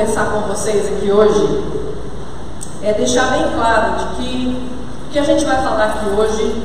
conversar 0.00 0.32
com 0.32 0.40
vocês 0.48 0.86
aqui 0.96 1.12
hoje 1.12 1.62
é 2.82 2.94
deixar 2.94 3.32
bem 3.32 3.52
claro 3.52 3.98
de 3.98 4.16
que 4.16 4.56
o 5.06 5.10
que 5.10 5.18
a 5.18 5.22
gente 5.22 5.44
vai 5.44 5.62
falar 5.62 5.84
aqui 5.84 6.08
hoje 6.08 6.62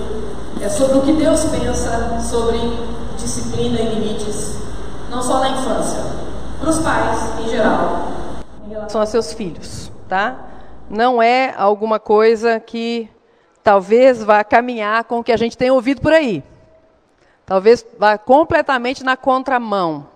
é 0.61 0.69
sobre 0.69 0.99
o 0.99 1.01
que 1.01 1.11
Deus 1.11 1.43
pensa 1.43 2.17
sobre 2.21 2.57
disciplina 3.17 3.77
e 3.77 3.93
limites, 3.93 4.55
não 5.09 5.21
só 5.21 5.39
na 5.39 5.49
infância, 5.49 5.99
para 6.61 6.69
os 6.69 6.79
pais 6.79 7.39
em 7.41 7.49
geral. 7.49 8.07
São 8.87 9.01
a 9.01 9.05
seus 9.05 9.33
filhos, 9.33 9.91
tá? 10.07 10.37
Não 10.89 11.21
é 11.21 11.53
alguma 11.57 11.99
coisa 11.99 12.57
que 12.57 13.09
talvez 13.61 14.23
vá 14.23 14.45
caminhar 14.45 15.03
com 15.03 15.19
o 15.19 15.23
que 15.23 15.33
a 15.33 15.37
gente 15.37 15.57
tem 15.57 15.69
ouvido 15.69 15.99
por 15.99 16.13
aí. 16.13 16.41
Talvez 17.45 17.85
vá 17.99 18.17
completamente 18.17 19.03
na 19.03 19.17
contramão. 19.17 20.14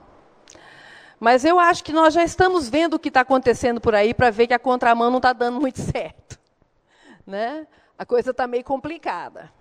Mas 1.19 1.43
eu 1.43 1.59
acho 1.59 1.83
que 1.83 1.91
nós 1.91 2.13
já 2.13 2.23
estamos 2.23 2.69
vendo 2.69 2.93
o 2.93 2.99
que 2.99 3.09
está 3.09 3.21
acontecendo 3.21 3.81
por 3.81 3.93
aí 3.93 4.13
para 4.13 4.29
ver 4.29 4.47
que 4.47 4.53
a 4.53 4.59
contramão 4.59 5.09
não 5.09 5.17
está 5.17 5.33
dando 5.33 5.59
muito 5.59 5.79
certo. 5.91 6.39
Né? 7.27 7.67
A 7.97 8.05
coisa 8.05 8.31
está 8.31 8.47
meio 8.47 8.63
complicada. 8.63 9.51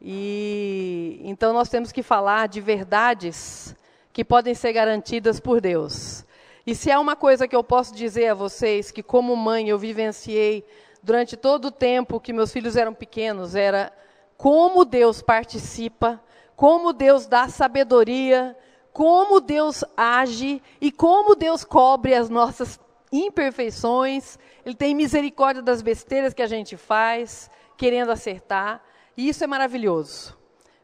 E 0.00 1.20
então 1.24 1.52
nós 1.52 1.68
temos 1.68 1.92
que 1.92 2.02
falar 2.02 2.48
de 2.48 2.60
verdades 2.60 3.74
que 4.12 4.24
podem 4.24 4.54
ser 4.54 4.72
garantidas 4.72 5.40
por 5.40 5.60
Deus. 5.60 6.24
E 6.66 6.74
se 6.74 6.90
há 6.90 6.98
uma 6.98 7.14
coisa 7.14 7.46
que 7.46 7.54
eu 7.54 7.62
posso 7.62 7.94
dizer 7.94 8.28
a 8.28 8.34
vocês 8.34 8.90
que 8.90 9.02
como 9.02 9.36
mãe 9.36 9.68
eu 9.68 9.78
vivenciei 9.78 10.64
durante 11.02 11.36
todo 11.36 11.66
o 11.66 11.70
tempo 11.70 12.20
que 12.20 12.32
meus 12.32 12.52
filhos 12.52 12.76
eram 12.76 12.94
pequenos, 12.94 13.54
era 13.54 13.92
como 14.36 14.84
Deus 14.84 15.22
participa, 15.22 16.20
como 16.56 16.92
Deus 16.92 17.26
dá 17.26 17.48
sabedoria, 17.48 18.56
como 18.94 19.40
Deus 19.40 19.84
age 19.96 20.62
e 20.80 20.92
como 20.92 21.34
Deus 21.34 21.64
cobre 21.64 22.14
as 22.14 22.30
nossas 22.30 22.78
imperfeições. 23.12 24.38
Ele 24.64 24.76
tem 24.76 24.94
misericórdia 24.94 25.60
das 25.60 25.82
besteiras 25.82 26.32
que 26.32 26.40
a 26.40 26.46
gente 26.46 26.76
faz, 26.76 27.50
querendo 27.76 28.12
acertar. 28.12 28.80
E 29.16 29.28
isso 29.28 29.42
é 29.42 29.48
maravilhoso. 29.48 30.38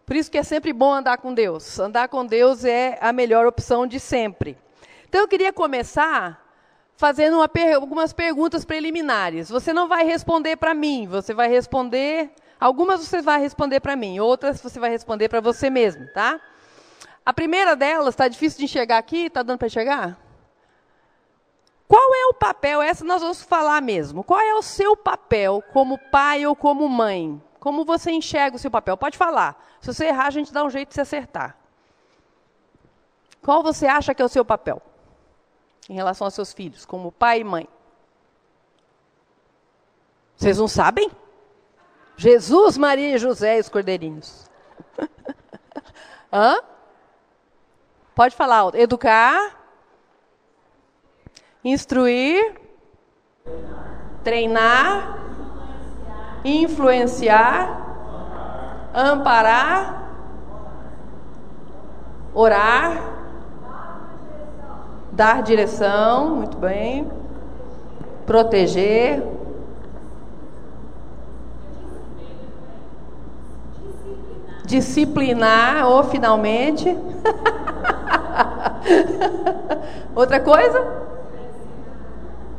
Por 0.04 0.16
isso 0.16 0.28
que 0.28 0.36
é 0.36 0.42
sempre 0.42 0.72
bom 0.72 0.92
andar 0.92 1.18
com 1.18 1.32
Deus. 1.32 1.78
Andar 1.78 2.08
com 2.08 2.26
Deus 2.26 2.64
é 2.64 2.98
a 3.00 3.12
melhor 3.12 3.46
opção 3.46 3.86
de 3.86 4.00
sempre. 4.00 4.58
Então 5.08 5.20
eu 5.20 5.28
queria 5.28 5.52
começar 5.52 6.44
fazendo 6.96 7.48
per 7.48 7.76
algumas 7.76 8.12
perguntas 8.12 8.64
preliminares. 8.64 9.48
Você 9.48 9.72
não 9.72 9.86
vai 9.86 10.04
responder 10.04 10.56
para 10.56 10.74
mim, 10.74 11.06
você 11.06 11.32
vai 11.32 11.48
responder. 11.48 12.32
Algumas 12.58 13.06
você 13.06 13.22
vai 13.22 13.40
responder 13.40 13.78
para 13.78 13.94
mim, 13.94 14.18
outras 14.18 14.60
você 14.60 14.80
vai 14.80 14.90
responder 14.90 15.28
para 15.28 15.40
você 15.40 15.70
mesmo, 15.70 16.08
tá? 16.12 16.40
A 17.24 17.32
primeira 17.32 17.76
delas, 17.76 18.14
está 18.14 18.28
difícil 18.28 18.58
de 18.58 18.64
enxergar 18.64 18.98
aqui? 18.98 19.26
Está 19.26 19.42
dando 19.42 19.58
para 19.58 19.66
enxergar? 19.66 20.18
Qual 21.86 22.14
é 22.14 22.26
o 22.26 22.34
papel? 22.34 22.80
Essa 22.80 23.04
nós 23.04 23.20
vamos 23.20 23.42
falar 23.42 23.82
mesmo. 23.82 24.22
Qual 24.22 24.40
é 24.40 24.54
o 24.54 24.62
seu 24.62 24.96
papel 24.96 25.62
como 25.72 25.98
pai 25.98 26.46
ou 26.46 26.54
como 26.54 26.88
mãe? 26.88 27.42
Como 27.58 27.84
você 27.84 28.10
enxerga 28.10 28.56
o 28.56 28.58
seu 28.58 28.70
papel? 28.70 28.96
Pode 28.96 29.18
falar. 29.18 29.60
Se 29.80 29.92
você 29.92 30.06
errar, 30.06 30.26
a 30.26 30.30
gente 30.30 30.52
dá 30.52 30.64
um 30.64 30.70
jeito 30.70 30.90
de 30.90 30.94
se 30.94 31.00
acertar. 31.00 31.56
Qual 33.42 33.62
você 33.62 33.86
acha 33.86 34.14
que 34.14 34.22
é 34.22 34.24
o 34.24 34.28
seu 34.28 34.44
papel 34.44 34.80
em 35.88 35.94
relação 35.94 36.26
aos 36.26 36.34
seus 36.34 36.52
filhos, 36.52 36.86
como 36.86 37.10
pai 37.10 37.40
e 37.40 37.44
mãe? 37.44 37.68
Vocês 40.36 40.58
não 40.58 40.68
sabem? 40.68 41.10
Jesus, 42.16 42.78
Maria 42.78 43.16
e 43.16 43.18
José 43.18 43.56
e 43.56 43.60
os 43.60 43.68
cordeirinhos. 43.68 44.48
Hã? 46.32 46.62
Pode 48.20 48.36
falar. 48.36 48.74
Educar, 48.74 49.56
instruir, 51.64 52.52
treinar, 54.22 55.16
influenciar, 56.44 57.80
amparar, 58.92 60.12
orar, 62.34 63.00
dar 65.12 65.42
direção, 65.42 66.28
muito 66.28 66.58
bem, 66.58 67.10
proteger, 68.26 69.22
disciplinar, 74.66 75.86
ou 75.88 76.04
finalmente. 76.04 76.94
Outra 80.14 80.40
coisa? 80.40 81.00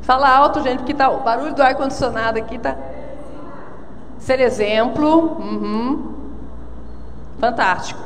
Fala 0.01 0.29
alto, 0.29 0.61
gente, 0.61 0.79
porque 0.79 0.93
tá, 0.93 1.09
o 1.09 1.21
barulho 1.21 1.53
do 1.53 1.61
ar-condicionado 1.61 2.39
aqui 2.39 2.57
tá. 2.57 2.75
Ser 4.19 4.39
exemplo. 4.39 5.37
Uhum. 5.39 6.13
Fantástico. 7.39 8.01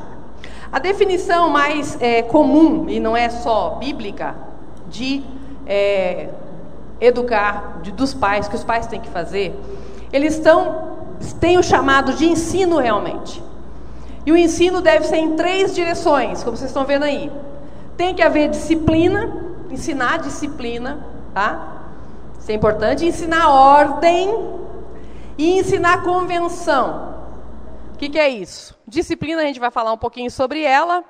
A 0.71 0.79
definição 0.79 1.49
mais 1.49 1.97
é, 2.01 2.21
comum, 2.21 2.89
e 2.89 2.99
não 2.99 3.15
é 3.15 3.29
só 3.29 3.77
bíblica, 3.79 4.35
de 4.87 5.23
é, 5.65 6.29
educar, 6.99 7.79
de, 7.81 7.91
dos 7.91 8.13
pais, 8.13 8.47
que 8.47 8.55
os 8.55 8.63
pais 8.63 8.87
têm 8.87 8.99
que 8.99 9.09
fazer, 9.09 9.57
eles 10.11 10.35
estão, 10.35 10.97
têm 11.39 11.57
o 11.57 11.63
chamado 11.63 12.13
de 12.13 12.25
ensino 12.25 12.77
realmente. 12.77 13.41
E 14.25 14.31
o 14.31 14.37
ensino 14.37 14.81
deve 14.81 15.05
ser 15.05 15.17
em 15.17 15.35
três 15.35 15.75
direções, 15.75 16.43
como 16.43 16.57
vocês 16.57 16.71
estão 16.71 16.83
vendo 16.83 17.03
aí. 17.03 17.31
Tem 17.95 18.15
que 18.15 18.23
haver 18.23 18.49
disciplina, 18.49 19.31
ensinar 19.69 20.17
disciplina, 20.17 21.05
tá? 21.33 21.83
Isso 22.39 22.51
é 22.51 22.55
importante. 22.55 23.05
Ensinar 23.05 23.49
ordem 23.49 24.29
e 25.37 25.59
ensinar 25.59 26.03
convenção. 26.03 27.13
O 27.93 27.97
que, 27.97 28.09
que 28.09 28.19
é 28.19 28.27
isso? 28.27 28.77
Disciplina, 28.87 29.41
a 29.41 29.45
gente 29.45 29.59
vai 29.59 29.71
falar 29.71 29.93
um 29.93 29.97
pouquinho 29.97 30.31
sobre 30.31 30.63
ela. 30.63 31.03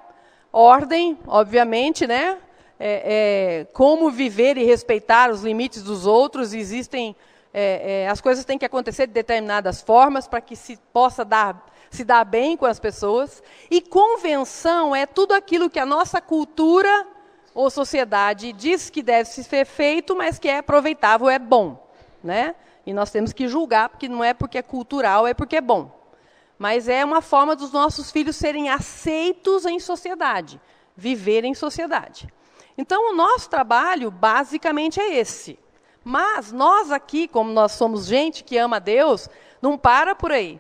Ordem, 0.52 1.18
obviamente, 1.26 2.06
né? 2.06 2.38
É, 2.78 3.62
é, 3.62 3.68
como 3.74 4.12
viver 4.12 4.58
e 4.58 4.66
respeitar 4.66 5.32
os 5.32 5.42
limites 5.42 5.82
dos 5.82 6.06
outros. 6.06 6.54
Existem, 6.54 7.16
é, 7.54 8.04
é 8.04 8.10
as 8.10 8.20
coisas 8.20 8.44
têm 8.44 8.58
que 8.58 8.66
acontecer 8.66 9.08
de 9.08 9.14
determinadas 9.14 9.82
formas 9.82 10.28
para 10.28 10.42
que 10.42 10.56
se 10.56 10.78
possa 10.92 11.24
dar 11.24 11.66
se 11.96 12.04
dar 12.04 12.24
bem 12.24 12.56
com 12.56 12.66
as 12.66 12.80
pessoas. 12.80 13.42
E 13.72 13.82
convenção 13.82 14.96
é 14.96 15.06
tudo 15.06 15.34
aquilo 15.34 15.70
que 15.70 15.80
a 15.80 15.86
nossa 15.86 16.22
cultura 16.22 17.08
ou 17.54 17.70
sociedade 17.70 18.52
diz 18.52 18.90
que 18.90 19.02
deve 19.02 19.30
ser 19.30 19.66
feito, 19.66 20.16
mas 20.16 20.38
que 20.38 20.50
é 20.50 20.58
aproveitável, 20.58 21.30
é 21.30 21.40
bom. 21.40 21.90
Né? 22.24 22.54
E 22.86 22.94
nós 22.94 23.10
temos 23.10 23.32
que 23.32 23.48
julgar, 23.48 23.90
porque 23.90 24.10
não 24.10 24.24
é 24.24 24.34
porque 24.34 24.58
é 24.58 24.62
cultural, 24.62 25.26
é 25.26 25.34
porque 25.34 25.56
é 25.56 25.62
bom. 25.62 25.90
Mas 26.60 26.88
é 26.88 27.04
uma 27.04 27.22
forma 27.22 27.56
dos 27.56 27.72
nossos 27.72 28.12
filhos 28.12 28.36
serem 28.36 28.70
aceitos 28.70 29.66
em 29.66 29.80
sociedade, 29.80 30.60
viver 30.96 31.44
em 31.44 31.54
sociedade. 31.54 32.28
Então, 32.78 33.12
o 33.12 33.16
nosso 33.16 33.50
trabalho, 33.50 34.12
basicamente, 34.12 35.00
é 35.00 35.16
esse. 35.16 35.58
Mas 36.04 36.52
nós 36.52 36.92
aqui, 36.92 37.28
como 37.28 37.52
nós 37.52 37.72
somos 37.72 38.06
gente 38.06 38.44
que 38.44 38.58
ama 38.58 38.80
Deus, 38.80 39.30
não 39.62 39.78
para 39.78 40.14
por 40.14 40.32
aí. 40.32 40.60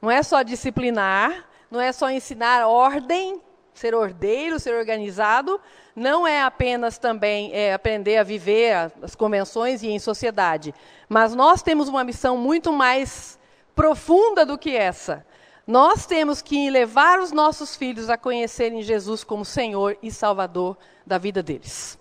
Não 0.00 0.10
é 0.10 0.22
só 0.22 0.42
disciplinar, 0.42 1.48
não 1.70 1.80
é 1.80 1.92
só 1.92 2.10
ensinar 2.10 2.66
ordem, 2.66 3.40
ser 3.74 3.94
ordeiro, 3.94 4.58
ser 4.58 4.74
organizado, 4.74 5.60
não 5.94 6.26
é 6.26 6.42
apenas 6.42 6.98
também 6.98 7.50
é, 7.52 7.72
aprender 7.72 8.16
a 8.16 8.22
viver 8.22 8.92
as 9.02 9.14
convenções 9.14 9.82
e 9.82 9.88
em 9.88 9.98
sociedade. 9.98 10.74
Mas 11.08 11.34
nós 11.34 11.62
temos 11.62 11.88
uma 11.88 12.04
missão 12.04 12.36
muito 12.36 12.72
mais 12.72 13.38
profunda 13.74 14.44
do 14.44 14.58
que 14.58 14.76
essa. 14.76 15.24
Nós 15.66 16.04
temos 16.04 16.42
que 16.42 16.68
levar 16.68 17.20
os 17.20 17.32
nossos 17.32 17.76
filhos 17.76 18.10
a 18.10 18.18
conhecerem 18.18 18.82
Jesus 18.82 19.22
como 19.22 19.44
Senhor 19.44 19.96
e 20.02 20.10
Salvador 20.10 20.76
da 21.06 21.16
vida 21.16 21.42
deles. 21.42 21.98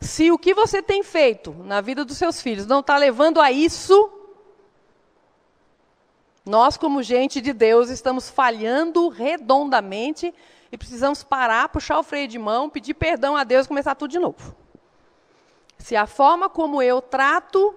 Se 0.00 0.30
o 0.30 0.38
que 0.38 0.54
você 0.54 0.82
tem 0.82 1.02
feito 1.02 1.54
na 1.64 1.80
vida 1.80 2.04
dos 2.04 2.16
seus 2.16 2.40
filhos 2.42 2.66
não 2.66 2.80
está 2.80 2.96
levando 2.96 3.40
a 3.40 3.50
isso, 3.50 4.10
nós, 6.44 6.76
como 6.76 7.02
gente 7.02 7.40
de 7.40 7.52
Deus, 7.52 7.88
estamos 7.88 8.28
falhando 8.28 9.08
redondamente 9.08 10.34
e 10.70 10.76
precisamos 10.76 11.22
parar, 11.22 11.70
puxar 11.70 11.98
o 11.98 12.02
freio 12.02 12.28
de 12.28 12.38
mão, 12.38 12.68
pedir 12.68 12.94
perdão 12.94 13.34
a 13.34 13.44
Deus 13.44 13.64
e 13.64 13.68
começar 13.68 13.94
tudo 13.94 14.10
de 14.10 14.18
novo. 14.18 14.54
Se 15.78 15.96
a 15.96 16.06
forma 16.06 16.50
como 16.50 16.82
eu 16.82 17.00
trato, 17.00 17.74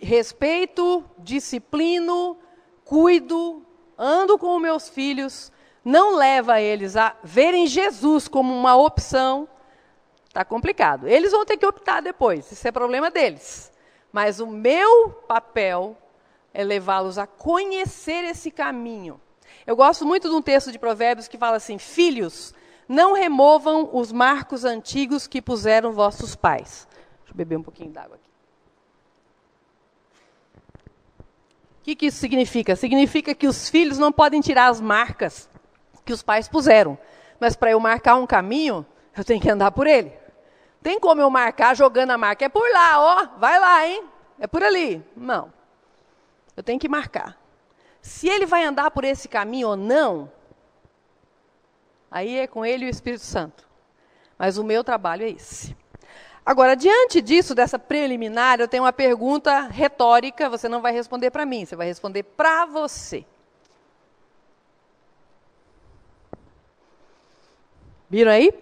respeito, 0.00 1.04
disciplino, 1.18 2.36
cuido, 2.84 3.64
ando 3.98 4.38
com 4.38 4.58
meus 4.58 4.88
filhos, 4.88 5.50
não 5.84 6.14
leva 6.14 6.60
eles 6.60 6.96
a 6.96 7.16
verem 7.24 7.66
Jesus 7.66 8.28
como 8.28 8.54
uma 8.54 8.76
opção, 8.76 9.48
está 10.28 10.44
complicado. 10.44 11.08
Eles 11.08 11.32
vão 11.32 11.44
ter 11.44 11.56
que 11.56 11.66
optar 11.66 12.00
depois, 12.00 12.50
isso 12.52 12.68
é 12.68 12.70
problema 12.70 13.10
deles. 13.10 13.72
Mas 14.12 14.38
o 14.38 14.46
meu 14.46 15.10
papel 15.26 15.96
é 16.52 16.62
levá-los 16.64 17.18
a 17.18 17.26
conhecer 17.26 18.24
esse 18.24 18.50
caminho. 18.50 19.20
Eu 19.66 19.76
gosto 19.76 20.04
muito 20.04 20.28
de 20.28 20.34
um 20.34 20.42
texto 20.42 20.72
de 20.72 20.78
Provérbios 20.78 21.28
que 21.28 21.38
fala 21.38 21.56
assim: 21.56 21.78
Filhos, 21.78 22.54
não 22.88 23.14
removam 23.14 23.90
os 23.92 24.12
marcos 24.12 24.64
antigos 24.64 25.26
que 25.26 25.40
puseram 25.40 25.92
vossos 25.92 26.34
pais. 26.34 26.86
Deixa 27.20 27.32
eu 27.32 27.36
beber 27.36 27.56
um 27.56 27.62
pouquinho 27.62 27.90
d'água 27.90 28.16
aqui. 28.16 28.30
O 31.80 31.84
que, 31.84 31.96
que 31.96 32.06
isso 32.06 32.18
significa? 32.18 32.76
Significa 32.76 33.34
que 33.34 33.46
os 33.46 33.68
filhos 33.68 33.98
não 33.98 34.12
podem 34.12 34.40
tirar 34.40 34.68
as 34.68 34.80
marcas 34.80 35.48
que 36.04 36.12
os 36.12 36.22
pais 36.22 36.48
puseram. 36.48 36.98
Mas 37.40 37.56
para 37.56 37.72
eu 37.72 37.80
marcar 37.80 38.16
um 38.16 38.26
caminho, 38.26 38.86
eu 39.16 39.24
tenho 39.24 39.40
que 39.40 39.50
andar 39.50 39.72
por 39.72 39.86
ele. 39.86 40.12
Tem 40.82 40.98
como 40.98 41.20
eu 41.20 41.30
marcar 41.30 41.74
jogando 41.74 42.10
a 42.10 42.18
marca? 42.18 42.44
É 42.44 42.48
por 42.48 42.68
lá, 42.70 43.00
ó, 43.00 43.38
vai 43.38 43.58
lá, 43.58 43.86
hein? 43.86 44.04
É 44.38 44.46
por 44.46 44.62
ali. 44.62 45.04
Não. 45.16 45.52
Eu 46.62 46.64
tenho 46.64 46.78
que 46.78 46.88
marcar. 46.88 47.36
Se 48.00 48.28
ele 48.28 48.46
vai 48.46 48.64
andar 48.64 48.92
por 48.92 49.02
esse 49.02 49.28
caminho 49.28 49.70
ou 49.70 49.76
não, 49.76 50.30
aí 52.08 52.38
é 52.38 52.46
com 52.46 52.64
ele 52.64 52.84
e 52.84 52.88
o 52.88 52.88
Espírito 52.88 53.24
Santo. 53.24 53.68
Mas 54.38 54.58
o 54.58 54.62
meu 54.62 54.84
trabalho 54.84 55.24
é 55.24 55.30
esse. 55.30 55.76
Agora, 56.46 56.76
diante 56.76 57.20
disso, 57.20 57.52
dessa 57.52 57.80
preliminar, 57.80 58.60
eu 58.60 58.68
tenho 58.68 58.84
uma 58.84 58.92
pergunta 58.92 59.62
retórica, 59.62 60.48
você 60.48 60.68
não 60.68 60.80
vai 60.80 60.92
responder 60.92 61.32
para 61.32 61.44
mim, 61.44 61.64
você 61.64 61.74
vai 61.74 61.88
responder 61.88 62.22
para 62.22 62.64
você. 62.64 63.26
Viram 68.08 68.30
aí? 68.30 68.54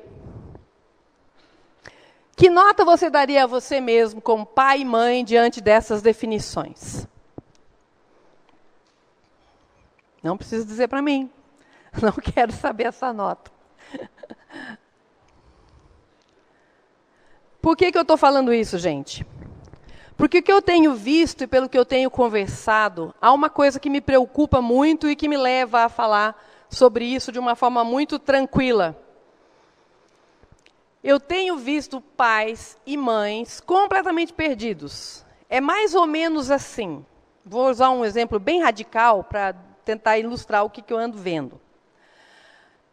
Que 2.35 2.49
nota 2.49 2.83
você 2.83 3.11
daria 3.11 3.45
a 3.45 3.47
você 3.47 3.79
mesmo, 3.79 4.23
como 4.23 4.47
pai 4.47 4.81
e 4.81 4.85
mãe, 4.87 5.23
diante 5.23 5.61
dessas 5.61 6.01
definições? 6.01 7.07
Não 10.23 10.37
precisa 10.37 10.65
dizer 10.65 10.89
para 10.89 11.03
mim. 11.03 11.31
Não 12.01 12.13
quero 12.13 12.53
saber 12.53 12.85
essa 12.85 13.13
nota. 13.13 13.51
Por 17.61 17.77
que, 17.77 17.93
que 17.93 17.99
eu 17.99 18.03
estou 18.03 18.17
falando 18.17 18.55
isso, 18.55 18.79
gente? 18.79 19.27
Porque 20.17 20.39
o 20.39 20.43
que 20.43 20.53
eu 20.53 20.63
tenho 20.63 20.95
visto 20.95 21.45
e 21.45 21.47
pelo 21.47 21.69
que 21.69 21.79
eu 21.79 21.85
tenho 21.85 22.11
conversado, 22.11 23.15
há 23.21 23.33
uma 23.33 23.49
coisa 23.49 23.81
que 23.81 23.89
me 23.89 24.01
preocupa 24.01 24.61
muito 24.61 25.09
e 25.09 25.17
que 25.17 25.29
me 25.29 25.37
leva 25.37 25.81
a 25.81 25.89
falar 25.89 26.37
sobre 26.69 27.05
isso 27.05 27.33
de 27.33 27.39
uma 27.39 27.57
forma 27.57 27.83
muito 27.83 28.19
tranquila. 28.19 28.97
Eu 31.03 31.19
tenho 31.19 31.57
visto 31.57 32.01
pais 32.01 32.77
e 32.85 32.97
mães 32.97 33.61
completamente 33.61 34.33
perdidos. 34.33 35.25
É 35.49 35.61
mais 35.61 35.95
ou 35.95 36.07
menos 36.07 36.51
assim. 36.51 37.05
Vou 37.45 37.71
usar 37.71 37.91
um 37.91 38.05
exemplo 38.05 38.39
bem 38.39 38.63
radical 38.63 39.25
para 39.25 39.55
tentar 39.85 40.19
ilustrar 40.19 40.65
o 40.65 40.71
que, 40.71 40.83
que 40.83 40.93
eu 40.93 40.99
ando 40.99 41.19
vendo. 41.19 41.61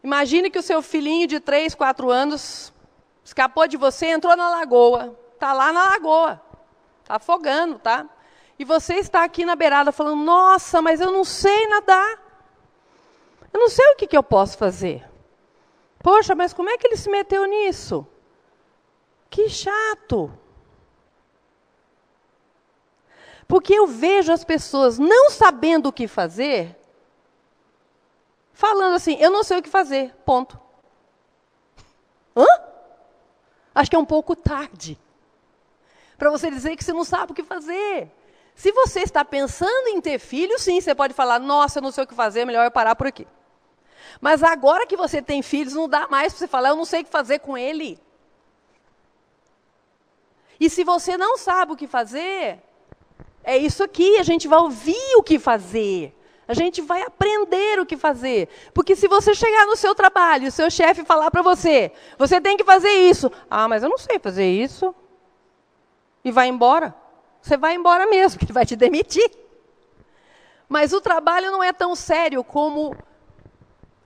Imagine 0.04 0.50
que 0.50 0.60
o 0.60 0.64
seu 0.64 0.82
filhinho 0.82 1.28
de 1.28 1.40
3, 1.40 1.76
4 1.76 2.10
anos 2.10 2.74
Escapou 3.28 3.68
de 3.68 3.76
você, 3.76 4.06
entrou 4.06 4.38
na 4.38 4.50
lagoa. 4.50 5.20
Está 5.34 5.52
lá 5.52 5.74
na 5.74 5.90
lagoa. 5.90 6.42
Está 7.02 7.16
afogando, 7.16 7.78
tá? 7.78 8.06
E 8.58 8.64
você 8.64 8.94
está 8.94 9.22
aqui 9.26 9.44
na 9.44 9.54
beirada 9.54 9.92
falando: 9.92 10.24
Nossa, 10.24 10.82
mas 10.82 11.02
eu 11.02 11.12
não 11.12 11.26
sei 11.26 11.68
nadar. 11.68 12.24
Eu 13.52 13.60
não 13.60 13.68
sei 13.68 13.86
o 13.90 13.98
que, 13.98 14.08
que 14.08 14.16
eu 14.16 14.24
posso 14.24 14.58
fazer. 14.58 15.06
Poxa, 16.02 16.34
mas 16.36 16.54
como 16.54 16.70
é 16.70 16.78
que 16.78 16.88
ele 16.88 16.96
se 16.96 17.10
meteu 17.10 17.44
nisso? 17.44 18.08
Que 19.30 19.50
chato. 19.50 20.32
Porque 23.48 23.74
eu 23.74 23.88
vejo 23.88 24.32
as 24.32 24.44
pessoas 24.44 25.00
não 25.00 25.30
sabendo 25.30 25.88
o 25.88 25.94
que 25.94 26.08
fazer, 26.08 26.76
falando 28.54 28.96
assim: 28.96 29.16
eu 29.20 29.32
não 29.32 29.44
sei 29.44 29.60
o 29.60 29.64
que 29.64 29.70
fazer, 29.70 30.14
ponto. 30.26 30.60
Hã? 32.36 32.46
Acho 33.74 33.90
que 33.90 33.96
é 33.96 34.00
um 34.00 34.06
pouco 34.06 34.36
tarde 34.36 35.00
para 36.18 36.32
você 36.32 36.50
dizer 36.50 36.76
que 36.76 36.84
você 36.84 36.92
não 36.92 37.06
sabe 37.06 37.32
o 37.32 37.36
que 37.36 37.44
fazer. 37.44 38.12
Se 38.56 38.72
você 38.72 39.02
está 39.02 39.24
pensando 39.24 39.90
em 39.90 40.02
ter 40.02 40.18
filho, 40.18 40.58
sim, 40.60 40.82
você 40.82 40.94
pode 40.96 41.14
falar: 41.14 41.40
nossa, 41.40 41.78
eu 41.78 41.84
não 41.84 41.92
sei 41.92 42.04
o 42.04 42.08
que 42.08 42.16
fazer, 42.16 42.44
melhor 42.44 42.66
eu 42.66 42.72
parar 42.72 42.96
por 42.96 43.08
aqui. 43.08 43.28
Mas 44.20 44.42
agora 44.42 44.88
que 44.88 44.98
você 44.98 45.22
tem 45.22 45.42
filhos, 45.42 45.74
não 45.74 45.88
dá 45.88 46.08
mais 46.08 46.34
para 46.34 46.40
você 46.40 46.48
falar: 46.48 46.70
eu 46.70 46.76
não 46.76 46.86
sei 46.86 47.02
o 47.02 47.06
que 47.06 47.12
fazer 47.12 47.40
com 47.40 47.58
ele. 47.58 48.00
E 50.60 50.70
se 50.70 50.84
você 50.84 51.16
não 51.16 51.38
sabe 51.38 51.74
o 51.74 51.76
que 51.76 51.86
fazer, 51.86 52.60
é 53.48 53.58
isso 53.58 53.82
aqui, 53.82 54.18
a 54.18 54.24
gente 54.24 54.46
vai 54.46 54.60
ouvir 54.60 55.16
o 55.16 55.24
que 55.24 55.40
fazer. 55.40 56.14
A 56.46 56.54
gente 56.54 56.82
vai 56.82 57.02
aprender 57.02 57.80
o 57.80 57.86
que 57.86 57.96
fazer. 57.96 58.50
Porque 58.74 58.94
se 58.94 59.08
você 59.08 59.34
chegar 59.34 59.66
no 59.66 59.78
seu 59.78 59.96
trabalho 59.96 60.50
o 60.50 60.52
seu 60.52 60.70
chefe 60.70 61.06
falar 61.06 61.32
para 61.32 61.42
você, 61.42 61.94
você 62.18 62.42
tem 62.42 62.58
que 62.58 62.66
fazer 62.66 62.92
isso. 62.92 63.32
Ah, 63.50 63.66
mas 63.70 63.84
eu 63.84 63.90
não 63.90 63.98
sei 63.98 64.20
fazer 64.20 64.52
isso. 64.52 64.94
E 66.26 66.30
vai 66.32 66.50
embora. 66.50 66.94
Você 67.42 67.56
vai 67.56 67.74
embora 67.74 68.06
mesmo, 68.06 68.38
que 68.38 68.44
ele 68.44 68.52
vai 68.52 68.66
te 68.66 68.76
demitir. 68.76 69.32
Mas 70.68 70.92
o 70.92 71.00
trabalho 71.00 71.50
não 71.50 71.64
é 71.64 71.72
tão 71.72 71.96
sério 71.96 72.44
como 72.44 72.94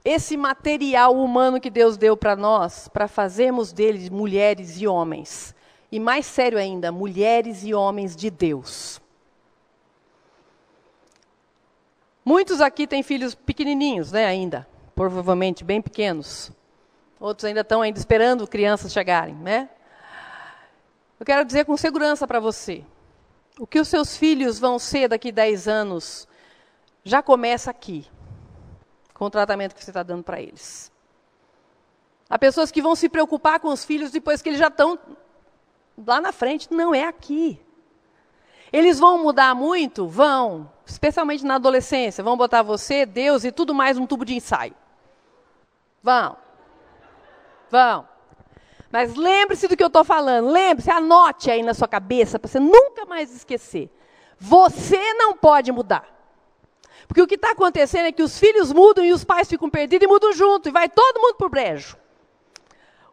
esse 0.06 0.38
material 0.38 1.16
humano 1.16 1.60
que 1.60 1.72
Deus 1.72 1.98
deu 1.98 2.16
para 2.16 2.36
nós, 2.36 2.88
para 2.88 3.08
fazermos 3.08 3.74
deles 3.74 4.08
mulheres 4.08 4.80
e 4.80 4.86
homens. 4.88 5.56
E 5.92 6.00
mais 6.00 6.28
sério 6.28 6.60
ainda, 6.60 6.92
mulheres 6.92 7.64
e 7.64 7.74
homens 7.74 8.16
de 8.16 8.30
Deus. 8.30 9.01
Muitos 12.32 12.62
aqui 12.62 12.88
têm 12.88 13.04
filhos 13.04 13.36
pequenininhos, 13.36 14.14
né, 14.14 14.26
ainda, 14.26 14.66
provavelmente 14.96 15.66
bem 15.66 15.82
pequenos. 15.82 16.50
Outros 17.20 17.44
ainda 17.44 17.60
estão 17.60 17.82
ainda 17.82 18.00
esperando 18.00 18.48
crianças 18.48 18.94
chegarem, 18.94 19.36
né? 19.36 19.70
Eu 21.20 21.26
quero 21.26 21.44
dizer 21.44 21.66
com 21.66 21.76
segurança 21.76 22.26
para 22.26 22.40
você, 22.40 22.86
o 23.60 23.68
que 23.68 23.82
os 23.82 23.90
seus 23.90 24.16
filhos 24.16 24.58
vão 24.58 24.80
ser 24.80 25.10
daqui 25.10 25.30
10 25.30 25.68
anos 25.68 26.26
já 27.04 27.22
começa 27.22 27.70
aqui, 27.70 28.10
com 29.14 29.26
o 29.26 29.30
tratamento 29.30 29.76
que 29.76 29.84
você 29.84 29.90
está 29.90 30.02
dando 30.02 30.24
para 30.24 30.42
eles. 30.42 30.90
Há 32.30 32.40
pessoas 32.40 32.72
que 32.72 32.82
vão 32.82 32.96
se 32.96 33.10
preocupar 33.10 33.60
com 33.60 33.68
os 33.68 33.84
filhos 33.84 34.10
depois 34.10 34.42
que 34.42 34.48
eles 34.48 34.60
já 34.60 34.70
estão 34.70 34.98
lá 36.08 36.22
na 36.22 36.32
frente. 36.32 36.72
Não 36.72 36.96
é 36.96 37.04
aqui. 37.04 37.60
Eles 38.72 39.00
vão 39.00 39.22
mudar 39.22 39.54
muito? 39.54 40.08
Vão. 40.08 40.72
Especialmente 40.92 41.46
na 41.46 41.56
adolescência. 41.56 42.24
Vão 42.24 42.38
botar 42.38 42.62
você, 42.62 43.06
Deus 43.06 43.44
e 43.44 43.52
tudo 43.52 43.74
mais 43.74 43.98
num 43.98 44.06
tubo 44.06 44.26
de 44.26 44.36
ensaio. 44.36 44.76
Vão. 46.04 46.38
Vão. 47.70 48.08
Mas 48.92 49.16
lembre-se 49.16 49.68
do 49.68 49.78
que 49.78 49.84
eu 49.84 49.88
estou 49.88 50.04
falando. 50.04 50.50
Lembre-se, 50.50 50.92
anote 50.92 51.50
aí 51.50 51.64
na 51.64 51.74
sua 51.74 51.88
cabeça 51.88 52.38
para 52.38 52.50
você 52.50 52.60
nunca 52.60 53.06
mais 53.06 53.34
esquecer. 53.34 53.90
Você 54.38 55.14
não 55.14 55.38
pode 55.38 55.72
mudar. 55.72 56.06
Porque 57.08 57.22
o 57.22 57.28
que 57.28 57.36
está 57.36 57.52
acontecendo 57.52 58.06
é 58.06 58.12
que 58.12 58.24
os 58.24 58.38
filhos 58.38 58.74
mudam 58.74 59.04
e 59.04 59.14
os 59.14 59.24
pais 59.24 59.48
ficam 59.48 59.70
perdidos 59.70 60.06
e 60.06 60.08
mudam 60.08 60.34
junto. 60.34 60.68
E 60.68 60.72
vai 60.72 60.90
todo 60.90 61.22
mundo 61.22 61.36
para 61.36 61.48
o 61.48 61.50
brejo. 61.50 61.98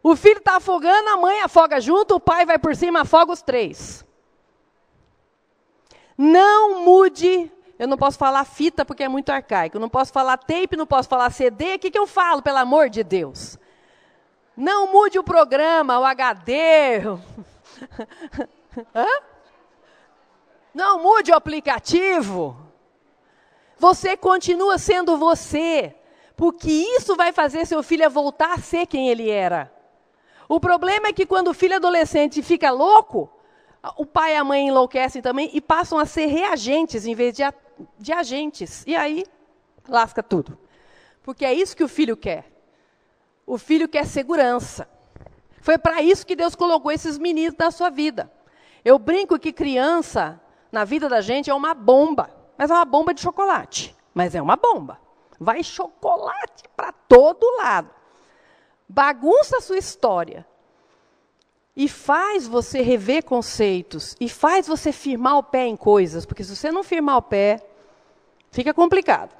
O 0.01 0.15
filho 0.15 0.39
está 0.39 0.57
afogando, 0.57 1.09
a 1.09 1.17
mãe 1.17 1.41
afoga 1.41 1.79
junto, 1.79 2.15
o 2.15 2.19
pai 2.19 2.45
vai 2.45 2.57
por 2.57 2.75
cima, 2.75 3.01
afoga 3.01 3.31
os 3.31 3.41
três. 3.41 4.05
Não 6.17 6.83
mude. 6.83 7.51
Eu 7.79 7.87
não 7.87 7.97
posso 7.97 8.17
falar 8.17 8.43
fita 8.43 8.83
porque 8.83 9.03
é 9.03 9.07
muito 9.07 9.29
arcaico. 9.29 9.77
Eu 9.77 9.81
não 9.81 9.87
posso 9.87 10.11
falar 10.11 10.35
tape, 10.35 10.75
não 10.75 10.85
posso 10.85 11.07
falar 11.07 11.31
CD. 11.31 11.75
O 11.75 11.79
que, 11.79 11.89
que 11.89 11.97
eu 11.97 12.05
falo, 12.05 12.41
pelo 12.41 12.57
amor 12.57 12.89
de 12.89 13.05
Deus? 13.05 13.57
Não 14.55 14.91
mude 14.91 15.17
o 15.17 15.23
programa, 15.23 15.97
o 15.97 16.03
HD. 16.03 16.99
Não 20.71 21.01
mude 21.01 21.31
o 21.31 21.35
aplicativo. 21.35 22.55
Você 23.77 24.15
continua 24.17 24.77
sendo 24.77 25.17
você. 25.17 25.95
Porque 26.35 26.69
isso 26.69 27.15
vai 27.15 27.31
fazer 27.31 27.65
seu 27.65 27.81
filho 27.81 28.09
voltar 28.09 28.53
a 28.53 28.59
ser 28.59 28.85
quem 28.85 29.09
ele 29.09 29.29
era. 29.29 29.73
O 30.47 30.59
problema 30.59 31.07
é 31.07 31.13
que 31.13 31.25
quando 31.25 31.49
o 31.49 31.53
filho 31.53 31.75
adolescente 31.75 32.41
fica 32.41 32.71
louco, 32.71 33.29
o 33.97 34.05
pai 34.05 34.33
e 34.33 34.37
a 34.37 34.43
mãe 34.43 34.67
enlouquecem 34.67 35.21
também 35.21 35.49
e 35.53 35.61
passam 35.61 35.97
a 35.97 36.05
ser 36.05 36.25
reagentes 36.25 37.05
em 37.05 37.15
vez 37.15 37.35
de, 37.35 37.43
de 37.97 38.11
agentes. 38.11 38.83
E 38.85 38.95
aí, 38.95 39.25
lasca 39.87 40.23
tudo. 40.23 40.57
Porque 41.23 41.45
é 41.45 41.53
isso 41.53 41.75
que 41.75 41.83
o 41.83 41.87
filho 41.87 42.15
quer. 42.17 42.51
O 43.45 43.57
filho 43.57 43.87
quer 43.87 44.05
segurança. 44.05 44.87
Foi 45.61 45.77
para 45.77 46.01
isso 46.01 46.25
que 46.25 46.35
Deus 46.35 46.55
colocou 46.55 46.91
esses 46.91 47.17
meninos 47.17 47.57
na 47.57 47.71
sua 47.71 47.89
vida. 47.89 48.31
Eu 48.83 48.97
brinco 48.97 49.37
que 49.37 49.51
criança, 49.51 50.39
na 50.71 50.83
vida 50.85 51.09
da 51.09 51.21
gente, 51.21 51.49
é 51.49 51.53
uma 51.53 51.73
bomba. 51.73 52.29
Mas 52.57 52.71
é 52.71 52.73
uma 52.73 52.85
bomba 52.85 53.13
de 53.13 53.21
chocolate. 53.21 53.95
Mas 54.13 54.35
é 54.35 54.41
uma 54.41 54.55
bomba. 54.55 54.99
Vai 55.39 55.63
chocolate 55.63 56.63
para 56.75 56.91
todo 56.91 57.57
lado. 57.57 57.89
Bagunça 58.87 59.57
a 59.57 59.61
sua 59.61 59.77
história 59.77 60.45
e 61.75 61.87
faz 61.87 62.47
você 62.47 62.81
rever 62.81 63.23
conceitos 63.23 64.15
e 64.19 64.27
faz 64.27 64.67
você 64.67 64.91
firmar 64.91 65.37
o 65.37 65.43
pé 65.43 65.65
em 65.65 65.77
coisas, 65.77 66.25
porque 66.25 66.43
se 66.43 66.55
você 66.55 66.71
não 66.71 66.83
firmar 66.83 67.17
o 67.17 67.21
pé, 67.21 67.65
fica 68.51 68.73
complicado. 68.73 69.35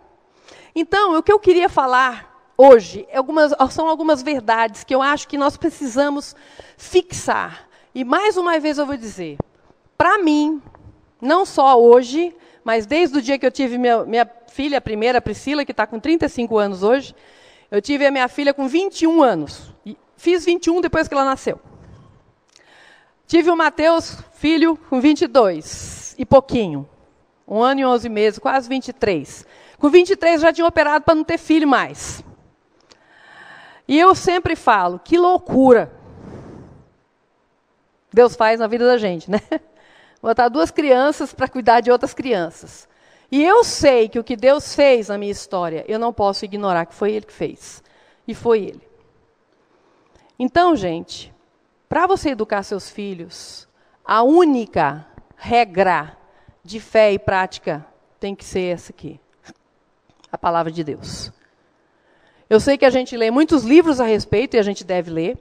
Então, 0.76 1.18
o 1.18 1.24
que 1.24 1.32
eu 1.32 1.40
queria 1.40 1.70
falar 1.70 2.54
hoje 2.58 3.08
é 3.10 3.18
algumas, 3.18 3.54
são 3.72 3.88
algumas 3.88 4.22
verdades 4.22 4.84
que 4.84 4.94
eu 4.94 5.02
acho 5.02 5.28
que 5.28 5.38
nós 5.38 5.58
precisamos 5.58 6.36
fixar. 6.78 7.68
E 7.94 8.04
mais 8.04 8.38
uma 8.38 8.60
vez 8.60 8.78
eu 8.78 8.86
vou 8.86 8.98
dizer, 8.98 9.38
para 9.98 10.18
mim, 10.18 10.62
não 11.22 11.46
só 11.46 11.82
hoje, 11.82 12.36
mas 12.64 12.86
desde 12.86 13.18
o 13.18 13.22
dia 13.22 13.40
que 13.40 13.46
eu 13.46 13.52
tive 13.52 13.78
minha, 13.78 14.04
minha 14.04 14.30
filha, 14.48 14.78
a 14.78 14.82
primeira, 14.82 15.22
Priscila, 15.22 15.66
que 15.66 15.72
está 15.72 15.88
com 15.88 16.00
35 16.00 16.58
anos 16.58 16.84
hoje, 16.84 17.16
eu 17.72 17.82
tive 17.82 18.06
a 18.06 18.12
minha 18.12 18.28
filha 18.28 18.54
com 18.54 18.68
21 18.68 19.22
anos. 19.24 19.74
Fiz 20.18 20.44
21 20.44 20.82
depois 20.82 21.08
que 21.08 21.14
ela 21.14 21.24
nasceu. 21.24 21.60
Tive 23.26 23.50
o 23.52 23.56
Mateus, 23.56 24.18
filho, 24.34 24.78
com 24.90 25.00
22 25.00 26.16
e 26.18 26.26
pouquinho. 26.26 26.88
Um 27.50 27.64
ano 27.64 27.82
e 27.82 27.86
11 27.86 28.08
meses, 28.10 28.40
quase 28.40 28.70
23. 28.70 29.46
Com 29.80 29.90
23 29.90 30.42
já 30.42 30.54
tinha 30.54 30.68
operado 30.68 31.04
para 31.04 31.16
não 31.16 31.24
ter 31.24 31.40
filho 31.40 31.68
mais. 31.68 32.24
E 33.88 33.98
eu 33.98 34.14
sempre 34.14 34.56
falo, 34.56 35.00
que 35.00 35.18
loucura. 35.18 35.92
Deus 38.14 38.36
faz 38.36 38.60
na 38.60 38.68
vida 38.68 38.86
da 38.86 39.00
gente, 39.00 39.32
né? 39.32 39.42
Botar 40.22 40.48
duas 40.48 40.70
crianças 40.70 41.34
para 41.34 41.48
cuidar 41.48 41.80
de 41.80 41.90
outras 41.90 42.14
crianças. 42.14 42.88
E 43.32 43.44
eu 43.44 43.64
sei 43.64 44.08
que 44.08 44.20
o 44.20 44.24
que 44.24 44.36
Deus 44.36 44.76
fez 44.76 45.08
na 45.08 45.18
minha 45.18 45.32
história, 45.32 45.84
eu 45.88 45.98
não 45.98 46.14
posso 46.14 46.46
ignorar 46.46 46.86
que 46.86 46.94
foi 46.94 47.14
Ele 47.14 47.26
que 47.26 47.34
fez. 47.34 47.82
E 48.28 48.36
foi 48.36 48.60
Ele. 48.60 48.88
Então, 50.38 50.76
gente, 50.76 51.34
para 51.88 52.06
você 52.06 52.30
educar 52.30 52.62
seus 52.62 52.92
filhos, 52.92 53.68
a 54.06 54.22
única 54.22 55.06
regra 55.36 56.19
de 56.64 56.80
fé 56.80 57.14
e 57.14 57.20
prática 57.20 57.86
tem 58.20 58.36
que 58.36 58.44
ser 58.44 58.74
essa 58.74 58.92
aqui: 58.92 59.20
a 60.32 60.38
palavra 60.38 60.72
de 60.72 60.84
Deus. 60.84 61.32
Eu 62.50 62.60
sei 62.60 62.78
que 62.78 62.86
a 62.86 62.90
gente 62.90 63.16
lê 63.16 63.30
muitos 63.30 63.64
livros 63.64 64.02
a 64.02 64.06
respeito 64.06 64.56
e 64.56 64.60
a 64.60 64.64
gente 64.64 64.84
deve 64.84 65.12
ler. 65.12 65.38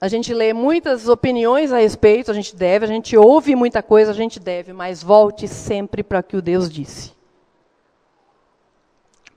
A 0.00 0.06
gente 0.06 0.32
lê 0.32 0.52
muitas 0.52 1.08
opiniões 1.08 1.72
a 1.72 1.78
respeito, 1.78 2.30
a 2.30 2.34
gente 2.34 2.54
deve, 2.54 2.84
a 2.84 2.88
gente 2.88 3.16
ouve 3.16 3.56
muita 3.56 3.82
coisa, 3.82 4.12
a 4.12 4.14
gente 4.14 4.38
deve, 4.38 4.72
mas 4.72 5.02
volte 5.02 5.48
sempre 5.48 6.04
para 6.04 6.20
o 6.20 6.22
que 6.22 6.36
o 6.36 6.42
Deus 6.42 6.70
disse. 6.70 7.12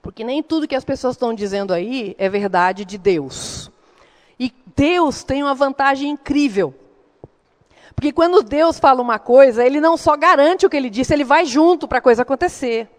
Porque 0.02 0.24
nem 0.24 0.44
tudo 0.44 0.68
que 0.68 0.76
as 0.76 0.84
pessoas 0.84 1.16
estão 1.16 1.34
dizendo 1.34 1.74
aí 1.74 2.16
é 2.18 2.30
verdade 2.30 2.86
de 2.86 2.98
Deus. 2.98 3.72
E 4.40 4.54
Deus 4.76 5.24
tem 5.24 5.42
uma 5.42 5.56
vantagem 5.56 6.10
incrível. 6.10 6.74
Porque 7.96 8.12
quando 8.12 8.42
Deus 8.42 8.80
fala 8.80 9.02
uma 9.02 9.20
coisa, 9.20 9.66
ele 9.66 9.80
não 9.80 9.98
só 9.98 10.16
garante 10.16 10.66
o 10.66 10.70
que 10.70 10.78
ele 10.78 10.90
disse, 10.90 11.14
ele 11.14 11.24
vai 11.24 11.46
junto 11.46 11.88
para 11.88 12.00
a 12.00 12.02
coisa 12.02 12.22
acontecer. 12.22 12.90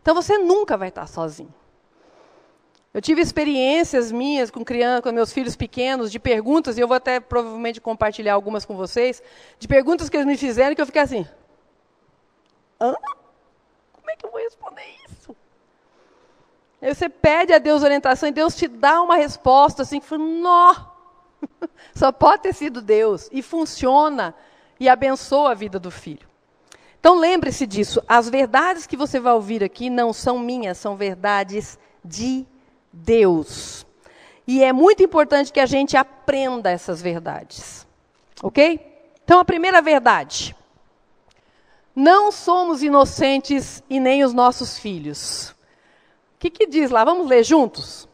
Então 0.00 0.14
você 0.14 0.38
nunca 0.38 0.76
vai 0.76 0.88
estar 0.88 1.06
sozinho. 1.06 1.52
Eu 2.94 3.02
tive 3.02 3.20
experiências 3.20 4.10
minhas 4.10 4.50
com 4.50 4.64
crianças, 4.64 5.02
com 5.02 5.12
meus 5.12 5.30
filhos 5.30 5.54
pequenos, 5.54 6.10
de 6.10 6.18
perguntas, 6.18 6.78
e 6.78 6.80
eu 6.80 6.88
vou 6.88 6.96
até 6.96 7.20
provavelmente 7.20 7.78
compartilhar 7.78 8.32
algumas 8.32 8.64
com 8.64 8.74
vocês, 8.74 9.22
de 9.58 9.68
perguntas 9.68 10.08
que 10.08 10.16
eles 10.16 10.26
me 10.26 10.36
fizeram 10.36 10.74
que 10.74 10.80
eu 10.80 10.86
fiquei 10.86 11.02
assim. 11.02 11.26
Hã? 12.80 12.94
Como 13.92 14.10
é 14.10 14.16
que 14.16 14.24
eu 14.24 14.30
vou 14.30 14.40
responder 14.40 14.82
isso? 15.06 15.36
Aí 16.80 16.94
você 16.94 17.08
pede 17.08 17.52
a 17.52 17.58
Deus 17.58 17.82
orientação 17.82 18.28
e 18.28 18.32
Deus 18.32 18.56
te 18.56 18.66
dá 18.66 19.02
uma 19.02 19.16
resposta 19.16 19.82
assim, 19.82 20.00
que 20.00 20.16
nó! 20.16 20.95
Só 21.94 22.12
pode 22.12 22.42
ter 22.42 22.54
sido 22.54 22.80
Deus. 22.80 23.28
E 23.32 23.42
funciona 23.42 24.34
e 24.78 24.88
abençoa 24.88 25.52
a 25.52 25.54
vida 25.54 25.78
do 25.78 25.90
filho. 25.90 26.28
Então 27.00 27.18
lembre-se 27.18 27.66
disso. 27.66 28.02
As 28.08 28.28
verdades 28.28 28.86
que 28.86 28.96
você 28.96 29.20
vai 29.20 29.32
ouvir 29.32 29.62
aqui 29.62 29.88
não 29.88 30.12
são 30.12 30.38
minhas, 30.38 30.78
são 30.78 30.96
verdades 30.96 31.78
de 32.04 32.46
Deus. 32.92 33.86
E 34.46 34.62
é 34.62 34.72
muito 34.72 35.02
importante 35.02 35.52
que 35.52 35.60
a 35.60 35.66
gente 35.66 35.96
aprenda 35.96 36.70
essas 36.70 37.02
verdades. 37.02 37.86
Ok? 38.42 38.94
Então, 39.24 39.40
a 39.40 39.44
primeira 39.44 39.82
verdade. 39.82 40.54
Não 41.94 42.30
somos 42.30 42.82
inocentes 42.82 43.82
e 43.88 43.98
nem 43.98 44.22
os 44.22 44.32
nossos 44.32 44.78
filhos. 44.78 45.50
O 45.50 46.38
que, 46.38 46.50
que 46.50 46.66
diz 46.66 46.90
lá? 46.90 47.04
Vamos 47.04 47.26
ler 47.26 47.42
juntos? 47.42 48.08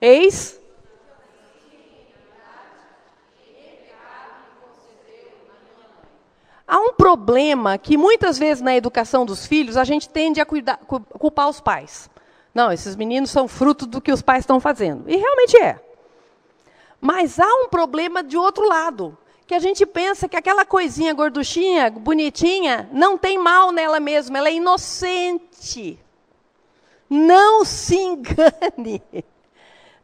Eis. 0.00 0.59
Há 6.70 6.78
um 6.78 6.92
problema 6.92 7.76
que 7.76 7.96
muitas 7.96 8.38
vezes 8.38 8.62
na 8.62 8.76
educação 8.76 9.26
dos 9.26 9.44
filhos 9.44 9.76
a 9.76 9.82
gente 9.82 10.08
tende 10.08 10.40
a 10.40 10.46
cuidar, 10.46 10.76
culpar 10.86 11.48
os 11.48 11.60
pais. 11.60 12.08
Não, 12.54 12.70
esses 12.70 12.94
meninos 12.94 13.32
são 13.32 13.48
fruto 13.48 13.86
do 13.86 14.00
que 14.00 14.12
os 14.12 14.22
pais 14.22 14.44
estão 14.44 14.60
fazendo. 14.60 15.02
E 15.10 15.16
realmente 15.16 15.56
é. 15.56 15.80
Mas 17.00 17.40
há 17.40 17.46
um 17.64 17.68
problema 17.68 18.22
de 18.22 18.36
outro 18.36 18.68
lado, 18.68 19.18
que 19.48 19.54
a 19.54 19.58
gente 19.58 19.84
pensa 19.84 20.28
que 20.28 20.36
aquela 20.36 20.64
coisinha 20.64 21.12
gorduchinha, 21.12 21.90
bonitinha, 21.90 22.88
não 22.92 23.18
tem 23.18 23.36
mal 23.36 23.72
nela 23.72 23.98
mesma, 23.98 24.38
ela 24.38 24.48
é 24.48 24.54
inocente. 24.54 25.98
Não 27.08 27.64
se 27.64 27.96
engane. 27.96 29.02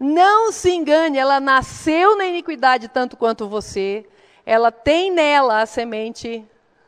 Não 0.01 0.51
se 0.51 0.73
engane, 0.73 1.17
ela 1.17 1.39
nasceu 1.39 2.17
na 2.17 2.27
iniquidade 2.27 2.89
tanto 2.89 3.17
quanto 3.17 3.49
você. 3.49 4.05
Ela 4.45 4.73
tem 4.73 5.13
nela 5.13 5.63
a 5.63 5.67
semente 5.67 6.45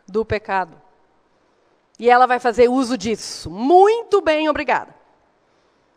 do 0.08 0.24
pecado. 0.24 0.80
E 1.98 2.08
ela 2.08 2.26
vai 2.26 2.38
fazer 2.38 2.68
uso 2.68 2.96
disso. 2.96 3.50
Muito 3.50 4.20
bem, 4.20 4.48
obrigada 4.48 4.98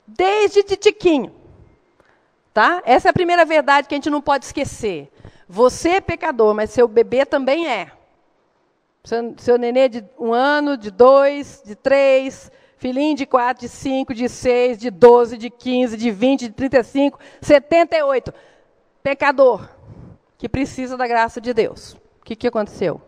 desde 0.08 0.63
titiquinho. 0.63 1.34
Tá? 2.53 2.82
Essa 2.86 3.08
é 3.08 3.12
a 3.12 3.13
primeira 3.13 3.46
verdade 3.46 3.88
que 3.88 3.96
a 3.96 3.98
gente 3.98 4.10
não 4.10 4.22
pode 4.22 4.46
esquecer. 4.46 5.10
Você 5.48 5.89
é 5.91 6.01
pecador, 6.01 6.53
mas 6.53 6.72
seu 6.72 6.88
bebê 6.88 7.25
também 7.25 7.68
é. 7.68 7.91
Seu, 9.03 9.34
seu 9.38 9.58
nenê 9.58 9.88
de 9.88 10.06
um 10.20 10.34
ano, 10.34 10.77
de 10.77 10.91
dois, 10.91 11.62
de 11.65 11.75
três, 11.75 12.51
filhinho 12.77 13.15
de 13.15 13.25
quatro, 13.25 13.62
de 13.62 13.70
cinco, 13.70 14.13
de 14.13 14.27
seis, 14.27 14.77
de 14.77 14.89
doze, 14.89 15.38
de 15.38 15.50
quinze, 15.50 15.96
de 15.96 16.12
vinte, 16.12 16.48
de 16.48 16.53
trinta 16.53 16.80
e 16.80 16.84
cinco, 16.84 17.20
setenta 17.41 17.96
e 17.96 18.03
oito. 18.03 18.34
Pecador, 19.01 19.68
que 20.38 20.50
precisa 20.50 20.98
da 20.98 21.08
graça 21.08 21.39
de 21.39 21.53
Deus. 21.53 21.94
O 21.94 22.25
que, 22.25 22.36
que 22.36 22.48
aconteceu? 22.48 23.01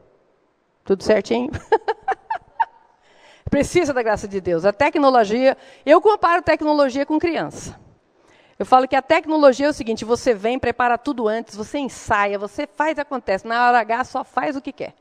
Tudo 0.84 1.04
certinho? 1.04 1.50
Precisa 3.50 3.94
da 3.94 4.02
graça 4.02 4.28
de 4.28 4.42
Deus. 4.42 4.66
A 4.66 4.74
tecnologia, 4.74 5.58
eu 5.86 6.02
comparo 6.02 6.42
tecnologia 6.42 7.06
com 7.06 7.20
criança. 7.20 7.80
Eu 8.58 8.66
falo 8.66 8.88
que 8.88 8.96
a 8.96 9.02
tecnologia 9.02 9.68
é 9.68 9.70
o 9.70 9.74
seguinte: 9.74 10.04
você 10.04 10.34
vem, 10.34 10.60
prepara 10.60 10.98
tudo 10.98 11.28
antes, 11.28 11.56
você 11.56 11.78
ensaia, 11.78 12.38
você 12.40 12.68
faz 12.68 12.98
acontece. 12.98 13.48
Na 13.48 13.68
hora 13.68 13.80
H 13.80 14.06
só 14.06 14.24
faz 14.24 14.56
o 14.56 14.62
que 14.62 14.72
quer. 14.72 14.96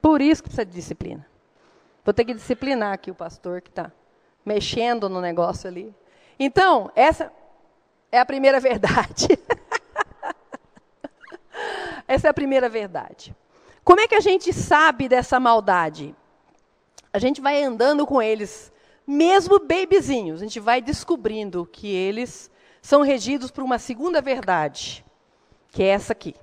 Por 0.00 0.20
isso 0.20 0.42
que 0.42 0.48
precisa 0.48 0.64
de 0.64 0.72
disciplina. 0.72 1.26
Vou 2.04 2.12
ter 2.12 2.24
que 2.24 2.34
disciplinar 2.34 2.92
aqui 2.92 3.10
o 3.10 3.14
pastor 3.14 3.60
que 3.60 3.68
está 3.70 3.92
mexendo 4.44 5.08
no 5.08 5.20
negócio 5.20 5.68
ali. 5.68 5.94
Então, 6.38 6.90
essa 6.96 7.32
é 8.10 8.18
a 8.18 8.26
primeira 8.26 8.58
verdade. 8.60 9.28
essa 12.08 12.26
é 12.26 12.30
a 12.30 12.34
primeira 12.34 12.68
verdade. 12.68 13.34
Como 13.84 14.00
é 14.00 14.08
que 14.08 14.14
a 14.14 14.20
gente 14.20 14.52
sabe 14.52 15.08
dessa 15.08 15.40
maldade? 15.40 16.14
a 17.12 17.18
gente 17.18 17.40
vai 17.40 17.62
andando 17.62 18.06
com 18.06 18.22
eles, 18.22 18.72
mesmo 19.06 19.58
babyzinhos, 19.58 20.40
a 20.40 20.44
gente 20.44 20.58
vai 20.58 20.80
descobrindo 20.80 21.68
que 21.70 21.88
eles 21.88 22.50
são 22.80 23.02
regidos 23.02 23.50
por 23.50 23.62
uma 23.62 23.78
segunda 23.78 24.22
verdade, 24.22 25.04
que 25.70 25.82
é 25.82 25.88
essa 25.88 26.14
aqui. 26.14 26.34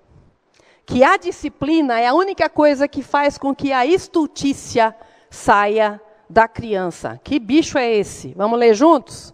Que 0.85 1.03
a 1.03 1.17
disciplina 1.17 1.99
é 1.99 2.07
a 2.07 2.13
única 2.13 2.49
coisa 2.49 2.87
que 2.87 3.01
faz 3.01 3.37
com 3.37 3.53
que 3.55 3.73
a 3.73 3.85
estultícia 3.85 4.95
saia 5.29 5.99
da 6.29 6.47
criança. 6.47 7.19
Que 7.23 7.39
bicho 7.39 7.77
é 7.77 7.91
esse? 7.91 8.33
Vamos 8.35 8.59
ler 8.59 8.73
juntos? 8.73 9.33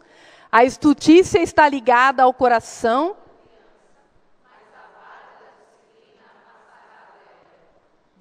A 0.52 0.64
estultícia 0.64 1.40
está 1.40 1.68
ligada 1.68 2.24
ao 2.24 2.34
coração 2.34 3.16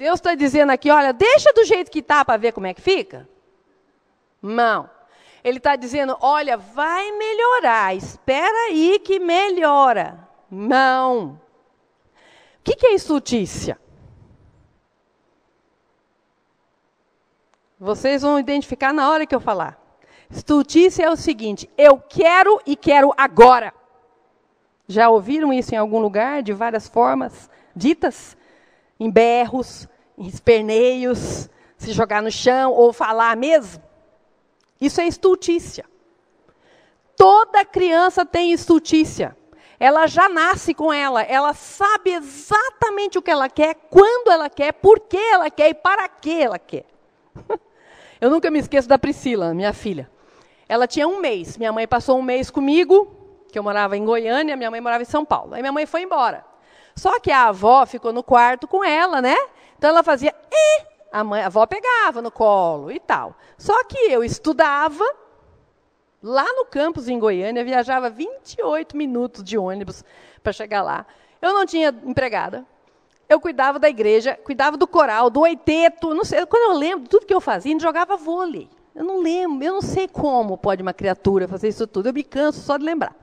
Deus 0.04 0.18
está 0.20 0.34
dizendo 0.34 0.68
aqui, 0.68 0.90
olha, 0.90 1.14
deixa 1.14 1.50
do 1.54 1.64
jeito 1.64 1.90
que 1.90 2.00
está 2.00 2.22
para 2.22 2.36
ver 2.36 2.52
como 2.52 2.66
é 2.66 2.74
que 2.74 2.82
fica. 2.82 3.26
Não. 4.42 4.90
Ele 5.42 5.56
está 5.56 5.76
dizendo, 5.76 6.14
olha, 6.20 6.58
vai 6.58 7.10
melhorar, 7.12 7.96
espera 7.96 8.66
aí 8.66 8.98
que 8.98 9.18
melhora. 9.18 10.28
Não. 10.50 11.40
O 12.58 12.62
que, 12.62 12.76
que 12.76 12.88
é 12.88 12.92
estultícia? 12.92 13.80
Vocês 17.80 18.20
vão 18.20 18.38
identificar 18.38 18.92
na 18.92 19.10
hora 19.10 19.24
que 19.24 19.34
eu 19.34 19.40
falar. 19.40 19.80
Estultícia 20.30 21.04
é 21.04 21.10
o 21.10 21.16
seguinte: 21.16 21.70
eu 21.78 21.98
quero 21.98 22.60
e 22.66 22.76
quero 22.76 23.10
agora. 23.16 23.72
Já 24.86 25.08
ouviram 25.08 25.50
isso 25.50 25.74
em 25.74 25.78
algum 25.78 25.98
lugar, 25.98 26.42
de 26.42 26.52
várias 26.52 26.86
formas 26.86 27.48
ditas? 27.74 28.36
em 28.98 29.10
berros, 29.10 29.88
esperneios, 30.18 31.48
se 31.76 31.92
jogar 31.92 32.22
no 32.22 32.30
chão 32.30 32.72
ou 32.72 32.92
falar 32.92 33.36
mesmo. 33.36 33.82
Isso 34.80 35.00
é 35.00 35.06
estultícia. 35.06 35.84
Toda 37.16 37.64
criança 37.64 38.24
tem 38.26 38.52
estultícia. 38.52 39.36
ela 39.78 40.06
já 40.06 40.28
nasce 40.28 40.72
com 40.72 40.92
ela, 40.92 41.22
ela 41.22 41.52
sabe 41.52 42.12
exatamente 42.12 43.18
o 43.18 43.22
que 43.22 43.30
ela 43.30 43.48
quer, 43.48 43.74
quando 43.90 44.30
ela 44.30 44.48
quer, 44.48 44.72
por 44.72 45.00
que 45.00 45.16
ela 45.16 45.50
quer 45.50 45.70
e 45.70 45.74
para 45.74 46.08
que 46.08 46.42
ela 46.42 46.58
quer. 46.58 46.86
Eu 48.20 48.30
nunca 48.30 48.50
me 48.50 48.58
esqueço 48.58 48.88
da 48.88 48.98
Priscila, 48.98 49.52
minha 49.52 49.72
filha. 49.72 50.10
Ela 50.68 50.86
tinha 50.86 51.06
um 51.06 51.20
mês. 51.20 51.58
Minha 51.58 51.72
mãe 51.72 51.86
passou 51.86 52.18
um 52.18 52.22
mês 52.22 52.50
comigo, 52.50 53.14
que 53.52 53.58
eu 53.58 53.62
morava 53.62 53.96
em 53.96 54.04
Goiânia, 54.04 54.56
minha 54.56 54.70
mãe 54.70 54.80
morava 54.80 55.02
em 55.02 55.06
São 55.06 55.24
Paulo. 55.24 55.54
Aí 55.54 55.60
minha 55.60 55.72
mãe 55.72 55.84
foi 55.84 56.02
embora. 56.02 56.44
Só 56.96 57.20
que 57.20 57.30
a 57.30 57.48
avó 57.48 57.84
ficou 57.84 58.12
no 58.12 58.22
quarto 58.22 58.66
com 58.66 58.82
ela, 58.82 59.20
né? 59.20 59.36
Então 59.76 59.90
ela 59.90 60.02
fazia, 60.02 60.34
e 60.50 60.82
a, 61.12 61.22
mãe, 61.22 61.42
a 61.42 61.46
avó 61.46 61.66
pegava 61.66 62.20
no 62.20 62.30
colo 62.30 62.90
e 62.90 62.98
tal. 62.98 63.36
Só 63.56 63.84
que 63.84 63.96
eu 63.96 64.24
estudava 64.24 65.04
lá 66.22 66.44
no 66.54 66.64
campus 66.64 67.08
em 67.08 67.18
Goiânia, 67.18 67.64
viajava 67.64 68.08
28 68.08 68.96
minutos 68.96 69.44
de 69.44 69.58
ônibus 69.58 70.02
para 70.42 70.52
chegar 70.52 70.82
lá. 70.82 71.06
Eu 71.40 71.52
não 71.52 71.66
tinha 71.66 71.94
empregada. 72.04 72.64
Eu 73.28 73.40
cuidava 73.40 73.78
da 73.78 73.88
igreja, 73.88 74.38
cuidava 74.42 74.76
do 74.76 74.86
coral, 74.86 75.30
do 75.30 75.40
oiteto, 75.40 76.14
não 76.14 76.24
sei, 76.24 76.44
quando 76.46 76.72
eu 76.72 76.78
lembro 76.78 77.08
tudo 77.08 77.26
que 77.26 77.34
eu 77.34 77.40
fazia, 77.40 77.78
jogava 77.78 78.16
vôlei. 78.16 78.68
Eu 78.94 79.04
não 79.04 79.20
lembro, 79.20 79.64
eu 79.64 79.74
não 79.74 79.82
sei 79.82 80.06
como 80.06 80.56
pode 80.56 80.82
uma 80.82 80.92
criatura 80.92 81.48
fazer 81.48 81.68
isso 81.68 81.86
tudo. 81.86 82.08
Eu 82.08 82.12
me 82.12 82.22
canso 82.22 82.60
só 82.60 82.76
de 82.76 82.84
lembrar. 82.84 83.14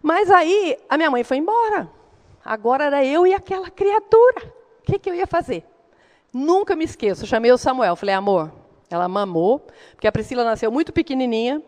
Mas 0.00 0.30
aí 0.30 0.78
a 0.88 0.96
minha 0.96 1.10
mãe 1.10 1.24
foi 1.24 1.38
embora. 1.38 1.90
Agora 2.44 2.84
era 2.84 3.04
eu 3.04 3.26
e 3.26 3.34
aquela 3.34 3.68
criatura. 3.68 4.53
O 4.84 4.92
que, 4.92 4.98
que 4.98 5.10
eu 5.10 5.14
ia 5.14 5.26
fazer? 5.26 5.64
Nunca 6.32 6.76
me 6.76 6.84
esqueço. 6.84 7.24
Eu 7.24 7.26
chamei 7.26 7.50
o 7.50 7.58
Samuel. 7.58 7.96
Falei, 7.96 8.14
amor, 8.14 8.52
ela 8.90 9.08
mamou, 9.08 9.66
porque 9.92 10.06
a 10.06 10.12
Priscila 10.12 10.44
nasceu 10.44 10.70
muito 10.70 10.92
pequenininha. 10.92 11.62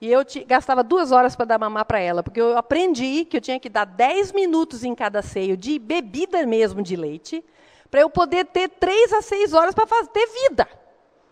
E 0.00 0.10
eu 0.10 0.24
te, 0.24 0.42
gastava 0.44 0.82
duas 0.82 1.12
horas 1.12 1.36
para 1.36 1.44
dar 1.44 1.58
mamar 1.58 1.84
para 1.84 2.00
ela, 2.00 2.22
porque 2.22 2.40
eu 2.40 2.56
aprendi 2.56 3.26
que 3.26 3.36
eu 3.36 3.40
tinha 3.40 3.60
que 3.60 3.68
dar 3.68 3.84
dez 3.84 4.32
minutos 4.32 4.82
em 4.82 4.94
cada 4.94 5.20
seio 5.20 5.58
de 5.58 5.78
bebida 5.78 6.46
mesmo 6.46 6.80
de 6.80 6.96
leite, 6.96 7.44
para 7.90 8.00
eu 8.00 8.08
poder 8.08 8.46
ter 8.46 8.68
três 8.68 9.12
a 9.12 9.20
seis 9.20 9.52
horas 9.52 9.74
para 9.74 9.86
ter 10.06 10.26
vida 10.48 10.66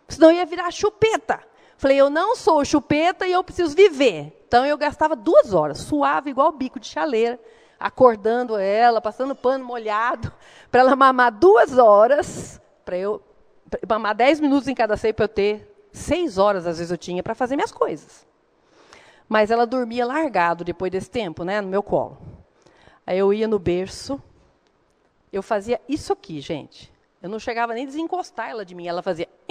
senão 0.09 0.33
ia 0.33 0.47
virar 0.47 0.71
chupeta. 0.71 1.40
Falei, 1.76 1.99
eu 1.99 2.11
não 2.11 2.35
sou 2.35 2.64
chupeta 2.64 3.26
e 3.26 3.33
eu 3.33 3.45
preciso 3.45 3.76
viver. 3.76 4.45
Então 4.49 4.66
eu 4.66 4.76
gastava 4.76 5.14
duas 5.14 5.52
horas, 5.52 5.78
suave 5.78 6.30
igual 6.30 6.50
bico 6.50 6.80
de 6.80 6.88
chaleira, 6.88 7.38
acordando 7.78 8.56
ela, 8.56 9.00
passando 9.00 9.35
pano 9.35 9.64
molhado, 9.64 10.32
para 10.70 10.80
ela 10.80 10.97
mamar 10.97 11.32
duas 11.32 11.78
horas, 11.78 12.61
para 12.85 12.97
eu 12.97 13.23
pra 13.70 13.99
mamar 13.99 14.14
dez 14.14 14.40
minutos 14.40 14.66
em 14.66 14.75
cada 14.75 14.97
seio 14.97 15.12
para 15.12 15.25
eu 15.25 15.28
ter 15.28 15.88
seis 15.92 16.38
horas, 16.38 16.66
às 16.66 16.78
vezes 16.78 16.90
eu 16.90 16.97
tinha, 16.97 17.23
para 17.23 17.35
fazer 17.35 17.54
minhas 17.54 17.73
coisas. 17.73 18.26
Mas 19.28 19.50
ela 19.50 19.66
dormia 19.66 20.06
largado 20.06 20.64
depois 20.64 20.90
desse 20.90 21.11
tempo, 21.11 21.44
né, 21.44 21.61
no 21.61 21.68
meu 21.68 21.82
colo. 21.82 22.18
Aí 23.06 23.18
eu 23.18 23.32
ia 23.32 23.47
no 23.47 23.58
berço, 23.58 24.23
eu 25.32 25.42
fazia 25.42 25.80
isso 25.88 26.12
aqui, 26.12 26.40
gente. 26.40 26.92
Eu 27.23 27.28
não 27.28 27.38
chegava 27.38 27.75
nem 27.75 27.85
a 27.85 27.87
desencostar 27.87 28.50
ela 28.50 28.64
de 28.64 28.75
mim, 28.75 28.87
ela 28.87 29.02
fazia. 29.02 29.28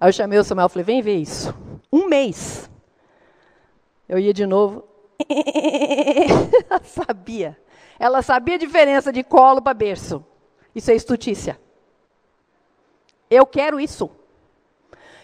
Aí 0.00 0.08
eu 0.08 0.12
chamei 0.12 0.38
o 0.38 0.44
Samuel 0.44 0.66
e 0.66 0.70
falei: 0.70 0.84
vem 0.84 1.02
ver 1.02 1.16
isso. 1.16 1.54
Um 1.92 2.08
mês. 2.08 2.68
Eu 4.08 4.18
ia 4.18 4.32
de 4.32 4.46
novo. 4.46 4.84
ela 6.68 6.82
sabia. 6.84 7.58
Ela 7.98 8.22
sabia 8.22 8.56
a 8.56 8.58
diferença 8.58 9.12
de 9.12 9.22
colo 9.22 9.62
para 9.62 9.74
berço. 9.74 10.24
Isso 10.74 10.90
é 10.90 10.94
estutícia. 10.94 11.60
Eu 13.30 13.46
quero 13.46 13.78
isso. 13.80 14.10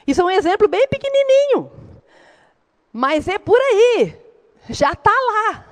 Isso 0.07 0.21
é 0.21 0.25
um 0.25 0.31
exemplo 0.31 0.69
bem 0.69 0.87
pequenininho. 0.89 1.71
Mas 2.93 3.29
é 3.29 3.39
por 3.39 3.59
aí. 3.61 4.17
Já 4.71 4.93
está 4.93 5.11
lá. 5.11 5.65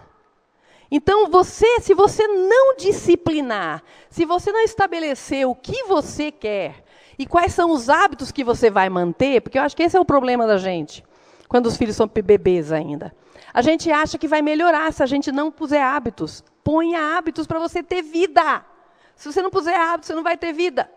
Então, 0.90 1.28
você, 1.28 1.80
se 1.80 1.94
você 1.94 2.26
não 2.26 2.76
disciplinar, 2.76 3.82
se 4.08 4.24
você 4.24 4.52
não 4.52 4.60
estabelecer 4.60 5.46
o 5.46 5.54
que 5.54 5.84
você 5.84 6.30
quer 6.30 6.84
e 7.18 7.26
quais 7.26 7.52
são 7.52 7.72
os 7.72 7.88
hábitos 7.88 8.30
que 8.30 8.44
você 8.44 8.70
vai 8.70 8.88
manter, 8.88 9.40
porque 9.40 9.58
eu 9.58 9.62
acho 9.62 9.76
que 9.76 9.82
esse 9.82 9.96
é 9.96 10.00
o 10.00 10.04
problema 10.04 10.46
da 10.46 10.58
gente, 10.58 11.04
quando 11.48 11.66
os 11.66 11.76
filhos 11.76 11.96
são 11.96 12.06
bebês 12.06 12.70
ainda. 12.70 13.14
A 13.56 13.62
gente 13.62 13.90
acha 13.90 14.18
que 14.18 14.28
vai 14.28 14.42
melhorar 14.42 14.92
se 14.92 15.02
a 15.02 15.06
gente 15.06 15.32
não 15.32 15.50
puser 15.50 15.82
hábitos. 15.82 16.44
Ponha 16.62 17.16
hábitos 17.16 17.46
para 17.46 17.58
você 17.58 17.82
ter 17.82 18.02
vida. 18.02 18.62
Se 19.14 19.32
você 19.32 19.40
não 19.40 19.48
puser 19.48 19.74
hábitos, 19.80 20.08
você 20.08 20.14
não 20.14 20.22
vai 20.22 20.36
ter 20.36 20.52
vida. 20.52 20.90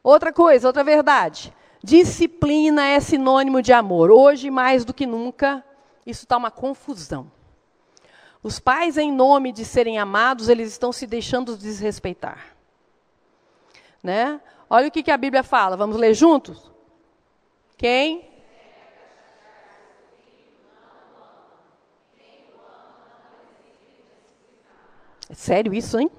Outra 0.00 0.32
coisa, 0.32 0.68
outra 0.68 0.84
verdade. 0.84 1.52
Disciplina 1.82 2.86
é 2.86 3.00
sinônimo 3.00 3.60
de 3.60 3.72
amor. 3.72 4.12
Hoje, 4.12 4.48
mais 4.48 4.84
do 4.84 4.94
que 4.94 5.04
nunca, 5.04 5.64
isso 6.06 6.22
está 6.22 6.36
uma 6.36 6.52
confusão. 6.52 7.32
Os 8.40 8.60
pais, 8.60 8.96
em 8.96 9.10
nome 9.10 9.50
de 9.50 9.64
serem 9.64 9.98
amados, 9.98 10.48
eles 10.48 10.70
estão 10.70 10.92
se 10.92 11.04
deixando 11.04 11.56
desrespeitar. 11.56 12.54
Né? 14.00 14.40
Olha 14.70 14.86
o 14.86 14.90
que, 14.92 15.02
que 15.02 15.10
a 15.10 15.18
Bíblia 15.18 15.42
fala. 15.42 15.76
Vamos 15.76 15.96
ler 15.96 16.14
juntos? 16.14 16.70
Quem? 17.76 18.31
É 25.32 25.34
sério 25.34 25.72
isso, 25.72 25.98
hein? 25.98 26.10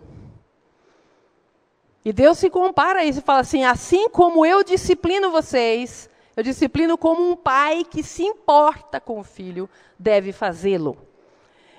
E 2.04 2.12
Deus 2.12 2.40
se 2.40 2.50
compara 2.50 3.02
a 3.02 3.06
isso 3.06 3.20
e 3.20 3.22
fala 3.22 3.42
assim: 3.42 3.64
assim 3.64 4.10
como 4.10 4.44
eu 4.44 4.64
disciplino 4.64 5.30
vocês, 5.30 6.10
eu 6.36 6.42
disciplino 6.42 6.98
como 6.98 7.30
um 7.30 7.36
pai 7.36 7.84
que 7.84 8.02
se 8.02 8.24
importa 8.24 9.00
com 9.00 9.20
o 9.20 9.24
filho 9.24 9.70
deve 10.00 10.32
fazê-lo. 10.32 10.98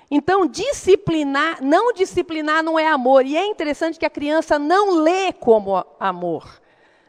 Então, 0.09 0.47
disciplinar, 0.47 1.61
não 1.61 1.91
disciplinar 1.91 2.63
não 2.63 2.79
é 2.79 2.87
amor. 2.87 3.25
E 3.25 3.35
é 3.35 3.45
interessante 3.45 3.99
que 3.99 4.05
a 4.05 4.09
criança 4.09 4.57
não 4.57 5.01
lê 5.01 5.33
como 5.33 5.85
amor. 5.99 6.61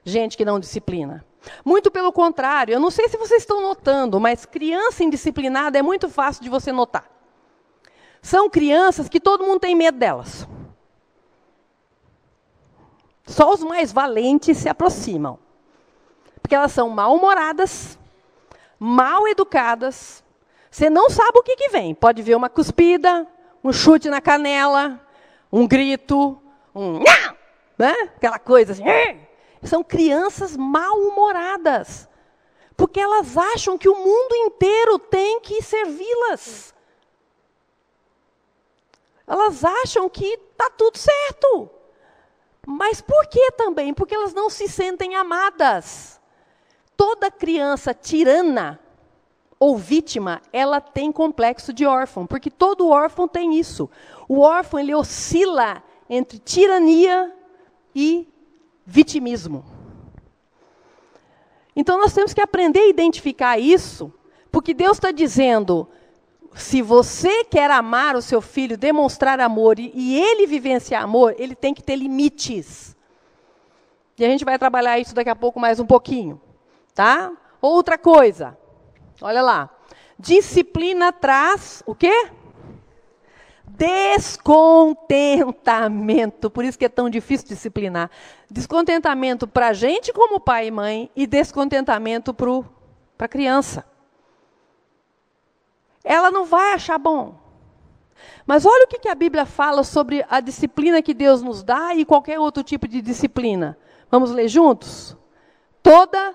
Gente 0.05 0.37
que 0.37 0.45
não 0.45 0.59
disciplina. 0.59 1.25
Muito 1.65 1.89
pelo 1.89 2.13
contrário, 2.13 2.73
eu 2.73 2.81
não 2.81 2.91
sei 2.91 3.09
se 3.09 3.17
vocês 3.17 3.43
estão 3.43 3.63
notando, 3.63 4.19
mas 4.19 4.45
criança 4.45 5.05
indisciplinada 5.05 5.79
é 5.79 5.83
muito 5.83 6.09
fácil 6.09 6.43
de 6.43 6.49
você 6.49 6.73
notar. 6.73 7.16
São 8.27 8.51
crianças 8.51 9.09
que 9.09 9.21
todo 9.21 9.45
mundo 9.45 9.61
tem 9.61 9.77
medo 9.77 9.99
delas. 9.99 10.49
Só 13.25 13.53
os 13.55 13.63
mais 13.63 13.93
valentes 13.93 14.59
se 14.59 14.69
aproximam. 14.69 15.39
Porque 16.43 16.53
elas 16.53 16.73
são 16.73 16.89
mal-humoradas, 16.91 17.97
mal 18.81 19.29
educadas, 19.29 20.25
você 20.69 20.91
não 20.91 21.09
sabe 21.09 21.39
o 21.39 21.43
que, 21.45 21.55
que 21.55 21.69
vem. 21.69 21.95
Pode 21.95 22.21
ver 22.21 22.35
uma 22.35 22.49
cuspida, 22.49 23.25
um 23.63 23.73
chute 23.73 24.11
na 24.11 24.21
canela, 24.21 25.01
um 25.53 25.65
grito, 25.65 26.37
um 26.75 26.99
né? 27.79 27.95
aquela 28.17 28.41
coisa 28.41 28.73
assim. 28.73 28.83
São 29.63 29.85
crianças 29.85 30.57
mal-humoradas. 30.57 32.09
Porque 32.77 32.99
elas 32.99 33.37
acham 33.37 33.79
que 33.79 33.89
o 33.89 33.95
mundo 33.95 34.35
inteiro 34.35 34.99
tem 34.99 35.39
que 35.39 35.63
servi-las. 35.63 36.75
Elas 39.27 39.65
acham 39.65 40.09
que 40.09 40.25
está 40.25 40.71
tudo 40.71 40.97
certo. 40.97 41.71
Mas 42.67 43.01
por 43.01 43.27
que 43.27 43.53
também? 43.53 43.93
Porque 43.95 44.15
elas 44.15 44.35
não 44.35 44.49
se 44.51 44.69
sentem 44.69 45.15
amadas. 45.15 46.21
Toda 46.97 47.31
criança 47.31 47.93
tirana 47.93 48.81
ou 49.59 49.77
vítima, 49.77 50.43
ela 50.53 50.81
tem 50.81 51.11
complexo 51.11 51.73
de 51.73 51.87
órfão, 51.87 52.27
porque 52.27 52.51
todo 52.51 52.89
órfão 52.89 53.27
tem 53.27 53.59
isso. 53.59 53.89
O 54.29 54.41
órfão 54.41 54.79
ele 54.79 54.95
oscila 54.95 55.83
entre 56.11 56.39
tirania 56.39 57.33
e 57.95 58.29
vitimismo. 58.85 59.65
Então 61.75 61.99
nós 61.99 62.13
temos 62.13 62.35
que 62.35 62.41
aprender 62.41 62.81
a 62.81 62.89
identificar 62.89 63.59
isso, 63.59 64.13
porque 64.51 64.75
Deus 64.75 64.97
está 64.97 65.11
dizendo: 65.11 65.89
se 66.57 66.83
você 66.83 67.45
quer 67.45 67.71
amar 67.71 68.17
o 68.17 68.23
seu 68.23 68.41
filho, 68.41 68.77
demonstrar 68.77 69.41
amor 69.41 69.79
e, 69.79 70.19
ele 70.19 70.47
vivenciar 70.47 71.03
amor, 71.03 71.35
ele 71.39 71.55
tem 71.55 71.73
que 71.73 71.83
ter 71.83 71.97
limites. 71.97 72.97
E 74.19 74.25
a 74.25 74.29
gente 74.29 74.45
vai 74.45 74.59
trabalhar 74.59 74.99
isso 74.99 75.15
daqui 75.15 75.31
a 75.31 75.37
pouco 75.37 75.61
mais 75.61 75.79
um 75.79 75.87
pouquinho, 75.87 76.41
tá? 76.95 77.31
Outra 77.61 77.99
coisa, 77.99 78.57
Olha 79.21 79.43
lá. 79.43 79.69
Disciplina 80.19 81.13
traz 81.13 81.83
o 81.87 81.95
quê? 81.95 82.31
Descontentamento. 83.67 86.51
Por 86.51 86.65
isso 86.65 86.79
que 86.79 86.87
é 86.87 86.89
tão 86.89 87.11
difícil 87.11 87.47
disciplinar. 87.49 88.11
Descontentamento 88.51 89.47
para 89.47 89.69
a 89.69 89.73
gente 89.73 90.13
como 90.13 90.41
pai 90.41 90.67
e 90.69 90.71
mãe 90.71 91.11
e 91.15 91.27
descontentamento 91.27 92.35
para 92.35 92.63
a 93.19 93.29
criança. 93.29 93.85
Ela 96.09 96.31
não 96.31 96.45
vai 96.45 96.73
achar 96.73 96.99
bom. 96.99 97.35
Mas 98.47 98.65
olha 98.65 98.85
o 98.85 98.87
que, 98.87 99.09
a 99.09 99.15
Bíblia 99.15 99.45
fala 99.45 99.83
sobre 99.83 100.25
a 100.31 100.39
disciplina 100.39 101.03
que 101.03 101.13
Deus 101.13 101.43
nos 101.43 101.65
dá 101.65 101.97
e 101.97 102.05
qualquer 102.05 102.39
outro 102.39 102.63
tipo 102.63 102.87
de 102.87 103.03
disciplina. 103.03 103.77
Vamos 104.09 104.31
ler 104.31 104.47
juntos? 104.47 105.17
Toda 105.83 106.33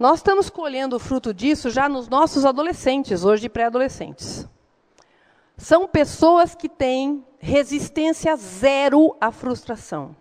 Nós 0.00 0.20
estamos 0.20 0.48
colhendo 0.48 0.96
o 0.96 0.98
fruto 0.98 1.34
disso 1.34 1.68
já 1.68 1.86
nos 1.86 2.08
nossos 2.08 2.46
adolescentes, 2.46 3.22
hoje 3.22 3.50
pré-adolescentes. 3.50 4.48
São 5.58 5.86
pessoas 5.86 6.54
que 6.54 6.70
têm 6.70 7.22
resistência 7.38 8.34
zero 8.34 9.14
à 9.20 9.30
frustração. 9.30 10.16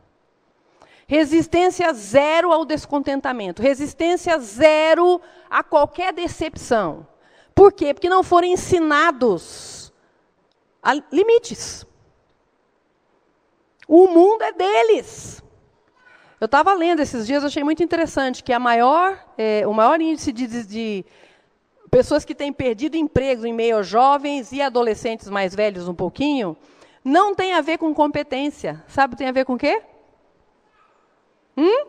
Resistência 1.07 1.93
zero 1.93 2.51
ao 2.51 2.65
descontentamento. 2.65 3.61
Resistência 3.61 4.37
zero 4.39 5.21
a 5.49 5.63
qualquer 5.63 6.11
decepção. 6.11 7.07
Por 7.55 7.71
quê? 7.71 7.93
Porque 7.93 8.09
não 8.09 8.21
foram 8.21 8.49
ensinados 8.49 9.93
a 10.83 10.93
limites. 11.09 11.85
O 13.87 14.07
mundo 14.07 14.41
é 14.41 14.51
deles. 14.51 15.41
Eu 16.39 16.45
estava 16.45 16.73
lendo 16.73 17.01
esses 17.01 17.27
dias, 17.27 17.43
achei 17.43 17.65
muito 17.65 17.83
interessante 17.83 18.41
que 18.41 18.53
a 18.53 18.59
maior, 18.59 19.21
é, 19.37 19.67
o 19.67 19.73
maior 19.73 19.99
índice 19.99 20.31
de, 20.31 20.47
de, 20.63 21.05
pessoas 21.91 22.23
que 22.23 22.33
têm 22.33 22.53
perdido 22.53 22.95
empregos 22.95 23.43
em 23.43 23.51
meio 23.51 23.77
a 23.77 23.83
jovens 23.83 24.53
e 24.53 24.61
adolescentes 24.61 25.29
mais 25.29 25.53
velhos 25.53 25.89
um 25.89 25.93
pouquinho, 25.93 26.55
não 27.03 27.35
tem 27.35 27.53
a 27.53 27.61
ver 27.61 27.77
com 27.77 27.93
competência. 27.93 28.81
Sabe 28.87 29.17
tem 29.17 29.27
a 29.27 29.33
ver 29.33 29.43
com 29.43 29.55
o 29.55 29.57
quê? 29.57 29.81
Hum? 31.57 31.87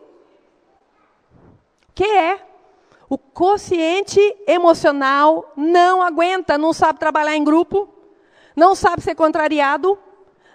Que 1.95 2.03
é? 2.03 2.45
O 3.07 3.17
consciente 3.17 4.19
emocional 4.45 5.53
não 5.55 6.01
aguenta, 6.01 6.57
não 6.57 6.73
sabe 6.73 6.99
trabalhar 6.99 7.37
em 7.37 7.43
grupo, 7.43 7.87
não 8.53 8.75
sabe 8.75 9.01
ser 9.01 9.15
contrariado, 9.15 9.97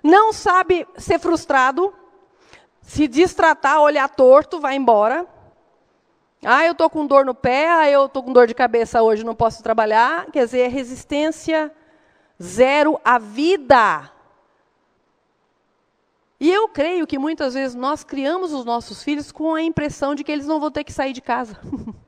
não 0.02 0.34
sabe 0.34 0.86
ser 0.98 1.18
frustrado, 1.18 1.94
se 2.86 3.08
distratar, 3.08 3.80
olhar 3.80 4.08
torto, 4.08 4.60
vai 4.60 4.76
embora. 4.76 5.26
Ah, 6.44 6.64
eu 6.64 6.72
estou 6.72 6.88
com 6.88 7.04
dor 7.04 7.24
no 7.24 7.34
pé, 7.34 7.68
ah, 7.68 7.90
eu 7.90 8.06
estou 8.06 8.22
com 8.22 8.32
dor 8.32 8.46
de 8.46 8.54
cabeça 8.54 9.02
hoje, 9.02 9.24
não 9.24 9.34
posso 9.34 9.60
trabalhar. 9.60 10.26
Quer 10.30 10.44
dizer, 10.44 10.60
é 10.60 10.68
resistência 10.68 11.72
zero 12.40 13.00
à 13.04 13.18
vida. 13.18 14.10
E 16.38 16.52
eu 16.52 16.68
creio 16.68 17.06
que 17.08 17.18
muitas 17.18 17.54
vezes 17.54 17.74
nós 17.74 18.04
criamos 18.04 18.52
os 18.52 18.64
nossos 18.64 19.02
filhos 19.02 19.32
com 19.32 19.54
a 19.54 19.62
impressão 19.62 20.14
de 20.14 20.22
que 20.22 20.30
eles 20.30 20.46
não 20.46 20.60
vão 20.60 20.70
ter 20.70 20.84
que 20.84 20.92
sair 20.92 21.12
de 21.12 21.20
casa. 21.20 21.58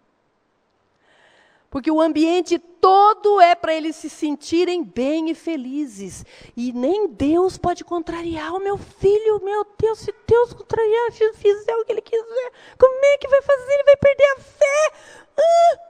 Porque 1.70 1.90
o 1.90 2.00
ambiente 2.00 2.58
todo 2.58 3.40
é 3.40 3.54
para 3.54 3.74
eles 3.74 3.94
se 3.96 4.08
sentirem 4.08 4.82
bem 4.82 5.28
e 5.30 5.34
felizes. 5.34 6.24
E 6.56 6.72
nem 6.72 7.08
Deus 7.08 7.58
pode 7.58 7.84
contrariar 7.84 8.54
o 8.54 8.60
meu 8.60 8.78
filho. 8.78 9.44
Meu 9.44 9.66
Deus, 9.78 9.98
se 9.98 10.14
Deus 10.26 10.54
contrariar, 10.54 11.12
fizer 11.12 11.76
o 11.76 11.84
que 11.84 11.92
ele 11.92 12.00
quiser, 12.00 12.52
como 12.78 13.04
é 13.04 13.18
que 13.18 13.28
vai 13.28 13.42
fazer? 13.42 13.72
Ele 13.72 13.84
vai 13.84 13.96
perder 13.96 14.24
a 14.24 14.40
fé. 14.40 14.92
Ah! 15.38 15.88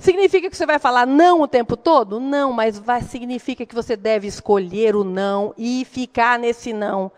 Significa 0.00 0.48
que 0.48 0.56
você 0.56 0.64
vai 0.64 0.78
falar 0.78 1.06
não 1.06 1.42
o 1.42 1.48
tempo 1.48 1.76
todo? 1.76 2.18
Não, 2.18 2.52
mas 2.54 2.78
vai, 2.78 3.02
significa 3.02 3.66
que 3.66 3.74
você 3.74 3.96
deve 3.96 4.26
escolher 4.26 4.96
o 4.96 5.04
não 5.04 5.54
e 5.58 5.84
ficar 5.84 6.38
nesse 6.38 6.72
não. 6.72 7.12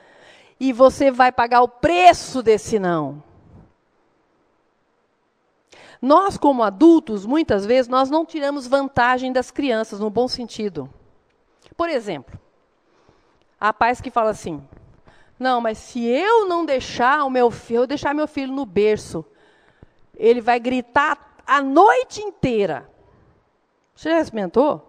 E 0.58 0.72
você 0.72 1.10
vai 1.10 1.30
pagar 1.30 1.62
o 1.62 1.68
preço 1.68 2.42
desse 2.42 2.80
não. 2.80 3.22
Nós, 6.02 6.36
como 6.36 6.64
adultos, 6.64 7.24
muitas 7.24 7.64
vezes, 7.64 7.88
nós 7.88 8.10
não 8.10 8.26
tiramos 8.26 8.66
vantagem 8.66 9.32
das 9.32 9.52
crianças, 9.52 10.00
no 10.00 10.10
bom 10.10 10.26
sentido. 10.26 10.92
Por 11.76 11.88
exemplo, 11.88 12.36
há 13.60 13.72
pais 13.72 14.00
que 14.00 14.10
falam 14.10 14.32
assim, 14.32 14.60
não, 15.38 15.60
mas 15.60 15.78
se 15.78 16.04
eu 16.04 16.48
não 16.48 16.66
deixar 16.66 17.24
o 17.24 17.30
meu 17.30 17.52
filho, 17.52 17.82
eu 17.82 17.86
deixar 17.86 18.12
meu 18.14 18.26
filho 18.26 18.52
no 18.52 18.66
berço, 18.66 19.24
ele 20.16 20.40
vai 20.40 20.58
gritar 20.58 21.36
a 21.46 21.62
noite 21.62 22.20
inteira. 22.20 22.90
Você 23.94 24.10
já 24.10 24.20
experimentou? 24.20 24.88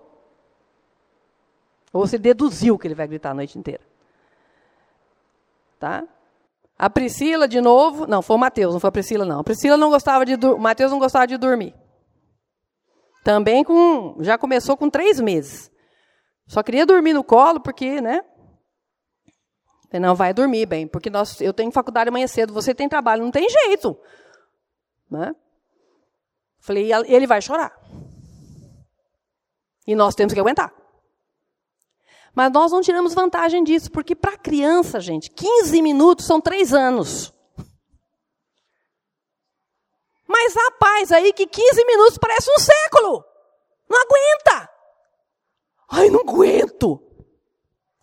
Ou 1.91 2.08
você 2.08 2.17
deduziu 2.17 2.76
que 2.76 2.88
ele 2.88 2.95
vai 2.95 3.08
gritar 3.08 3.32
a 3.32 3.36
noite 3.36 3.60
inteira? 3.60 3.84
Tá? 5.80 6.08
A 6.84 6.89
Priscila, 6.89 7.48
de 7.48 7.62
novo, 7.62 8.06
não, 8.06 8.22
foi 8.22 8.36
o 8.36 8.39
Mateus, 8.39 8.74
não 8.74 8.80
foi 8.82 8.89
a 8.89 8.91
Priscila, 8.91 9.24
não. 9.24 9.39
A 9.39 9.43
Priscila 9.46 9.78
não 9.78 9.89
gostava 9.89 10.26
de 10.26 10.34
o 10.34 10.58
Mateus 10.58 10.91
não 10.91 11.00
gostava 11.00 11.26
de 11.26 11.38
dormir. 11.38 11.74
Também 13.24 13.63
com. 13.63 14.17
Já 14.19 14.38
começou 14.38 14.76
com 14.76 14.89
três 14.89 15.17
meses. 15.17 15.72
Só 16.46 16.62
queria 16.62 16.86
dormir 16.86 17.13
no 17.13 17.24
colo, 17.24 17.62
porque, 17.62 18.02
né? 18.02 18.22
Não, 19.93 20.13
vai 20.13 20.34
dormir 20.34 20.65
bem, 20.65 20.86
porque 20.86 21.10
nós, 21.10 21.39
eu 21.39 21.54
tenho 21.54 21.72
faculdade 21.72 22.10
amanhã 22.10 22.28
cedo, 22.28 22.52
você 22.52 22.76
tem 22.76 22.89
trabalho, 22.89 23.24
não 23.24 23.32
tem 23.32 23.50
jeito. 23.50 23.98
Né? 25.10 25.34
Falei, 26.60 26.91
ele 27.06 27.26
vai 27.26 27.41
chorar. 27.41 27.72
E 29.88 29.96
nós 29.96 30.15
temos 30.15 30.34
que 30.34 30.39
aguentar. 30.41 30.74
Mas 32.36 32.52
nós 32.52 32.72
não 32.72 32.82
tiramos 32.82 33.13
vantagem 33.13 33.63
disso, 33.63 33.91
porque 33.91 34.15
para 34.15 34.38
criança, 34.38 35.00
gente, 35.00 35.30
15 35.30 35.82
minutos 35.82 36.26
são 36.26 36.41
três 36.41 36.74
anos. 36.74 37.34
Mas 40.28 40.56
há 40.58 41.17
aí 41.17 41.32
que 41.32 41.46
15 41.46 41.86
minutos 41.86 42.17
parece 42.17 42.50
um 42.52 42.58
século. 42.58 43.24
Não 43.88 44.02
aguenta. 44.02 44.69
Ai, 45.91 46.10
não 46.10 46.22
aguento. 46.22 47.00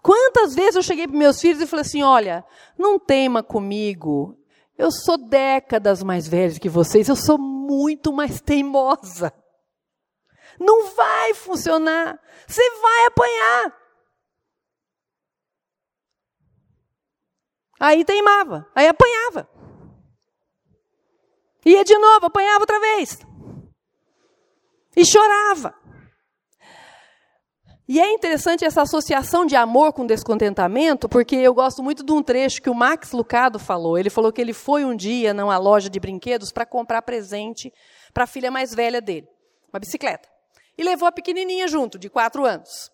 Quantas 0.01 0.55
vezes 0.55 0.77
eu 0.77 0.83
cheguei 0.83 1.09
para 1.09 1.16
meus 1.16 1.40
filhos 1.40 1.61
e 1.61 1.66
falei 1.66 1.85
assim: 1.85 2.03
olha, 2.03 2.45
não 2.79 2.99
teima 2.99 3.43
comigo. 3.43 4.37
Eu 4.79 4.90
sou 4.90 5.19
décadas 5.19 6.03
mais 6.03 6.27
velha 6.27 6.59
que 6.59 6.69
vocês, 6.69 7.09
eu 7.09 7.16
sou 7.16 7.37
muito 7.37 8.12
mais 8.12 8.40
teimosa. 8.40 9.33
Não 10.59 10.87
vai 10.95 11.35
funcionar. 11.35 12.19
Você 12.47 12.62
vai 12.81 13.07
apanhar. 13.07 13.80
Aí 17.81 18.05
teimava, 18.05 18.66
aí 18.75 18.87
apanhava. 18.87 19.49
Ia 21.64 21.83
de 21.83 21.97
novo, 21.97 22.27
apanhava 22.27 22.61
outra 22.61 22.79
vez. 22.79 23.19
E 24.95 25.07
chorava. 25.07 25.75
E 27.88 27.99
é 27.99 28.12
interessante 28.12 28.64
essa 28.64 28.83
associação 28.83 29.47
de 29.47 29.57
amor 29.57 29.93
com 29.93 30.07
descontentamento, 30.07 31.09
porque 31.09 31.35
eu 31.35 31.55
gosto 31.55 31.83
muito 31.83 32.05
de 32.05 32.12
um 32.12 32.23
trecho 32.23 32.62
que 32.62 32.71
o 32.71 32.75
Max 32.75 33.12
Lucado 33.12 33.59
falou. 33.59 33.99
Ele 33.99 34.11
falou 34.11 34.31
que 34.31 34.40
ele 34.40 34.53
foi 34.53 34.85
um 34.85 34.95
dia 34.95 35.33
numa 35.33 35.57
loja 35.57 35.88
de 35.88 35.99
brinquedos 35.99 36.53
para 36.53 36.66
comprar 36.66 37.03
presente 37.03 37.73
para 38.12 38.25
a 38.25 38.27
filha 38.29 38.51
mais 38.51 38.75
velha 38.75 39.01
dele, 39.01 39.27
uma 39.73 39.81
bicicleta. 39.81 40.29
E 40.77 40.85
levou 40.85 41.09
a 41.09 41.12
pequenininha 41.12 41.66
junto, 41.66 41.99
de 41.99 42.09
quatro 42.09 42.45
anos. 42.45 42.93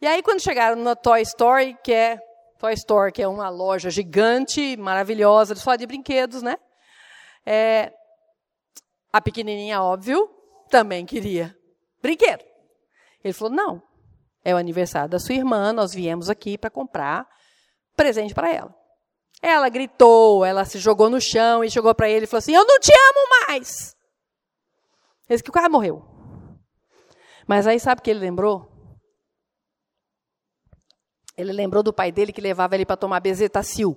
E 0.00 0.06
aí, 0.06 0.22
quando 0.22 0.40
chegaram 0.40 0.76
no 0.76 0.94
Toy 0.94 1.22
Story, 1.22 1.76
que 1.82 1.92
é 1.92 2.20
Toy 2.58 2.74
Store, 2.74 3.12
que 3.12 3.22
é 3.22 3.28
uma 3.28 3.48
loja 3.48 3.88
gigante, 3.88 4.76
maravilhosa, 4.76 5.54
só 5.54 5.76
de 5.76 5.86
brinquedos, 5.86 6.42
né? 6.42 6.56
É, 7.46 7.92
a 9.12 9.20
pequenininha, 9.20 9.80
óbvio, 9.80 10.28
também 10.68 11.06
queria 11.06 11.56
brinquedo. 12.02 12.44
Ele 13.22 13.32
falou: 13.32 13.54
não, 13.54 13.82
é 14.44 14.54
o 14.54 14.56
aniversário 14.56 15.08
da 15.08 15.18
sua 15.18 15.34
irmã, 15.34 15.72
nós 15.72 15.94
viemos 15.94 16.28
aqui 16.28 16.58
para 16.58 16.70
comprar 16.70 17.28
presente 17.96 18.34
para 18.34 18.52
ela. 18.52 18.74
Ela 19.40 19.68
gritou, 19.68 20.44
ela 20.44 20.64
se 20.64 20.78
jogou 20.78 21.08
no 21.08 21.20
chão 21.20 21.62
e 21.62 21.70
chegou 21.70 21.94
para 21.94 22.08
ele 22.08 22.24
e 22.24 22.26
falou 22.26 22.38
assim: 22.38 22.54
Eu 22.54 22.64
não 22.64 22.80
te 22.80 22.92
amo 22.92 23.46
mais. 23.48 23.96
Esse 25.28 25.42
que 25.42 25.50
o 25.50 25.52
cara 25.52 25.68
morreu. 25.68 26.02
Mas 27.46 27.66
aí 27.66 27.78
sabe 27.78 28.00
o 28.00 28.02
que 28.02 28.10
ele 28.10 28.20
lembrou? 28.20 28.77
Ele 31.38 31.52
lembrou 31.52 31.84
do 31.84 31.92
pai 31.92 32.10
dele 32.10 32.32
que 32.32 32.40
levava 32.40 32.74
ele 32.74 32.84
para 32.84 32.96
tomar 32.96 33.20
bezetacil. 33.20 33.96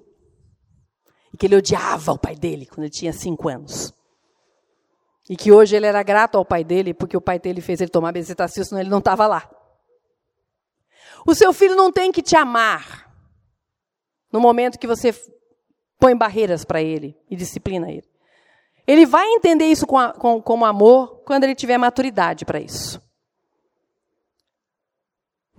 E 1.34 1.38
que 1.38 1.48
ele 1.48 1.56
odiava 1.56 2.12
o 2.12 2.20
pai 2.20 2.36
dele 2.36 2.68
quando 2.68 2.84
ele 2.84 2.92
tinha 2.92 3.12
cinco 3.12 3.50
anos. 3.50 3.92
E 5.28 5.36
que 5.36 5.52
hoje 5.52 5.76
ele 5.76 5.88
era 5.88 6.04
grato 6.04 6.38
ao 6.38 6.46
pai 6.46 6.64
dele, 6.64 6.94
porque 6.94 7.18
o 7.18 7.22
pai 7.22 7.40
dele 7.40 7.60
fez 7.60 7.82
ele 7.82 7.90
tomar 7.90 8.12
bezetacil, 8.12 8.64
senão 8.64 8.80
ele 8.80 8.92
não 8.92 9.00
estava 9.00 9.26
lá. 9.26 9.50
O 11.26 11.34
seu 11.34 11.52
filho 11.52 11.76
não 11.76 11.92
tem 11.92 12.12
que 12.12 12.22
te 12.22 12.36
amar 12.36 13.12
no 14.32 14.40
momento 14.40 14.78
que 14.78 14.88
você 14.88 15.12
põe 16.00 16.16
barreiras 16.16 16.64
para 16.64 16.82
ele 16.82 17.18
e 17.30 17.36
disciplina 17.36 17.90
ele. 17.90 18.10
Ele 18.86 19.06
vai 19.06 19.28
entender 19.28 19.66
isso 19.66 19.88
com, 19.88 19.98
com, 20.14 20.42
como 20.42 20.66
amor 20.66 21.24
quando 21.26 21.44
ele 21.44 21.56
tiver 21.56 21.78
maturidade 21.78 22.46
para 22.46 22.60
isso. 22.60 23.02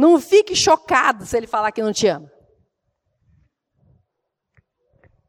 Não 0.03 0.21
fique 0.21 0.57
chocado 0.57 1.25
se 1.25 1.37
ele 1.37 1.47
falar 1.47 1.71
que 1.71 1.81
não 1.81 1.93
te 1.93 2.09
ama. 2.09 2.29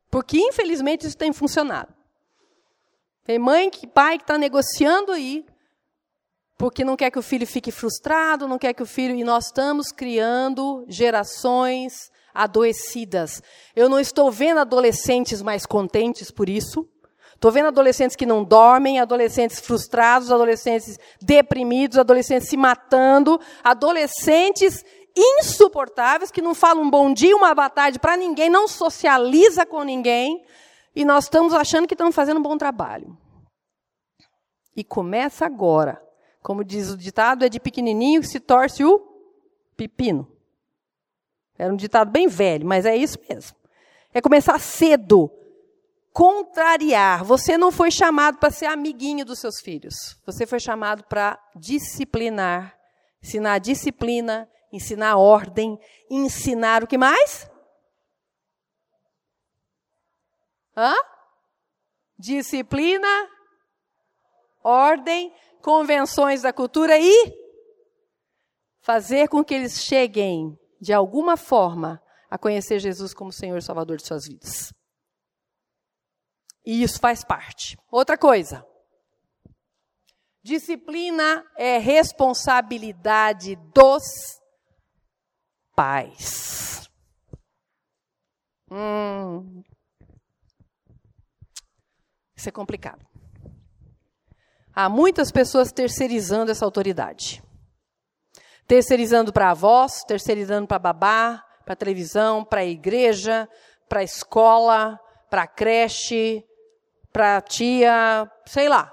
Porque, 0.10 0.40
infelizmente, 0.40 1.06
isso 1.06 1.16
tem 1.16 1.32
funcionado. 1.32 1.94
Tem 3.24 3.38
mãe, 3.38 3.70
que 3.70 3.86
pai 3.86 4.18
que 4.18 4.24
está 4.24 4.36
negociando 4.36 5.12
aí, 5.12 5.46
porque 6.58 6.84
não 6.84 6.96
quer 6.96 7.12
que 7.12 7.20
o 7.20 7.22
filho 7.22 7.46
fique 7.46 7.72
frustrado, 7.72 8.48
não 8.48 8.58
quer 8.58 8.74
que 8.74 8.82
o 8.82 8.86
filho. 8.88 9.14
E 9.14 9.24
nós 9.24 9.46
estamos 9.46 9.92
criando 9.92 10.84
gerações 10.88 12.10
adoecidas. 12.34 13.44
Eu 13.76 13.88
não 13.88 14.00
estou 14.00 14.32
vendo 14.32 14.60
adolescentes 14.60 15.44
mais 15.44 15.68
contentes 15.68 16.32
por 16.32 16.50
isso. 16.50 16.90
Estou 17.44 17.52
vendo 17.52 17.68
adolescentes 17.68 18.16
que 18.16 18.26
não 18.26 18.42
dormem, 18.42 19.02
adolescentes 19.02 19.60
frustrados, 19.60 20.32
adolescentes 20.32 20.98
deprimidos, 21.22 21.98
adolescentes 21.98 22.48
se 22.48 22.56
matando, 22.56 23.38
adolescentes 23.62 24.82
insuportáveis 25.14 26.32
que 26.32 26.42
não 26.42 26.56
falam 26.56 26.84
um 26.84 26.90
bom 26.90 27.14
dia, 27.14 27.36
uma 27.36 27.54
boa 27.54 27.70
tarde 27.70 28.00
para 28.00 28.16
ninguém, 28.16 28.50
não 28.50 28.66
socializa 28.66 29.66
com 29.66 29.84
ninguém, 29.84 30.42
e 30.96 31.04
nós 31.04 31.26
estamos 31.26 31.54
achando 31.54 31.86
que 31.86 31.96
estamos 31.96 32.16
fazendo 32.16 32.38
um 32.38 32.42
bom 32.42 32.58
trabalho. 32.58 33.18
E 34.74 34.82
começa 34.82 35.46
agora. 35.46 36.02
Como 36.42 36.64
diz 36.64 36.92
o 36.92 36.98
ditado, 36.98 37.44
é 37.44 37.50
de 37.50 37.60
pequenininho 37.60 38.22
que 38.22 38.28
se 38.28 38.40
torce 38.40 38.86
o 38.86 39.06
pepino. 39.76 40.32
Era 41.58 41.74
um 41.74 41.76
ditado 41.76 42.10
bem 42.10 42.26
velho, 42.26 42.66
mas 42.66 42.86
é 42.86 42.96
isso 42.96 43.20
mesmo. 43.30 43.58
É 44.14 44.22
começar 44.22 44.58
cedo. 44.62 45.30
Contrariar. 46.14 47.24
Você 47.24 47.58
não 47.58 47.72
foi 47.72 47.90
chamado 47.90 48.38
para 48.38 48.52
ser 48.52 48.68
amiguinho 48.68 49.26
dos 49.26 49.40
seus 49.40 49.60
filhos. 49.60 50.16
Você 50.26 50.46
foi 50.46 50.60
chamado 50.60 51.04
para 51.06 51.40
disciplinar. 51.56 52.78
Ensinar 53.22 53.58
disciplina, 53.58 54.48
ensinar 54.72 55.18
ordem, 55.18 55.80
ensinar 56.10 56.84
o 56.84 56.88
que 56.88 56.98
mais? 56.98 57.50
Hã? 60.78 60.94
Disciplina, 62.20 63.08
ordem, 64.64 65.34
convenções 65.62 66.42
da 66.42 66.54
cultura 66.54 66.98
e 67.00 67.34
fazer 68.82 69.30
com 69.30 69.44
que 69.44 69.54
eles 69.54 69.82
cheguem, 69.82 70.60
de 70.80 70.94
alguma 70.94 71.38
forma, 71.38 72.02
a 72.30 72.38
conhecer 72.38 72.80
Jesus 72.80 73.14
como 73.14 73.32
Senhor 73.32 73.58
e 73.58 73.62
Salvador 73.62 73.98
de 73.98 74.06
suas 74.06 74.28
vidas. 74.28 74.74
E 76.66 76.82
isso 76.82 77.00
faz 77.00 77.24
parte. 77.24 77.78
Outra 77.92 78.18
coisa. 78.18 78.66
Disciplina 80.42 81.46
é 81.58 81.78
responsabilidade 81.78 83.56
dos 83.74 84.04
pais. 85.76 86.90
Hum. 88.70 89.64
Isso 92.36 92.50
é 92.50 92.52
complicado. 92.52 93.06
Há 94.76 94.90
muitas 94.90 95.32
pessoas 95.32 95.72
terceirizando 95.72 96.52
essa 96.52 96.66
autoridade. 96.66 97.44
Terceirizando 98.68 99.32
para 99.32 99.52
avós, 99.52 100.04
terceirizando 100.04 100.68
para 100.68 100.80
babá, 100.80 101.46
para 101.64 101.76
televisão, 101.76 102.44
para 102.44 102.66
igreja, 102.66 103.48
para 103.88 104.04
escola, 104.04 105.00
para 105.30 105.48
creche, 105.48 106.44
para 107.14 107.38
a 107.38 107.42
tia, 107.42 108.30
sei 108.48 108.68
lá. 108.68 108.92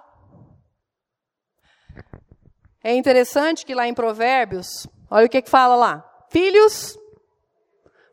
É 2.85 2.95
interessante 2.95 3.65
que 3.65 3.75
lá 3.75 3.89
em 3.89 3.95
Provérbios, 3.95 4.87
olha 5.11 5.27
o 5.27 5.29
que, 5.29 5.43
que 5.43 5.51
fala 5.51 5.75
lá. 5.75 6.05
Filhos, 6.29 6.99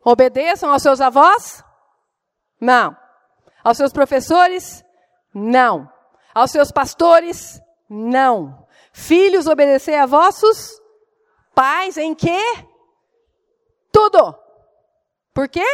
obedeçam 0.02 0.70
aos 0.70 0.82
seus 0.82 1.00
avós? 1.00 1.62
Não. 2.60 2.96
Aos 3.62 3.76
seus 3.76 3.92
professores? 3.92 4.82
Não. 5.32 5.90
Aos 6.34 6.50
seus 6.50 6.72
pastores? 6.72 7.60
Não. 7.88 8.66
Filhos, 8.92 9.46
obedecer 9.46 9.94
a 9.94 10.06
vossos 10.06 10.80
pais 11.54 11.96
em 11.96 12.14
quê? 12.14 12.42
Tudo. 13.92 14.34
Por 15.34 15.48
quê? 15.48 15.66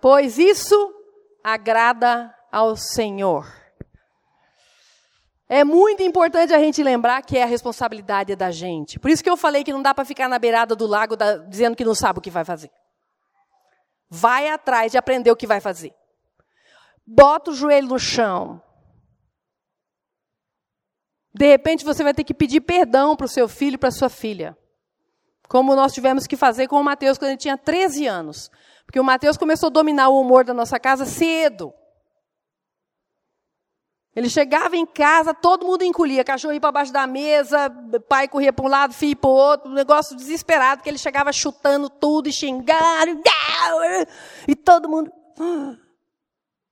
Pois 0.00 0.38
isso 0.38 0.94
agrada 1.42 2.34
ao 2.54 2.76
Senhor. 2.76 3.52
É 5.48 5.64
muito 5.64 6.04
importante 6.04 6.54
a 6.54 6.58
gente 6.60 6.84
lembrar 6.84 7.20
que 7.22 7.36
é 7.36 7.42
a 7.42 7.46
responsabilidade 7.46 8.36
da 8.36 8.52
gente. 8.52 8.96
Por 9.00 9.10
isso 9.10 9.24
que 9.24 9.28
eu 9.28 9.36
falei 9.36 9.64
que 9.64 9.72
não 9.72 9.82
dá 9.82 9.92
para 9.92 10.04
ficar 10.04 10.28
na 10.28 10.38
beirada 10.38 10.76
do 10.76 10.86
lago 10.86 11.16
da, 11.16 11.36
dizendo 11.36 11.74
que 11.74 11.84
não 11.84 11.96
sabe 11.96 12.20
o 12.20 12.22
que 12.22 12.30
vai 12.30 12.44
fazer. 12.44 12.70
Vai 14.08 14.48
atrás 14.48 14.92
de 14.92 14.98
aprender 14.98 15.32
o 15.32 15.36
que 15.36 15.48
vai 15.48 15.60
fazer. 15.60 15.92
Bota 17.04 17.50
o 17.50 17.54
joelho 17.54 17.88
no 17.88 17.98
chão. 17.98 18.62
De 21.34 21.48
repente 21.48 21.84
você 21.84 22.04
vai 22.04 22.14
ter 22.14 22.22
que 22.22 22.32
pedir 22.32 22.60
perdão 22.60 23.16
para 23.16 23.26
o 23.26 23.28
seu 23.28 23.48
filho 23.48 23.74
e 23.74 23.78
para 23.78 23.90
sua 23.90 24.08
filha. 24.08 24.56
Como 25.48 25.74
nós 25.74 25.92
tivemos 25.92 26.24
que 26.24 26.36
fazer 26.36 26.68
com 26.68 26.80
o 26.80 26.84
Mateus 26.84 27.18
quando 27.18 27.30
ele 27.30 27.36
tinha 27.36 27.58
13 27.58 28.06
anos. 28.06 28.48
Porque 28.86 29.00
o 29.00 29.04
Mateus 29.04 29.36
começou 29.36 29.66
a 29.66 29.72
dominar 29.72 30.08
o 30.08 30.20
humor 30.20 30.44
da 30.44 30.54
nossa 30.54 30.78
casa 30.78 31.04
cedo. 31.04 31.74
Ele 34.14 34.28
chegava 34.28 34.76
em 34.76 34.86
casa, 34.86 35.34
todo 35.34 35.66
mundo 35.66 35.82
encolhia, 35.82 36.22
cachorro 36.22 36.54
ia 36.54 36.60
para 36.60 36.70
baixo 36.70 36.92
da 36.92 37.04
mesa, 37.04 37.68
pai 38.08 38.28
corria 38.28 38.52
para 38.52 38.64
um 38.64 38.68
lado, 38.68 38.94
filho 38.94 39.16
para 39.16 39.28
o 39.28 39.32
outro, 39.32 39.68
um 39.68 39.74
negócio 39.74 40.14
desesperado, 40.16 40.82
que 40.82 40.88
ele 40.88 40.98
chegava 40.98 41.32
chutando 41.32 41.90
tudo 41.90 42.28
e 42.28 42.32
xingando, 42.32 43.20
e 44.46 44.54
todo 44.54 44.88
mundo. 44.88 45.10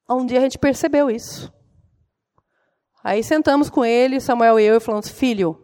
Um 0.09 0.25
dia 0.25 0.39
a 0.39 0.43
gente 0.43 0.59
percebeu 0.59 1.11
isso. 1.11 1.53
Aí 3.03 3.25
sentamos 3.25 3.69
com 3.69 3.85
ele, 3.85 4.21
Samuel 4.21 4.61
e 4.61 4.65
eu, 4.65 4.77
e 4.77 4.81
falamos: 4.81 5.09
Filho, 5.09 5.59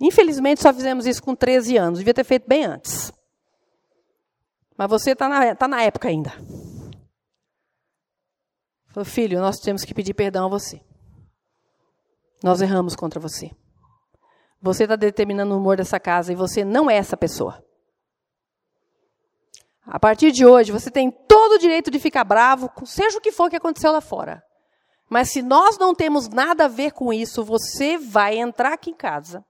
infelizmente 0.00 0.60
só 0.60 0.72
fizemos 0.72 1.06
isso 1.06 1.22
com 1.22 1.36
13 1.36 1.76
anos, 1.76 1.98
devia 2.00 2.14
ter 2.14 2.24
feito 2.24 2.48
bem 2.48 2.64
antes. 2.64 3.12
Mas 4.76 4.88
você 4.88 5.12
está 5.12 5.28
na, 5.28 5.54
tá 5.54 5.68
na 5.68 5.82
época 5.82 6.08
ainda. 6.08 6.32
Filho, 9.04 9.40
nós 9.40 9.58
temos 9.58 9.84
que 9.84 9.94
pedir 9.94 10.14
perdão 10.14 10.46
a 10.46 10.48
você. 10.48 10.80
Nós 12.42 12.60
erramos 12.60 12.94
contra 12.94 13.20
você. 13.20 13.50
Você 14.60 14.84
está 14.84 14.96
determinando 14.96 15.54
o 15.54 15.58
humor 15.58 15.76
dessa 15.76 16.00
casa 16.00 16.32
e 16.32 16.36
você 16.36 16.64
não 16.64 16.90
é 16.90 16.96
essa 16.96 17.16
pessoa. 17.16 17.62
A 19.86 19.98
partir 19.98 20.32
de 20.32 20.44
hoje, 20.44 20.70
você 20.70 20.90
tem 20.90 21.10
todo 21.10 21.52
o 21.52 21.58
direito 21.58 21.90
de 21.90 21.98
ficar 21.98 22.24
bravo, 22.24 22.70
seja 22.84 23.18
o 23.18 23.20
que 23.20 23.32
for 23.32 23.48
que 23.48 23.56
aconteceu 23.56 23.90
lá 23.90 24.00
fora. 24.00 24.42
Mas 25.08 25.30
se 25.30 25.40
nós 25.40 25.78
não 25.78 25.94
temos 25.94 26.28
nada 26.28 26.66
a 26.66 26.68
ver 26.68 26.92
com 26.92 27.12
isso, 27.12 27.42
você 27.42 27.96
vai 27.96 28.36
entrar 28.36 28.74
aqui 28.74 28.90
em 28.90 28.94
casa, 28.94 29.42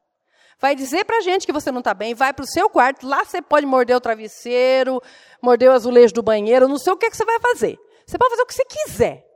vai 0.60 0.76
dizer 0.76 1.04
para 1.04 1.18
a 1.18 1.20
gente 1.20 1.44
que 1.44 1.52
você 1.52 1.72
não 1.72 1.80
está 1.80 1.92
bem, 1.92 2.14
vai 2.14 2.32
para 2.32 2.44
o 2.44 2.48
seu 2.48 2.70
quarto, 2.70 3.04
lá 3.04 3.24
você 3.24 3.42
pode 3.42 3.66
morder 3.66 3.96
o 3.96 4.00
travesseiro, 4.00 5.02
morder 5.42 5.70
o 5.70 5.72
azulejo 5.72 6.14
do 6.14 6.22
banheiro, 6.22 6.68
não 6.68 6.78
sei 6.78 6.92
o 6.92 6.96
que, 6.96 7.10
que 7.10 7.16
você 7.16 7.24
vai 7.24 7.40
fazer. 7.40 7.76
Você 8.06 8.16
pode 8.16 8.30
fazer 8.30 8.42
o 8.42 8.46
que 8.46 8.54
você 8.54 8.64
quiser. 8.64 9.27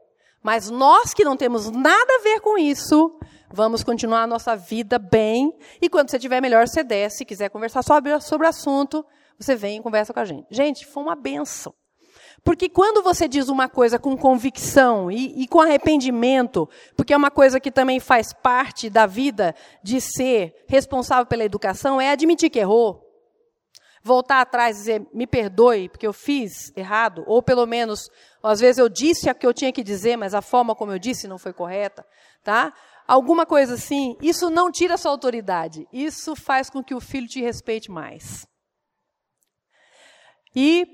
Mas 0.42 0.68
nós 0.70 1.14
que 1.14 1.24
não 1.24 1.36
temos 1.36 1.70
nada 1.70 2.14
a 2.18 2.22
ver 2.22 2.40
com 2.40 2.58
isso, 2.58 3.18
vamos 3.52 3.84
continuar 3.84 4.22
a 4.22 4.26
nossa 4.26 4.56
vida 4.56 4.98
bem. 4.98 5.56
E 5.80 5.88
quando 5.88 6.10
você 6.10 6.16
estiver 6.16 6.40
melhor, 6.40 6.66
você 6.66 6.82
desce. 6.82 7.24
quiser 7.24 7.48
conversar 7.48 7.82
sobre, 7.82 8.18
sobre 8.20 8.46
o 8.46 8.50
assunto, 8.50 9.04
você 9.38 9.54
vem 9.54 9.78
e 9.78 9.82
conversa 9.82 10.12
com 10.12 10.20
a 10.20 10.24
gente. 10.24 10.46
Gente, 10.50 10.86
foi 10.86 11.02
uma 11.02 11.14
benção. 11.14 11.72
Porque 12.44 12.68
quando 12.68 13.02
você 13.02 13.28
diz 13.28 13.48
uma 13.48 13.68
coisa 13.68 13.98
com 13.98 14.16
convicção 14.16 15.10
e, 15.10 15.42
e, 15.42 15.46
com 15.46 15.60
arrependimento, 15.60 16.68
porque 16.96 17.12
é 17.12 17.16
uma 17.16 17.30
coisa 17.30 17.60
que 17.60 17.70
também 17.70 18.00
faz 18.00 18.32
parte 18.32 18.90
da 18.90 19.06
vida 19.06 19.54
de 19.82 20.00
ser 20.00 20.64
responsável 20.66 21.26
pela 21.26 21.44
educação, 21.44 22.00
é 22.00 22.10
admitir 22.10 22.50
que 22.50 22.58
errou. 22.58 23.00
Voltar 24.02 24.40
atrás 24.40 24.76
e 24.76 24.80
dizer, 24.80 25.06
me 25.14 25.26
perdoe, 25.28 25.88
porque 25.88 26.06
eu 26.06 26.12
fiz 26.12 26.72
errado, 26.74 27.22
ou 27.28 27.40
pelo 27.40 27.64
menos, 27.64 28.10
às 28.42 28.60
vezes 28.60 28.78
eu 28.78 28.88
disse 28.88 29.30
o 29.30 29.34
que 29.34 29.46
eu 29.46 29.54
tinha 29.54 29.72
que 29.72 29.82
dizer, 29.82 30.16
mas 30.16 30.34
a 30.34 30.42
forma 30.42 30.74
como 30.74 30.92
eu 30.92 30.98
disse 30.98 31.28
não 31.28 31.38
foi 31.38 31.52
correta, 31.52 32.04
tá? 32.42 32.72
Alguma 33.06 33.44
coisa 33.44 33.74
assim, 33.74 34.16
isso 34.20 34.50
não 34.50 34.70
tira 34.70 34.94
a 34.94 34.98
sua 34.98 35.10
autoridade, 35.10 35.86
isso 35.92 36.34
faz 36.34 36.70
com 36.70 36.82
que 36.82 36.94
o 36.94 37.00
filho 37.00 37.26
te 37.26 37.40
respeite 37.40 37.90
mais. 37.90 38.46
E 40.54 40.86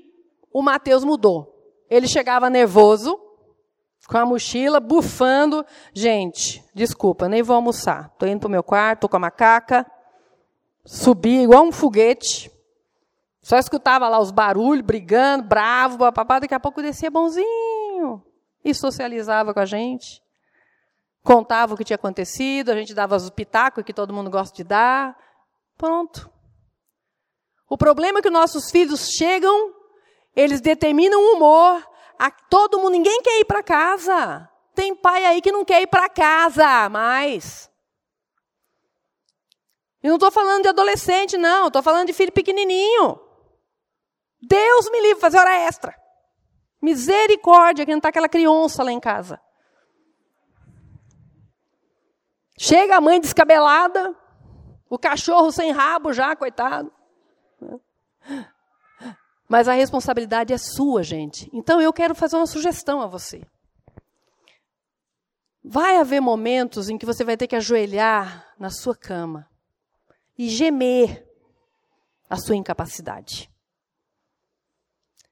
o 0.53 0.61
Mateus 0.61 1.03
mudou. 1.03 1.55
Ele 1.89 2.07
chegava 2.07 2.49
nervoso, 2.49 3.19
com 4.07 4.17
a 4.17 4.25
mochila, 4.25 4.79
bufando. 4.79 5.65
Gente, 5.93 6.63
desculpa, 6.73 7.29
nem 7.29 7.43
vou 7.43 7.55
almoçar. 7.55 8.09
Estou 8.13 8.27
indo 8.27 8.39
para 8.39 8.47
o 8.47 8.51
meu 8.51 8.63
quarto, 8.63 8.97
estou 8.97 9.09
com 9.09 9.17
a 9.17 9.19
macaca. 9.19 9.85
Subi 10.85 11.43
igual 11.43 11.63
um 11.63 11.71
foguete. 11.71 12.51
Só 13.49 13.57
escutava 13.57 14.07
lá 14.07 14.19
os 14.19 14.29
barulhos, 14.29 14.85
brigando, 14.85 15.43
bravo, 15.43 15.97
papapá. 15.97 16.37
Daqui 16.37 16.53
a 16.53 16.59
pouco 16.59 16.83
descia 16.83 17.09
bonzinho. 17.09 18.23
E 18.63 18.75
socializava 18.75 19.55
com 19.55 19.59
a 19.59 19.65
gente. 19.65 20.21
Contava 21.23 21.73
o 21.73 21.77
que 21.77 21.83
tinha 21.83 21.95
acontecido, 21.95 22.69
a 22.69 22.75
gente 22.75 22.93
dava 22.93 23.15
os 23.15 23.27
pitacos 23.31 23.83
que 23.83 23.91
todo 23.91 24.13
mundo 24.13 24.29
gosta 24.29 24.55
de 24.55 24.63
dar. 24.63 25.17
Pronto. 25.75 26.29
O 27.67 27.75
problema 27.75 28.19
é 28.19 28.21
que 28.21 28.29
nossos 28.29 28.69
filhos 28.69 29.09
chegam 29.09 29.73
eles 30.35 30.61
determinam 30.61 31.19
o 31.19 31.35
humor. 31.35 31.83
A 32.19 32.29
todo 32.29 32.77
mundo, 32.77 32.91
ninguém 32.91 33.19
quer 33.23 33.39
ir 33.39 33.45
para 33.45 33.63
casa. 33.63 34.47
Tem 34.75 34.95
pai 34.95 35.25
aí 35.25 35.41
que 35.41 35.51
não 35.51 35.65
quer 35.65 35.81
ir 35.81 35.87
para 35.87 36.07
casa 36.07 36.87
mais. 36.87 37.67
E 40.03 40.07
não 40.07 40.17
estou 40.17 40.29
falando 40.29 40.61
de 40.61 40.69
adolescente, 40.69 41.35
não. 41.35 41.65
Estou 41.65 41.81
falando 41.81 42.05
de 42.05 42.13
filho 42.13 42.31
pequenininho. 42.31 43.28
Deus 44.41 44.89
me 44.89 45.01
livre 45.01 45.19
fazer 45.19 45.37
hora 45.37 45.55
extra. 45.55 45.95
Misericórdia, 46.81 47.85
que 47.85 47.91
não 47.91 47.99
está 47.99 48.09
aquela 48.09 48.29
criança 48.29 48.83
lá 48.83 48.91
em 48.91 48.99
casa. 48.99 49.39
Chega 52.57 52.97
a 52.97 53.01
mãe 53.01 53.19
descabelada, 53.19 54.15
o 54.89 54.97
cachorro 54.97 55.51
sem 55.51 55.71
rabo 55.71 56.11
já, 56.11 56.35
coitado. 56.35 56.91
Mas 59.47 59.67
a 59.67 59.73
responsabilidade 59.73 60.53
é 60.53 60.57
sua, 60.57 61.01
gente. 61.01 61.49
Então 61.53 61.81
eu 61.81 61.91
quero 61.91 62.13
fazer 62.13 62.35
uma 62.35 62.45
sugestão 62.45 63.01
a 63.01 63.07
você. 63.07 63.41
Vai 65.63 65.97
haver 65.97 66.21
momentos 66.21 66.89
em 66.89 66.97
que 66.97 67.05
você 67.05 67.23
vai 67.23 67.35
ter 67.35 67.47
que 67.47 67.55
ajoelhar 67.55 68.53
na 68.57 68.69
sua 68.69 68.95
cama 68.95 69.49
e 70.37 70.47
gemer 70.47 71.27
a 72.29 72.37
sua 72.37 72.55
incapacidade. 72.55 73.48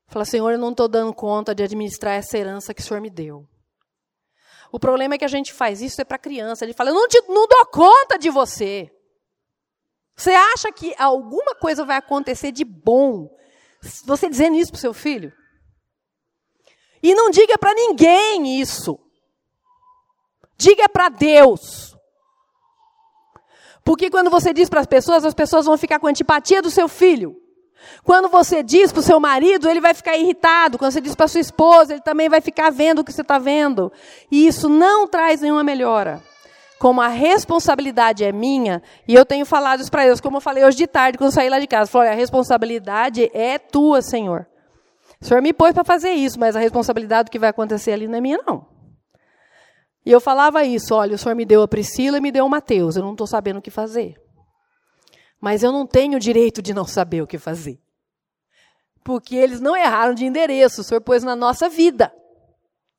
Fala, 0.07 0.25
Senhor, 0.25 0.51
eu 0.51 0.59
não 0.59 0.71
estou 0.71 0.87
dando 0.87 1.13
conta 1.13 1.53
de 1.53 1.63
administrar 1.63 2.15
essa 2.15 2.37
herança 2.37 2.73
que 2.73 2.81
o 2.81 2.83
Senhor 2.83 3.01
me 3.01 3.09
deu. 3.09 3.47
O 4.71 4.79
problema 4.79 5.15
é 5.15 5.17
que 5.17 5.25
a 5.25 5.29
gente 5.29 5.53
faz 5.53 5.81
isso 5.81 6.01
é 6.01 6.05
para 6.05 6.17
criança. 6.17 6.63
Ele 6.63 6.73
fala, 6.73 6.89
eu 6.89 6.93
não, 6.93 7.07
te, 7.07 7.21
não 7.27 7.47
dou 7.47 7.65
conta 7.67 8.17
de 8.17 8.29
você. 8.29 8.91
Você 10.15 10.31
acha 10.31 10.71
que 10.71 10.95
alguma 10.97 11.55
coisa 11.55 11.85
vai 11.85 11.97
acontecer 11.97 12.51
de 12.51 12.65
bom 12.65 13.29
você 14.05 14.27
dizendo 14.27 14.55
isso 14.55 14.71
para 14.71 14.77
o 14.77 14.81
seu 14.81 14.93
filho? 14.93 15.31
E 17.01 17.13
não 17.13 17.29
diga 17.29 17.57
para 17.57 17.73
ninguém 17.73 18.59
isso. 18.59 18.99
Diga 20.57 20.89
para 20.89 21.09
Deus. 21.09 21.95
Porque 23.83 24.09
quando 24.09 24.29
você 24.29 24.53
diz 24.53 24.67
para 24.67 24.81
as 24.81 24.87
pessoas, 24.87 25.23
as 25.23 25.33
pessoas 25.33 25.65
vão 25.65 25.77
ficar 25.77 25.99
com 25.99 26.07
antipatia 26.07 26.61
do 26.61 26.71
seu 26.71 26.87
filho. 26.87 27.35
Quando 28.03 28.29
você 28.29 28.63
diz 28.63 28.91
para 28.91 28.99
o 28.99 29.03
seu 29.03 29.19
marido, 29.19 29.69
ele 29.69 29.81
vai 29.81 29.93
ficar 29.93 30.17
irritado. 30.17 30.77
Quando 30.77 30.91
você 30.91 31.01
diz 31.01 31.15
para 31.15 31.27
sua 31.27 31.41
esposa, 31.41 31.93
ele 31.93 32.01
também 32.01 32.29
vai 32.29 32.41
ficar 32.41 32.69
vendo 32.71 32.99
o 32.99 33.03
que 33.03 33.11
você 33.11 33.21
está 33.21 33.37
vendo. 33.37 33.91
E 34.31 34.47
isso 34.47 34.69
não 34.69 35.07
traz 35.07 35.41
nenhuma 35.41 35.63
melhora. 35.63 36.21
Como 36.79 37.01
a 37.01 37.07
responsabilidade 37.07 38.23
é 38.23 38.31
minha, 38.31 38.83
e 39.07 39.15
eu 39.15 39.25
tenho 39.25 39.45
falado 39.45 39.81
isso 39.81 39.89
para 39.89 40.05
eles, 40.05 40.21
como 40.21 40.37
eu 40.37 40.41
falei 40.41 40.63
hoje 40.63 40.77
de 40.77 40.85
tarde, 40.85 41.17
quando 41.17 41.29
eu 41.29 41.33
saí 41.33 41.49
lá 41.49 41.59
de 41.59 41.65
casa, 41.65 41.89
falei, 41.89 42.11
a 42.11 42.15
responsabilidade 42.15 43.31
é 43.33 43.57
tua, 43.57 44.01
Senhor. 44.01 44.45
O 45.19 45.25
Senhor 45.25 45.41
me 45.41 45.53
pôs 45.53 45.73
para 45.73 45.83
fazer 45.83 46.11
isso, 46.11 46.39
mas 46.39 46.55
a 46.55 46.59
responsabilidade 46.59 47.25
do 47.25 47.31
que 47.31 47.39
vai 47.39 47.49
acontecer 47.49 47.93
ali 47.93 48.07
não 48.07 48.19
é 48.19 48.21
minha, 48.21 48.39
não. 48.45 48.67
E 50.05 50.11
eu 50.11 50.21
falava 50.21 50.63
isso, 50.63 50.93
olha, 50.93 51.15
o 51.15 51.17
Senhor 51.17 51.35
me 51.35 51.45
deu 51.45 51.63
a 51.63 51.67
Priscila 51.67 52.19
e 52.19 52.21
me 52.21 52.31
deu 52.31 52.45
o 52.45 52.49
Mateus, 52.49 52.95
eu 52.95 53.03
não 53.03 53.13
estou 53.13 53.25
sabendo 53.25 53.57
o 53.57 53.61
que 53.61 53.71
fazer. 53.71 54.15
Mas 55.39 55.63
eu 55.63 55.71
não 55.71 55.85
tenho 55.85 56.17
o 56.17 56.19
direito 56.19 56.61
de 56.61 56.73
não 56.73 56.85
saber 56.85 57.21
o 57.21 57.27
que 57.27 57.37
fazer. 57.37 57.79
Porque 59.03 59.35
eles 59.35 59.61
não 59.61 59.75
erraram 59.75 60.13
de 60.13 60.25
endereço, 60.25 60.81
o 60.81 60.83
Senhor 60.83 61.01
pôs 61.01 61.23
na 61.23 61.35
nossa 61.35 61.69
vida. 61.69 62.13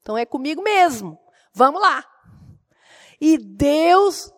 Então 0.01 0.17
é 0.17 0.25
comigo 0.25 0.63
mesmo. 0.63 1.19
Vamos 1.53 1.81
lá. 1.81 2.05
E 3.21 3.37
Deus, 3.37 4.33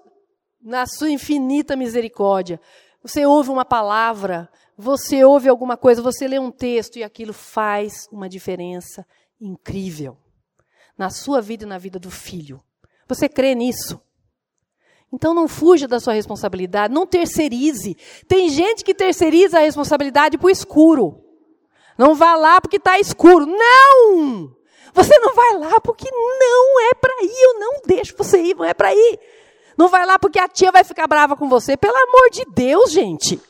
na 0.60 0.86
sua 0.86 1.10
infinita 1.10 1.76
misericórdia, 1.76 2.60
você 3.02 3.24
ouve 3.24 3.50
uma 3.50 3.64
palavra, 3.64 4.50
você 4.76 5.24
ouve 5.24 5.48
alguma 5.48 5.76
coisa, 5.76 6.02
você 6.02 6.26
lê 6.26 6.38
um 6.38 6.50
texto 6.50 6.96
e 6.96 7.04
aquilo 7.04 7.32
faz 7.32 8.08
uma 8.10 8.28
diferença 8.28 9.06
incrível 9.40 10.16
na 10.96 11.08
sua 11.08 11.40
vida 11.40 11.64
e 11.64 11.68
na 11.68 11.78
vida 11.78 11.98
do 11.98 12.10
filho. 12.10 12.62
Você 13.08 13.28
crê 13.28 13.54
nisso? 13.54 14.00
Então 15.12 15.34
não 15.34 15.48
fuja 15.48 15.88
da 15.88 15.98
sua 15.98 16.12
responsabilidade, 16.12 16.94
não 16.94 17.06
terceirize. 17.06 17.96
Tem 18.28 18.48
gente 18.48 18.84
que 18.84 18.94
terceiriza 18.94 19.58
a 19.58 19.62
responsabilidade 19.62 20.38
para 20.38 20.46
o 20.46 20.50
escuro. 20.50 21.24
Não 21.98 22.14
vá 22.14 22.36
lá 22.36 22.60
porque 22.60 22.76
está 22.76 22.98
escuro. 22.98 23.44
Não! 23.44 24.54
Você 24.94 25.18
não 25.18 25.34
vai 25.34 25.58
lá 25.58 25.80
porque 25.80 26.08
não 26.10 26.80
é 26.88 26.94
para 26.94 27.22
ir. 27.22 27.42
Eu 27.42 27.58
não 27.58 27.82
deixo 27.84 28.14
você 28.16 28.40
ir, 28.40 28.56
não 28.56 28.64
é 28.64 28.72
para 28.72 28.94
ir. 28.94 29.20
Não 29.76 29.88
vai 29.88 30.06
lá 30.06 30.18
porque 30.18 30.38
a 30.38 30.48
tia 30.48 30.70
vai 30.70 30.84
ficar 30.84 31.06
brava 31.06 31.36
com 31.36 31.48
você. 31.48 31.76
Pelo 31.76 31.96
amor 31.96 32.30
de 32.30 32.44
Deus, 32.54 32.92
gente. 32.92 33.40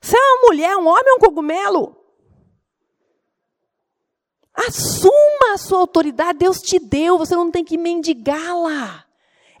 Você 0.00 0.16
é 0.16 0.20
uma 0.20 0.48
mulher, 0.48 0.76
um 0.76 0.86
homem, 0.86 1.14
um 1.14 1.18
cogumelo. 1.18 1.96
Assuma 4.54 5.54
a 5.54 5.58
sua 5.58 5.78
autoridade, 5.78 6.38
Deus 6.40 6.58
te 6.58 6.80
deu, 6.80 7.16
você 7.16 7.36
não 7.36 7.50
tem 7.50 7.64
que 7.64 7.78
mendigá-la. 7.78 9.04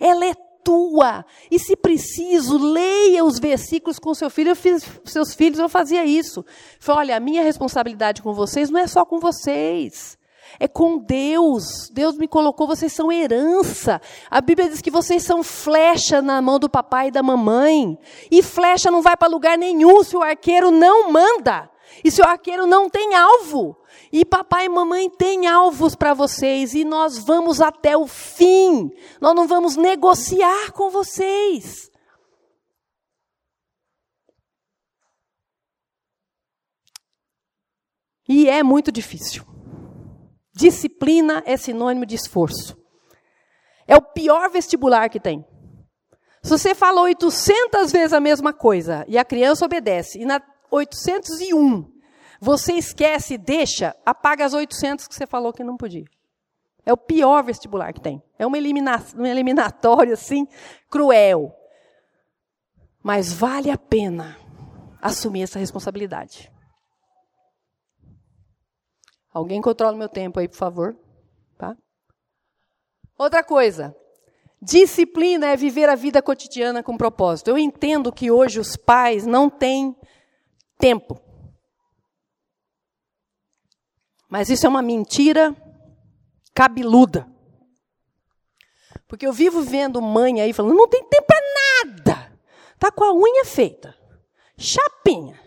Ela 0.00 0.26
é 0.26 0.34
tua. 0.68 1.24
E 1.50 1.58
se 1.58 1.74
preciso, 1.74 2.58
leia 2.58 3.24
os 3.24 3.38
versículos 3.38 3.98
com 3.98 4.12
seu 4.12 4.28
filho. 4.28 4.50
Eu 4.50 4.56
fiz, 4.56 4.84
seus 5.06 5.34
filhos, 5.34 5.58
eu 5.58 5.68
fazia 5.68 6.04
isso. 6.04 6.44
Falei, 6.78 7.00
olha, 7.00 7.16
a 7.16 7.20
minha 7.20 7.42
responsabilidade 7.42 8.20
com 8.20 8.34
vocês 8.34 8.68
não 8.68 8.78
é 8.78 8.86
só 8.86 9.02
com 9.06 9.18
vocês. 9.18 10.18
É 10.60 10.68
com 10.68 10.98
Deus. 10.98 11.88
Deus 11.90 12.18
me 12.18 12.28
colocou, 12.28 12.66
vocês 12.66 12.92
são 12.92 13.10
herança. 13.10 13.98
A 14.30 14.42
Bíblia 14.42 14.68
diz 14.68 14.82
que 14.82 14.90
vocês 14.90 15.22
são 15.22 15.42
flecha 15.42 16.20
na 16.20 16.42
mão 16.42 16.58
do 16.58 16.68
papai 16.68 17.08
e 17.08 17.12
da 17.12 17.22
mamãe. 17.22 17.98
E 18.30 18.42
flecha 18.42 18.90
não 18.90 19.00
vai 19.00 19.16
para 19.16 19.28
lugar 19.28 19.56
nenhum 19.56 20.04
se 20.04 20.18
o 20.18 20.22
arqueiro 20.22 20.70
não 20.70 21.10
manda. 21.10 21.70
E 22.04 22.10
se 22.10 22.20
o 22.20 22.26
arqueiro 22.26 22.66
não 22.66 22.90
tem 22.90 23.14
alvo. 23.14 23.74
E 24.12 24.24
papai 24.24 24.66
e 24.66 24.68
mamãe 24.68 25.10
têm 25.10 25.46
alvos 25.46 25.94
para 25.94 26.14
vocês. 26.14 26.74
E 26.74 26.84
nós 26.84 27.18
vamos 27.18 27.60
até 27.60 27.96
o 27.96 28.06
fim. 28.06 28.90
Nós 29.20 29.34
não 29.34 29.46
vamos 29.46 29.76
negociar 29.76 30.72
com 30.72 30.90
vocês. 30.90 31.90
E 38.28 38.48
é 38.48 38.62
muito 38.62 38.92
difícil. 38.92 39.44
Disciplina 40.54 41.42
é 41.46 41.56
sinônimo 41.56 42.04
de 42.04 42.14
esforço. 42.14 42.76
É 43.86 43.96
o 43.96 44.02
pior 44.02 44.50
vestibular 44.50 45.08
que 45.08 45.18
tem. 45.18 45.44
Se 46.42 46.50
você 46.50 46.74
fala 46.74 47.00
800 47.02 47.90
vezes 47.90 48.12
a 48.12 48.20
mesma 48.20 48.52
coisa 48.52 49.04
e 49.08 49.16
a 49.16 49.24
criança 49.24 49.64
obedece, 49.64 50.20
e 50.20 50.24
na 50.24 50.42
801 50.70 51.97
você 52.40 52.74
esquece, 52.74 53.36
deixa, 53.36 53.96
apaga 54.06 54.44
as 54.44 54.54
800 54.54 55.08
que 55.08 55.14
você 55.14 55.26
falou 55.26 55.52
que 55.52 55.64
não 55.64 55.76
podia. 55.76 56.04
É 56.86 56.92
o 56.92 56.96
pior 56.96 57.42
vestibular 57.42 57.92
que 57.92 58.00
tem. 58.00 58.22
É 58.38 58.46
uma, 58.46 58.56
elimina 58.56 59.04
um 59.16 59.26
eliminatório 59.26 60.14
assim, 60.14 60.46
cruel. 60.88 61.54
Mas 63.02 63.32
vale 63.32 63.70
a 63.70 63.76
pena 63.76 64.38
assumir 65.02 65.42
essa 65.42 65.58
responsabilidade. 65.58 66.50
Alguém 69.32 69.60
controla 69.60 69.94
o 69.94 69.98
meu 69.98 70.08
tempo 70.08 70.40
aí, 70.40 70.48
por 70.48 70.56
favor. 70.56 70.96
Tá? 71.58 71.76
Outra 73.18 73.44
coisa. 73.44 73.94
Disciplina 74.60 75.46
é 75.46 75.56
viver 75.56 75.88
a 75.88 75.94
vida 75.94 76.22
cotidiana 76.22 76.82
com 76.82 76.96
propósito. 76.96 77.48
Eu 77.48 77.58
entendo 77.58 78.12
que 78.12 78.30
hoje 78.30 78.58
os 78.58 78.76
pais 78.76 79.26
não 79.26 79.50
têm 79.50 79.94
tempo. 80.78 81.20
Mas 84.28 84.50
isso 84.50 84.66
é 84.66 84.68
uma 84.68 84.82
mentira 84.82 85.56
cabeluda. 86.54 87.26
Porque 89.06 89.26
eu 89.26 89.32
vivo 89.32 89.62
vendo 89.62 90.02
mãe 90.02 90.40
aí 90.40 90.52
falando, 90.52 90.74
não 90.74 90.88
tem 90.88 91.02
tempo 91.04 91.26
para 91.26 91.40
nada. 91.84 92.38
Tá 92.78 92.90
com 92.90 93.04
a 93.04 93.12
unha 93.12 93.44
feita. 93.44 93.96
Chapinha. 94.56 95.40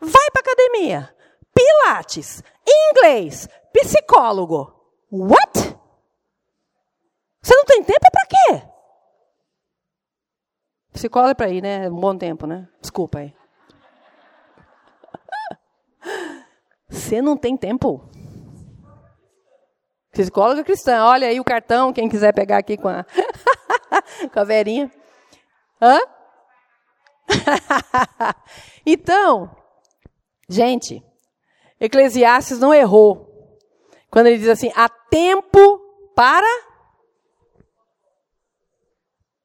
Vai 0.00 0.30
para 0.32 0.40
academia. 0.40 1.14
Pilates 1.54 2.42
inglês, 2.66 3.48
psicólogo. 3.72 4.72
What? 5.10 5.76
Você 7.40 7.54
não 7.54 7.64
tem 7.64 7.82
tempo 7.84 8.00
para 8.10 8.26
quê? 8.26 8.68
Psicólogo 10.92 11.30
é 11.30 11.34
para 11.34 11.50
ir, 11.50 11.62
né? 11.62 11.88
Um 11.88 12.00
bom 12.00 12.16
tempo, 12.16 12.46
né? 12.46 12.68
Desculpa 12.80 13.18
aí. 13.20 13.34
Você 17.06 17.22
não 17.22 17.36
tem 17.36 17.56
tempo? 17.56 18.02
Psicóloga 20.10 20.64
cristã, 20.64 21.04
olha 21.04 21.28
aí 21.28 21.38
o 21.38 21.44
cartão, 21.44 21.92
quem 21.92 22.08
quiser 22.08 22.34
pegar 22.34 22.58
aqui 22.58 22.76
com 22.76 22.88
a, 22.88 23.06
com 24.34 24.40
a 24.40 24.42
verinha. 24.42 24.90
Hã? 25.80 26.00
então, 28.84 29.56
gente, 30.48 31.00
Eclesiastes 31.78 32.58
não 32.58 32.74
errou. 32.74 33.56
Quando 34.10 34.26
ele 34.26 34.38
diz 34.38 34.48
assim: 34.48 34.72
há 34.74 34.88
tempo 34.88 35.78
para 36.12 36.44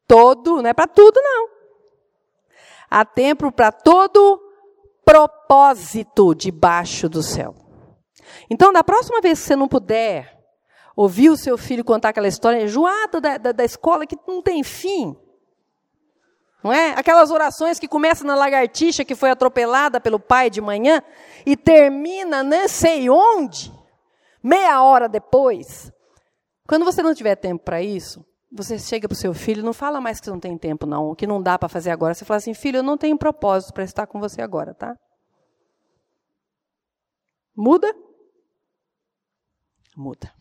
todo, 0.08 0.64
não 0.64 0.70
é 0.72 0.74
para 0.74 0.88
tudo, 0.88 1.22
não. 1.22 1.50
Há 2.90 3.06
tempo 3.06 3.52
para 3.52 3.72
todo 3.72 4.51
propósito 5.06 6.34
debaixo 6.36 7.10
do 7.10 7.22
céu. 7.22 7.56
Então, 8.50 8.72
da 8.72 8.84
próxima 8.84 9.22
vez 9.22 9.40
que 9.40 9.48
você 9.48 9.56
não 9.56 9.68
puder 9.68 10.40
ouvir 10.96 11.30
o 11.30 11.38
seu 11.38 11.58
filho 11.58 11.84
contar 11.84 12.10
aquela 12.10 12.28
história 12.28 12.64
enjoada 12.64 13.20
da, 13.20 13.38
da, 13.38 13.52
da 13.52 13.64
escola 13.64 14.06
que 14.06 14.18
não 14.28 14.42
tem 14.42 14.64
fim, 14.64 15.16
não 16.64 16.72
é? 16.72 16.92
Aquelas 16.92 17.32
orações 17.32 17.80
que 17.80 17.88
começam 17.88 18.28
na 18.28 18.36
lagartixa 18.36 19.04
que 19.04 19.16
foi 19.16 19.32
atropelada 19.32 20.00
pelo 20.00 20.20
pai 20.20 20.50
de 20.50 20.62
manhã 20.62 21.02
e 21.46 21.58
termina 21.58 22.44
não 22.44 22.68
sei 22.68 23.10
onde, 23.10 23.74
meia 24.44 24.84
hora 24.84 25.10
depois. 25.10 25.92
Quando 26.68 26.86
você 26.86 27.02
não 27.02 27.16
tiver 27.16 27.36
tempo 27.36 27.64
para 27.64 27.82
isso, 27.82 28.24
você 28.52 28.78
chega 28.78 29.08
para 29.08 29.16
o 29.16 29.18
seu 29.18 29.34
filho, 29.34 29.64
não 29.64 29.74
fala 29.74 30.02
mais 30.02 30.20
que 30.20 30.26
você 30.26 30.32
não 30.32 30.40
tem 30.40 30.58
tempo, 30.58 30.86
não, 30.86 31.16
que 31.16 31.26
não 31.26 31.42
dá 31.42 31.58
para 31.58 31.70
fazer 31.70 31.90
agora. 31.90 32.14
Você 32.14 32.26
fala 32.26 32.38
assim, 32.38 32.54
filho, 32.54 32.78
eu 32.78 32.84
não 32.84 32.98
tenho 32.98 33.18
propósito 33.18 33.74
para 33.74 33.84
estar 33.84 34.06
com 34.06 34.20
você 34.20 34.42
agora, 34.42 34.74
tá? 34.74 34.98
Muda? 37.56 37.96
Muda. 39.96 40.34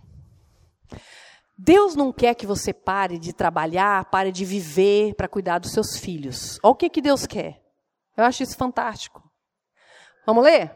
Deus 1.56 1.94
não 1.94 2.12
quer 2.12 2.34
que 2.34 2.46
você 2.46 2.72
pare 2.72 3.18
de 3.18 3.32
trabalhar, 3.32 4.06
pare 4.06 4.32
de 4.32 4.44
viver 4.44 5.14
para 5.14 5.28
cuidar 5.28 5.58
dos 5.58 5.72
seus 5.72 5.96
filhos. 5.96 6.58
Olha 6.62 6.72
o 6.72 6.74
que, 6.74 6.88
que 6.88 7.02
Deus 7.02 7.26
quer. 7.26 7.62
Eu 8.16 8.24
acho 8.24 8.42
isso 8.42 8.56
fantástico. 8.56 9.22
Vamos 10.26 10.42
ler? 10.42 10.74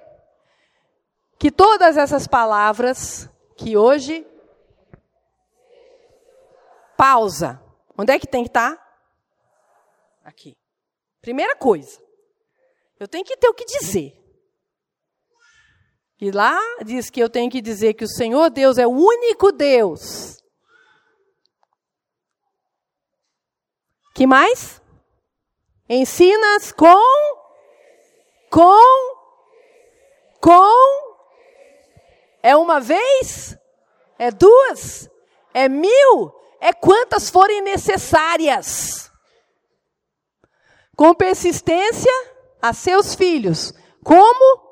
Que 1.38 1.50
todas 1.50 1.96
essas 1.96 2.26
palavras 2.26 3.28
que 3.56 3.76
hoje. 3.76 4.26
Pausa. 7.04 7.62
Onde 7.98 8.14
é 8.14 8.18
que 8.18 8.26
tem 8.26 8.44
que 8.44 8.48
estar? 8.48 8.74
Tá? 8.74 8.98
Aqui. 10.24 10.56
Primeira 11.20 11.54
coisa. 11.54 12.02
Eu 12.98 13.06
tenho 13.06 13.22
que 13.22 13.36
ter 13.36 13.46
o 13.46 13.52
que 13.52 13.66
dizer. 13.66 14.18
E 16.18 16.30
lá 16.30 16.58
diz 16.82 17.10
que 17.10 17.20
eu 17.20 17.28
tenho 17.28 17.50
que 17.50 17.60
dizer 17.60 17.92
que 17.92 18.04
o 18.04 18.08
Senhor 18.08 18.48
Deus 18.48 18.78
é 18.78 18.86
o 18.86 18.90
único 18.90 19.52
Deus. 19.52 20.42
Que 24.14 24.26
mais? 24.26 24.80
Ensinas 25.86 26.72
com 26.72 27.04
com 28.48 29.16
com 30.40 31.16
é 32.42 32.56
uma 32.56 32.80
vez? 32.80 33.58
É 34.18 34.30
duas? 34.30 35.10
É 35.52 35.68
mil? 35.68 36.43
É 36.64 36.72
quantas 36.72 37.28
forem 37.28 37.60
necessárias. 37.60 39.12
Com 40.96 41.14
persistência 41.14 42.10
a 42.62 42.72
seus 42.72 43.14
filhos. 43.14 43.74
Como? 44.02 44.64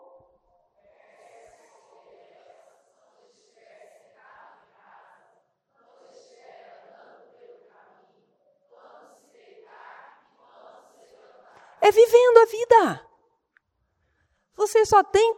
É 11.78 11.90
vivendo 11.90 12.38
a 12.38 12.46
vida. 12.46 13.06
Você 14.56 14.86
só 14.86 15.04
tem 15.04 15.36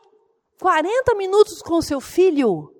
40 0.60 1.16
minutos 1.16 1.60
com 1.60 1.82
seu 1.82 2.00
filho. 2.00 2.73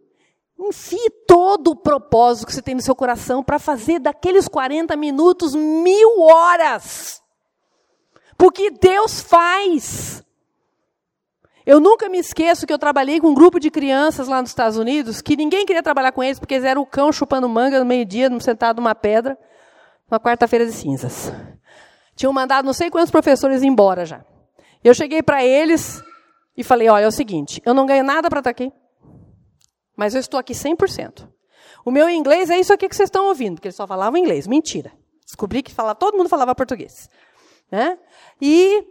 Enfie 0.59 1.11
todo 1.27 1.73
o 1.73 1.77
propósito 1.77 2.47
que 2.47 2.53
você 2.55 2.63
tem 2.63 2.75
no 2.75 2.83
seu 2.83 2.95
coração 2.95 3.43
para 3.43 3.59
fazer 3.59 3.99
daqueles 3.99 4.49
40 4.49 4.97
minutos 4.97 5.55
mil 5.55 6.21
horas. 6.21 7.21
Porque 8.37 8.71
Deus 8.71 9.21
faz. 9.21 10.23
Eu 11.67 11.81
nunca 11.81 12.09
me 12.09 12.19
esqueço 12.19 12.67
que 12.67 12.73
eu 12.73 12.79
trabalhei 12.79 13.21
com 13.21 13.29
um 13.29 13.35
grupo 13.35 13.59
de 13.59 13.71
crianças 13.71 14.29
lá 14.29 14.41
nos 14.41 14.51
Estados 14.51 14.77
Unidos 14.77 15.23
que 15.23 15.35
ninguém 15.35 15.65
queria 15.65 15.83
trabalhar 15.83 16.13
com 16.13 16.23
eles 16.23 16.39
porque 16.39 16.55
eles 16.55 16.67
eram 16.67 16.83
o 16.83 16.87
cão 16.87 17.11
chupando 17.11 17.49
manga 17.49 17.79
no 17.79 17.87
meio-dia, 17.87 18.29
sentado 18.41 18.77
numa 18.77 18.95
pedra, 18.95 19.39
numa 20.11 20.21
quarta-feira 20.21 20.67
de 20.67 20.73
cinzas. 20.73 21.33
Tinham 22.15 22.33
mandado 22.33 22.67
não 22.67 22.75
sei 22.75 22.91
quantos 22.91 23.11
professores 23.11 23.63
embora 23.63 24.05
já. 24.05 24.25
Eu 24.85 24.95
cheguei 24.95 25.23
para 25.23 25.43
eles 25.43 26.03
e 26.57 26.63
falei: 26.63 26.89
olha, 26.89 27.05
é 27.05 27.09
o 27.09 27.13
seguinte, 27.13 27.63
eu 27.65 27.73
não 27.73 27.87
ganho 27.87 28.05
nada 28.05 28.29
para 28.29 28.41
estar 28.41 28.53
tá 28.53 28.65
aqui, 28.65 28.73
mas 29.97 30.15
eu 30.15 30.21
estou 30.21 30.39
aqui 30.39 30.53
100%. 30.53 31.29
O 31.85 31.91
meu 31.91 32.09
inglês 32.09 32.51
é 32.51 32.59
isso 32.59 32.73
aqui 32.73 32.89
que 32.89 32.97
vocês 32.97 33.09
estão 33.09 33.27
ouvindo, 33.27 33.57
porque 33.57 33.69
eles 33.69 33.77
só 33.77 33.87
falavam 33.87 34.19
inglês. 34.19 34.47
Mentira. 34.47 34.93
Descobri 35.25 35.63
que 35.63 35.73
falava, 35.73 35.95
todo 35.95 36.17
mundo 36.17 36.29
falava 36.29 36.55
português. 36.55 37.09
Né? 37.71 37.99
E 38.41 38.85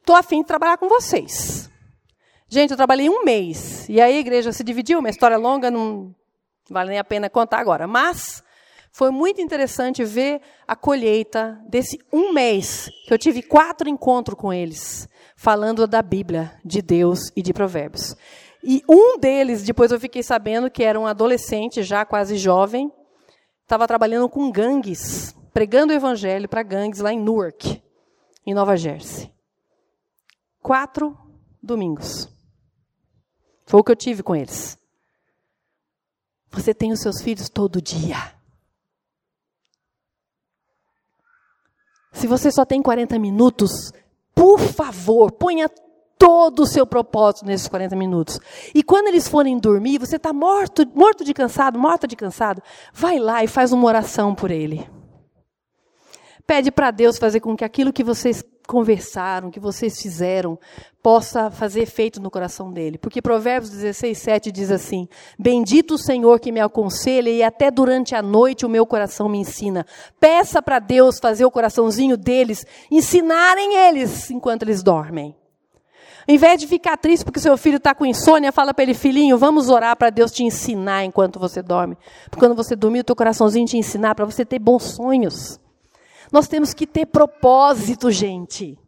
estou 0.00 0.16
afim 0.16 0.40
de 0.40 0.46
trabalhar 0.46 0.78
com 0.78 0.88
vocês. 0.88 1.70
Gente, 2.48 2.70
eu 2.70 2.76
trabalhei 2.76 3.08
um 3.08 3.24
mês. 3.24 3.88
E 3.88 4.00
aí 4.00 4.16
a 4.16 4.20
igreja 4.20 4.52
se 4.52 4.62
dividiu, 4.62 4.98
uma 4.98 5.10
história 5.10 5.36
longa, 5.36 5.70
não 5.70 6.14
vale 6.70 6.90
nem 6.90 6.98
a 6.98 7.04
pena 7.04 7.30
contar 7.30 7.58
agora. 7.58 7.86
Mas 7.86 8.42
foi 8.90 9.10
muito 9.10 9.40
interessante 9.40 10.04
ver 10.04 10.40
a 10.68 10.76
colheita 10.76 11.58
desse 11.66 11.98
um 12.12 12.32
mês, 12.32 12.90
que 13.06 13.12
eu 13.12 13.18
tive 13.18 13.42
quatro 13.42 13.88
encontros 13.88 14.38
com 14.38 14.52
eles, 14.52 15.08
falando 15.34 15.86
da 15.86 16.02
Bíblia, 16.02 16.52
de 16.62 16.82
Deus 16.82 17.32
e 17.34 17.40
de 17.42 17.54
Provérbios. 17.54 18.14
E 18.62 18.82
um 18.88 19.18
deles, 19.18 19.62
depois 19.62 19.90
eu 19.90 19.98
fiquei 19.98 20.22
sabendo 20.22 20.70
que 20.70 20.84
era 20.84 20.98
um 20.98 21.06
adolescente, 21.06 21.82
já 21.82 22.04
quase 22.04 22.36
jovem, 22.36 22.92
estava 23.62 23.88
trabalhando 23.88 24.28
com 24.28 24.50
gangues, 24.50 25.34
pregando 25.52 25.92
o 25.92 25.96
evangelho 25.96 26.48
para 26.48 26.62
gangues 26.62 27.00
lá 27.00 27.12
em 27.12 27.20
Newark, 27.20 27.82
em 28.46 28.54
Nova 28.54 28.76
Jersey. 28.76 29.32
Quatro 30.60 31.18
domingos. 31.60 32.28
Foi 33.66 33.80
o 33.80 33.84
que 33.84 33.90
eu 33.90 33.96
tive 33.96 34.22
com 34.22 34.36
eles. 34.36 34.78
Você 36.50 36.74
tem 36.74 36.92
os 36.92 37.00
seus 37.00 37.20
filhos 37.22 37.48
todo 37.48 37.80
dia. 37.80 38.34
Se 42.12 42.26
você 42.26 42.52
só 42.52 42.64
tem 42.64 42.82
40 42.82 43.18
minutos, 43.18 43.90
por 44.34 44.60
favor, 44.60 45.32
ponha 45.32 45.68
todo 46.22 46.60
o 46.60 46.66
seu 46.66 46.86
propósito 46.86 47.44
nesses 47.44 47.66
40 47.66 47.96
minutos. 47.96 48.38
E 48.72 48.80
quando 48.80 49.08
eles 49.08 49.26
forem 49.26 49.58
dormir, 49.58 49.98
você 49.98 50.14
está 50.14 50.32
morto, 50.32 50.86
morto 50.94 51.24
de 51.24 51.34
cansado, 51.34 51.76
morta 51.76 52.06
de 52.06 52.14
cansado, 52.14 52.62
vai 52.94 53.18
lá 53.18 53.42
e 53.42 53.48
faz 53.48 53.72
uma 53.72 53.84
oração 53.84 54.32
por 54.32 54.52
ele. 54.52 54.88
Pede 56.46 56.70
para 56.70 56.92
Deus 56.92 57.18
fazer 57.18 57.40
com 57.40 57.56
que 57.56 57.64
aquilo 57.64 57.92
que 57.92 58.04
vocês 58.04 58.44
conversaram, 58.68 59.50
que 59.50 59.58
vocês 59.58 60.00
fizeram, 60.00 60.56
possa 61.02 61.50
fazer 61.50 61.80
efeito 61.80 62.20
no 62.20 62.30
coração 62.30 62.72
dele. 62.72 62.98
Porque 62.98 63.20
Provérbios 63.20 63.72
16, 63.72 64.16
7 64.16 64.52
diz 64.52 64.70
assim: 64.70 65.08
Bendito 65.36 65.94
o 65.94 65.98
Senhor 65.98 66.38
que 66.38 66.52
me 66.52 66.60
aconselha 66.60 67.30
e 67.30 67.42
até 67.42 67.68
durante 67.68 68.14
a 68.14 68.22
noite 68.22 68.64
o 68.64 68.68
meu 68.68 68.86
coração 68.86 69.28
me 69.28 69.38
ensina. 69.38 69.84
Peça 70.20 70.62
para 70.62 70.78
Deus 70.78 71.18
fazer 71.18 71.44
o 71.44 71.50
coraçãozinho 71.50 72.16
deles, 72.16 72.64
ensinarem 72.88 73.74
eles 73.74 74.30
enquanto 74.30 74.62
eles 74.62 74.84
dormem. 74.84 75.41
Em 76.26 76.38
vez 76.38 76.60
de 76.60 76.66
ficar 76.66 76.96
triste 76.96 77.24
porque 77.24 77.40
seu 77.40 77.56
filho 77.56 77.78
está 77.78 77.94
com 77.94 78.06
insônia, 78.06 78.52
fala 78.52 78.72
para 78.72 78.84
ele, 78.84 78.94
filhinho, 78.94 79.36
vamos 79.36 79.68
orar 79.68 79.96
para 79.96 80.10
Deus 80.10 80.30
te 80.30 80.44
ensinar 80.44 81.04
enquanto 81.04 81.38
você 81.38 81.62
dorme. 81.62 81.96
Porque 82.30 82.44
quando 82.44 82.54
você 82.54 82.76
dormir, 82.76 83.00
o 83.00 83.04
teu 83.04 83.16
coraçãozinho 83.16 83.66
te 83.66 83.76
ensinar 83.76 84.14
para 84.14 84.24
você 84.24 84.44
ter 84.44 84.58
bons 84.58 84.82
sonhos. 84.84 85.60
Nós 86.30 86.48
temos 86.48 86.72
que 86.72 86.86
ter 86.86 87.06
propósito, 87.06 88.10
gente. 88.10 88.78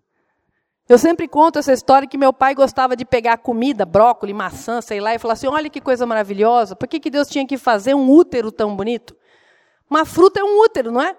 Eu 0.88 0.98
sempre 0.98 1.26
conto 1.26 1.58
essa 1.58 1.72
história 1.72 2.06
que 2.06 2.18
meu 2.18 2.32
pai 2.32 2.54
gostava 2.54 2.94
de 2.94 3.06
pegar 3.06 3.38
comida, 3.38 3.86
brócolis, 3.86 4.36
maçã, 4.36 4.82
sei 4.82 5.00
lá, 5.00 5.14
e 5.14 5.18
falar 5.18 5.32
assim: 5.32 5.46
olha 5.46 5.70
que 5.70 5.80
coisa 5.80 6.06
maravilhosa, 6.06 6.76
por 6.76 6.86
que, 6.86 7.00
que 7.00 7.10
Deus 7.10 7.26
tinha 7.26 7.46
que 7.46 7.56
fazer 7.56 7.94
um 7.94 8.10
útero 8.10 8.52
tão 8.52 8.76
bonito? 8.76 9.16
Uma 9.88 10.04
fruta 10.04 10.40
é 10.40 10.44
um 10.44 10.60
útero, 10.60 10.92
não 10.92 11.00
é? 11.00 11.16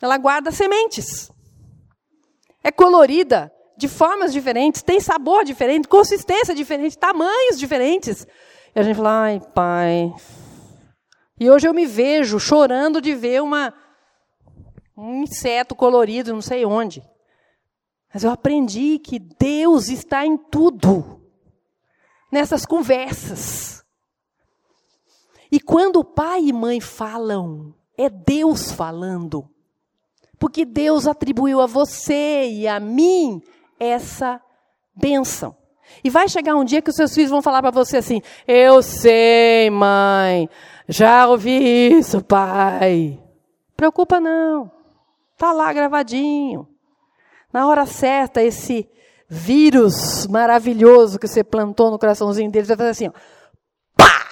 Ela 0.00 0.18
guarda 0.18 0.50
sementes. 0.50 1.30
É 2.62 2.70
colorida, 2.70 3.52
de 3.82 3.88
formas 3.88 4.32
diferentes, 4.32 4.80
tem 4.80 5.00
sabor 5.00 5.44
diferente, 5.44 5.88
consistência 5.88 6.54
diferente, 6.54 6.96
tamanhos 6.96 7.58
diferentes. 7.58 8.24
E 8.74 8.78
a 8.78 8.82
gente 8.84 8.94
fala: 8.94 9.22
ai, 9.24 9.40
pai. 9.40 10.14
E 11.38 11.50
hoje 11.50 11.66
eu 11.66 11.74
me 11.74 11.84
vejo 11.84 12.38
chorando 12.38 13.00
de 13.00 13.12
ver 13.12 13.42
uma, 13.42 13.74
um 14.96 15.24
inseto 15.24 15.74
colorido, 15.74 16.32
não 16.32 16.40
sei 16.40 16.64
onde. 16.64 17.02
Mas 18.14 18.22
eu 18.22 18.30
aprendi 18.30 19.00
que 19.00 19.18
Deus 19.18 19.88
está 19.88 20.24
em 20.24 20.36
tudo, 20.36 21.20
nessas 22.30 22.64
conversas. 22.64 23.84
E 25.50 25.58
quando 25.58 26.04
pai 26.04 26.42
e 26.44 26.52
mãe 26.52 26.80
falam, 26.80 27.74
é 27.98 28.08
Deus 28.08 28.70
falando. 28.70 29.50
Porque 30.38 30.64
Deus 30.64 31.08
atribuiu 31.08 31.60
a 31.60 31.66
você 31.66 32.48
e 32.48 32.68
a 32.68 32.78
mim 32.78 33.42
essa 33.82 34.40
bênção. 34.94 35.56
E 36.02 36.10
vai 36.10 36.28
chegar 36.28 36.56
um 36.56 36.64
dia 36.64 36.80
que 36.80 36.90
os 36.90 36.96
seus 36.96 37.14
filhos 37.14 37.30
vão 37.30 37.42
falar 37.42 37.60
para 37.60 37.70
você 37.70 37.98
assim: 37.98 38.22
Eu 38.46 38.82
sei, 38.82 39.68
mãe, 39.70 40.48
já 40.88 41.28
ouvi 41.28 41.98
isso, 41.98 42.22
pai. 42.22 43.20
Preocupa 43.76 44.20
não. 44.20 44.70
Está 45.34 45.52
lá 45.52 45.72
gravadinho. 45.72 46.68
Na 47.52 47.66
hora 47.66 47.84
certa, 47.84 48.42
esse 48.42 48.88
vírus 49.28 50.26
maravilhoso 50.26 51.18
que 51.18 51.26
você 51.26 51.42
plantou 51.42 51.90
no 51.90 51.98
coraçãozinho 51.98 52.50
deles 52.50 52.68
vai 52.68 52.76
fazer 52.76 52.90
assim, 52.90 53.08
ó. 53.08 53.12
Pá! 53.96 54.26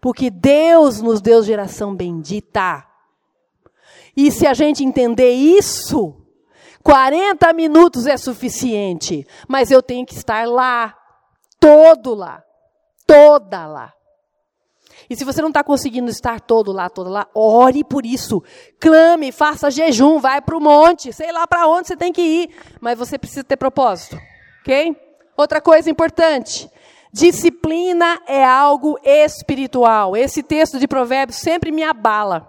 Porque 0.00 0.30
Deus 0.30 1.00
nos 1.00 1.20
deu 1.20 1.42
geração 1.42 1.94
bendita. 1.94 2.86
E 4.16 4.30
se 4.30 4.46
a 4.46 4.54
gente 4.54 4.84
entender 4.84 5.32
isso, 5.32 6.19
40 6.82 7.52
minutos 7.52 8.06
é 8.06 8.16
suficiente. 8.16 9.26
Mas 9.48 9.70
eu 9.70 9.82
tenho 9.82 10.06
que 10.06 10.14
estar 10.14 10.46
lá, 10.46 10.94
todo 11.58 12.14
lá, 12.14 12.42
toda 13.06 13.66
lá. 13.66 13.92
E 15.08 15.16
se 15.16 15.24
você 15.24 15.42
não 15.42 15.48
está 15.48 15.64
conseguindo 15.64 16.08
estar 16.08 16.40
todo 16.40 16.70
lá, 16.70 16.88
todo 16.88 17.10
lá, 17.10 17.26
ore 17.34 17.82
por 17.82 18.06
isso. 18.06 18.42
Clame, 18.78 19.32
faça 19.32 19.70
jejum, 19.70 20.20
vai 20.20 20.40
para 20.40 20.56
o 20.56 20.60
monte, 20.60 21.12
sei 21.12 21.32
lá 21.32 21.46
para 21.48 21.66
onde 21.66 21.88
você 21.88 21.96
tem 21.96 22.12
que 22.12 22.22
ir. 22.22 22.50
Mas 22.80 22.96
você 22.96 23.18
precisa 23.18 23.42
ter 23.42 23.56
propósito. 23.56 24.16
Ok? 24.60 24.96
Outra 25.36 25.60
coisa 25.60 25.90
importante. 25.90 26.70
Disciplina 27.12 28.20
é 28.26 28.44
algo 28.44 28.98
espiritual. 29.02 30.16
Esse 30.16 30.44
texto 30.44 30.78
de 30.78 30.86
Provérbios 30.86 31.38
sempre 31.38 31.72
me 31.72 31.82
abala. 31.82 32.48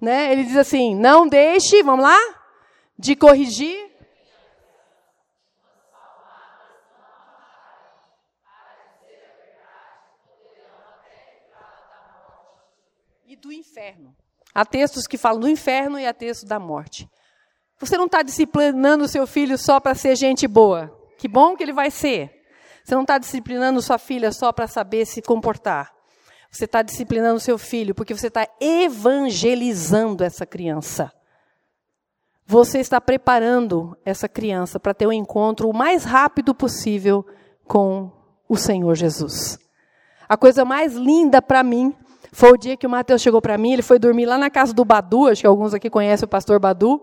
Né? 0.00 0.32
Ele 0.32 0.44
diz 0.44 0.56
assim: 0.56 0.94
não 0.94 1.26
deixe, 1.26 1.82
vamos 1.82 2.04
lá, 2.04 2.18
de 2.98 3.16
corrigir 3.16 3.92
do 13.42 13.52
inferno. 13.52 14.14
Há 14.54 14.64
textos 14.64 15.06
que 15.06 15.18
falam 15.18 15.40
do 15.40 15.48
inferno 15.48 15.98
e 15.98 16.06
há 16.06 16.14
textos 16.14 16.48
da 16.48 16.60
morte. 16.60 17.08
Você 17.80 17.96
não 17.96 18.06
está 18.06 18.22
disciplinando 18.22 19.04
o 19.04 19.08
seu 19.08 19.26
filho 19.26 19.58
só 19.58 19.80
para 19.80 19.96
ser 19.96 20.14
gente 20.14 20.46
boa. 20.46 20.96
Que 21.18 21.26
bom 21.26 21.56
que 21.56 21.62
ele 21.64 21.72
vai 21.72 21.90
ser. 21.90 22.30
Você 22.84 22.94
não 22.94 23.02
está 23.02 23.18
disciplinando 23.18 23.82
sua 23.82 23.98
filha 23.98 24.30
só 24.30 24.52
para 24.52 24.68
saber 24.68 25.04
se 25.06 25.20
comportar. 25.20 25.92
Você 26.50 26.66
está 26.66 26.82
disciplinando 26.82 27.40
seu 27.40 27.58
filho 27.58 27.94
porque 27.94 28.14
você 28.14 28.28
está 28.28 28.46
evangelizando 28.60 30.22
essa 30.22 30.46
criança. 30.46 31.12
Você 32.52 32.80
está 32.80 33.00
preparando 33.00 33.96
essa 34.04 34.28
criança 34.28 34.78
para 34.78 34.92
ter 34.92 35.06
um 35.06 35.12
encontro 35.12 35.70
o 35.70 35.74
mais 35.74 36.04
rápido 36.04 36.54
possível 36.54 37.24
com 37.64 38.12
o 38.46 38.58
Senhor 38.58 38.94
Jesus. 38.94 39.58
A 40.28 40.36
coisa 40.36 40.62
mais 40.62 40.92
linda 40.92 41.40
para 41.40 41.62
mim 41.62 41.94
foi 42.30 42.52
o 42.52 42.58
dia 42.58 42.76
que 42.76 42.86
o 42.86 42.90
Mateus 42.90 43.22
chegou 43.22 43.40
para 43.40 43.56
mim, 43.56 43.72
ele 43.72 43.80
foi 43.80 43.98
dormir 43.98 44.26
lá 44.26 44.36
na 44.36 44.50
casa 44.50 44.74
do 44.74 44.84
Badu, 44.84 45.28
acho 45.28 45.40
que 45.40 45.46
alguns 45.46 45.72
aqui 45.72 45.88
conhecem 45.88 46.26
o 46.26 46.28
pastor 46.28 46.60
Badu. 46.60 47.02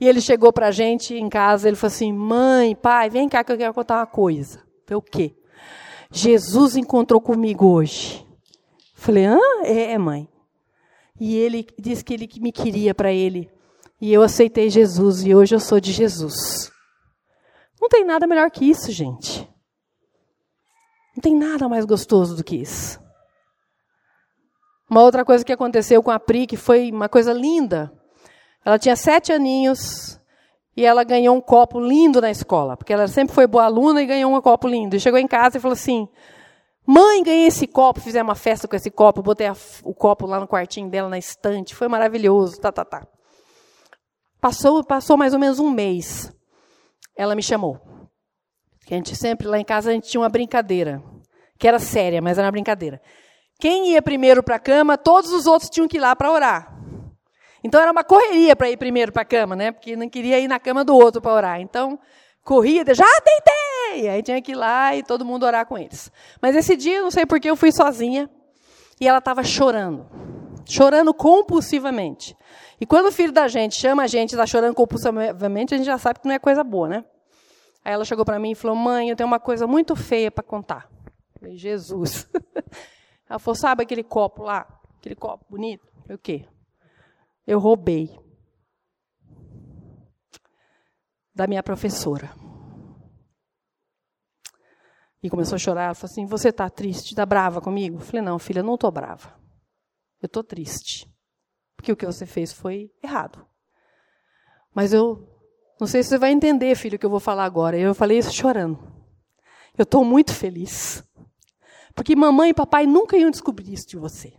E 0.00 0.06
ele 0.06 0.20
chegou 0.20 0.52
para 0.52 0.68
a 0.68 0.70
gente 0.70 1.16
em 1.16 1.28
casa, 1.28 1.66
ele 1.66 1.76
falou 1.76 1.92
assim: 1.92 2.12
mãe, 2.12 2.76
pai, 2.76 3.10
vem 3.10 3.28
cá 3.28 3.42
que 3.42 3.50
eu 3.50 3.58
quero 3.58 3.74
contar 3.74 3.96
uma 3.96 4.06
coisa. 4.06 4.62
falei, 4.86 4.98
o 4.98 5.02
quê? 5.02 5.34
Jesus 6.12 6.76
encontrou 6.76 7.20
comigo 7.20 7.66
hoje. 7.66 8.24
Falei, 8.94 9.24
hã? 9.24 9.40
É, 9.64 9.98
mãe. 9.98 10.28
E 11.18 11.36
ele 11.36 11.66
disse 11.76 12.04
que 12.04 12.14
ele 12.14 12.28
me 12.40 12.52
queria 12.52 12.94
para 12.94 13.12
ele. 13.12 13.50
E 14.00 14.12
eu 14.12 14.22
aceitei 14.22 14.68
Jesus 14.68 15.24
e 15.24 15.34
hoje 15.34 15.54
eu 15.54 15.60
sou 15.60 15.80
de 15.80 15.92
Jesus. 15.92 16.70
Não 17.80 17.88
tem 17.88 18.04
nada 18.04 18.26
melhor 18.26 18.50
que 18.50 18.68
isso, 18.68 18.92
gente. 18.92 19.48
Não 21.16 21.22
tem 21.22 21.34
nada 21.34 21.68
mais 21.68 21.84
gostoso 21.84 22.36
do 22.36 22.44
que 22.44 22.56
isso. 22.56 23.00
Uma 24.88 25.02
outra 25.02 25.24
coisa 25.24 25.44
que 25.44 25.52
aconteceu 25.52 26.02
com 26.02 26.10
a 26.10 26.20
Pri, 26.20 26.46
que 26.46 26.56
foi 26.56 26.90
uma 26.92 27.08
coisa 27.08 27.32
linda. 27.32 27.90
Ela 28.64 28.78
tinha 28.78 28.94
sete 28.96 29.32
aninhos 29.32 30.20
e 30.76 30.84
ela 30.84 31.02
ganhou 31.02 31.34
um 31.34 31.40
copo 31.40 31.80
lindo 31.80 32.20
na 32.20 32.30
escola, 32.30 32.76
porque 32.76 32.92
ela 32.92 33.08
sempre 33.08 33.34
foi 33.34 33.46
boa 33.46 33.64
aluna 33.64 34.02
e 34.02 34.06
ganhou 34.06 34.34
um 34.34 34.40
copo 34.42 34.68
lindo. 34.68 34.94
E 34.94 35.00
chegou 35.00 35.18
em 35.18 35.26
casa 35.26 35.56
e 35.56 35.60
falou 35.60 35.72
assim: 35.72 36.06
Mãe, 36.86 37.22
ganhei 37.22 37.46
esse 37.46 37.66
copo, 37.66 38.00
fizemos 38.00 38.28
uma 38.28 38.34
festa 38.34 38.68
com 38.68 38.76
esse 38.76 38.90
copo, 38.90 39.22
botei 39.22 39.46
a, 39.46 39.56
o 39.82 39.94
copo 39.94 40.26
lá 40.26 40.38
no 40.38 40.46
quartinho 40.46 40.90
dela, 40.90 41.08
na 41.08 41.18
estante, 41.18 41.74
foi 41.74 41.88
maravilhoso, 41.88 42.60
tá, 42.60 42.70
tá, 42.70 42.84
tá. 42.84 43.06
Passou, 44.40 44.84
passou 44.84 45.16
mais 45.16 45.32
ou 45.32 45.38
menos 45.38 45.58
um 45.58 45.70
mês. 45.70 46.32
Ela 47.16 47.34
me 47.34 47.42
chamou. 47.42 47.80
a 48.90 48.94
gente 48.94 49.16
sempre, 49.16 49.46
lá 49.46 49.58
em 49.58 49.64
casa, 49.64 49.90
a 49.90 49.92
gente 49.92 50.08
tinha 50.08 50.20
uma 50.20 50.28
brincadeira, 50.28 51.02
que 51.58 51.66
era 51.66 51.78
séria, 51.78 52.20
mas 52.20 52.38
era 52.38 52.46
uma 52.46 52.52
brincadeira. 52.52 53.00
Quem 53.58 53.92
ia 53.92 54.02
primeiro 54.02 54.42
para 54.42 54.56
a 54.56 54.60
cama, 54.60 54.98
todos 54.98 55.32
os 55.32 55.46
outros 55.46 55.70
tinham 55.70 55.88
que 55.88 55.96
ir 55.96 56.00
lá 56.00 56.14
para 56.14 56.30
orar. 56.30 56.76
Então 57.64 57.80
era 57.80 57.90
uma 57.90 58.04
correria 58.04 58.54
para 58.54 58.70
ir 58.70 58.76
primeiro 58.76 59.10
para 59.10 59.22
a 59.22 59.24
cama, 59.24 59.56
né? 59.56 59.72
Porque 59.72 59.96
não 59.96 60.08
queria 60.08 60.38
ir 60.38 60.46
na 60.46 60.60
cama 60.60 60.84
do 60.84 60.94
outro 60.94 61.20
para 61.20 61.32
orar. 61.32 61.60
Então, 61.60 61.98
corria, 62.44 62.84
já 62.94 63.06
tentei! 63.22 64.08
Aí 64.08 64.22
tinha 64.22 64.40
que 64.42 64.52
ir 64.52 64.54
lá 64.54 64.94
e 64.94 65.02
todo 65.02 65.24
mundo 65.24 65.46
orar 65.46 65.66
com 65.66 65.78
eles. 65.78 66.12
Mas 66.40 66.54
esse 66.54 66.76
dia, 66.76 67.00
não 67.00 67.10
sei 67.10 67.24
porquê, 67.24 67.50
eu 67.50 67.56
fui 67.56 67.72
sozinha 67.72 68.30
e 69.00 69.08
ela 69.08 69.18
estava 69.18 69.42
chorando. 69.42 70.06
Chorando 70.68 71.14
compulsivamente. 71.14 72.36
E 72.80 72.86
quando 72.86 73.06
o 73.06 73.12
filho 73.12 73.32
da 73.32 73.48
gente 73.48 73.74
chama 73.74 74.02
a 74.02 74.06
gente 74.06 74.30
está 74.32 74.46
chorando 74.46 74.74
compulsivamente, 74.74 75.74
a 75.74 75.76
gente 75.76 75.86
já 75.86 75.98
sabe 75.98 76.20
que 76.20 76.26
não 76.28 76.34
é 76.34 76.38
coisa 76.38 76.62
boa, 76.62 76.88
né? 76.88 77.04
Aí 77.84 77.92
ela 77.92 78.04
chegou 78.04 78.24
para 78.24 78.38
mim 78.38 78.50
e 78.50 78.54
falou: 78.54 78.76
Mãe, 78.76 79.08
eu 79.08 79.16
tenho 79.16 79.28
uma 79.28 79.38
coisa 79.40 79.66
muito 79.66 79.94
feia 79.94 80.30
para 80.30 80.42
contar. 80.42 80.90
Eu 81.34 81.40
falei: 81.40 81.56
Jesus. 81.56 82.28
Ela 83.28 83.38
falou: 83.38 83.54
sabe 83.54 83.82
aquele 83.82 84.02
copo 84.02 84.42
lá? 84.42 84.66
Aquele 84.98 85.14
copo 85.14 85.44
bonito? 85.48 85.86
o 86.08 86.18
quê? 86.18 86.46
Eu 87.46 87.58
roubei. 87.58 88.18
Da 91.34 91.46
minha 91.46 91.62
professora. 91.62 92.32
E 95.22 95.30
começou 95.30 95.56
a 95.56 95.58
chorar. 95.58 95.84
Ela 95.84 95.94
falou 95.94 96.10
assim: 96.10 96.26
Você 96.26 96.48
está 96.48 96.68
triste? 96.68 97.10
Está 97.10 97.24
brava 97.24 97.60
comigo? 97.60 97.96
Eu 97.96 98.00
falei: 98.00 98.22
Não, 98.22 98.38
filha, 98.38 98.62
não 98.62 98.74
estou 98.74 98.90
brava. 98.90 99.38
Eu 100.20 100.26
estou 100.26 100.42
triste. 100.42 101.08
Porque 101.76 101.92
o 101.92 101.96
que 101.96 102.06
você 102.06 102.26
fez 102.26 102.52
foi 102.52 102.90
errado. 103.02 103.46
Mas 104.74 104.92
eu 104.92 105.28
não 105.80 105.86
sei 105.86 106.02
se 106.02 106.10
você 106.10 106.18
vai 106.18 106.30
entender, 106.32 106.74
filho, 106.74 106.96
o 106.96 106.98
que 106.98 107.06
eu 107.06 107.10
vou 107.10 107.20
falar 107.20 107.44
agora. 107.44 107.78
Eu 107.78 107.94
falei 107.94 108.18
isso 108.18 108.32
chorando. 108.32 108.78
Eu 109.76 109.82
estou 109.82 110.04
muito 110.04 110.32
feliz. 110.32 111.04
Porque 111.94 112.16
mamãe 112.16 112.50
e 112.50 112.54
papai 112.54 112.86
nunca 112.86 113.16
iam 113.16 113.30
descobrir 113.30 113.72
isso 113.72 113.88
de 113.88 113.96
você. 113.96 114.34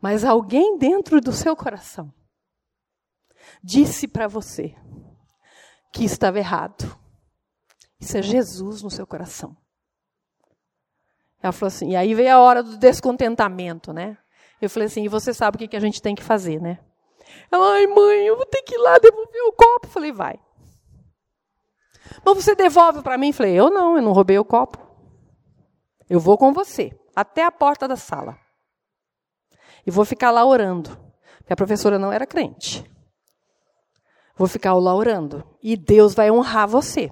Mas 0.00 0.24
alguém 0.24 0.76
dentro 0.76 1.20
do 1.20 1.32
seu 1.32 1.56
coração 1.56 2.12
disse 3.62 4.06
para 4.06 4.26
você 4.26 4.76
que 5.92 6.04
estava 6.04 6.38
errado. 6.38 6.98
Isso 8.00 8.18
é 8.18 8.22
Jesus 8.22 8.82
no 8.82 8.90
seu 8.90 9.06
coração. 9.06 9.56
Ela 11.42 11.52
falou 11.52 11.68
assim, 11.68 11.90
e 11.90 11.96
aí 11.96 12.14
veio 12.14 12.34
a 12.34 12.40
hora 12.40 12.62
do 12.62 12.76
descontentamento, 12.76 13.92
né? 13.92 14.18
Eu 14.60 14.70
falei 14.70 14.86
assim, 14.86 15.04
e 15.04 15.08
você 15.08 15.34
sabe 15.34 15.56
o 15.56 15.58
que, 15.58 15.68
que 15.68 15.76
a 15.76 15.80
gente 15.80 16.00
tem 16.00 16.14
que 16.14 16.22
fazer, 16.22 16.60
né? 16.60 16.78
Ela, 17.50 17.74
ai 17.74 17.86
mãe, 17.86 18.26
eu 18.26 18.36
vou 18.36 18.46
ter 18.46 18.62
que 18.62 18.74
ir 18.74 18.78
lá 18.78 18.98
devolver 18.98 19.42
o 19.42 19.52
copo. 19.52 19.86
Eu 19.86 19.90
falei, 19.90 20.12
vai. 20.12 20.38
Mas 22.24 22.44
você 22.44 22.54
devolve 22.54 23.02
para 23.02 23.18
mim? 23.18 23.28
Eu 23.28 23.34
falei, 23.34 23.52
eu 23.54 23.70
não, 23.70 23.96
eu 23.96 24.02
não 24.02 24.12
roubei 24.12 24.38
o 24.38 24.44
copo. 24.44 24.78
Eu 26.08 26.20
vou 26.20 26.38
com 26.38 26.52
você 26.52 26.98
até 27.14 27.44
a 27.44 27.52
porta 27.52 27.88
da 27.88 27.96
sala. 27.96 28.38
E 29.86 29.90
vou 29.90 30.04
ficar 30.04 30.30
lá 30.30 30.44
orando. 30.44 30.98
Porque 31.38 31.52
a 31.52 31.56
professora 31.56 31.98
não 31.98 32.12
era 32.12 32.26
crente. 32.26 32.84
Vou 34.36 34.48
ficar 34.48 34.74
lá 34.74 34.94
orando. 34.94 35.44
E 35.62 35.76
Deus 35.76 36.14
vai 36.14 36.30
honrar 36.30 36.66
você. 36.66 37.10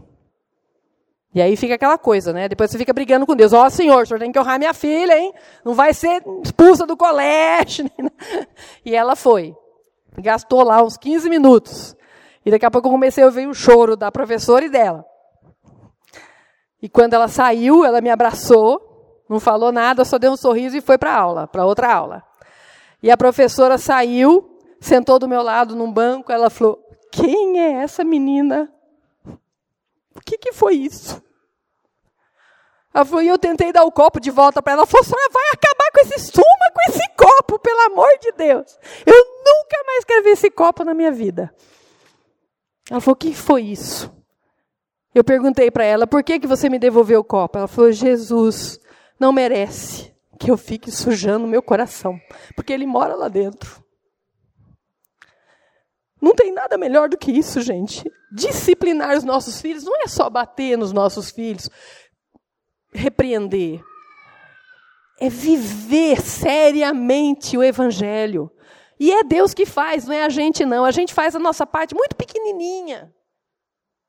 E 1.35 1.41
aí 1.41 1.57
fica 1.57 1.75
aquela 1.75 1.97
coisa, 1.97 2.33
né? 2.33 2.49
Depois 2.49 2.71
você 2.71 2.77
fica 2.77 2.93
brigando 2.93 3.25
com 3.25 3.35
Deus. 3.35 3.53
Ó, 3.53 3.65
oh, 3.65 3.71
senhor, 3.71 4.03
o 4.03 4.07
senhor 4.07 4.21
tem 4.21 4.31
que 4.31 4.39
honrar 4.39 4.59
minha 4.59 4.75
filha, 4.75 5.19
hein? 5.19 5.33
Não 5.65 5.75
vai 5.75 5.95
ser 5.95 6.23
expulsa 6.45 6.87
do 6.87 6.97
colégio. 6.97 7.91
E 8.85 8.95
ela 8.95 9.17
foi. 9.17 9.57
Gastou 10.19 10.63
lá 10.63 10.83
uns 10.83 10.97
15 10.97 11.31
minutos. 11.31 11.97
E 12.45 12.51
daqui 12.51 12.67
a 12.67 12.71
pouco 12.71 12.89
eu 12.89 12.93
comecei 12.93 13.23
a 13.23 13.27
ouvir 13.27 13.47
o 13.47 13.55
choro 13.55 13.97
da 13.97 14.11
professora 14.11 14.65
e 14.65 14.69
dela. 14.69 15.05
E 16.83 16.89
quando 16.89 17.15
ela 17.15 17.29
saiu, 17.29 17.85
ela 17.85 18.01
me 18.01 18.11
abraçou, 18.11 19.25
não 19.29 19.39
falou 19.39 19.71
nada, 19.71 20.05
só 20.05 20.19
deu 20.19 20.33
um 20.33 20.37
sorriso 20.37 20.77
e 20.77 20.81
foi 20.81 20.99
para 20.99 21.15
aula, 21.15 21.47
para 21.47 21.65
outra 21.65 21.93
aula. 21.93 22.25
E 23.01 23.11
a 23.11 23.17
professora 23.17 23.79
saiu, 23.79 24.59
sentou 24.81 25.19
do 25.19 25.29
meu 25.29 25.43
lado 25.43 25.77
num 25.77 25.93
banco, 25.93 26.33
ela 26.33 26.51
falou: 26.51 26.79
Quem 27.13 27.61
é 27.61 27.83
essa 27.83 28.03
menina? 28.03 28.69
O 30.15 30.21
que, 30.21 30.39
que 30.39 30.53
foi 30.53 30.75
isso? 30.75 31.23
Ela 32.95 33.05
falou, 33.05 33.23
e 33.23 33.29
eu 33.29 33.39
tentei 33.39 33.73
dar 33.73 33.85
o 33.85 33.93
copo 33.93 34.21
de 34.21 34.31
volta 34.31 34.63
para 34.63 34.73
ela. 34.75 34.83
Ela 34.83 34.87
falou, 34.87 35.05
senhora 35.05 35.31
vai 35.33 35.45
acabar 35.53 35.91
com 35.93 36.01
esse 36.01 36.31
suma 36.31 36.63
com 36.73 36.91
esse 36.91 37.09
copo, 37.17 37.59
pelo 37.59 37.81
amor 37.83 38.19
de 38.21 38.33
Deus. 38.33 38.79
Eu 39.07 39.15
nunca 39.15 39.85
mais 39.87 40.05
quero 40.05 40.25
ver 40.25 40.31
esse 40.31 40.51
copo 40.51 40.85
na 40.85 40.95
minha 40.95 41.13
vida. 41.13 41.55
Ela 42.91 43.01
falou, 43.01 43.15
o 43.15 43.19
que 43.19 43.35
foi 43.35 43.63
isso? 43.63 44.13
Eu 45.15 45.23
perguntei 45.23 45.71
para 45.71 45.85
ela, 45.85 46.07
por 46.07 46.23
que, 46.23 46.41
que 46.41 46.47
você 46.47 46.69
me 46.69 46.79
devolveu 46.79 47.21
o 47.21 47.25
copo? 47.25 47.59
Ela 47.59 47.69
falou, 47.69 47.93
Jesus 47.93 48.81
não 49.19 49.33
merece 49.33 50.15
que 50.39 50.51
eu 50.51 50.57
fique 50.57 50.91
sujando 50.91 51.47
meu 51.47 51.63
coração, 51.63 52.19
porque 52.57 52.73
ele 52.73 52.87
mora 52.87 53.15
lá 53.15 53.29
dentro. 53.29 53.82
Não 56.23 56.37
tem 56.37 56.53
nada 56.53 56.79
melhor 56.79 57.09
do 57.09 57.19
que 57.19 57.33
isso, 57.33 57.61
gente. 57.61 58.09
Disciplinar 58.31 59.17
os 59.17 59.25
nossos 59.25 59.61
filhos 59.61 59.83
não 59.83 60.01
é 60.03 60.07
só 60.07 60.31
bater 60.31 60.79
nos 60.79 60.93
nossos 60.93 61.33
filhos, 61.33 61.69
repreender. 62.95 63.83
É 65.19 65.29
viver 65.29 66.21
seriamente 66.23 67.59
o 67.59 67.63
evangelho. 67.63 68.49
E 69.01 69.13
é 69.13 69.25
Deus 69.25 69.53
que 69.53 69.67
faz, 69.67 70.07
não 70.07 70.15
é 70.15 70.23
a 70.23 70.29
gente 70.29 70.65
não. 70.65 70.85
A 70.85 70.93
gente 70.93 71.13
faz 71.13 71.35
a 71.35 71.41
nossa 71.41 71.67
parte 71.67 71.93
muito 71.93 72.15
pequenininha. 72.15 73.13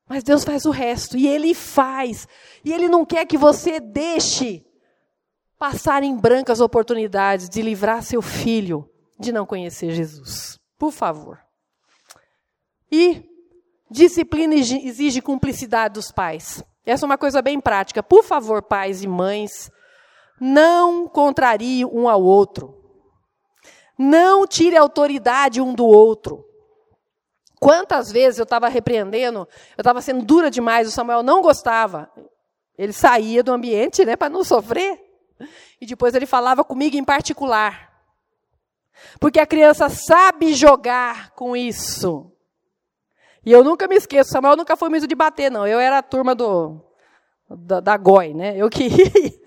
Mas 0.08 0.24
Deus 0.24 0.44
faz 0.44 0.66
o 0.66 0.70
resto, 0.70 1.18
e 1.18 1.28
Ele 1.28 1.56
faz. 1.56 2.28
E 2.64 2.72
Ele 2.72 2.88
não 2.88 3.04
quer 3.04 3.26
que 3.26 3.38
você 3.38 3.80
deixe 3.80 4.64
passar 5.58 6.04
em 6.04 6.16
brancas 6.16 6.60
oportunidades 6.60 7.50
de 7.50 7.62
livrar 7.64 8.04
seu 8.04 8.22
filho 8.22 8.88
de 9.20 9.32
não 9.32 9.48
conhecer 9.48 9.92
Jesus. 9.92 10.60
Por 10.78 10.92
favor. 10.92 11.40
E 12.96 13.28
disciplina 13.90 14.54
exige 14.54 15.20
cumplicidade 15.20 15.96
dos 15.96 16.12
pais. 16.12 16.64
Essa 16.86 17.04
é 17.06 17.08
uma 17.08 17.18
coisa 17.18 17.42
bem 17.42 17.60
prática. 17.60 18.04
Por 18.04 18.24
favor, 18.24 18.62
pais 18.62 19.02
e 19.02 19.08
mães, 19.08 19.72
não 20.40 21.08
contrarie 21.08 21.84
um 21.86 22.08
ao 22.08 22.22
outro. 22.22 22.80
Não 23.98 24.46
tire 24.46 24.78
autoridade 24.78 25.60
um 25.60 25.74
do 25.74 25.88
outro. 25.88 26.46
Quantas 27.60 28.12
vezes 28.12 28.38
eu 28.38 28.44
estava 28.44 28.68
repreendendo, 28.68 29.48
eu 29.76 29.82
estava 29.82 30.00
sendo 30.00 30.24
dura 30.24 30.52
demais, 30.52 30.88
o 30.88 30.92
Samuel 30.92 31.24
não 31.24 31.42
gostava. 31.42 32.12
Ele 32.78 32.94
saía 32.94 33.42
do 33.42 33.52
ambiente 33.52 34.06
né, 34.06 34.16
para 34.16 34.30
não 34.30 34.44
sofrer. 34.44 35.04
E 35.82 35.88
depois 35.88 36.14
ele 36.14 36.28
falava 36.28 36.64
comigo 36.64 36.96
em 36.96 37.04
particular. 37.04 37.92
Porque 39.20 39.40
a 39.40 39.48
criança 39.48 39.90
sabe 39.90 40.54
jogar 40.54 41.32
com 41.32 41.58
isso. 41.58 42.33
E 43.46 43.52
eu 43.52 43.64
nunca 43.64 43.88
me 43.88 43.96
esqueço, 43.96 44.32
Samuel 44.32 44.56
nunca 44.56 44.78
foi 44.78 44.90
muito 44.90 45.08
de 45.08 45.16
bater, 45.16 45.52
não. 45.52 45.68
Eu 45.68 45.80
era 45.80 45.98
a 45.98 46.04
turma 46.04 46.34
do, 46.34 46.80
da, 47.50 47.80
da 47.80 47.98
GOI, 47.98 48.34
né? 48.34 48.56
Eu 48.56 48.70
que 48.70 48.88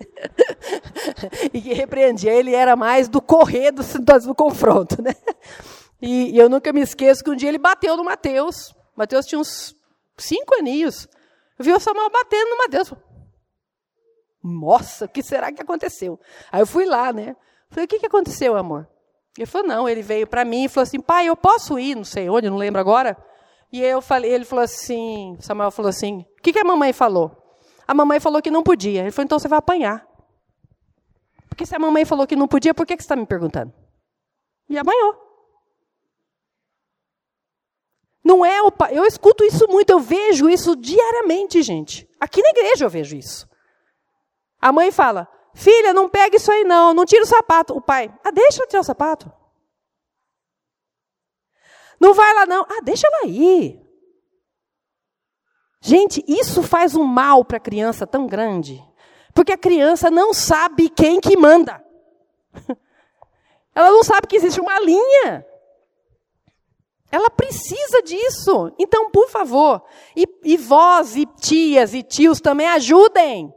e 1.53 1.61
que 1.61 1.73
repreendia. 1.73 2.31
Ele 2.31 2.53
era 2.53 2.75
mais 2.75 3.07
do 3.07 3.21
correr 3.21 3.71
do, 3.71 3.83
do, 4.25 4.35
confronto, 4.35 5.01
né? 5.01 5.15
E, 6.01 6.35
e, 6.35 6.37
eu 6.37 6.49
nunca 6.49 6.71
me 6.71 6.81
esqueço 6.81 7.23
que 7.23 7.29
um 7.29 7.35
dia 7.35 7.49
ele 7.49 7.57
bateu 7.57 7.97
no 7.97 8.03
Mateus. 8.03 8.75
Mateus 8.95 9.25
tinha 9.25 9.39
uns 9.39 9.75
cinco 10.17 10.55
aninhos. 10.55 11.07
Eu 11.57 11.65
vi 11.65 11.73
o 11.73 11.79
Samuel 11.79 12.09
batendo 12.09 12.49
no 12.49 12.57
Mateus. 12.57 12.93
Nossa, 14.43 15.05
o 15.05 15.09
que 15.09 15.23
será 15.23 15.51
que 15.51 15.61
aconteceu? 15.61 16.19
Aí 16.51 16.61
eu 16.61 16.67
fui 16.67 16.85
lá, 16.85 17.11
né? 17.11 17.35
Falei, 17.69 17.85
o 17.85 17.87
que, 17.87 17.99
que 17.99 18.05
aconteceu, 18.05 18.55
amor? 18.55 18.87
Ele 19.37 19.45
falou, 19.45 19.67
não, 19.67 19.89
ele 19.89 20.01
veio 20.01 20.25
para 20.25 20.45
mim 20.45 20.65
e 20.65 20.69
falou 20.69 20.83
assim, 20.83 20.99
pai, 20.99 21.27
eu 21.27 21.35
posso 21.35 21.77
ir, 21.77 21.95
não 21.95 22.03
sei 22.03 22.29
onde, 22.29 22.49
não 22.49 22.57
lembro 22.57 22.79
agora. 22.79 23.17
E 23.71 23.81
eu 23.81 24.01
falei, 24.01 24.31
ele 24.31 24.45
falou 24.45 24.63
assim, 24.63 25.37
Samuel 25.39 25.71
falou 25.71 25.89
assim, 25.89 26.25
o 26.39 26.41
que, 26.41 26.53
que 26.53 26.59
a 26.59 26.63
mamãe 26.63 26.93
falou? 26.93 27.35
A 27.87 27.93
mamãe 27.93 28.19
falou 28.19 28.41
que 28.41 28.51
não 28.51 28.63
podia. 28.63 29.01
Ele 29.01 29.11
falou, 29.11 29.25
então 29.25 29.39
você 29.39 29.47
vai 29.47 29.59
apanhar. 29.59 30.05
Porque 31.49 31.65
se 31.65 31.75
a 31.75 31.79
mamãe 31.79 32.05
falou 32.05 32.27
que 32.27 32.35
não 32.35 32.47
podia, 32.47 32.73
por 32.73 32.85
que, 32.85 32.95
que 32.95 33.03
você 33.03 33.05
está 33.05 33.15
me 33.15 33.25
perguntando? 33.25 33.73
E 34.69 34.77
apanhou. 34.77 35.27
Não 38.23 38.45
é 38.45 38.61
o 38.61 38.69
pai. 38.69 38.97
Eu 38.97 39.05
escuto 39.05 39.43
isso 39.45 39.65
muito, 39.69 39.89
eu 39.89 39.99
vejo 39.99 40.49
isso 40.49 40.75
diariamente, 40.75 41.61
gente. 41.61 42.05
Aqui 42.19 42.41
na 42.41 42.49
igreja 42.49 42.83
eu 42.85 42.89
vejo 42.89 43.15
isso. 43.15 43.47
A 44.59 44.71
mãe 44.73 44.91
fala: 44.91 45.29
Filha, 45.53 45.93
não 45.93 46.09
pega 46.09 46.35
isso 46.35 46.51
aí 46.51 46.65
não, 46.65 46.93
não 46.93 47.05
tira 47.05 47.23
o 47.23 47.27
sapato. 47.27 47.73
O 47.73 47.81
pai: 47.81 48.13
Ah, 48.23 48.31
deixa 48.31 48.61
eu 48.61 48.67
tirar 48.67 48.81
o 48.81 48.83
sapato. 48.83 49.31
Não 51.99 52.13
vai 52.13 52.33
lá 52.33 52.45
não. 52.45 52.63
Ah, 52.63 52.81
deixa 52.83 53.07
ela 53.07 53.27
ir. 53.27 53.81
Gente, 55.81 56.23
isso 56.27 56.63
faz 56.63 56.95
um 56.95 57.03
mal 57.03 57.45
para 57.45 57.57
a 57.57 57.61
criança 57.61 58.05
tão 58.05 58.27
grande. 58.27 58.83
Porque 59.33 59.51
a 59.51 59.57
criança 59.57 60.09
não 60.09 60.33
sabe 60.33 60.89
quem 60.89 61.19
que 61.19 61.37
manda. 61.37 61.83
Ela 63.75 63.91
não 63.91 64.03
sabe 64.03 64.25
que 64.25 64.35
existe 64.35 64.59
uma 64.59 64.79
linha. 64.79 65.45
Ela 67.11 67.29
precisa 67.29 68.01
disso. 68.01 68.73
Então, 68.79 69.11
por 69.11 69.29
favor, 69.29 69.83
e, 70.15 70.27
e 70.43 70.57
vós, 70.57 71.15
e 71.15 71.25
tias, 71.25 71.93
e 71.93 72.01
tios 72.01 72.41
também 72.41 72.67
ajudem. 72.69 73.53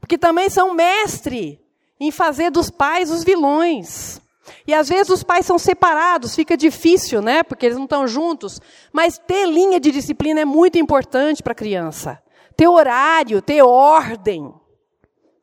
Porque 0.00 0.16
também 0.16 0.48
são 0.48 0.72
mestre 0.72 1.60
em 1.98 2.10
fazer 2.10 2.50
dos 2.50 2.70
pais 2.70 3.10
os 3.10 3.24
vilões. 3.24 4.20
E 4.66 4.74
às 4.74 4.88
vezes 4.88 5.08
os 5.08 5.22
pais 5.22 5.46
são 5.46 5.58
separados, 5.58 6.34
fica 6.34 6.56
difícil, 6.56 7.22
né? 7.22 7.42
Porque 7.42 7.66
eles 7.66 7.76
não 7.76 7.84
estão 7.84 8.06
juntos. 8.06 8.60
Mas 8.92 9.18
ter 9.18 9.46
linha 9.46 9.78
de 9.78 9.90
disciplina 9.90 10.40
é 10.40 10.44
muito 10.44 10.78
importante 10.78 11.42
para 11.42 11.52
a 11.52 11.56
criança. 11.56 12.22
Ter 12.56 12.68
horário, 12.68 13.40
ter 13.40 13.62
ordem. 13.62 14.52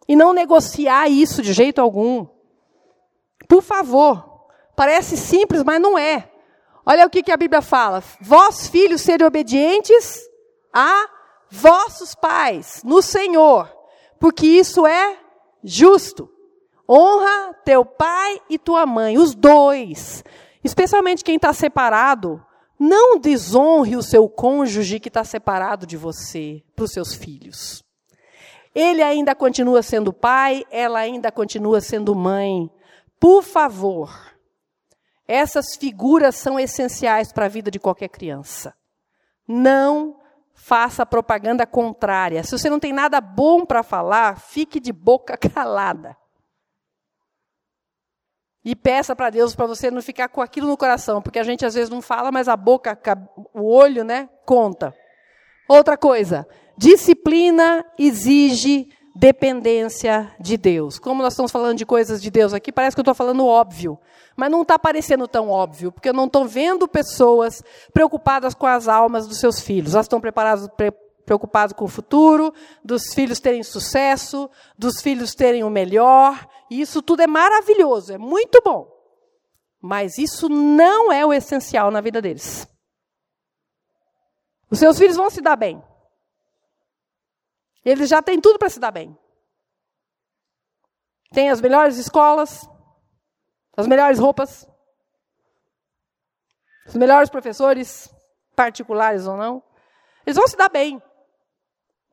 E 0.07 0.15
não 0.15 0.33
negociar 0.33 1.07
isso 1.07 1.41
de 1.41 1.53
jeito 1.53 1.79
algum. 1.79 2.27
Por 3.47 3.61
favor. 3.61 4.29
Parece 4.75 5.17
simples, 5.17 5.63
mas 5.63 5.81
não 5.81 5.97
é. 5.97 6.29
Olha 6.85 7.05
o 7.05 7.09
que, 7.09 7.31
a 7.31 7.37
Bíblia 7.37 7.61
fala: 7.61 8.01
Vós, 8.21 8.67
filhos, 8.67 9.01
serem 9.01 9.27
obedientes 9.27 10.21
a 10.73 11.05
vossos 11.51 12.15
pais, 12.15 12.81
no 12.85 13.01
Senhor, 13.01 13.69
porque 14.19 14.45
isso 14.45 14.87
é 14.87 15.17
justo. 15.63 16.31
Honra 16.89 17.53
teu 17.63 17.85
pai 17.85 18.41
e 18.49 18.57
tua 18.57 18.85
mãe, 18.85 19.17
os 19.17 19.35
dois. 19.35 20.23
Especialmente 20.63 21.23
quem 21.23 21.35
está 21.35 21.53
separado, 21.53 22.43
não 22.79 23.19
desonre 23.19 23.95
o 23.95 24.01
seu 24.01 24.27
cônjuge 24.27 24.99
que 24.99 25.09
está 25.09 25.23
separado 25.23 25.85
de 25.85 25.95
você, 25.95 26.63
para 26.75 26.85
os 26.85 26.91
seus 26.91 27.13
filhos. 27.13 27.83
Ele 28.73 29.03
ainda 29.03 29.35
continua 29.35 29.83
sendo 29.83 30.11
pai, 30.11 30.65
ela 30.71 30.99
ainda 30.99 31.31
continua 31.31 31.79
sendo 31.81 32.15
mãe. 32.15 32.71
Por 33.19 33.43
favor, 33.43 34.33
essas 35.27 35.75
figuras 35.75 36.35
são 36.35 36.59
essenciais 36.59 37.31
para 37.31 37.45
a 37.45 37.49
vida 37.49 37.69
de 37.69 37.79
qualquer 37.79 38.09
criança. 38.09 38.73
Não 39.47 40.19
faça 40.55 41.05
propaganda 41.05 41.67
contrária. 41.67 42.43
Se 42.43 42.57
você 42.57 42.69
não 42.69 42.79
tem 42.79 42.93
nada 42.93 43.21
bom 43.21 43.65
para 43.65 43.83
falar, 43.83 44.39
fique 44.39 44.79
de 44.79 44.91
boca 44.91 45.37
calada. 45.37 46.17
E 48.63 48.75
peça 48.75 49.15
para 49.15 49.29
Deus 49.29 49.55
para 49.55 49.65
você 49.67 49.89
não 49.89 50.01
ficar 50.01 50.27
com 50.27 50.41
aquilo 50.41 50.67
no 50.67 50.77
coração, 50.77 51.21
porque 51.21 51.39
a 51.39 51.43
gente 51.43 51.65
às 51.65 51.73
vezes 51.73 51.89
não 51.89 52.01
fala, 52.01 52.31
mas 52.31 52.47
a 52.47 52.57
boca, 52.57 52.97
o 53.53 53.71
olho, 53.71 54.03
né, 54.03 54.29
conta. 54.45 54.93
Outra 55.67 55.95
coisa, 55.95 56.47
disciplina 56.77 57.85
exige 57.97 58.89
dependência 59.15 60.33
de 60.39 60.57
Deus. 60.57 60.97
Como 60.97 61.21
nós 61.21 61.33
estamos 61.33 61.51
falando 61.51 61.77
de 61.77 61.85
coisas 61.85 62.21
de 62.21 62.31
Deus 62.31 62.53
aqui, 62.53 62.71
parece 62.71 62.95
que 62.95 62.99
eu 62.99 63.03
estou 63.03 63.13
falando 63.13 63.45
óbvio. 63.45 63.99
Mas 64.35 64.49
não 64.49 64.61
está 64.61 64.79
parecendo 64.79 65.27
tão 65.27 65.49
óbvio, 65.49 65.91
porque 65.91 66.09
eu 66.09 66.13
não 66.13 66.25
estou 66.25 66.45
vendo 66.45 66.87
pessoas 66.87 67.61
preocupadas 67.93 68.53
com 68.53 68.65
as 68.65 68.87
almas 68.87 69.27
dos 69.27 69.39
seus 69.39 69.59
filhos. 69.59 69.93
Elas 69.93 70.05
estão 70.05 70.21
preparadas, 70.21 70.67
pre, 70.75 70.93
preocupadas 71.29 71.73
com 71.73 71.85
o 71.85 71.87
futuro, 71.87 72.51
dos 72.83 73.13
filhos 73.13 73.39
terem 73.39 73.61
sucesso, 73.61 74.49
dos 74.75 74.99
filhos 74.99 75.35
terem 75.35 75.63
o 75.63 75.69
melhor. 75.69 76.49
E 76.71 76.81
isso 76.81 77.03
tudo 77.03 77.21
é 77.21 77.27
maravilhoso, 77.27 78.11
é 78.11 78.17
muito 78.17 78.59
bom. 78.65 78.91
Mas 79.79 80.17
isso 80.17 80.49
não 80.49 81.11
é 81.11 81.23
o 81.23 81.31
essencial 81.31 81.91
na 81.91 82.01
vida 82.01 82.19
deles. 82.19 82.67
Os 84.71 84.79
seus 84.79 84.97
filhos 84.97 85.15
vão 85.15 85.29
se 85.29 85.39
dar 85.39 85.55
bem. 85.55 85.83
Eles 87.85 88.09
já 88.09 88.23
têm 88.23 88.41
tudo 88.41 88.57
para 88.57 88.69
se 88.69 88.79
dar 88.79 88.91
bem. 88.91 89.15
Tem 91.31 91.51
as 91.51 91.61
melhores 91.61 91.97
escolas, 91.97 92.67
as 93.77 93.85
melhores 93.85 94.17
roupas, 94.17 94.67
os 96.87 96.95
melhores 96.95 97.29
professores, 97.29 98.11
particulares 98.55 99.27
ou 99.27 99.37
não. 99.37 99.63
Eles 100.25 100.37
vão 100.37 100.47
se 100.47 100.57
dar 100.57 100.69
bem, 100.69 100.99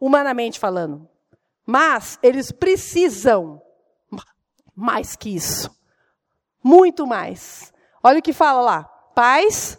humanamente 0.01 0.59
falando. 0.59 1.09
Mas 1.64 2.18
eles 2.22 2.53
precisam 2.53 3.61
mais 4.74 5.16
que 5.16 5.34
isso. 5.34 5.70
Muito 6.62 7.07
mais. 7.07 7.72
Olha 8.03 8.18
o 8.18 8.22
que 8.22 8.32
fala 8.32 8.61
lá: 8.61 8.84
paz, 9.14 9.78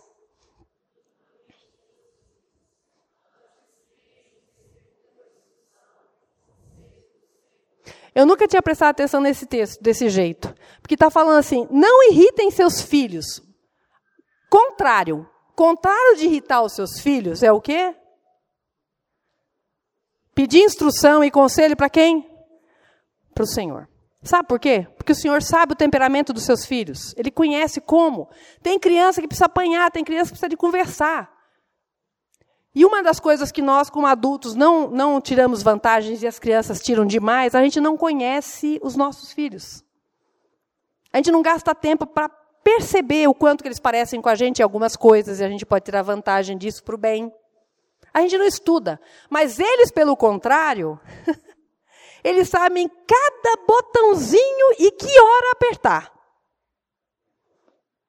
Eu 8.18 8.26
nunca 8.26 8.48
tinha 8.48 8.64
prestado 8.64 8.90
atenção 8.90 9.22
nesse 9.22 9.46
texto 9.46 9.80
desse 9.80 10.10
jeito. 10.10 10.52
Porque 10.82 10.96
está 10.96 11.08
falando 11.08 11.38
assim: 11.38 11.68
não 11.70 12.10
irritem 12.10 12.50
seus 12.50 12.82
filhos. 12.82 13.44
Contrário. 14.50 15.30
Contrário 15.56 16.18
de 16.18 16.26
irritar 16.26 16.64
os 16.64 16.74
seus 16.74 17.00
filhos 17.00 17.44
é 17.44 17.52
o 17.52 17.62
quê? 17.62 17.96
Pedir 20.38 20.60
instrução 20.60 21.24
e 21.24 21.32
conselho 21.32 21.76
para 21.76 21.90
quem? 21.90 22.24
Para 23.34 23.44
o 23.44 23.48
Senhor. 23.48 23.90
Sabe 24.22 24.48
por 24.48 24.60
quê? 24.60 24.88
Porque 24.96 25.12
o 25.12 25.16
Senhor 25.16 25.42
sabe 25.42 25.74
o 25.74 25.76
temperamento 25.76 26.32
dos 26.32 26.44
seus 26.44 26.64
filhos. 26.64 27.12
Ele 27.18 27.32
conhece 27.32 27.82
como. 27.82 28.30
Tem 28.62 28.78
criança 28.78 29.20
que 29.20 29.28
precisa 29.28 29.48
apanhar, 29.48 29.90
tem 29.90 30.04
criança 30.04 30.26
que 30.26 30.34
precisa 30.34 30.48
de 30.48 30.56
conversar. 30.56 31.28
E 32.76 32.86
uma 32.86 33.02
das 33.02 33.20
coisas 33.20 33.52
que 33.52 33.64
nós, 33.64 33.90
como 33.90 34.06
adultos, 34.06 34.54
não, 34.54 34.88
não 34.92 35.20
tiramos 35.20 35.64
vantagens 35.64 36.22
e 36.22 36.28
as 36.28 36.38
crianças 36.38 36.80
tiram 36.82 37.04
demais, 37.04 37.56
a 37.56 37.64
gente 37.64 37.82
não 37.82 37.98
conhece 37.98 38.80
os 38.84 38.96
nossos 38.96 39.34
filhos. 39.34 39.84
A 41.12 41.18
gente 41.18 41.32
não 41.32 41.42
gasta 41.42 41.74
tempo 41.74 42.06
para 42.06 42.30
perceber 42.64 43.28
o 43.28 43.34
quanto 43.34 43.64
que 43.64 43.68
eles 43.68 43.80
parecem 43.80 44.22
com 44.22 44.30
a 44.30 44.36
gente 44.36 44.60
em 44.60 44.64
algumas 44.64 44.96
coisas, 44.96 45.40
e 45.40 45.44
a 45.44 45.50
gente 45.50 45.66
pode 45.66 45.86
tirar 45.86 46.04
vantagem 46.04 46.56
disso 46.56 46.84
para 46.84 46.94
o 46.94 46.98
bem. 47.00 47.34
A 48.18 48.22
gente 48.22 48.38
não 48.38 48.46
estuda. 48.46 49.00
Mas 49.30 49.60
eles, 49.60 49.92
pelo 49.92 50.18
contrário, 50.18 51.00
Eles 52.28 52.50
sabem 52.50 52.90
cada 52.90 53.66
botãozinho 53.66 54.76
e 54.80 54.92
que 54.92 55.20
hora 55.20 55.52
apertar. 55.54 56.12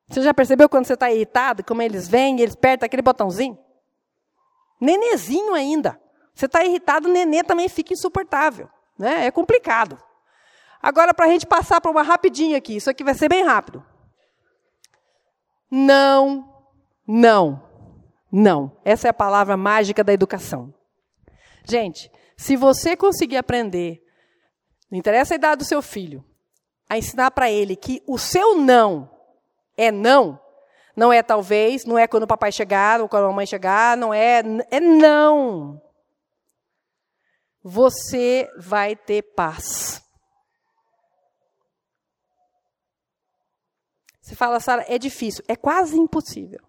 Você 0.09 0.23
já 0.23 0.33
percebeu 0.33 0.69
quando 0.69 0.87
você 0.87 0.95
está 0.95 1.09
irritado, 1.09 1.63
como 1.63 1.83
eles 1.83 2.09
vêm 2.09 2.37
e 2.37 2.43
eles 2.43 2.55
apertam 2.55 2.87
aquele 2.87 3.03
botãozinho? 3.03 3.57
Nenezinho 4.81 5.55
ainda. 5.55 6.01
Você 6.35 6.47
está 6.47 6.65
irritado, 6.65 7.09
o 7.09 7.13
nenê 7.13 7.45
também 7.45 7.69
fica 7.69 7.93
insuportável. 7.93 8.69
Né? 8.99 9.27
É 9.27 9.31
complicado. 9.31 9.97
Agora, 10.83 11.13
para 11.13 11.27
a 11.27 11.29
gente 11.29 11.47
passar 11.47 11.81
para 11.81 11.91
uma 11.91 12.03
rapidinha 12.03 12.59
aqui, 12.59 12.77
isso 12.77 12.91
aqui 12.91 13.05
vai 13.05 13.15
ser 13.15 13.29
bem 13.29 13.45
rápido. 13.45 13.85
Não, 15.71 16.65
não, 17.07 17.68
não. 18.31 18.77
Essa 18.85 19.09
é 19.09 19.11
a 19.11 19.15
palavra 19.15 19.57
mágica 19.57 20.05
da 20.05 20.13
educação. 20.13 20.73
Gente, 21.65 22.11
se 22.37 22.57
você 22.57 22.97
conseguir 22.97 23.37
aprender, 23.37 24.03
não 24.91 24.99
interessa 24.99 25.35
a 25.35 25.37
idade 25.37 25.59
do 25.59 25.65
seu 25.65 25.83
filho, 25.83 26.25
a 26.89 26.97
ensinar 26.97 27.31
para 27.31 27.51
ele 27.51 27.77
que 27.77 28.03
o 28.07 28.19
seu 28.19 28.57
não 28.57 29.11
é 29.77 29.93
não, 29.93 30.41
não 30.97 31.13
é 31.13 31.23
talvez, 31.23 31.85
não 31.85 31.97
é 31.97 32.09
quando 32.09 32.25
o 32.25 32.29
papai 32.29 32.51
chegar 32.51 33.01
ou 33.01 33.09
quando 33.09 33.25
a 33.25 33.29
mamãe 33.29 33.47
chegar, 33.47 33.97
não 33.97 34.13
é, 34.13 34.43
é 34.71 34.81
não. 34.81 35.81
Você 37.63 38.51
vai 38.59 38.97
ter 38.97 39.23
paz. 39.23 40.03
Você 44.21 44.35
fala, 44.35 44.61
Sara, 44.61 44.85
é 44.89 44.99
difícil. 44.99 45.45
É 45.47 45.55
quase 45.55 45.97
impossível. 45.97 46.68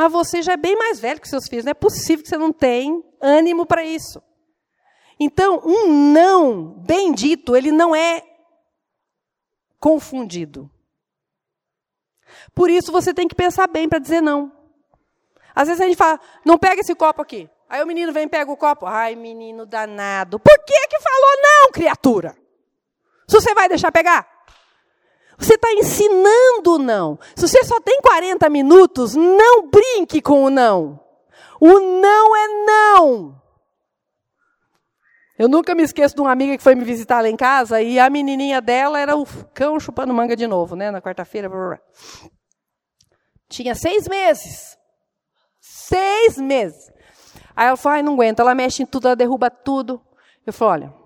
Mas 0.00 0.10
você 0.10 0.40
já 0.40 0.54
é 0.54 0.56
bem 0.56 0.74
mais 0.78 0.98
velho 0.98 1.20
que 1.20 1.28
seus 1.28 1.46
filhos. 1.46 1.62
Não 1.62 1.72
é 1.72 1.74
possível 1.74 2.22
que 2.22 2.30
você 2.30 2.38
não 2.38 2.54
tenha 2.54 3.02
ânimo 3.20 3.66
para 3.66 3.84
isso. 3.84 4.22
Então, 5.20 5.60
um 5.62 5.92
não 6.10 6.70
bendito, 6.86 7.54
ele 7.54 7.70
não 7.70 7.94
é 7.94 8.22
confundido. 9.78 10.70
Por 12.54 12.70
isso, 12.70 12.90
você 12.90 13.12
tem 13.12 13.28
que 13.28 13.34
pensar 13.34 13.66
bem 13.66 13.90
para 13.90 13.98
dizer 13.98 14.22
não. 14.22 14.50
Às 15.54 15.68
vezes 15.68 15.82
a 15.82 15.86
gente 15.86 15.98
fala, 15.98 16.18
não 16.46 16.56
pega 16.56 16.80
esse 16.80 16.94
copo 16.94 17.20
aqui. 17.20 17.50
Aí 17.68 17.82
o 17.82 17.86
menino 17.86 18.10
vem 18.10 18.24
e 18.24 18.30
pega 18.30 18.50
o 18.50 18.56
copo. 18.56 18.86
Ai, 18.86 19.14
menino 19.14 19.66
danado. 19.66 20.40
Por 20.40 20.64
que 20.64 20.88
que 20.88 20.98
falou 20.98 21.42
não, 21.42 21.72
criatura? 21.72 22.34
Se 23.28 23.38
você 23.38 23.52
vai 23.52 23.68
deixar 23.68 23.92
pegar? 23.92 24.26
Você 25.40 25.54
está 25.54 25.72
ensinando 25.72 26.74
o 26.74 26.78
não. 26.78 27.18
Se 27.34 27.48
você 27.48 27.64
só 27.64 27.80
tem 27.80 27.98
40 28.02 28.48
minutos, 28.50 29.14
não 29.14 29.68
brinque 29.70 30.20
com 30.20 30.44
o 30.44 30.50
não. 30.50 31.00
O 31.58 31.80
não 31.80 32.36
é 32.36 32.48
não. 32.66 33.40
Eu 35.38 35.48
nunca 35.48 35.74
me 35.74 35.82
esqueço 35.82 36.14
de 36.14 36.20
uma 36.20 36.30
amiga 36.30 36.58
que 36.58 36.62
foi 36.62 36.74
me 36.74 36.84
visitar 36.84 37.22
lá 37.22 37.28
em 37.28 37.36
casa 37.36 37.80
e 37.80 37.98
a 37.98 38.10
menininha 38.10 38.60
dela 38.60 39.00
era 39.00 39.16
o 39.16 39.24
cão 39.54 39.80
chupando 39.80 40.12
manga 40.12 40.36
de 40.36 40.46
novo, 40.46 40.76
né? 40.76 40.90
Na 40.90 41.00
quarta-feira. 41.00 41.50
Tinha 43.48 43.74
seis 43.74 44.06
meses. 44.06 44.76
Seis 45.58 46.36
meses. 46.36 46.92
Aí 47.56 47.66
ela 47.68 47.76
falou, 47.78 47.96
ai, 47.96 48.02
não 48.02 48.12
aguenta. 48.12 48.42
Ela 48.42 48.54
mexe 48.54 48.82
em 48.82 48.86
tudo, 48.86 49.08
ela 49.08 49.16
derruba 49.16 49.50
tudo. 49.50 50.02
Eu 50.46 50.52
falei, 50.52 50.84
olha, 50.84 50.99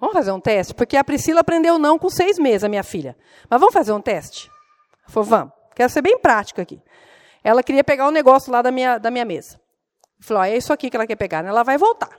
Vamos 0.00 0.14
fazer 0.14 0.32
um 0.32 0.40
teste? 0.40 0.72
Porque 0.74 0.96
a 0.96 1.04
Priscila 1.04 1.40
aprendeu 1.40 1.78
não 1.78 1.98
com 1.98 2.08
seis 2.08 2.38
meses, 2.38 2.64
a 2.64 2.68
minha 2.68 2.82
filha. 2.82 3.16
Mas 3.48 3.60
vamos 3.60 3.74
fazer 3.74 3.92
um 3.92 4.00
teste? 4.00 4.50
Ela 5.02 5.12
falou, 5.12 5.28
vamos. 5.28 5.52
Quero 5.74 5.92
ser 5.92 6.00
bem 6.00 6.18
prático 6.18 6.60
aqui. 6.60 6.82
Ela 7.44 7.62
queria 7.62 7.84
pegar 7.84 8.08
um 8.08 8.10
negócio 8.10 8.50
lá 8.50 8.62
da 8.62 8.70
minha, 8.70 8.98
da 8.98 9.10
minha 9.10 9.24
mesa. 9.24 9.60
Falou, 10.20 10.42
é 10.42 10.56
isso 10.56 10.72
aqui 10.72 10.88
que 10.88 10.96
ela 10.96 11.06
quer 11.06 11.16
pegar. 11.16 11.42
Né? 11.42 11.50
Ela 11.50 11.62
vai 11.62 11.76
voltar. 11.76 12.10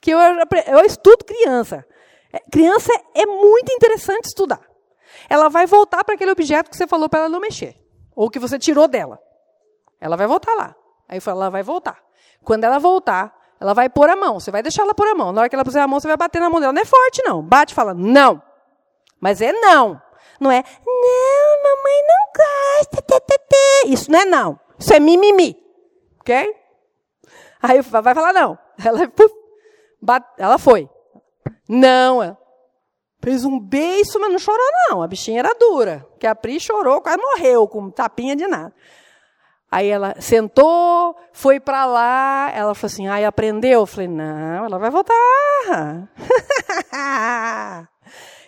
Que 0.00 0.12
eu, 0.12 0.18
eu 0.18 0.84
estudo 0.84 1.24
criança. 1.24 1.84
É, 2.32 2.38
criança 2.50 2.92
é 3.14 3.26
muito 3.26 3.72
interessante 3.72 4.26
estudar. 4.26 4.60
Ela 5.28 5.48
vai 5.48 5.66
voltar 5.66 6.04
para 6.04 6.14
aquele 6.14 6.30
objeto 6.30 6.70
que 6.70 6.76
você 6.76 6.86
falou 6.86 7.08
para 7.08 7.20
ela 7.20 7.28
não 7.28 7.40
mexer. 7.40 7.76
Ou 8.14 8.30
que 8.30 8.38
você 8.38 8.58
tirou 8.58 8.86
dela. 8.86 9.18
Ela 10.00 10.16
vai 10.16 10.26
voltar 10.26 10.54
lá. 10.54 10.76
Aí 11.08 11.18
eu 11.18 11.22
falo, 11.22 11.40
ela 11.40 11.50
vai 11.50 11.62
voltar. 11.62 12.00
Quando 12.44 12.64
ela 12.64 12.78
voltar, 12.78 13.34
ela 13.60 13.74
vai 13.74 13.88
pôr 13.88 14.08
a 14.08 14.16
mão, 14.16 14.38
você 14.38 14.50
vai 14.50 14.62
deixar 14.62 14.82
ela 14.82 14.94
pôr 14.94 15.08
a 15.08 15.14
mão. 15.14 15.32
Na 15.32 15.40
hora 15.40 15.48
que 15.48 15.54
ela 15.54 15.64
puser 15.64 15.82
a 15.82 15.88
mão, 15.88 15.98
você 15.98 16.06
vai 16.06 16.16
bater 16.16 16.40
na 16.40 16.48
mão 16.48 16.60
dela. 16.60 16.72
Não 16.72 16.82
é 16.82 16.84
forte, 16.84 17.22
não. 17.24 17.42
Bate 17.42 17.72
e 17.72 17.74
fala, 17.74 17.92
não. 17.92 18.40
Mas 19.20 19.40
é 19.40 19.52
não. 19.52 20.00
Não 20.40 20.50
é, 20.50 20.62
não, 20.86 21.62
mamãe 21.64 22.02
não 22.06 22.32
gosta. 22.36 23.02
Tê, 23.02 23.20
tê, 23.20 23.38
tê. 23.38 23.88
Isso 23.88 24.10
não 24.10 24.20
é 24.20 24.24
não. 24.24 24.60
Isso 24.78 24.94
é 24.94 25.00
mimimi. 25.00 25.56
Ok? 26.20 26.54
Aí 27.60 27.80
vai 27.80 28.14
falar 28.14 28.32
não. 28.32 28.56
Ela, 28.84 29.08
puf, 29.08 29.34
bate, 30.00 30.28
ela 30.38 30.56
foi. 30.58 30.88
Não. 31.68 32.22
Ela 32.22 32.38
fez 33.20 33.44
um 33.44 33.58
beijo, 33.58 34.20
mas 34.20 34.30
não 34.30 34.38
chorou, 34.38 34.66
não. 34.88 35.02
A 35.02 35.08
bichinha 35.08 35.40
era 35.40 35.52
dura. 35.54 36.06
Que 36.20 36.26
a 36.28 36.34
Pri 36.34 36.60
chorou, 36.60 37.00
quase 37.02 37.18
morreu, 37.18 37.66
com 37.66 37.90
tapinha 37.90 38.36
de 38.36 38.46
nada. 38.46 38.72
Aí 39.70 39.88
ela 39.88 40.14
sentou, 40.18 41.14
foi 41.30 41.60
para 41.60 41.84
lá, 41.84 42.50
ela 42.54 42.74
falou 42.74 42.86
assim, 42.86 43.06
ai, 43.06 43.26
aprendeu? 43.26 43.80
Eu 43.80 43.86
falei, 43.86 44.08
não, 44.08 44.64
ela 44.64 44.78
vai 44.78 44.88
voltar. 44.88 45.14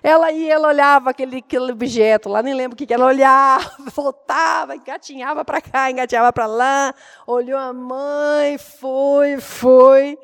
ela 0.02 0.32
ia, 0.32 0.54
ela 0.54 0.68
olhava 0.68 1.10
aquele, 1.10 1.38
aquele 1.38 1.72
objeto 1.72 2.30
lá, 2.30 2.42
nem 2.42 2.54
lembro 2.54 2.72
o 2.72 2.76
que, 2.76 2.86
que 2.86 2.94
ela 2.94 3.04
olhava, 3.04 3.70
voltava, 3.94 4.74
engatinhava 4.74 5.44
para 5.44 5.60
cá, 5.60 5.90
engatinhava 5.90 6.32
para 6.32 6.46
lá, 6.46 6.94
olhou 7.26 7.58
a 7.58 7.70
mãe, 7.70 8.56
foi, 8.56 9.38
foi. 9.38 10.18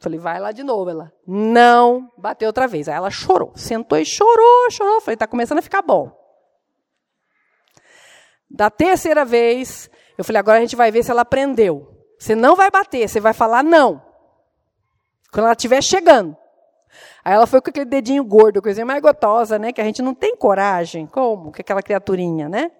Falei, 0.00 0.18
vai 0.18 0.40
lá 0.40 0.50
de 0.50 0.64
novo. 0.64 0.90
Ela, 0.90 1.12
não, 1.26 2.10
bateu 2.16 2.48
outra 2.48 2.66
vez. 2.66 2.88
Aí 2.88 2.96
ela 2.96 3.10
chorou, 3.10 3.52
sentou 3.54 3.98
e 3.98 4.04
chorou, 4.04 4.70
chorou. 4.70 5.00
Falei, 5.00 5.16
tá 5.16 5.28
começando 5.28 5.58
a 5.58 5.62
ficar 5.62 5.82
bom. 5.82 6.10
Da 8.50 8.70
terceira 8.70 9.24
vez, 9.24 9.90
eu 10.18 10.24
falei, 10.24 10.40
agora 10.40 10.58
a 10.58 10.60
gente 10.60 10.74
vai 10.74 10.90
ver 10.90 11.04
se 11.04 11.12
ela 11.12 11.22
aprendeu. 11.22 11.96
Você 12.18 12.34
não 12.34 12.56
vai 12.56 12.72
bater, 12.72 13.08
você 13.08 13.20
vai 13.20 13.32
falar 13.32 13.62
não. 13.62 14.02
Quando 15.32 15.44
ela 15.44 15.52
estiver 15.52 15.80
chegando. 15.80 16.36
Aí 17.24 17.34
ela 17.34 17.46
foi 17.46 17.60
com 17.60 17.70
aquele 17.70 17.84
dedinho 17.84 18.24
gordo, 18.24 18.60
coisinha 18.60 18.84
mais 18.84 19.00
gotosa, 19.00 19.60
né? 19.60 19.72
Que 19.72 19.80
a 19.80 19.84
gente 19.84 20.02
não 20.02 20.12
tem 20.12 20.34
coragem. 20.34 21.06
Como? 21.06 21.52
Que 21.52 21.60
aquela 21.60 21.82
criaturinha, 21.82 22.48
né? 22.48 22.72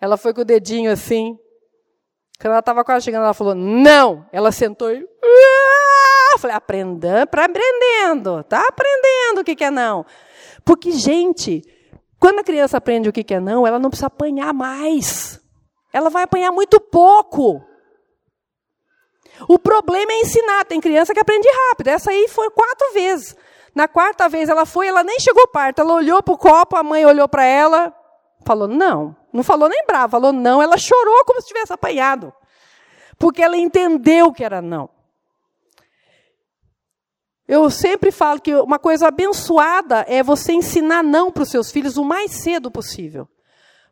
Ela 0.00 0.16
foi 0.16 0.32
com 0.32 0.40
o 0.40 0.44
dedinho 0.44 0.90
assim. 0.90 1.38
Quando 2.40 2.52
ela 2.52 2.60
estava 2.60 2.82
quase 2.82 3.04
chegando, 3.04 3.24
ela 3.24 3.34
falou, 3.34 3.54
não! 3.54 4.26
Ela 4.32 4.50
sentou 4.50 4.90
e. 4.90 5.06
Eu 6.32 6.38
falei, 6.38 6.56
aprendendo, 6.56 7.26
para 7.26 7.44
aprendendo, 7.44 8.42
tá 8.44 8.64
aprendendo 8.66 9.40
o 9.40 9.44
que, 9.44 9.54
que 9.54 9.64
é 9.64 9.70
não. 9.70 10.06
Porque, 10.64 10.92
gente, 10.92 11.60
quando 12.18 12.38
a 12.38 12.44
criança 12.44 12.78
aprende 12.78 13.08
o 13.08 13.12
que, 13.12 13.24
que 13.24 13.34
é 13.34 13.40
não, 13.40 13.66
ela 13.66 13.78
não 13.78 13.90
precisa 13.90 14.06
apanhar 14.06 14.54
mais 14.54 15.39
ela 15.92 16.10
vai 16.10 16.24
apanhar 16.24 16.52
muito 16.52 16.80
pouco. 16.80 17.64
O 19.48 19.58
problema 19.58 20.12
é 20.12 20.20
ensinar. 20.20 20.64
Tem 20.64 20.80
criança 20.80 21.12
que 21.12 21.20
aprende 21.20 21.48
rápido. 21.68 21.88
Essa 21.88 22.10
aí 22.10 22.28
foi 22.28 22.50
quatro 22.50 22.92
vezes. 22.92 23.36
Na 23.74 23.86
quarta 23.86 24.28
vez 24.28 24.48
ela 24.48 24.66
foi, 24.66 24.88
ela 24.88 25.02
nem 25.02 25.18
chegou 25.20 25.46
perto. 25.48 25.80
Ela 25.80 25.94
olhou 25.94 26.22
para 26.22 26.34
o 26.34 26.38
copo, 26.38 26.76
a 26.76 26.82
mãe 26.82 27.04
olhou 27.06 27.28
para 27.28 27.44
ela, 27.44 27.94
falou 28.44 28.68
não. 28.68 29.16
Não 29.32 29.42
falou 29.42 29.68
nem 29.68 29.84
bravo, 29.86 30.12
falou 30.12 30.32
não. 30.32 30.62
Ela 30.62 30.76
chorou 30.76 31.24
como 31.24 31.40
se 31.40 31.48
tivesse 31.48 31.72
apanhado. 31.72 32.32
Porque 33.18 33.42
ela 33.42 33.56
entendeu 33.56 34.32
que 34.32 34.44
era 34.44 34.60
não. 34.60 34.88
Eu 37.46 37.68
sempre 37.68 38.12
falo 38.12 38.40
que 38.40 38.54
uma 38.54 38.78
coisa 38.78 39.08
abençoada 39.08 40.04
é 40.08 40.22
você 40.22 40.52
ensinar 40.52 41.02
não 41.02 41.32
para 41.32 41.42
os 41.42 41.50
seus 41.50 41.70
filhos 41.72 41.96
o 41.96 42.04
mais 42.04 42.30
cedo 42.30 42.70
possível. 42.70 43.28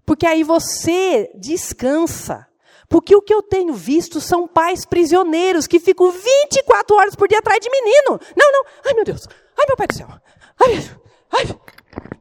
Porque 0.09 0.27
aí 0.27 0.43
você 0.43 1.31
descansa. 1.35 2.49
Porque 2.89 3.15
o 3.15 3.21
que 3.21 3.35
eu 3.35 3.43
tenho 3.43 3.75
visto 3.75 4.23
são 4.23 4.49
pais 4.49 4.87
prisioneiros 4.87 5.67
que 5.67 5.79
ficam 5.79 6.11
24 6.11 6.97
horas 6.97 7.15
por 7.15 7.29
dia 7.29 7.41
atrás 7.41 7.61
de 7.61 7.71
menino. 7.71 8.19
Não, 8.35 8.51
não. 8.51 8.65
Ai, 8.87 8.95
meu 8.95 9.05
Deus. 9.05 9.29
Ai, 9.29 9.67
meu 9.69 9.77
pai 9.77 9.87
do 9.87 9.95
céu. 9.95 10.09
Ai, 10.09 10.91
ai, 11.31 11.61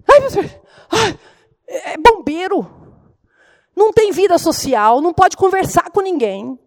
ai, 0.05 0.19
meu 0.19 0.29
Deus. 0.29 0.45
Ai, 0.91 1.19
é 1.65 1.97
bombeiro. 1.97 2.69
Não 3.73 3.93
tem 3.93 4.11
vida 4.11 4.37
social, 4.37 4.99
não 4.99 5.13
pode 5.13 5.37
conversar 5.37 5.89
com 5.89 6.01
ninguém. 6.01 6.59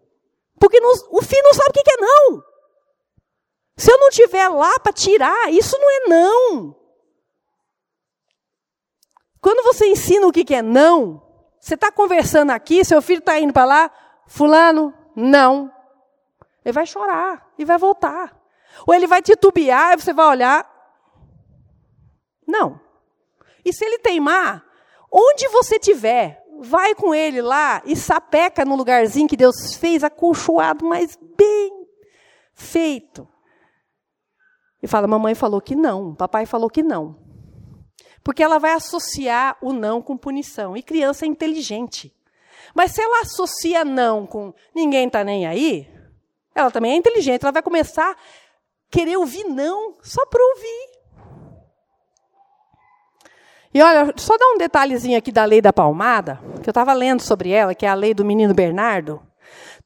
Porque 0.58 0.80
não, 0.80 0.90
o 1.10 1.20
filho 1.20 1.42
não 1.44 1.52
sabe 1.52 1.68
o 1.68 1.72
que 1.74 1.90
é 1.90 1.96
não. 1.98 2.42
Se 3.76 3.92
eu 3.92 3.98
não 3.98 4.08
estiver 4.08 4.48
lá 4.48 4.78
para 4.78 4.94
tirar, 4.94 5.52
isso 5.52 5.76
não 5.78 5.90
é 5.90 6.08
não. 6.08 6.79
Quando 9.40 9.62
você 9.62 9.86
ensina 9.86 10.26
o 10.26 10.32
que 10.32 10.54
é 10.54 10.62
não, 10.62 11.22
você 11.58 11.74
está 11.74 11.90
conversando 11.90 12.50
aqui, 12.50 12.84
seu 12.84 13.00
filho 13.00 13.20
está 13.20 13.38
indo 13.38 13.52
para 13.52 13.64
lá, 13.64 13.90
fulano, 14.26 14.94
não. 15.16 15.72
Ele 16.64 16.72
vai 16.72 16.86
chorar 16.86 17.50
e 17.58 17.64
vai 17.64 17.78
voltar. 17.78 18.36
Ou 18.86 18.94
ele 18.94 19.06
vai 19.06 19.22
titubear 19.22 19.92
e 19.94 20.00
você 20.00 20.12
vai 20.12 20.26
olhar. 20.26 20.68
Não. 22.46 22.80
E 23.64 23.72
se 23.72 23.84
ele 23.84 23.98
teimar, 23.98 24.64
onde 25.10 25.48
você 25.48 25.76
estiver, 25.76 26.42
vai 26.60 26.94
com 26.94 27.14
ele 27.14 27.40
lá 27.40 27.82
e 27.84 27.96
sapeca 27.96 28.64
no 28.64 28.76
lugarzinho 28.76 29.28
que 29.28 29.36
Deus 29.36 29.74
fez, 29.76 30.04
acolchoado, 30.04 30.84
mas 30.84 31.18
bem 31.36 31.86
feito. 32.54 33.26
E 34.82 34.86
fala: 34.86 35.06
mamãe 35.06 35.34
falou 35.34 35.60
que 35.60 35.74
não, 35.74 36.14
papai 36.14 36.46
falou 36.46 36.68
que 36.68 36.82
não. 36.82 37.29
Porque 38.22 38.42
ela 38.42 38.58
vai 38.58 38.72
associar 38.72 39.56
o 39.60 39.72
não 39.72 40.02
com 40.02 40.16
punição. 40.16 40.76
E 40.76 40.82
criança 40.82 41.24
é 41.24 41.28
inteligente. 41.28 42.14
Mas 42.74 42.92
se 42.92 43.02
ela 43.02 43.22
associa 43.22 43.84
não 43.84 44.26
com 44.26 44.54
ninguém 44.74 45.06
está 45.06 45.24
nem 45.24 45.46
aí, 45.46 45.88
ela 46.54 46.70
também 46.70 46.92
é 46.92 46.96
inteligente. 46.96 47.42
Ela 47.42 47.52
vai 47.52 47.62
começar 47.62 48.10
a 48.10 48.16
querer 48.90 49.16
ouvir 49.16 49.44
não 49.44 49.94
só 50.02 50.24
para 50.26 50.42
ouvir. 50.42 50.90
E 53.72 53.80
olha, 53.80 54.12
só 54.16 54.36
dar 54.36 54.48
um 54.48 54.58
detalhezinho 54.58 55.16
aqui 55.16 55.30
da 55.30 55.44
lei 55.44 55.62
da 55.62 55.72
palmada, 55.72 56.40
que 56.60 56.68
eu 56.68 56.72
estava 56.72 56.92
lendo 56.92 57.20
sobre 57.20 57.50
ela, 57.50 57.74
que 57.74 57.86
é 57.86 57.88
a 57.88 57.94
lei 57.94 58.12
do 58.12 58.24
menino 58.24 58.52
Bernardo. 58.52 59.22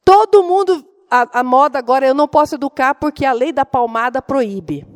Todo 0.03 0.43
mundo, 0.43 0.87
a, 1.11 1.41
a 1.41 1.45
moda 1.45 1.79
agora, 1.79 2.07
eu 2.07 2.15
não 2.15 2.27
posso 2.27 2.55
educar 2.55 2.95
porque 2.95 3.27
a 3.27 3.33
lei 3.33 3.53
da 3.53 3.67
palmada 3.67 4.23
proíbe. 4.23 4.87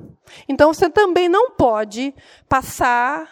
Então 0.48 0.72
você 0.72 0.90
também 0.90 1.28
não 1.28 1.50
pode 1.50 2.14
passar 2.48 3.28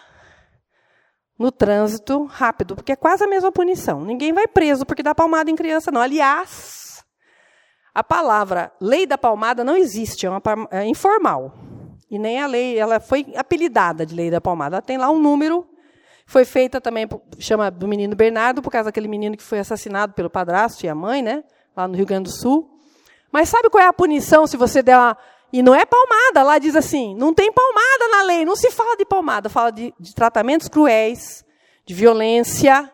no 1.38 1.52
trânsito 1.52 2.24
rápido, 2.24 2.74
porque 2.74 2.92
é 2.92 2.96
quase 2.96 3.22
a 3.24 3.28
mesma 3.28 3.52
punição. 3.52 4.04
Ninguém 4.04 4.32
vai 4.32 4.46
preso 4.46 4.86
porque 4.86 5.02
dá 5.02 5.14
palmada 5.14 5.50
em 5.50 5.56
criança, 5.56 5.90
não. 5.90 6.00
Aliás, 6.00 7.04
a 7.94 8.02
palavra 8.02 8.72
lei 8.80 9.06
da 9.06 9.18
palmada 9.18 9.64
não 9.64 9.76
existe, 9.76 10.26
é, 10.26 10.30
uma, 10.30 10.42
é 10.70 10.84
informal. 10.86 11.54
E 12.10 12.18
nem 12.18 12.40
a 12.40 12.46
lei, 12.46 12.78
ela 12.78 13.00
foi 13.00 13.26
apelidada 13.36 14.06
de 14.06 14.14
lei 14.14 14.30
da 14.30 14.40
palmada. 14.40 14.76
Ela 14.76 14.82
tem 14.82 14.96
lá 14.96 15.10
um 15.10 15.18
número, 15.18 15.66
foi 16.26 16.44
feita 16.44 16.80
também, 16.80 17.08
chama 17.38 17.70
do 17.70 17.86
menino 17.86 18.14
Bernardo, 18.14 18.62
por 18.62 18.70
causa 18.70 18.86
daquele 18.86 19.08
menino 19.08 19.36
que 19.36 19.42
foi 19.42 19.58
assassinado 19.58 20.14
pelo 20.14 20.30
padrasto 20.30 20.86
e 20.86 20.88
a 20.88 20.94
mãe, 20.94 21.22
né? 21.22 21.44
Lá 21.76 21.86
no 21.86 21.94
Rio 21.94 22.06
Grande 22.06 22.30
do 22.30 22.36
Sul. 22.36 22.70
Mas 23.30 23.48
sabe 23.48 23.68
qual 23.68 23.82
é 23.82 23.86
a 23.86 23.92
punição 23.92 24.46
se 24.46 24.56
você 24.56 24.82
der 24.82 24.96
uma. 24.96 25.16
E 25.52 25.62
não 25.62 25.74
é 25.74 25.84
palmada, 25.84 26.42
lá 26.42 26.58
diz 26.58 26.74
assim: 26.76 27.14
não 27.14 27.32
tem 27.32 27.52
palmada 27.52 28.08
na 28.10 28.22
lei, 28.22 28.44
não 28.44 28.56
se 28.56 28.70
fala 28.70 28.96
de 28.96 29.04
palmada, 29.04 29.48
fala 29.48 29.70
de, 29.70 29.94
de 29.98 30.14
tratamentos 30.14 30.68
cruéis, 30.68 31.44
de 31.84 31.94
violência, 31.94 32.92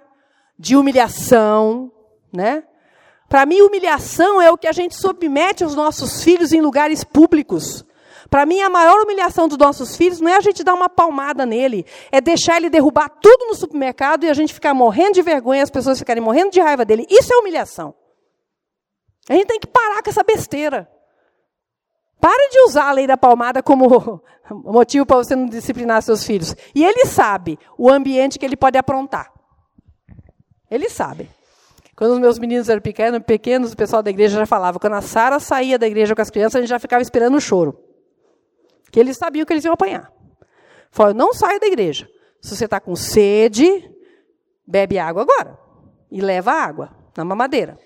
de 0.59 0.77
humilhação, 0.77 1.91
né? 2.33 2.65
Para 3.29 3.47
mim, 3.47 3.63
humilhação 3.63 4.43
é 4.43 4.51
o 4.51 4.59
que 4.59 4.67
a 4.69 4.73
gente 4.73 4.95
submete 4.95 5.65
aos 5.65 5.75
nossos 5.75 6.23
filhos 6.23 6.53
em 6.53 6.61
lugares 6.61 7.03
públicos. 7.03 7.85
Para 8.29 8.47
mim, 8.47 8.61
a 8.61 8.71
maior 8.71 9.03
humilhação 9.03 9.49
dos 9.49 9.59
nossos 9.59 9.97
filhos 9.97 10.21
não 10.21 10.31
é 10.31 10.37
a 10.37 10.41
gente 10.41 10.63
dar 10.63 10.75
uma 10.75 10.89
palmada 10.89 11.45
nele, 11.45 11.85
é 12.11 12.21
deixar 12.21 12.57
ele 12.57 12.71
derrubar 12.71 13.09
tudo 13.09 13.47
no 13.47 13.55
supermercado 13.55 14.25
e 14.25 14.31
a 14.31 14.35
gente 14.35 14.55
ficar 14.55 14.73
morrendo 14.75 15.15
de 15.15 15.23
vergonha, 15.23 15.63
as 15.63 15.71
pessoas 15.71 15.99
ficarem 15.99 16.23
morrendo 16.23 16.51
de 16.51 16.61
raiva 16.61 16.85
dele. 16.85 17.07
Isso 17.11 17.33
é 17.33 17.37
humilhação. 17.37 17.95
A 19.29 19.35
gente 19.35 19.47
tem 19.47 19.61
que 19.61 19.67
parar 19.67 20.03
com 20.03 20.11
essa 20.11 20.23
besteira. 20.23 20.91
Pare 22.23 22.51
de 22.51 22.61
usar 22.61 22.89
a 22.89 22.93
lei 22.93 23.05
da 23.05 23.17
palmada 23.17 23.61
como 23.65 24.23
motivo 24.49 25.05
para 25.05 25.17
você 25.17 25.35
não 25.35 25.47
disciplinar 25.47 26.01
seus 26.03 26.23
filhos. 26.23 26.55
E 26.73 26.85
ele 26.85 27.05
sabe 27.05 27.59
o 27.77 27.91
ambiente 27.91 28.39
que 28.39 28.47
ele 28.47 28.57
pode 28.57 28.79
aprontar. 28.79 29.33
Ele 30.71 30.89
sabe. 30.89 31.29
Quando 31.97 32.13
os 32.13 32.21
meus 32.21 32.39
meninos 32.39 32.69
eram 32.69 32.81
pequenos, 32.81 33.21
pequenos, 33.25 33.73
o 33.73 33.77
pessoal 33.77 34.05
da 34.05 34.11
igreja 34.11 34.39
já 34.39 34.47
falava. 34.47 34.79
Quando 34.79 34.93
a 34.93 35.01
Sara 35.01 35.41
saía 35.41 35.77
da 35.77 35.85
igreja 35.89 36.15
com 36.15 36.23
as 36.23 36.31
crianças, 36.31 36.55
a 36.55 36.61
gente 36.61 36.71
já 36.71 36.79
ficava 36.79 37.03
esperando 37.03 37.37
o 37.37 37.41
choro. 37.41 37.77
Que 38.93 39.01
eles 39.01 39.17
sabiam 39.17 39.45
que 39.45 39.53
eles 39.53 39.65
iam 39.65 39.75
apanhar. 39.75 40.13
Falou, 40.93 41.13
não 41.13 41.35
saia 41.35 41.59
da 41.59 41.67
igreja. 41.67 42.09
Se 42.41 42.57
você 42.57 42.67
está 42.67 42.79
com 42.79 42.95
sede, 42.95 43.93
bebe 44.65 44.97
água 44.97 45.23
agora. 45.23 45.59
E 46.09 46.21
leva 46.21 46.53
água 46.53 46.91
na 47.17 47.25
mamadeira. 47.25 47.77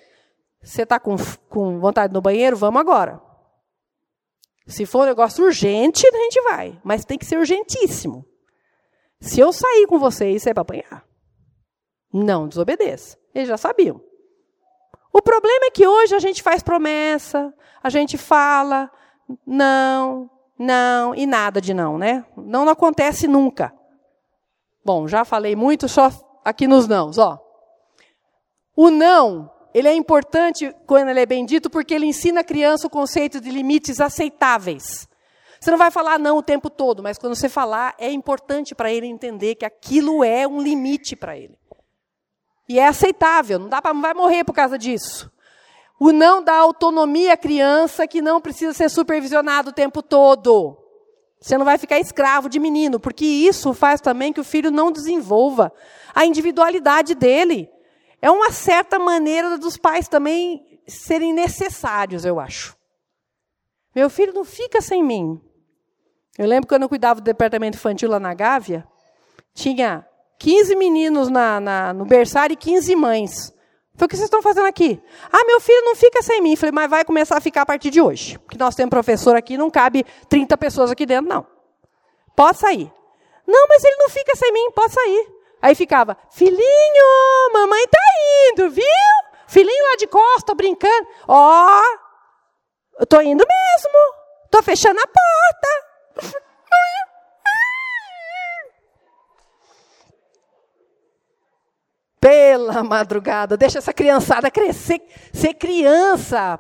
Se 0.62 0.74
você 0.74 0.82
está 0.82 1.00
com, 1.00 1.16
com 1.48 1.80
vontade 1.80 2.12
no 2.12 2.20
banheiro, 2.20 2.54
vamos 2.54 2.82
agora. 2.82 3.24
Se 4.66 4.84
for 4.84 5.02
um 5.02 5.06
negócio 5.06 5.44
urgente, 5.44 6.06
a 6.06 6.16
gente 6.16 6.42
vai. 6.42 6.80
Mas 6.82 7.04
tem 7.04 7.16
que 7.16 7.24
ser 7.24 7.38
urgentíssimo. 7.38 8.24
Se 9.20 9.40
eu 9.40 9.52
sair 9.52 9.86
com 9.86 9.98
vocês, 9.98 10.46
é 10.46 10.52
para 10.52 10.62
apanhar. 10.62 11.04
Não 12.12 12.48
desobedeça. 12.48 13.18
Eles 13.34 13.48
já 13.48 13.56
sabiam. 13.56 14.00
O 15.12 15.22
problema 15.22 15.66
é 15.66 15.70
que 15.70 15.86
hoje 15.86 16.14
a 16.14 16.18
gente 16.18 16.42
faz 16.42 16.62
promessa, 16.62 17.54
a 17.82 17.88
gente 17.88 18.18
fala, 18.18 18.90
não, 19.46 20.30
não 20.58 21.14
e 21.14 21.26
nada 21.26 21.60
de 21.60 21.72
não, 21.72 21.96
né? 21.96 22.24
Não, 22.36 22.64
não 22.64 22.72
acontece 22.72 23.26
nunca. 23.26 23.72
Bom, 24.84 25.08
já 25.08 25.24
falei 25.24 25.56
muito, 25.56 25.88
só 25.88 26.10
aqui 26.44 26.66
nos 26.66 26.86
nãos, 26.86 27.16
ó. 27.16 27.40
O 28.76 28.90
não, 28.90 29.50
ele 29.76 29.88
é 29.88 29.94
importante 29.94 30.74
quando 30.86 31.10
ele 31.10 31.20
é 31.20 31.26
bem 31.26 31.44
dito 31.44 31.68
porque 31.68 31.92
ele 31.92 32.06
ensina 32.06 32.40
a 32.40 32.44
criança 32.44 32.86
o 32.86 32.90
conceito 32.90 33.38
de 33.42 33.50
limites 33.50 34.00
aceitáveis. 34.00 35.06
Você 35.60 35.70
não 35.70 35.76
vai 35.76 35.90
falar 35.90 36.18
não 36.18 36.38
o 36.38 36.42
tempo 36.42 36.70
todo, 36.70 37.02
mas 37.02 37.18
quando 37.18 37.34
você 37.34 37.46
falar, 37.46 37.94
é 37.98 38.10
importante 38.10 38.74
para 38.74 38.90
ele 38.90 39.06
entender 39.06 39.54
que 39.54 39.66
aquilo 39.66 40.24
é 40.24 40.48
um 40.48 40.62
limite 40.62 41.14
para 41.14 41.36
ele. 41.36 41.58
E 42.66 42.78
é 42.78 42.86
aceitável, 42.86 43.58
não 43.58 43.68
dá 43.68 43.82
para 43.82 43.92
não 43.92 44.00
vai 44.00 44.14
morrer 44.14 44.44
por 44.44 44.54
causa 44.54 44.78
disso. 44.78 45.30
O 46.00 46.10
não 46.10 46.42
dá 46.42 46.54
autonomia 46.54 47.34
à 47.34 47.36
criança 47.36 48.06
que 48.06 48.22
não 48.22 48.40
precisa 48.40 48.72
ser 48.72 48.88
supervisionado 48.88 49.68
o 49.68 49.74
tempo 49.74 50.02
todo. 50.02 50.78
Você 51.38 51.58
não 51.58 51.66
vai 51.66 51.76
ficar 51.76 52.00
escravo 52.00 52.48
de 52.48 52.58
menino, 52.58 52.98
porque 52.98 53.26
isso 53.26 53.74
faz 53.74 54.00
também 54.00 54.32
que 54.32 54.40
o 54.40 54.44
filho 54.44 54.70
não 54.70 54.90
desenvolva 54.90 55.70
a 56.14 56.24
individualidade 56.24 57.14
dele. 57.14 57.68
É 58.20 58.30
uma 58.30 58.50
certa 58.50 58.98
maneira 58.98 59.58
dos 59.58 59.76
pais 59.76 60.08
também 60.08 60.80
serem 60.86 61.32
necessários, 61.32 62.24
eu 62.24 62.40
acho. 62.40 62.76
Meu 63.94 64.10
filho 64.10 64.32
não 64.32 64.44
fica 64.44 64.80
sem 64.80 65.02
mim. 65.02 65.40
Eu 66.38 66.46
lembro 66.46 66.68
quando 66.68 66.82
eu 66.82 66.88
cuidava 66.88 67.20
do 67.20 67.24
departamento 67.24 67.76
infantil 67.76 68.10
lá 68.10 68.20
na 68.20 68.34
Gávea, 68.34 68.86
tinha 69.54 70.06
15 70.38 70.76
meninos 70.76 71.28
na, 71.28 71.60
na, 71.60 71.92
no 71.92 72.04
berçário 72.04 72.52
e 72.52 72.56
15 72.56 72.94
mães. 72.94 73.54
Falei, 73.94 74.06
o 74.06 74.08
que 74.08 74.16
vocês 74.16 74.26
estão 74.26 74.42
fazendo 74.42 74.66
aqui? 74.66 75.00
Ah, 75.32 75.44
meu 75.46 75.58
filho 75.60 75.82
não 75.82 75.96
fica 75.96 76.22
sem 76.22 76.42
mim. 76.42 76.54
Falei, 76.54 76.72
mas 76.72 76.90
vai 76.90 77.04
começar 77.04 77.38
a 77.38 77.40
ficar 77.40 77.62
a 77.62 77.66
partir 77.66 77.90
de 77.90 78.00
hoje. 78.00 78.38
Porque 78.38 78.58
nós 78.58 78.74
temos 78.74 78.90
professor 78.90 79.34
aqui, 79.34 79.56
não 79.56 79.70
cabe 79.70 80.04
30 80.28 80.56
pessoas 80.58 80.90
aqui 80.90 81.06
dentro, 81.06 81.28
não. 81.28 81.46
Pode 82.36 82.58
sair. 82.58 82.92
Não, 83.46 83.66
mas 83.68 83.82
ele 83.82 83.96
não 83.96 84.10
fica 84.10 84.36
sem 84.36 84.52
mim, 84.52 84.70
pode 84.72 84.92
sair. 84.92 85.35
Aí 85.60 85.74
ficava, 85.74 86.16
filhinho, 86.30 87.52
mamãe 87.52 87.86
tá 87.88 87.98
indo, 88.50 88.70
viu? 88.70 88.84
Filhinho 89.48 89.84
lá 89.90 89.96
de 89.96 90.06
costa, 90.06 90.54
brincando. 90.54 91.08
Ó, 91.26 91.80
oh, 91.80 91.98
eu 93.00 93.06
tô 93.06 93.20
indo 93.20 93.44
mesmo. 93.46 93.98
Tô 94.50 94.62
fechando 94.62 95.00
a 95.00 95.06
porta. 95.06 95.86
pela 102.26 102.82
madrugada. 102.82 103.56
Deixa 103.56 103.78
essa 103.78 103.92
criançada 103.92 104.50
crescer, 104.50 105.00
ser 105.32 105.54
criança, 105.54 106.58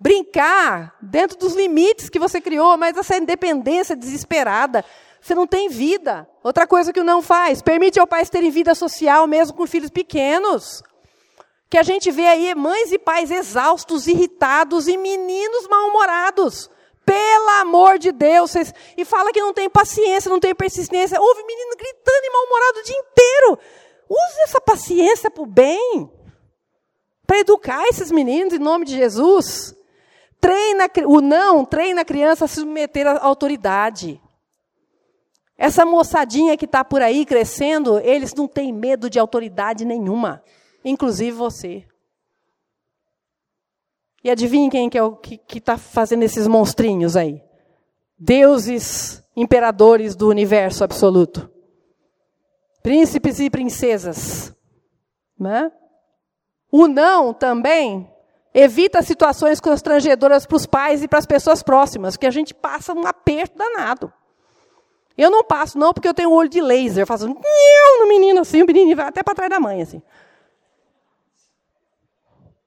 brincar 0.00 0.96
dentro 1.00 1.38
dos 1.38 1.54
limites 1.54 2.08
que 2.08 2.18
você 2.18 2.40
criou, 2.40 2.76
mas 2.76 2.96
essa 2.96 3.16
independência 3.16 3.94
desesperada, 3.94 4.84
você 5.26 5.34
não 5.34 5.46
tem 5.46 5.68
vida. 5.68 6.28
Outra 6.42 6.66
coisa 6.66 6.92
que 6.92 7.00
o 7.00 7.04
não 7.04 7.20
faz, 7.20 7.60
permite 7.60 7.98
ao 7.98 8.06
pais 8.06 8.30
terem 8.30 8.48
vida 8.48 8.74
social 8.76 9.26
mesmo 9.26 9.56
com 9.56 9.66
filhos 9.66 9.90
pequenos. 9.90 10.84
Que 11.68 11.76
a 11.76 11.82
gente 11.82 12.12
vê 12.12 12.26
aí 12.26 12.54
mães 12.54 12.92
e 12.92 12.98
pais 12.98 13.32
exaustos, 13.32 14.06
irritados 14.06 14.86
e 14.86 14.96
meninos 14.96 15.66
mal-humorados. 15.66 16.70
Pelo 17.04 17.48
amor 17.60 17.98
de 17.98 18.12
Deus. 18.12 18.52
Vocês, 18.52 18.72
e 18.96 19.04
fala 19.04 19.32
que 19.32 19.40
não 19.40 19.52
tem 19.52 19.68
paciência, 19.68 20.30
não 20.30 20.38
tem 20.38 20.54
persistência. 20.54 21.20
Houve 21.20 21.42
menino 21.42 21.76
gritando 21.76 22.24
e 22.24 22.30
mal-humorado 22.30 22.78
o 22.78 22.82
dia 22.84 22.96
inteiro. 22.96 23.58
Use 24.08 24.40
essa 24.44 24.60
paciência 24.60 25.28
para 25.28 25.42
o 25.42 25.46
bem, 25.46 26.08
para 27.26 27.40
educar 27.40 27.82
esses 27.88 28.12
meninos 28.12 28.54
em 28.54 28.60
nome 28.60 28.84
de 28.84 28.94
Jesus. 28.94 29.74
Treina 30.40 30.88
o 31.06 31.20
não, 31.20 31.64
treina 31.64 32.02
a 32.02 32.04
criança 32.04 32.44
a 32.44 32.48
se 32.48 32.60
submeter 32.60 33.08
à 33.08 33.24
autoridade. 33.24 34.20
Essa 35.58 35.84
moçadinha 35.84 36.56
que 36.56 36.64
está 36.64 36.84
por 36.84 37.00
aí 37.00 37.24
crescendo, 37.24 37.98
eles 38.00 38.34
não 38.34 38.46
têm 38.46 38.72
medo 38.72 39.08
de 39.08 39.18
autoridade 39.18 39.84
nenhuma, 39.84 40.42
inclusive 40.84 41.32
você. 41.32 41.84
E 44.22 44.30
adivinhe 44.30 44.70
quem 44.70 44.90
que 44.90 44.98
é 44.98 45.02
o 45.02 45.16
que 45.16 45.40
está 45.54 45.78
fazendo 45.78 46.22
esses 46.24 46.46
monstrinhos 46.46 47.16
aí? 47.16 47.42
Deuses, 48.18 49.22
imperadores 49.36 50.14
do 50.14 50.28
universo 50.28 50.82
absoluto 50.84 51.50
príncipes 52.86 53.40
e 53.40 53.50
princesas. 53.50 54.54
Né? 55.36 55.72
O 56.70 56.86
não 56.86 57.34
também 57.34 58.08
evita 58.54 59.02
situações 59.02 59.60
constrangedoras 59.60 60.46
para 60.46 60.54
os 60.54 60.66
pais 60.66 61.02
e 61.02 61.08
para 61.08 61.18
as 61.18 61.26
pessoas 61.26 61.64
próximas, 61.64 62.16
que 62.16 62.24
a 62.24 62.30
gente 62.30 62.54
passa 62.54 62.92
um 62.92 63.04
aperto 63.04 63.58
danado. 63.58 64.12
Eu 65.16 65.30
não 65.30 65.42
passo, 65.44 65.78
não, 65.78 65.92
porque 65.92 66.08
eu 66.08 66.14
tenho 66.14 66.30
um 66.30 66.34
olho 66.34 66.48
de 66.48 66.60
laser. 66.60 67.02
Eu 67.02 67.06
faço 67.06 67.26
no 67.26 68.08
menino 68.08 68.40
assim, 68.40 68.62
o 68.62 68.66
menino 68.66 68.94
vai 68.94 69.06
até 69.06 69.22
para 69.22 69.34
trás 69.34 69.50
da 69.50 69.58
mãe, 69.58 69.82
assim. 69.82 70.02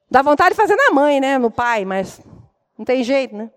Dá 0.09 0.21
vontade 0.21 0.51
de 0.51 0.55
fazer 0.55 0.75
na 0.75 0.91
mãe, 0.91 1.19
né? 1.19 1.37
No 1.37 1.51
pai, 1.51 1.85
mas 1.85 2.19
não 2.77 2.83
tem 2.83 3.03
jeito, 3.03 3.35
né? 3.35 3.51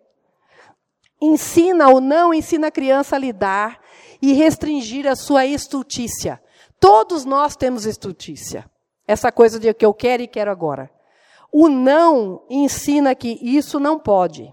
ensina 1.23 1.89
ou 1.89 2.01
não 2.01 2.35
ensina 2.35 2.67
a 2.67 2.71
criança 2.71 3.15
a 3.15 3.19
lidar 3.19 3.81
e 4.21 4.33
restringir 4.33 5.07
a 5.07 5.15
sua 5.15 5.47
estultícia. 5.47 6.43
Todos 6.81 7.25
nós 7.25 7.55
temos 7.55 7.87
estultícia. 7.87 8.69
Essa 9.07 9.31
coisa 9.31 9.59
de 9.61 9.73
que 9.73 9.87
eu 9.87 9.95
quero 9.95 10.23
e 10.23 10.27
quero 10.27 10.51
agora. 10.51 10.91
O 11.53 11.69
não 11.69 12.45
ensina 12.51 13.15
que 13.15 13.39
isso 13.41 13.79
não 13.79 13.99
pode. 13.99 14.53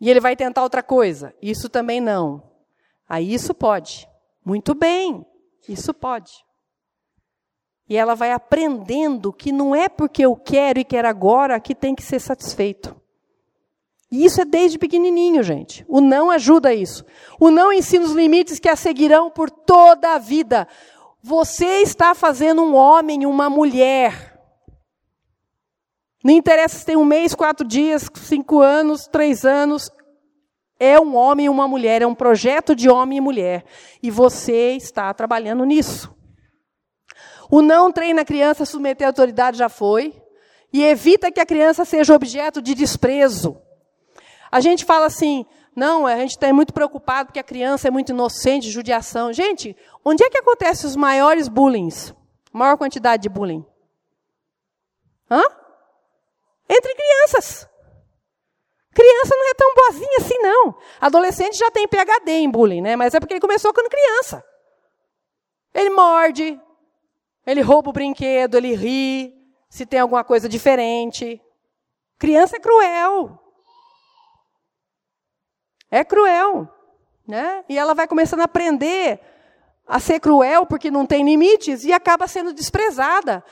E 0.00 0.08
ele 0.08 0.20
vai 0.20 0.36
tentar 0.36 0.62
outra 0.62 0.82
coisa. 0.82 1.34
Isso 1.42 1.68
também 1.68 2.00
não. 2.00 2.42
Aí 3.08 3.32
isso 3.32 3.54
pode. 3.54 4.08
Muito 4.44 4.74
bem, 4.74 5.26
isso 5.68 5.92
pode. 5.92 6.32
E 7.88 7.96
ela 7.96 8.14
vai 8.14 8.32
aprendendo 8.32 9.32
que 9.32 9.50
não 9.50 9.74
é 9.74 9.88
porque 9.88 10.24
eu 10.24 10.36
quero 10.36 10.78
e 10.78 10.84
quero 10.84 11.08
agora 11.08 11.58
que 11.58 11.74
tem 11.74 11.94
que 11.94 12.02
ser 12.02 12.20
satisfeito. 12.20 12.94
E 14.10 14.24
isso 14.24 14.40
é 14.40 14.44
desde 14.44 14.78
pequenininho, 14.78 15.42
gente. 15.42 15.84
O 15.88 16.00
não 16.00 16.30
ajuda 16.30 16.72
isso. 16.72 17.04
O 17.38 17.50
não 17.50 17.72
ensina 17.72 18.04
os 18.04 18.12
limites 18.12 18.58
que 18.58 18.68
a 18.68 18.76
seguirão 18.76 19.30
por 19.30 19.50
toda 19.50 20.14
a 20.14 20.18
vida. 20.18 20.66
Você 21.22 21.82
está 21.82 22.14
fazendo 22.14 22.62
um 22.62 22.74
homem, 22.74 23.26
uma 23.26 23.50
mulher. 23.50 24.37
Não 26.22 26.34
interessa 26.34 26.78
se 26.78 26.86
tem 26.86 26.96
um 26.96 27.04
mês, 27.04 27.34
quatro 27.34 27.66
dias, 27.66 28.08
cinco 28.16 28.60
anos, 28.60 29.06
três 29.06 29.44
anos. 29.44 29.90
É 30.80 30.98
um 30.98 31.16
homem 31.16 31.46
e 31.46 31.48
uma 31.48 31.66
mulher, 31.66 32.02
é 32.02 32.06
um 32.06 32.14
projeto 32.14 32.74
de 32.74 32.88
homem 32.88 33.18
e 33.18 33.20
mulher. 33.20 33.64
E 34.02 34.10
você 34.10 34.72
está 34.72 35.12
trabalhando 35.14 35.64
nisso. 35.64 36.14
O 37.50 37.62
não 37.62 37.90
treina 37.90 38.22
a 38.22 38.24
criança 38.24 38.62
a 38.62 38.66
submeter 38.66 39.06
a 39.06 39.10
autoridade 39.10 39.58
já 39.58 39.68
foi. 39.68 40.14
E 40.72 40.84
evita 40.84 41.32
que 41.32 41.40
a 41.40 41.46
criança 41.46 41.84
seja 41.84 42.14
objeto 42.14 42.60
de 42.60 42.74
desprezo. 42.74 43.60
A 44.50 44.60
gente 44.60 44.84
fala 44.84 45.06
assim, 45.06 45.46
não, 45.74 46.06
a 46.06 46.16
gente 46.16 46.30
está 46.30 46.52
muito 46.52 46.72
preocupado 46.72 47.26
porque 47.26 47.38
a 47.38 47.44
criança 47.44 47.88
é 47.88 47.90
muito 47.90 48.10
inocente, 48.10 48.70
judiação. 48.70 49.32
Gente, 49.32 49.76
onde 50.04 50.22
é 50.24 50.30
que 50.30 50.38
acontecem 50.38 50.88
os 50.88 50.96
maiores 50.96 51.48
bullying? 51.48 51.88
Maior 52.52 52.76
quantidade 52.76 53.22
de 53.22 53.28
bullying? 53.28 53.64
Hã? 55.30 55.42
Entre 56.68 56.94
crianças. 56.94 57.68
Criança 58.94 59.36
não 59.36 59.48
é 59.50 59.54
tão 59.54 59.74
boazinha 59.74 60.16
assim, 60.18 60.38
não. 60.38 60.78
Adolescente 61.00 61.56
já 61.56 61.70
tem 61.70 61.86
PHD 61.86 62.32
em 62.32 62.50
bullying, 62.50 62.80
né? 62.80 62.96
Mas 62.96 63.14
é 63.14 63.20
porque 63.20 63.34
ele 63.34 63.40
começou 63.40 63.72
quando 63.72 63.88
criança. 63.88 64.44
Ele 65.72 65.90
morde, 65.90 66.60
ele 67.46 67.60
rouba 67.60 67.90
o 67.90 67.92
brinquedo, 67.92 68.56
ele 68.56 68.74
ri, 68.74 69.32
se 69.70 69.86
tem 69.86 70.00
alguma 70.00 70.24
coisa 70.24 70.48
diferente. 70.48 71.40
Criança 72.18 72.56
é 72.56 72.60
cruel. 72.60 73.38
É 75.90 76.04
cruel, 76.04 76.68
né? 77.26 77.64
E 77.68 77.78
ela 77.78 77.94
vai 77.94 78.06
começando 78.06 78.40
a 78.40 78.44
aprender 78.44 79.20
a 79.86 79.98
ser 79.98 80.20
cruel 80.20 80.66
porque 80.66 80.90
não 80.90 81.06
tem 81.06 81.24
limites 81.24 81.84
e 81.84 81.92
acaba 81.92 82.26
sendo 82.26 82.52
desprezada. 82.52 83.42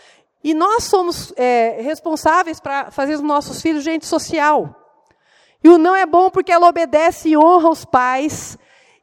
E 0.43 0.55
nós 0.55 0.84
somos 0.84 1.32
é, 1.37 1.80
responsáveis 1.80 2.61
para 2.61 2.91
fazer 2.91 3.14
os 3.14 3.22
nossos 3.22 3.61
filhos 3.61 3.82
gente 3.82 4.07
social. 4.07 4.74
E 5.62 5.68
o 5.68 5.78
não 5.78 5.97
é 5.97 6.07
bom 6.07 6.30
porque 6.30 6.53
ela 6.53 6.68
obedece 6.68 7.30
e 7.30 7.37
honra 7.37 7.70
os 7.70 7.84
pais 7.84 8.57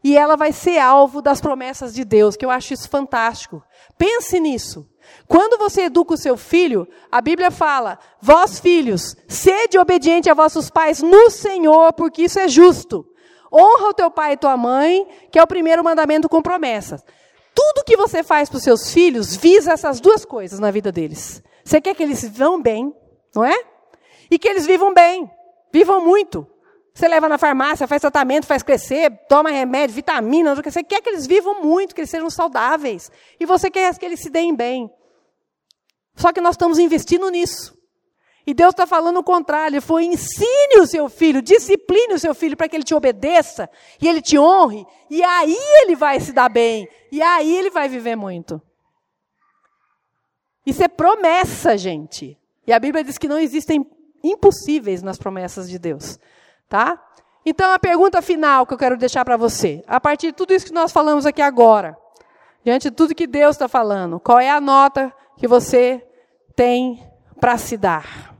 e 0.04 0.18
ela 0.18 0.36
vai 0.36 0.52
ser 0.52 0.80
alvo 0.80 1.22
das 1.22 1.40
promessas 1.40 1.94
de 1.94 2.04
Deus, 2.04 2.36
que 2.36 2.46
eu 2.46 2.50
acho 2.50 2.74
isso 2.74 2.90
fantástico. 2.90 3.64
Pense 3.98 4.40
nisso. 4.40 4.88
Quando 5.28 5.58
você 5.58 5.84
educa 5.84 6.14
o 6.14 6.18
seu 6.18 6.36
filho, 6.36 6.88
a 7.12 7.22
Bíblia 7.22 7.50
fala: 7.50 7.98
Vós, 8.22 8.60
filhos, 8.60 9.16
sede 9.28 9.78
obediente 9.78 10.30
a 10.30 10.34
vossos 10.34 10.70
pais 10.70 11.02
no 11.02 11.30
Senhor, 11.30 11.94
porque 11.94 12.24
isso 12.24 12.40
é 12.40 12.48
justo. 12.48 13.06
Honra 13.52 13.90
o 13.90 13.94
teu 13.94 14.10
pai 14.10 14.34
e 14.34 14.38
tua 14.38 14.58
mãe, 14.58 15.08
que 15.32 15.40
é 15.40 15.44
o 15.44 15.48
primeiro 15.48 15.84
mandamento 15.84 16.28
com 16.28 16.42
promessas. 16.42 17.04
Tudo 17.54 17.84
que 17.86 17.96
você 17.96 18.24
faz 18.24 18.50
para 18.50 18.58
os 18.58 18.64
seus 18.64 18.92
filhos 18.92 19.36
visa 19.36 19.74
essas 19.74 20.00
duas 20.00 20.26
coisas 20.26 20.60
na 20.60 20.72
vida 20.72 20.92
deles. 20.92 21.44
Você 21.64 21.80
quer 21.80 21.96
que 21.96 22.04
eles 22.04 22.22
vivam 22.22 22.62
bem, 22.62 22.94
não 23.36 23.44
é? 23.44 23.56
E 24.30 24.40
que 24.40 24.48
eles 24.48 24.66
vivam 24.66 24.94
bem, 24.94 25.30
vivam 25.72 26.04
muito. 26.04 26.48
Você 26.94 27.08
leva 27.08 27.28
na 27.28 27.38
farmácia, 27.38 27.88
faz 27.88 28.02
tratamento, 28.02 28.46
faz 28.46 28.62
crescer, 28.62 29.12
toma 29.28 29.50
remédio, 29.50 29.96
vitamina, 29.96 30.54
você 30.54 30.84
quer 30.84 31.02
que 31.02 31.10
eles 31.10 31.26
vivam 31.26 31.64
muito, 31.64 31.96
que 31.96 32.02
eles 32.02 32.10
sejam 32.10 32.30
saudáveis. 32.30 33.12
E 33.40 33.46
você 33.46 33.70
quer 33.72 33.98
que 33.98 34.06
eles 34.06 34.20
se 34.20 34.30
deem 34.30 34.56
bem. 34.56 34.92
Só 36.16 36.32
que 36.32 36.40
nós 36.40 36.54
estamos 36.54 36.78
investindo 36.78 37.30
nisso. 37.30 37.76
E 38.46 38.54
Deus 38.54 38.72
está 38.72 38.86
falando 38.86 39.18
o 39.18 39.24
contrário. 39.24 39.76
Ele 39.76 39.82
foi 39.82 40.06
ensine 40.06 40.80
o 40.80 40.88
seu 40.88 41.08
filho, 41.08 41.42
discipline 41.42 42.14
o 42.14 42.20
seu 42.20 42.36
filho 42.36 42.58
para 42.58 42.68
que 42.68 42.76
ele 42.76 42.84
te 42.84 42.94
obedeça 42.94 43.70
e 44.02 44.08
ele 44.08 44.22
te 44.22 44.38
honre. 44.38 44.86
E 45.10 45.24
aí 45.24 45.58
ele 45.82 45.96
vai 45.96 46.20
se 46.20 46.34
dar 46.34 46.50
bem. 46.50 46.88
E 47.12 47.22
aí 47.22 47.56
ele 47.56 47.70
vai 47.70 47.88
viver 47.88 48.16
muito. 48.16 48.62
Isso 50.66 50.84
é 50.84 50.88
promessa, 50.88 51.78
gente. 51.78 52.38
E 52.66 52.74
a 52.74 52.80
Bíblia 52.80 53.04
diz 53.04 53.18
que 53.18 53.28
não 53.28 53.38
existem 53.38 53.86
impossíveis 54.24 55.02
nas 55.02 55.18
promessas 55.18 55.70
de 55.70 55.78
Deus. 55.78 56.18
Tá? 56.70 57.02
Então 57.46 57.72
a 57.72 57.80
pergunta 57.80 58.22
final 58.22 58.66
que 58.66 58.74
eu 58.74 58.78
quero 58.78 58.98
deixar 58.98 59.26
para 59.26 59.36
você, 59.36 59.84
a 59.86 60.00
partir 60.00 60.28
de 60.28 60.34
tudo 60.34 60.54
isso 60.54 60.66
que 60.66 60.74
nós 60.74 60.92
falamos 60.92 61.26
aqui 61.26 61.42
agora, 61.42 61.98
diante 62.64 62.90
de 62.90 62.96
tudo 62.96 63.14
que 63.14 63.28
Deus 63.28 63.56
está 63.56 63.68
falando, 63.68 64.20
qual 64.20 64.40
é 64.40 64.50
a 64.50 64.62
nota 64.62 65.14
que 65.38 65.48
você 65.48 66.06
tem 66.56 67.06
para 67.40 67.58
se 67.58 67.76
dar? 67.76 68.33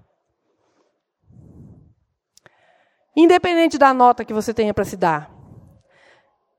Independente 3.16 3.78
da 3.78 3.94
nota 3.94 4.26
que 4.26 4.34
você 4.34 4.54
tenha 4.54 4.74
para 4.74 4.86
se 4.86 4.98
dar, 4.98 5.32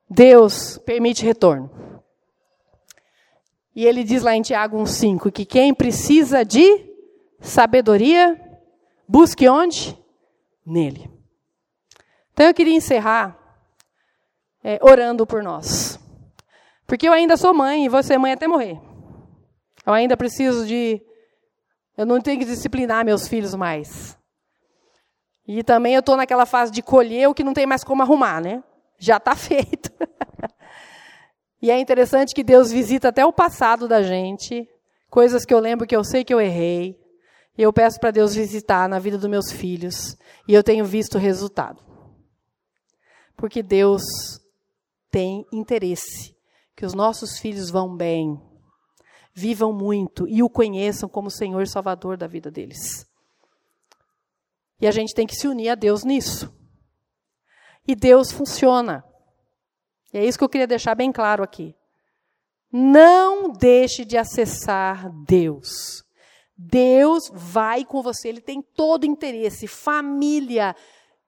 Deus 0.08 0.78
permite 0.78 1.24
retorno. 1.24 1.70
E 3.74 3.84
ele 3.84 4.04
diz 4.04 4.22
lá 4.22 4.34
em 4.36 4.42
Tiago 4.42 4.78
1,5 4.78 5.32
que 5.32 5.44
quem 5.44 5.74
precisa 5.74 6.44
de 6.44 6.94
sabedoria, 7.40 8.40
busque 9.08 9.48
onde? 9.48 9.98
Nele. 10.64 11.10
Então 12.32 12.46
eu 12.46 12.54
queria 12.54 12.74
encerrar 12.74 13.36
é, 14.62 14.78
orando 14.80 15.26
por 15.26 15.42
nós. 15.42 15.98
Porque 16.86 17.08
eu 17.08 17.12
ainda 17.12 17.36
sou 17.36 17.52
mãe 17.52 17.84
e 17.84 17.88
vou 17.88 18.02
ser 18.02 18.18
mãe 18.18 18.32
até 18.32 18.46
morrer. 18.46 18.80
Eu 19.86 19.92
ainda 19.92 20.16
preciso 20.16 20.66
de. 20.66 21.00
Eu 21.96 22.06
não 22.06 22.20
tenho 22.20 22.38
que 22.38 22.44
disciplinar 22.44 23.04
meus 23.04 23.28
filhos 23.28 23.54
mais. 23.54 24.16
E 25.46 25.62
também 25.62 25.94
eu 25.94 26.00
estou 26.00 26.16
naquela 26.16 26.46
fase 26.46 26.72
de 26.72 26.82
colher 26.82 27.28
o 27.28 27.34
que 27.34 27.44
não 27.44 27.52
tem 27.52 27.66
mais 27.66 27.84
como 27.84 28.02
arrumar, 28.02 28.40
né? 28.40 28.62
Já 28.98 29.18
está 29.18 29.34
feito. 29.36 29.90
e 31.60 31.70
é 31.70 31.78
interessante 31.78 32.34
que 32.34 32.42
Deus 32.42 32.70
visita 32.70 33.08
até 33.08 33.24
o 33.24 33.32
passado 33.32 33.86
da 33.86 34.02
gente, 34.02 34.68
coisas 35.10 35.44
que 35.44 35.52
eu 35.52 35.58
lembro 35.58 35.86
que 35.86 35.96
eu 35.96 36.04
sei 36.04 36.24
que 36.24 36.32
eu 36.32 36.40
errei. 36.40 36.98
E 37.56 37.62
eu 37.62 37.72
peço 37.72 38.00
para 38.00 38.10
Deus 38.10 38.34
visitar 38.34 38.88
na 38.88 38.98
vida 38.98 39.16
dos 39.16 39.30
meus 39.30 39.52
filhos. 39.52 40.16
E 40.48 40.54
eu 40.54 40.62
tenho 40.62 40.84
visto 40.84 41.14
o 41.14 41.20
resultado. 41.20 41.80
Porque 43.36 43.62
Deus 43.62 44.02
tem 45.10 45.46
interesse 45.52 46.34
que 46.74 46.84
os 46.84 46.94
nossos 46.94 47.38
filhos 47.38 47.70
vão 47.70 47.96
bem, 47.96 48.40
vivam 49.32 49.72
muito 49.72 50.26
e 50.26 50.42
o 50.42 50.50
conheçam 50.50 51.08
como 51.08 51.30
Senhor 51.30 51.62
e 51.62 51.68
Salvador 51.68 52.16
da 52.16 52.26
vida 52.26 52.50
deles. 52.50 53.06
E 54.80 54.86
a 54.86 54.90
gente 54.90 55.14
tem 55.14 55.26
que 55.26 55.36
se 55.36 55.46
unir 55.46 55.70
a 55.70 55.74
Deus 55.74 56.04
nisso. 56.04 56.52
E 57.86 57.94
Deus 57.94 58.32
funciona. 58.32 59.04
E 60.12 60.18
é 60.18 60.24
isso 60.24 60.38
que 60.38 60.44
eu 60.44 60.48
queria 60.48 60.66
deixar 60.66 60.94
bem 60.94 61.12
claro 61.12 61.42
aqui. 61.42 61.74
Não 62.72 63.50
deixe 63.50 64.04
de 64.04 64.16
acessar 64.16 65.10
Deus. 65.24 66.04
Deus 66.56 67.30
vai 67.32 67.84
com 67.84 68.02
você, 68.02 68.28
Ele 68.28 68.40
tem 68.40 68.62
todo 68.62 69.06
interesse. 69.06 69.66
Família 69.66 70.74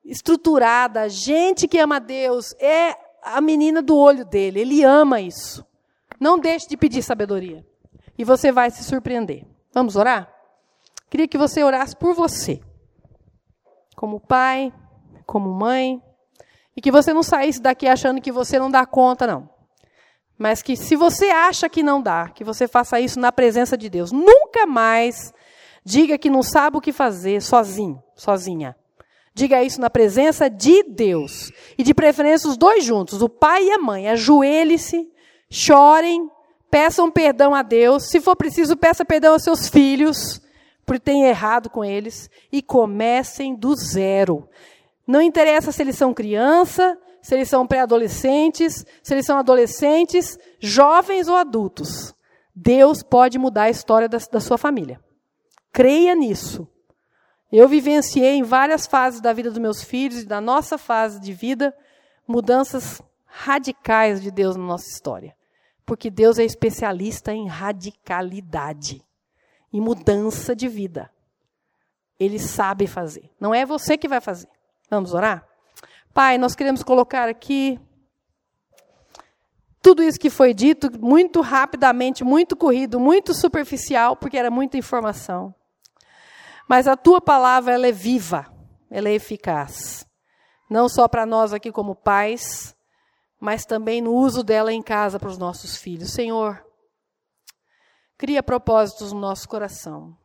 estruturada, 0.04 1.08
gente 1.08 1.66
que 1.66 1.78
ama 1.78 1.98
Deus, 1.98 2.54
é 2.60 2.96
a 3.22 3.40
menina 3.40 3.82
do 3.82 3.96
olho 3.96 4.24
dele, 4.24 4.60
Ele 4.60 4.84
ama 4.84 5.20
isso. 5.20 5.66
Não 6.18 6.38
deixe 6.38 6.68
de 6.68 6.76
pedir 6.76 7.02
sabedoria. 7.02 7.66
E 8.16 8.24
você 8.24 8.50
vai 8.50 8.70
se 8.70 8.84
surpreender. 8.84 9.44
Vamos 9.72 9.96
orar? 9.96 10.32
Queria 11.10 11.28
que 11.28 11.36
você 11.36 11.62
orasse 11.62 11.94
por 11.94 12.14
você 12.14 12.60
como 13.96 14.20
pai, 14.20 14.72
como 15.26 15.48
mãe, 15.48 16.00
e 16.76 16.80
que 16.82 16.92
você 16.92 17.14
não 17.14 17.22
saísse 17.22 17.60
daqui 17.60 17.88
achando 17.88 18.20
que 18.20 18.30
você 18.30 18.58
não 18.58 18.70
dá 18.70 18.84
conta, 18.84 19.26
não. 19.26 19.48
Mas 20.38 20.60
que 20.60 20.76
se 20.76 20.94
você 20.94 21.30
acha 21.30 21.66
que 21.66 21.82
não 21.82 22.02
dá, 22.02 22.28
que 22.28 22.44
você 22.44 22.68
faça 22.68 23.00
isso 23.00 23.18
na 23.18 23.32
presença 23.32 23.76
de 23.76 23.88
Deus. 23.88 24.12
Nunca 24.12 24.66
mais 24.66 25.32
diga 25.82 26.18
que 26.18 26.28
não 26.28 26.42
sabe 26.42 26.76
o 26.76 26.80
que 26.80 26.92
fazer 26.92 27.40
sozinho, 27.40 28.02
sozinha. 28.14 28.76
Diga 29.34 29.62
isso 29.62 29.80
na 29.80 29.88
presença 29.88 30.50
de 30.50 30.82
Deus. 30.82 31.50
E 31.78 31.82
de 31.82 31.94
preferência 31.94 32.50
os 32.50 32.56
dois 32.58 32.84
juntos, 32.84 33.22
o 33.22 33.28
pai 33.30 33.64
e 33.64 33.72
a 33.72 33.78
mãe. 33.78 34.08
Ajoelhe-se, 34.08 35.10
chorem, 35.48 36.30
peçam 36.70 37.10
perdão 37.10 37.54
a 37.54 37.62
Deus. 37.62 38.10
Se 38.10 38.20
for 38.20 38.36
preciso, 38.36 38.76
peça 38.76 39.06
perdão 39.06 39.32
aos 39.32 39.42
seus 39.42 39.68
filhos 39.68 40.42
ter 41.00 41.12
errado 41.12 41.68
com 41.68 41.84
eles 41.84 42.30
e 42.50 42.62
comecem 42.62 43.54
do 43.54 43.74
zero. 43.74 44.48
Não 45.06 45.20
interessa 45.20 45.72
se 45.72 45.82
eles 45.82 45.96
são 45.96 46.14
criança, 46.14 46.98
se 47.20 47.34
eles 47.34 47.48
são 47.48 47.66
pré-adolescentes, 47.66 48.86
se 49.02 49.14
eles 49.14 49.26
são 49.26 49.36
adolescentes, 49.36 50.38
jovens 50.60 51.28
ou 51.28 51.36
adultos. 51.36 52.14
Deus 52.54 53.02
pode 53.02 53.38
mudar 53.38 53.64
a 53.64 53.70
história 53.70 54.08
da, 54.08 54.18
da 54.30 54.40
sua 54.40 54.56
família. 54.56 55.00
Creia 55.72 56.14
nisso. 56.14 56.68
Eu 57.52 57.68
vivenciei 57.68 58.34
em 58.34 58.42
várias 58.42 58.86
fases 58.86 59.20
da 59.20 59.32
vida 59.32 59.50
dos 59.50 59.58
meus 59.58 59.82
filhos 59.82 60.22
e 60.22 60.26
da 60.26 60.40
nossa 60.40 60.78
fase 60.78 61.20
de 61.20 61.32
vida 61.32 61.74
mudanças 62.26 63.00
radicais 63.24 64.22
de 64.22 64.30
Deus 64.30 64.56
na 64.56 64.64
nossa 64.64 64.88
história. 64.88 65.36
Porque 65.84 66.10
Deus 66.10 66.38
é 66.38 66.44
especialista 66.44 67.32
em 67.32 67.46
radicalidade, 67.46 69.04
em 69.76 69.80
mudança 69.80 70.56
de 70.56 70.68
vida. 70.68 71.10
Ele 72.18 72.38
sabe 72.38 72.86
fazer. 72.86 73.30
Não 73.38 73.54
é 73.54 73.66
você 73.66 73.98
que 73.98 74.08
vai 74.08 74.22
fazer. 74.22 74.48
Vamos 74.90 75.12
orar? 75.12 75.46
Pai, 76.14 76.38
nós 76.38 76.54
queremos 76.54 76.82
colocar 76.82 77.28
aqui 77.28 77.78
tudo 79.82 80.02
isso 80.02 80.18
que 80.18 80.30
foi 80.30 80.54
dito 80.54 80.90
muito 80.98 81.42
rapidamente, 81.42 82.24
muito 82.24 82.56
corrido, 82.56 82.98
muito 82.98 83.34
superficial, 83.34 84.16
porque 84.16 84.38
era 84.38 84.50
muita 84.50 84.78
informação. 84.78 85.54
Mas 86.66 86.88
a 86.88 86.96
tua 86.96 87.20
palavra 87.20 87.74
ela 87.74 87.86
é 87.86 87.92
viva, 87.92 88.46
ela 88.90 89.10
é 89.10 89.12
eficaz. 89.14 90.06
Não 90.70 90.88
só 90.88 91.06
para 91.06 91.26
nós 91.26 91.52
aqui 91.52 91.70
como 91.70 91.94
pais, 91.94 92.74
mas 93.38 93.66
também 93.66 94.00
no 94.00 94.14
uso 94.14 94.42
dela 94.42 94.72
em 94.72 94.82
casa 94.82 95.20
para 95.20 95.28
os 95.28 95.36
nossos 95.36 95.76
filhos. 95.76 96.12
Senhor, 96.12 96.65
cria 98.16 98.42
propósitos 98.42 99.12
no 99.12 99.20
nosso 99.20 99.48
coração. 99.48 100.16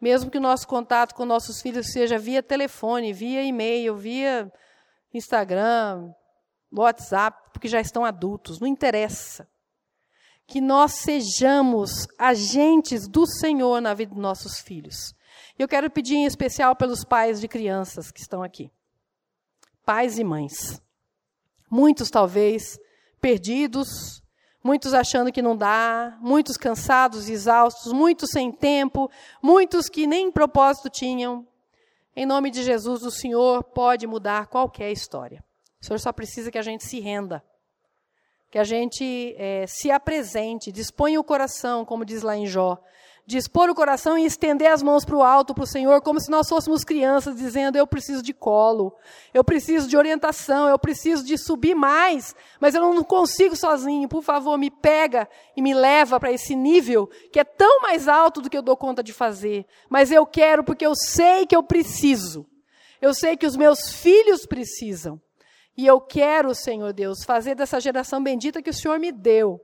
Mesmo 0.00 0.30
que 0.30 0.38
o 0.38 0.40
nosso 0.40 0.66
contato 0.66 1.14
com 1.14 1.24
nossos 1.24 1.60
filhos 1.60 1.92
seja 1.92 2.18
via 2.18 2.42
telefone, 2.42 3.12
via 3.12 3.42
e-mail, 3.42 3.96
via 3.96 4.50
Instagram, 5.12 6.12
WhatsApp, 6.72 7.50
porque 7.52 7.68
já 7.68 7.80
estão 7.80 8.04
adultos, 8.04 8.58
não 8.58 8.66
interessa. 8.66 9.46
Que 10.46 10.60
nós 10.60 10.94
sejamos 10.94 12.08
agentes 12.18 13.06
do 13.06 13.26
Senhor 13.26 13.80
na 13.80 13.92
vida 13.92 14.14
dos 14.14 14.22
nossos 14.22 14.58
filhos. 14.58 15.14
Eu 15.58 15.68
quero 15.68 15.90
pedir 15.90 16.16
em 16.16 16.24
especial 16.24 16.74
pelos 16.74 17.04
pais 17.04 17.40
de 17.40 17.46
crianças 17.46 18.10
que 18.10 18.20
estão 18.20 18.42
aqui. 18.42 18.70
Pais 19.84 20.18
e 20.18 20.24
mães. 20.24 20.80
Muitos, 21.70 22.08
talvez, 22.08 22.78
perdidos, 23.20 24.22
muitos 24.62 24.92
achando 24.94 25.32
que 25.32 25.42
não 25.42 25.56
dá, 25.56 26.16
muitos 26.20 26.56
cansados, 26.56 27.28
exaustos, 27.28 27.92
muitos 27.92 28.30
sem 28.30 28.52
tempo, 28.52 29.10
muitos 29.42 29.88
que 29.88 30.06
nem 30.06 30.30
propósito 30.30 30.90
tinham. 30.90 31.46
Em 32.14 32.26
nome 32.26 32.50
de 32.50 32.62
Jesus, 32.62 33.02
o 33.02 33.10
Senhor 33.10 33.62
pode 33.62 34.06
mudar 34.06 34.46
qualquer 34.46 34.90
história. 34.92 35.42
O 35.80 35.86
Senhor 35.86 35.98
só 35.98 36.12
precisa 36.12 36.50
que 36.50 36.58
a 36.58 36.62
gente 36.62 36.84
se 36.84 37.00
renda, 37.00 37.42
que 38.50 38.58
a 38.58 38.64
gente 38.64 39.34
é, 39.38 39.66
se 39.66 39.90
apresente, 39.90 40.72
disponha 40.72 41.18
o 41.18 41.24
coração, 41.24 41.84
como 41.84 42.04
diz 42.04 42.22
lá 42.22 42.36
em 42.36 42.46
Jó, 42.46 42.78
dispor 43.26 43.70
o 43.70 43.74
coração 43.74 44.18
e 44.18 44.24
estender 44.24 44.70
as 44.70 44.82
mãos 44.82 45.04
para 45.04 45.16
o 45.16 45.22
alto, 45.22 45.54
para 45.54 45.64
o 45.64 45.66
Senhor, 45.66 46.00
como 46.00 46.20
se 46.20 46.30
nós 46.30 46.48
fôssemos 46.48 46.84
crianças, 46.84 47.36
dizendo: 47.36 47.76
Eu 47.76 47.86
preciso 47.86 48.22
de 48.22 48.32
colo, 48.32 48.94
eu 49.32 49.44
preciso 49.44 49.88
de 49.88 49.96
orientação, 49.96 50.68
eu 50.68 50.78
preciso 50.78 51.24
de 51.24 51.38
subir 51.38 51.74
mais, 51.74 52.34
mas 52.60 52.74
eu 52.74 52.80
não 52.80 53.04
consigo 53.04 53.56
sozinho. 53.56 54.08
Por 54.08 54.22
favor, 54.22 54.58
me 54.58 54.70
pega 54.70 55.28
e 55.56 55.62
me 55.62 55.74
leva 55.74 56.18
para 56.18 56.32
esse 56.32 56.54
nível 56.54 57.08
que 57.32 57.40
é 57.40 57.44
tão 57.44 57.82
mais 57.82 58.08
alto 58.08 58.40
do 58.40 58.50
que 58.50 58.56
eu 58.56 58.62
dou 58.62 58.76
conta 58.76 59.02
de 59.02 59.12
fazer. 59.12 59.66
Mas 59.88 60.10
eu 60.10 60.26
quero 60.26 60.64
porque 60.64 60.86
eu 60.86 60.94
sei 60.94 61.46
que 61.46 61.56
eu 61.56 61.62
preciso. 61.62 62.46
Eu 63.00 63.14
sei 63.14 63.36
que 63.36 63.46
os 63.46 63.56
meus 63.56 63.90
filhos 63.94 64.44
precisam. 64.44 65.20
E 65.76 65.86
eu 65.86 66.00
quero, 66.00 66.54
Senhor 66.54 66.92
Deus, 66.92 67.24
fazer 67.24 67.54
dessa 67.54 67.80
geração 67.80 68.22
bendita 68.22 68.60
que 68.60 68.68
o 68.68 68.74
Senhor 68.74 68.98
me 68.98 69.10
deu 69.10 69.60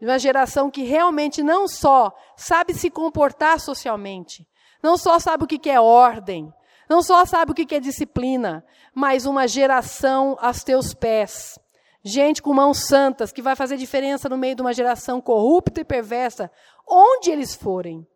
de 0.00 0.06
uma 0.06 0.18
geração 0.18 0.70
que 0.70 0.82
realmente 0.82 1.42
não 1.42 1.66
só 1.66 2.12
sabe 2.36 2.74
se 2.74 2.90
comportar 2.90 3.58
socialmente, 3.60 4.46
não 4.82 4.96
só 4.96 5.18
sabe 5.18 5.44
o 5.44 5.46
que 5.46 5.68
é 5.68 5.80
ordem, 5.80 6.52
não 6.88 7.02
só 7.02 7.24
sabe 7.24 7.52
o 7.52 7.54
que 7.54 7.74
é 7.74 7.80
disciplina, 7.80 8.64
mas 8.94 9.26
uma 9.26 9.46
geração 9.46 10.36
aos 10.40 10.64
teus 10.64 10.94
pés. 10.94 11.58
Gente 12.02 12.40
com 12.40 12.54
mãos 12.54 12.86
santas, 12.86 13.32
que 13.32 13.42
vai 13.42 13.54
fazer 13.54 13.76
diferença 13.76 14.28
no 14.28 14.38
meio 14.38 14.54
de 14.54 14.62
uma 14.62 14.72
geração 14.72 15.20
corrupta 15.20 15.80
e 15.80 15.84
perversa, 15.84 16.50
onde 16.86 17.30
eles 17.30 17.54
forem. 17.54 18.06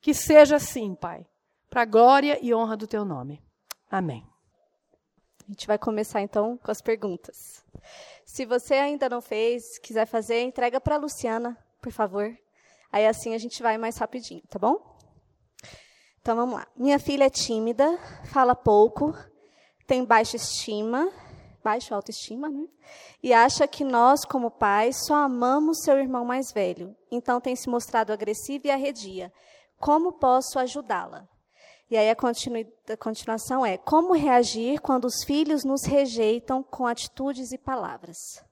Que 0.00 0.12
seja 0.12 0.56
assim, 0.56 0.94
Pai, 0.94 1.24
para 1.70 1.82
a 1.82 1.86
glória 1.86 2.38
e 2.42 2.52
honra 2.52 2.76
do 2.76 2.86
teu 2.86 3.04
nome. 3.04 3.42
Amém. 3.90 4.26
A 5.48 5.52
gente 5.52 5.66
vai 5.66 5.78
começar 5.78 6.20
então 6.20 6.58
com 6.58 6.70
as 6.70 6.82
perguntas. 6.82 7.64
Se 8.32 8.46
você 8.46 8.76
ainda 8.76 9.10
não 9.10 9.20
fez, 9.20 9.78
quiser 9.80 10.06
fazer, 10.06 10.40
entrega 10.40 10.80
para 10.80 10.94
a 10.94 10.98
Luciana, 10.98 11.54
por 11.82 11.92
favor. 11.92 12.34
Aí 12.90 13.06
assim 13.06 13.34
a 13.34 13.38
gente 13.38 13.62
vai 13.62 13.76
mais 13.76 13.98
rapidinho, 13.98 14.40
tá 14.48 14.58
bom? 14.58 14.96
Então 16.18 16.34
vamos 16.34 16.54
lá. 16.54 16.66
Minha 16.74 16.98
filha 16.98 17.24
é 17.24 17.28
tímida, 17.28 17.98
fala 18.32 18.54
pouco, 18.54 19.14
tem 19.86 20.02
baixa 20.02 20.36
estima, 20.36 21.12
baixa 21.62 21.94
autoestima, 21.94 22.48
né? 22.48 22.66
E 23.22 23.34
acha 23.34 23.68
que 23.68 23.84
nós, 23.84 24.24
como 24.24 24.50
pais, 24.50 25.04
só 25.04 25.16
amamos 25.16 25.82
seu 25.82 25.98
irmão 25.98 26.24
mais 26.24 26.50
velho. 26.52 26.96
Então 27.10 27.38
tem 27.38 27.54
se 27.54 27.68
mostrado 27.68 28.14
agressiva 28.14 28.68
e 28.68 28.70
arredia. 28.70 29.30
Como 29.78 30.10
posso 30.10 30.58
ajudá-la? 30.58 31.28
E 31.92 31.96
aí 31.98 32.08
a, 32.08 32.16
continu, 32.16 32.66
a 32.88 32.96
continuação 32.96 33.66
é: 33.66 33.76
como 33.76 34.14
reagir 34.14 34.80
quando 34.80 35.04
os 35.04 35.22
filhos 35.24 35.62
nos 35.62 35.84
rejeitam 35.84 36.62
com 36.62 36.86
atitudes 36.86 37.52
e 37.52 37.58
palavras? 37.58 38.42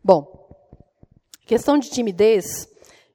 Bom, 0.00 0.48
questão 1.44 1.76
de 1.76 1.90
timidez, 1.90 2.68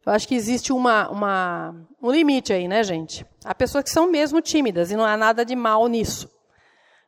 eu 0.05 0.11
acho 0.11 0.27
que 0.27 0.35
existe 0.35 0.73
uma, 0.73 1.09
uma, 1.09 1.87
um 2.03 2.11
limite 2.11 2.51
aí, 2.51 2.67
né, 2.67 2.83
gente? 2.83 3.25
Há 3.45 3.55
pessoas 3.55 3.85
que 3.85 3.89
são 3.89 4.11
mesmo 4.11 4.41
tímidas 4.41 4.91
e 4.91 4.97
não 4.97 5.05
há 5.05 5.15
nada 5.15 5.45
de 5.45 5.55
mal 5.55 5.87
nisso. 5.87 6.29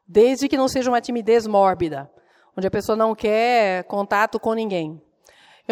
Desde 0.07 0.47
que 0.47 0.55
não 0.55 0.69
seja 0.69 0.89
uma 0.89 1.01
timidez 1.01 1.45
mórbida, 1.45 2.09
onde 2.55 2.67
a 2.67 2.71
pessoa 2.71 2.95
não 2.95 3.13
quer 3.13 3.83
contato 3.83 4.39
com 4.39 4.53
ninguém. 4.53 5.03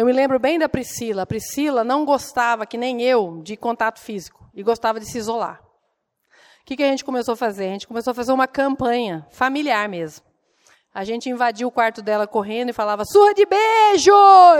Eu 0.00 0.06
me 0.06 0.14
lembro 0.14 0.38
bem 0.38 0.58
da 0.58 0.66
Priscila. 0.66 1.24
A 1.24 1.26
Priscila 1.26 1.84
não 1.84 2.06
gostava, 2.06 2.64
que 2.64 2.78
nem 2.78 3.02
eu, 3.02 3.42
de 3.42 3.54
contato 3.54 4.00
físico 4.00 4.48
e 4.54 4.62
gostava 4.62 4.98
de 4.98 5.04
se 5.04 5.18
isolar. 5.18 5.60
O 5.60 6.64
que, 6.64 6.74
que 6.74 6.82
a 6.82 6.86
gente 6.86 7.04
começou 7.04 7.34
a 7.34 7.36
fazer? 7.36 7.66
A 7.66 7.72
gente 7.72 7.86
começou 7.86 8.12
a 8.12 8.14
fazer 8.14 8.32
uma 8.32 8.48
campanha 8.48 9.26
familiar 9.30 9.86
mesmo. 9.90 10.24
A 10.94 11.04
gente 11.04 11.28
invadiu 11.28 11.68
o 11.68 11.70
quarto 11.70 12.00
dela 12.00 12.26
correndo 12.26 12.70
e 12.70 12.72
falava, 12.72 13.04
surra 13.04 13.34
de 13.34 13.44
beijo! 13.44 14.10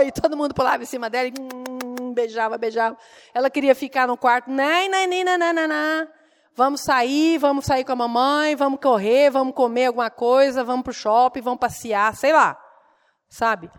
E 0.05 0.11
todo 0.11 0.37
mundo 0.37 0.53
pulava 0.53 0.83
em 0.83 0.85
cima 0.85 1.09
dela 1.09 1.29
e 1.29 1.33
hum, 1.41 2.13
beijava, 2.13 2.55
beijava. 2.55 2.95
Ela 3.33 3.49
queria 3.49 3.73
ficar 3.73 4.07
no 4.07 4.15
quarto, 4.15 4.47
não, 4.47 4.91
não, 4.91 5.07
não, 5.07 5.37
não, 5.39 5.53
não, 5.53 5.67
não. 5.67 6.07
Vamos 6.53 6.81
sair, 6.81 7.39
vamos 7.39 7.65
sair 7.65 7.83
com 7.83 7.93
a 7.93 7.95
mamãe, 7.95 8.55
vamos 8.55 8.79
correr, 8.79 9.31
vamos 9.31 9.55
comer 9.55 9.87
alguma 9.87 10.11
coisa, 10.11 10.63
vamos 10.63 10.83
para 10.83 10.91
o 10.91 10.93
shopping, 10.93 11.41
vamos 11.41 11.59
passear, 11.59 12.15
sei 12.15 12.31
lá. 12.31 12.55
Sabe? 13.27 13.71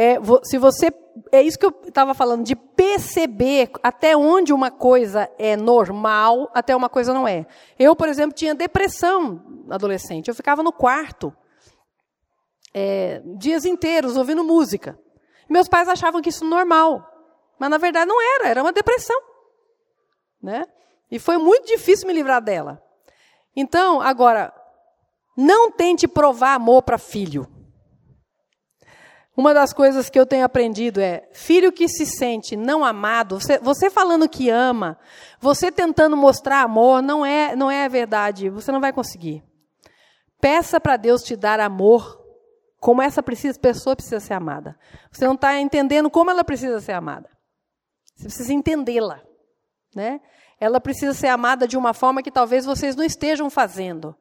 É, 0.00 0.14
se 0.44 0.58
você 0.58 0.92
é 1.32 1.42
isso 1.42 1.58
que 1.58 1.66
eu 1.66 1.74
estava 1.88 2.14
falando 2.14 2.44
de 2.44 2.54
perceber 2.54 3.68
até 3.82 4.16
onde 4.16 4.52
uma 4.52 4.70
coisa 4.70 5.28
é 5.36 5.56
normal, 5.56 6.48
até 6.54 6.76
uma 6.76 6.88
coisa 6.88 7.12
não 7.12 7.26
é. 7.26 7.44
Eu, 7.76 7.96
por 7.96 8.08
exemplo, 8.08 8.32
tinha 8.32 8.54
depressão 8.54 9.64
adolescente. 9.68 10.28
Eu 10.28 10.36
ficava 10.36 10.62
no 10.62 10.70
quarto 10.70 11.36
é, 12.72 13.20
dias 13.38 13.64
inteiros 13.64 14.16
ouvindo 14.16 14.44
música. 14.44 14.96
Meus 15.48 15.66
pais 15.66 15.88
achavam 15.88 16.22
que 16.22 16.28
isso 16.28 16.44
normal, 16.44 17.04
mas 17.58 17.68
na 17.68 17.76
verdade 17.76 18.06
não 18.06 18.22
era. 18.36 18.50
Era 18.50 18.62
uma 18.62 18.72
depressão, 18.72 19.20
né? 20.40 20.64
E 21.10 21.18
foi 21.18 21.38
muito 21.38 21.66
difícil 21.66 22.06
me 22.06 22.12
livrar 22.12 22.40
dela. 22.40 22.80
Então, 23.56 24.00
agora, 24.00 24.54
não 25.36 25.72
tente 25.72 26.06
provar 26.06 26.54
amor 26.54 26.82
para 26.82 26.98
filho. 26.98 27.57
Uma 29.38 29.54
das 29.54 29.72
coisas 29.72 30.10
que 30.10 30.18
eu 30.18 30.26
tenho 30.26 30.44
aprendido 30.44 31.00
é: 31.00 31.28
filho 31.32 31.70
que 31.70 31.86
se 31.86 32.04
sente 32.04 32.56
não 32.56 32.84
amado, 32.84 33.38
você, 33.38 33.56
você, 33.60 33.88
falando 33.88 34.28
que 34.28 34.50
ama, 34.50 34.98
você 35.40 35.70
tentando 35.70 36.16
mostrar 36.16 36.62
amor, 36.62 37.00
não 37.00 37.24
é, 37.24 37.54
não 37.54 37.70
é 37.70 37.84
a 37.84 37.88
verdade, 37.88 38.50
você 38.50 38.72
não 38.72 38.80
vai 38.80 38.92
conseguir. 38.92 39.44
Peça 40.40 40.80
para 40.80 40.96
Deus 40.96 41.22
te 41.22 41.36
dar 41.36 41.60
amor, 41.60 42.20
como 42.80 43.00
essa 43.00 43.22
precisa, 43.22 43.56
pessoa 43.56 43.94
precisa 43.94 44.18
ser 44.18 44.34
amada. 44.34 44.76
Você 45.12 45.24
não 45.24 45.34
está 45.34 45.56
entendendo 45.60 46.10
como 46.10 46.32
ela 46.32 46.42
precisa 46.42 46.80
ser 46.80 46.92
amada. 46.92 47.30
Você 48.16 48.24
precisa 48.24 48.52
entendê-la. 48.52 49.20
Né? 49.94 50.20
Ela 50.58 50.80
precisa 50.80 51.14
ser 51.14 51.28
amada 51.28 51.68
de 51.68 51.76
uma 51.76 51.94
forma 51.94 52.24
que 52.24 52.30
talvez 52.32 52.64
vocês 52.64 52.96
não 52.96 53.04
estejam 53.04 53.48
fazendo. 53.48 54.16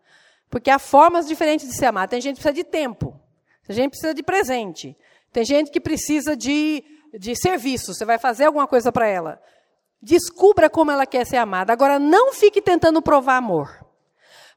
Porque 0.47 0.69
há 0.69 0.77
formas 0.77 1.27
diferentes 1.27 1.67
de 1.67 1.75
ser 1.75 1.87
amada. 1.87 2.09
Tem 2.09 2.21
gente 2.21 2.35
que 2.35 2.43
precisa 2.43 2.63
de 2.63 2.69
tempo. 2.69 3.19
Tem 3.65 3.75
gente 3.75 3.89
precisa 3.89 4.13
de 4.13 4.23
presente. 4.23 4.95
Tem 5.31 5.43
gente 5.45 5.71
que 5.71 5.79
precisa 5.79 6.35
de, 6.35 6.83
de 7.17 7.35
serviço, 7.35 7.93
você 7.93 8.05
vai 8.05 8.17
fazer 8.17 8.45
alguma 8.45 8.67
coisa 8.67 8.91
para 8.91 9.07
ela. 9.07 9.41
Descubra 10.01 10.69
como 10.69 10.91
ela 10.91 11.05
quer 11.05 11.25
ser 11.25 11.37
amada. 11.37 11.73
Agora, 11.73 11.99
não 11.99 12.33
fique 12.33 12.61
tentando 12.61 13.01
provar 13.01 13.37
amor. 13.37 13.85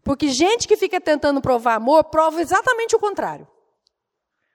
Porque 0.03 0.29
gente 0.29 0.67
que 0.67 0.77
fica 0.77 1.01
tentando 1.01 1.41
provar 1.41 1.75
amor, 1.75 2.05
prova 2.05 2.41
exatamente 2.41 2.97
o 2.97 2.99
contrário. 2.99 3.47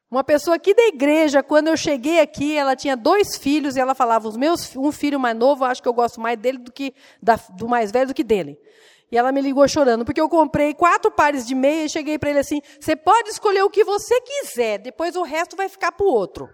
Uma 0.09 0.23
pessoa 0.23 0.55
aqui 0.55 0.73
da 0.73 0.87
igreja, 0.87 1.43
quando 1.43 1.67
eu 1.67 1.75
cheguei 1.75 2.19
aqui, 2.19 2.55
ela 2.55 2.75
tinha 2.75 2.95
dois 2.95 3.35
filhos 3.35 3.75
e 3.75 3.79
ela 3.79 3.95
falava: 3.95 4.27
os 4.27 4.37
meus, 4.37 4.75
um 4.75 4.91
filho 4.91 5.19
mais 5.19 5.35
novo, 5.35 5.63
eu 5.63 5.67
acho 5.67 5.81
que 5.81 5.87
eu 5.87 5.93
gosto 5.93 6.21
mais 6.21 6.37
dele 6.37 6.59
do 6.59 6.71
que 6.71 6.93
da, 7.21 7.35
do 7.57 7.67
mais 7.67 7.91
velho 7.91 8.07
do 8.07 8.13
que 8.13 8.23
dele. 8.23 8.57
E 9.15 9.17
ela 9.17 9.31
me 9.31 9.39
ligou 9.39 9.65
chorando, 9.65 10.03
porque 10.03 10.19
eu 10.19 10.27
comprei 10.27 10.73
quatro 10.73 11.09
pares 11.09 11.47
de 11.47 11.55
meia 11.55 11.85
e 11.85 11.89
cheguei 11.89 12.19
para 12.19 12.31
ele 12.31 12.39
assim: 12.39 12.61
você 12.77 12.97
pode 12.97 13.29
escolher 13.29 13.63
o 13.63 13.69
que 13.69 13.81
você 13.81 14.19
quiser, 14.19 14.77
depois 14.77 15.15
o 15.15 15.23
resto 15.23 15.55
vai 15.55 15.69
ficar 15.69 15.93
para 15.93 16.05
o 16.05 16.09
outro. 16.09 16.49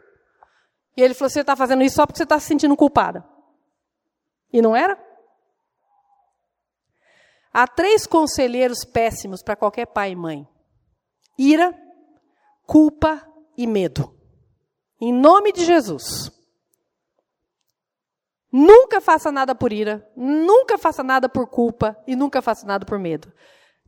E 0.95 1.01
ele 1.01 1.15
falou: 1.15 1.31
você 1.31 1.41
está 1.41 1.55
fazendo 1.55 1.81
isso 1.81 1.95
só 1.95 2.05
porque 2.05 2.19
você 2.19 2.23
está 2.23 2.39
se 2.39 2.45
sentindo 2.45 2.77
culpada. 2.77 3.27
E 4.53 4.61
não 4.61 4.75
era? 4.75 4.95
Há 7.51 7.65
três 7.65 8.05
conselheiros 8.05 8.85
péssimos 8.85 9.41
para 9.41 9.55
qualquer 9.55 9.87
pai 9.87 10.11
e 10.11 10.15
mãe: 10.15 10.47
ira, 11.39 11.75
culpa 12.67 13.27
e 13.57 13.65
medo. 13.65 14.15
Em 15.01 15.11
nome 15.11 15.51
de 15.51 15.65
Jesus. 15.65 16.31
Nunca 18.51 18.99
faça 18.99 19.31
nada 19.31 19.55
por 19.55 19.71
ira, 19.71 20.05
nunca 20.15 20.77
faça 20.77 21.01
nada 21.01 21.29
por 21.29 21.47
culpa 21.47 21.95
e 22.05 22.15
nunca 22.15 22.41
faça 22.41 22.67
nada 22.67 22.85
por 22.85 22.99
medo. 22.99 23.31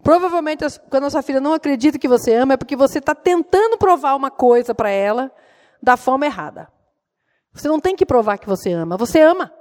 Provavelmente, 0.01 0.63
quando 0.89 1.05
a 1.05 1.09
sua 1.09 1.21
filha 1.21 1.41
não 1.41 1.53
acredita 1.53 1.99
que 1.99 2.07
você 2.07 2.33
ama, 2.33 2.53
é 2.53 2.57
porque 2.57 2.75
você 2.75 2.99
está 2.99 3.13
tentando 3.13 3.77
provar 3.77 4.15
uma 4.15 4.31
coisa 4.31 4.73
para 4.73 4.89
ela 4.89 5.31
da 5.81 5.97
forma 5.97 6.25
errada. 6.25 6.71
Você 7.53 7.67
não 7.67 7.79
tem 7.79 7.95
que 7.95 8.05
provar 8.05 8.37
que 8.37 8.47
você 8.47 8.71
ama, 8.71 8.97
você 8.97 9.21
ama. 9.21 9.53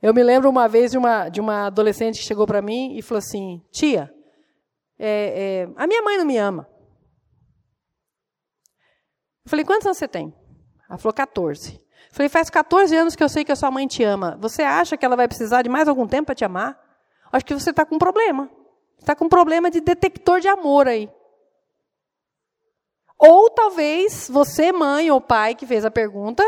Eu 0.00 0.14
me 0.14 0.22
lembro 0.22 0.48
uma 0.48 0.68
vez 0.68 0.92
de 0.92 0.98
uma, 0.98 1.28
de 1.28 1.40
uma 1.40 1.66
adolescente 1.66 2.20
que 2.20 2.24
chegou 2.24 2.46
para 2.46 2.62
mim 2.62 2.96
e 2.96 3.02
falou 3.02 3.18
assim: 3.18 3.60
Tia, 3.72 4.12
é, 4.98 5.66
é, 5.66 5.72
a 5.76 5.86
minha 5.86 6.02
mãe 6.02 6.16
não 6.16 6.24
me 6.24 6.36
ama. 6.36 6.68
Eu 9.44 9.50
falei: 9.50 9.64
Quantos 9.64 9.86
anos 9.86 9.98
você 9.98 10.06
tem? 10.06 10.32
Ela 10.88 10.98
falou: 10.98 11.12
14. 11.12 11.74
Eu 11.74 11.80
falei: 12.10 12.28
Faz 12.28 12.50
14 12.50 12.94
anos 12.96 13.16
que 13.16 13.22
eu 13.22 13.28
sei 13.28 13.44
que 13.44 13.52
a 13.52 13.56
sua 13.56 13.70
mãe 13.70 13.86
te 13.86 14.02
ama. 14.02 14.36
Você 14.40 14.62
acha 14.62 14.96
que 14.96 15.04
ela 15.04 15.16
vai 15.16 15.28
precisar 15.28 15.62
de 15.62 15.68
mais 15.68 15.88
algum 15.88 16.06
tempo 16.06 16.26
para 16.26 16.34
te 16.34 16.44
amar? 16.44 16.78
Acho 17.32 17.44
que 17.44 17.54
você 17.54 17.70
está 17.70 17.84
com 17.84 17.96
um 17.96 17.98
problema. 17.98 18.50
Está 18.98 19.14
com 19.14 19.26
um 19.26 19.28
problema 19.28 19.70
de 19.70 19.80
detector 19.80 20.40
de 20.40 20.48
amor 20.48 20.88
aí. 20.88 21.10
Ou 23.18 23.50
talvez 23.50 24.28
você, 24.30 24.72
mãe 24.72 25.10
ou 25.10 25.20
pai 25.20 25.54
que 25.54 25.66
fez 25.66 25.84
a 25.84 25.90
pergunta, 25.90 26.42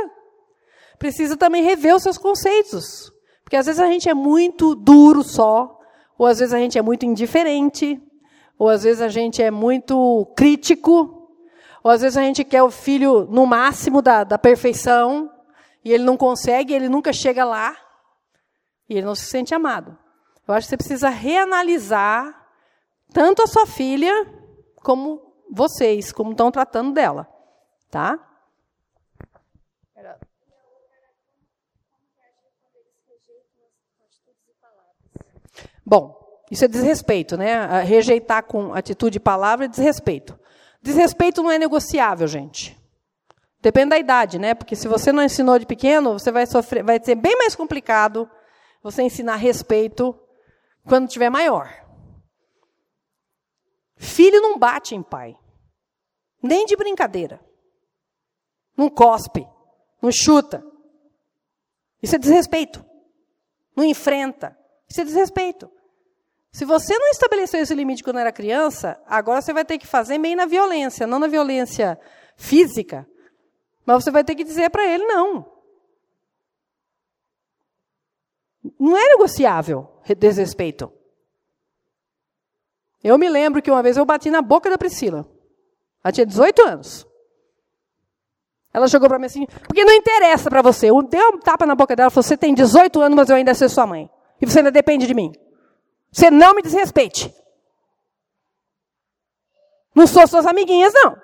precisa 0.99 1.37
também 1.37 1.63
rever 1.63 1.95
os 1.95 2.03
seus 2.03 2.19
conceitos. 2.19 3.13
Porque 3.43 3.57
às 3.57 3.67
vezes 3.67 3.81
a 3.81 3.87
gente 3.87 4.09
é 4.09 4.15
muito 4.15 4.75
duro 4.75 5.23
só, 5.23 5.79
ou 6.19 6.27
às 6.27 6.39
vezes 6.39 6.53
a 6.53 6.59
gente 6.59 6.77
é 6.77 6.83
muito 6.83 7.07
indiferente, 7.07 8.01
ou 8.59 8.69
às 8.69 8.83
vezes 8.83 9.01
a 9.01 9.09
gente 9.09 9.43
é 9.43 9.51
muito 9.51 10.27
crítico, 10.37 11.18
ou 11.89 11.93
às 11.93 12.03
vezes 12.03 12.19
a 12.19 12.23
gente 12.23 12.45
quer 12.45 12.63
o 12.63 12.71
filho 12.71 13.25
no 13.31 13.47
máximo 13.47 14.03
da, 14.03 14.23
da 14.23 14.37
perfeição, 14.37 15.33
e 15.83 15.91
ele 15.91 16.05
não 16.05 16.19
consegue, 16.19 16.75
ele 16.75 16.87
nunca 16.87 17.15
chega 17.15 17.47
lá, 17.47 17.75
e 18.87 18.99
ele 18.99 19.07
não 19.07 19.15
se 19.15 19.25
sente 19.25 19.55
amado. 19.55 19.97
Eu 20.47 20.53
acho 20.53 20.67
que 20.67 20.69
você 20.69 20.77
precisa 20.77 21.09
reanalisar 21.09 22.47
tanto 23.11 23.41
a 23.41 23.47
sua 23.47 23.65
filha 23.65 24.13
como 24.83 25.33
vocês, 25.51 26.13
como 26.13 26.33
estão 26.33 26.51
tratando 26.51 26.93
dela, 26.93 27.27
tá? 27.91 28.19
Bom, 35.87 36.39
isso 36.51 36.67
é 36.67 36.69
desrespeito, 36.69 37.39
né? 37.39 37.81
Rejeitar 37.81 38.43
com 38.43 38.75
atitude 38.75 39.17
e 39.17 39.21
palavra 39.21 39.65
é 39.65 39.69
desrespeito. 39.69 40.39
Desrespeito 40.89 41.43
não 41.43 41.51
é 41.51 41.59
negociável, 41.59 42.27
gente. 42.27 42.75
Depende 43.61 43.91
da 43.91 43.99
idade, 43.99 44.39
né? 44.39 44.55
Porque 44.55 44.75
se 44.75 44.89
você 44.89 45.13
não 45.13 45.23
ensinou 45.23 45.59
de 45.59 45.67
pequeno, 45.67 46.15
você 46.15 46.33
vai 46.33 46.47
sofrer, 46.47 46.83
vai 46.83 46.99
ser 46.99 47.15
bem 47.15 47.37
mais 47.37 47.55
complicado 47.55 48.27
você 48.83 49.03
ensinar 49.03 49.37
respeito 49.37 50.19
quando 50.87 51.07
tiver 51.07 51.29
maior. 51.29 51.69
Filho 53.97 54.41
não 54.41 54.59
bate 54.59 54.95
em 54.95 55.03
pai. 55.03 55.37
Nem 56.43 56.65
de 56.65 56.75
brincadeira. 56.75 57.39
Não 58.75 58.89
cospe, 58.89 59.47
não 60.01 60.11
chuta. 60.11 60.65
Isso 62.03 62.17
é 62.17 62.19
desrespeito. 62.19 62.83
Não 63.77 63.85
enfrenta. 63.85 64.57
Isso 64.89 65.03
é 65.03 65.05
desrespeito. 65.05 65.71
Se 66.59 66.65
você 66.65 66.99
não 66.99 67.07
estabeleceu 67.11 67.61
esse 67.61 67.73
limite 67.73 68.03
quando 68.03 68.19
era 68.19 68.33
criança, 68.33 69.01
agora 69.07 69.41
você 69.41 69.53
vai 69.53 69.65
ter 69.65 69.79
que 69.79 69.87
fazer 69.87 70.19
meio 70.19 70.37
na 70.37 70.45
violência, 70.45 71.07
não 71.07 71.21
na 71.21 71.29
violência 71.29 71.97
física. 72.37 73.09
Mas 73.87 74.03
você 74.03 74.11
vai 74.11 74.25
ter 74.25 74.35
que 74.35 74.43
dizer 74.43 74.69
para 74.69 74.85
ele 74.85 75.07
não. 75.07 75.47
Não 78.77 78.97
é 78.97 79.09
negociável 79.11 79.89
desrespeito. 80.19 80.93
Eu 83.05 83.17
me 83.17 83.29
lembro 83.29 83.63
que 83.63 83.71
uma 83.71 83.81
vez 83.81 83.97
eu 83.97 84.05
bati 84.05 84.29
na 84.29 84.43
boca 84.43 84.69
da 84.69 84.77
Priscila. 84.77 85.31
Ela 86.03 86.11
tinha 86.11 86.27
18 86.27 86.61
anos. 86.67 87.07
Ela 88.75 88.89
chegou 88.89 89.09
para 89.09 89.21
mim 89.21 89.27
assim, 89.27 89.47
porque 89.47 89.85
não 89.85 89.95
interessa 89.95 90.51
para 90.51 90.61
você. 90.61 90.91
Eu 90.91 91.01
dei 91.05 91.23
um 91.23 91.39
tapa 91.39 91.65
na 91.65 91.77
boca 91.77 91.95
dela 91.95 92.09
e 92.09 92.11
falou, 92.11 92.25
você 92.25 92.37
tem 92.37 92.53
18 92.53 93.01
anos, 93.01 93.15
mas 93.15 93.31
eu 93.31 93.37
ainda 93.37 93.55
sou 93.55 93.69
sua 93.69 93.87
mãe. 93.87 94.11
E 94.41 94.47
você 94.47 94.59
ainda 94.59 94.73
depende 94.73 95.07
de 95.07 95.15
mim. 95.15 95.33
Você 96.11 96.31
não 96.31 96.55
me 96.55 96.63
desrespeite. 96.63 97.35
Não 99.95 100.07
sou 100.07 100.27
suas 100.27 100.47
amiguinhas, 100.47 100.93
não. 100.95 101.17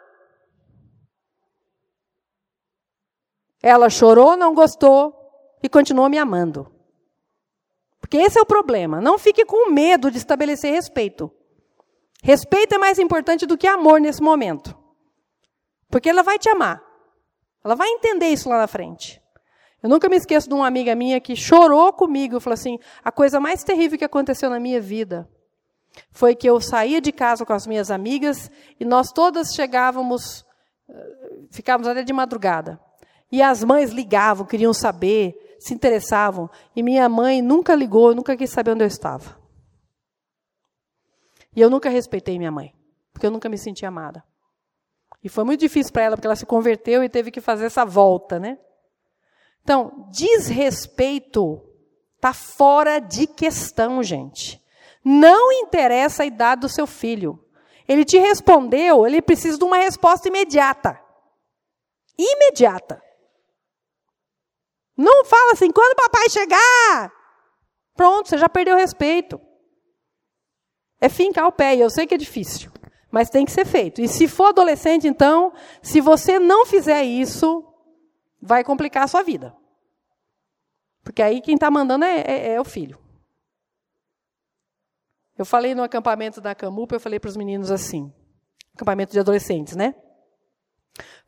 Ela 3.63 3.89
chorou, 3.89 4.37
não 4.37 4.55
gostou 4.55 5.15
e 5.63 5.69
continuou 5.69 6.09
me 6.09 6.19
amando. 6.19 6.71
Porque 7.99 8.19
esse 8.19 8.39
é 8.39 8.43
o 8.43 8.47
problema. 8.47 9.01
Não 9.01 9.19
fique 9.19 9.47
com 9.47 9.71
medo 9.71 10.11
de 10.11 10.19
estabelecer 10.19 10.73
respeito. 10.73 11.33
Respeito 12.23 12.75
é 12.75 12.79
mais 12.79 12.99
importante 12.99 13.47
do 13.47 13.57
que 13.57 13.67
amor 13.67 14.01
nesse 14.01 14.23
momento. 14.23 14.77
Porque 15.89 16.11
ela 16.11 16.23
vai 16.23 16.39
te 16.39 16.51
amar. 16.51 16.83
Ela 17.65 17.75
vai 17.75 17.89
entender 17.89 18.29
isso 18.29 18.49
lá 18.49 18.59
na 18.59 18.67
frente. 18.67 19.24
Eu 19.85 19.91
nunca 19.91 20.09
me 20.09 20.17
esqueço 20.17 20.49
de 20.49 20.55
uma 20.55 20.67
amiga 20.67 20.95
minha 20.95 21.21
que 21.21 21.37
chorou 21.37 21.93
comigo 21.93 22.41
falou 22.41 22.55
assim: 22.55 22.79
a 23.05 23.13
coisa 23.13 23.39
mais 23.39 23.63
terrível 23.63 23.99
que 23.99 24.05
aconteceu 24.05 24.49
na 24.49 24.59
minha 24.59 24.81
vida 24.81 25.29
foi 26.11 26.35
que 26.35 26.49
eu 26.49 26.59
saía 26.59 27.03
de 27.03 27.13
casa 27.13 27.45
com 27.45 27.53
as 27.53 27.67
minhas 27.67 27.91
amigas 27.91 28.51
e 28.81 28.85
nós 28.87 29.13
todas 29.13 29.53
chegávamos, 29.53 30.43
eh, 30.89 31.39
ficávamos 31.51 31.87
até 31.87 32.03
de 32.03 32.15
madrugada. 32.15 32.81
E 33.31 33.43
as 33.43 33.63
mães 33.63 33.91
ligavam, 33.91 34.47
queriam 34.47 34.73
saber, 34.73 35.35
se 35.59 35.75
interessavam. 35.75 36.49
E 36.75 36.83
minha 36.83 37.07
mãe 37.07 37.43
nunca 37.43 37.75
ligou, 37.75 38.15
nunca 38.15 38.35
quis 38.39 38.49
saber 38.49 38.71
onde 38.71 38.85
eu 38.85 38.89
estava. 38.89 39.39
E 41.55 41.61
eu 41.61 41.69
nunca 41.69 41.91
respeitei 41.91 42.39
minha 42.39 42.51
mãe, 42.51 42.73
porque 43.13 43.27
eu 43.27 43.31
nunca 43.31 43.51
me 43.51 43.59
senti 43.59 43.85
amada. 43.85 44.25
E 45.23 45.29
foi 45.29 45.45
muito 45.45 45.61
difícil 45.61 45.93
para 45.93 46.05
ela, 46.05 46.17
porque 46.17 46.27
ela 46.27 46.37
se 46.37 46.47
converteu 46.47 47.05
e 47.05 47.09
teve 47.11 47.31
que 47.31 47.43
fazer 47.43 47.67
essa 47.67 47.85
volta, 47.85 48.41
né? 48.41 48.57
Então, 49.65 50.07
desrespeito 50.11 51.63
está 52.17 52.35
fora 52.35 52.99
de 53.01 53.27
questão, 53.27 54.03
gente. 54.03 54.63
Não 55.03 55.51
interessa 55.51 56.23
a 56.23 56.27
idade 56.27 56.61
do 56.61 56.69
seu 56.69 56.87
filho. 56.87 57.43
Ele 57.89 58.05
te 58.05 58.19
respondeu, 58.19 59.07
ele 59.07 59.23
precisa 59.23 59.59
de 59.59 59.65
uma 59.65 59.79
resposta 59.79 60.29
imediata. 60.29 61.01
Imediata. 62.19 63.03
Não 64.97 65.25
fala 65.25 65.53
assim, 65.53 65.71
quando 65.71 65.93
o 65.93 65.97
papai 65.97 66.29
chegar. 66.29 67.13
Pronto, 67.95 68.29
você 68.29 68.39
já 68.39 68.49
perdeu 68.49 68.75
o 68.75 68.79
respeito. 68.79 69.41
É 71.01 71.09
fincar 71.09 71.47
o 71.47 71.53
pé, 71.53 71.75
e 71.75 71.81
eu 71.81 71.91
sei 71.91 72.07
que 72.07 72.15
é 72.15 72.19
difícil, 72.19 72.71
mas 73.11 73.29
tem 73.29 73.45
que 73.45 73.53
ser 73.53 73.65
feito. 73.67 74.01
E 74.01 74.09
se 74.09 74.29
for 74.29 74.49
adolescente, 74.49 75.07
então, 75.07 75.53
se 75.83 76.01
você 76.01 76.39
não 76.39 76.65
fizer 76.65 77.03
isso, 77.03 77.74
vai 78.45 78.63
complicar 78.63 79.05
a 79.05 79.09
sua 79.09 79.23
vida. 79.23 79.57
Porque 81.03 81.23
aí 81.23 81.41
quem 81.41 81.55
está 81.55 81.71
mandando 81.71 82.05
é, 82.05 82.21
é, 82.21 82.53
é, 82.55 82.61
o 82.61 82.65
filho. 82.65 82.99
Eu 85.37 85.45
falei 85.45 85.75
no 85.75 85.83
acampamento 85.83 86.41
da 86.41 86.55
Camupa, 86.55 86.95
eu 86.95 87.01
falei 87.01 87.19
para 87.19 87.29
os 87.29 87.37
meninos 87.37 87.71
assim, 87.71 88.13
acampamento 88.75 89.13
de 89.13 89.19
adolescentes, 89.19 89.75
né? 89.75 89.95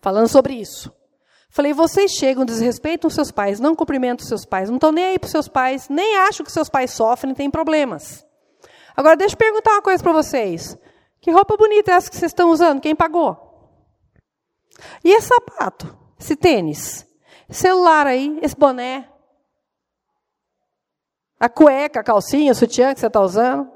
Falando 0.01 0.29
sobre 0.29 0.55
isso. 0.55 0.95
Falei, 1.51 1.73
vocês 1.73 2.13
chegam, 2.13 2.45
desrespeitam 2.45 3.09
seus 3.09 3.31
pais, 3.31 3.59
não 3.59 3.75
cumprimentam 3.75 4.27
seus 4.27 4.45
pais, 4.45 4.69
não 4.69 4.77
estão 4.77 4.93
nem 4.93 5.07
aí 5.07 5.19
para 5.19 5.29
seus 5.29 5.49
pais, 5.49 5.89
nem 5.89 6.17
acham 6.19 6.45
que 6.45 6.53
seus 6.53 6.69
pais 6.69 6.91
sofrem, 6.91 7.35
têm 7.35 7.51
problemas. 7.51 8.25
Agora, 8.95 9.17
deixa 9.17 9.35
eu 9.35 9.39
perguntar 9.39 9.73
uma 9.73 9.83
coisa 9.83 10.03
para 10.03 10.13
vocês. 10.13 10.77
Que 11.21 11.31
roupa 11.31 11.57
bonita 11.57 11.91
é 11.91 11.95
essa 11.95 12.11
que 12.11 12.17
vocês 12.17 12.31
estão 12.31 12.51
usando? 12.51 12.81
Quem 12.81 12.95
pagou? 12.95 13.37
E 15.03 15.11
esse 15.11 15.29
sapato? 15.29 15.97
Esse 16.19 16.37
tênis? 16.37 17.06
Celular 17.55 18.07
aí, 18.07 18.39
esse 18.43 18.57
boné. 18.57 19.09
A 21.39 21.49
cueca, 21.49 22.01
a 22.01 22.05
calcinha, 22.05 22.53
o 22.53 22.55
sutiã 22.55 22.95
que 22.95 23.01
você 23.01 23.07
está 23.07 23.21
usando. 23.21 23.71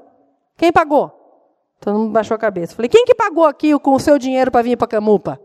Quem 0.57 0.71
pagou? 0.71 1.11
Todo 1.79 1.97
mundo 1.97 2.11
baixou 2.11 2.35
a 2.35 2.39
cabeça. 2.39 2.75
Falei, 2.75 2.89
quem 2.89 3.05
que 3.05 3.15
pagou 3.15 3.45
aqui 3.45 3.77
com 3.79 3.93
o 3.93 3.99
seu 3.99 4.17
dinheiro 4.17 4.51
para 4.51 4.61
vir 4.61 4.77
para 4.77 4.87
Camupa? 4.87 5.39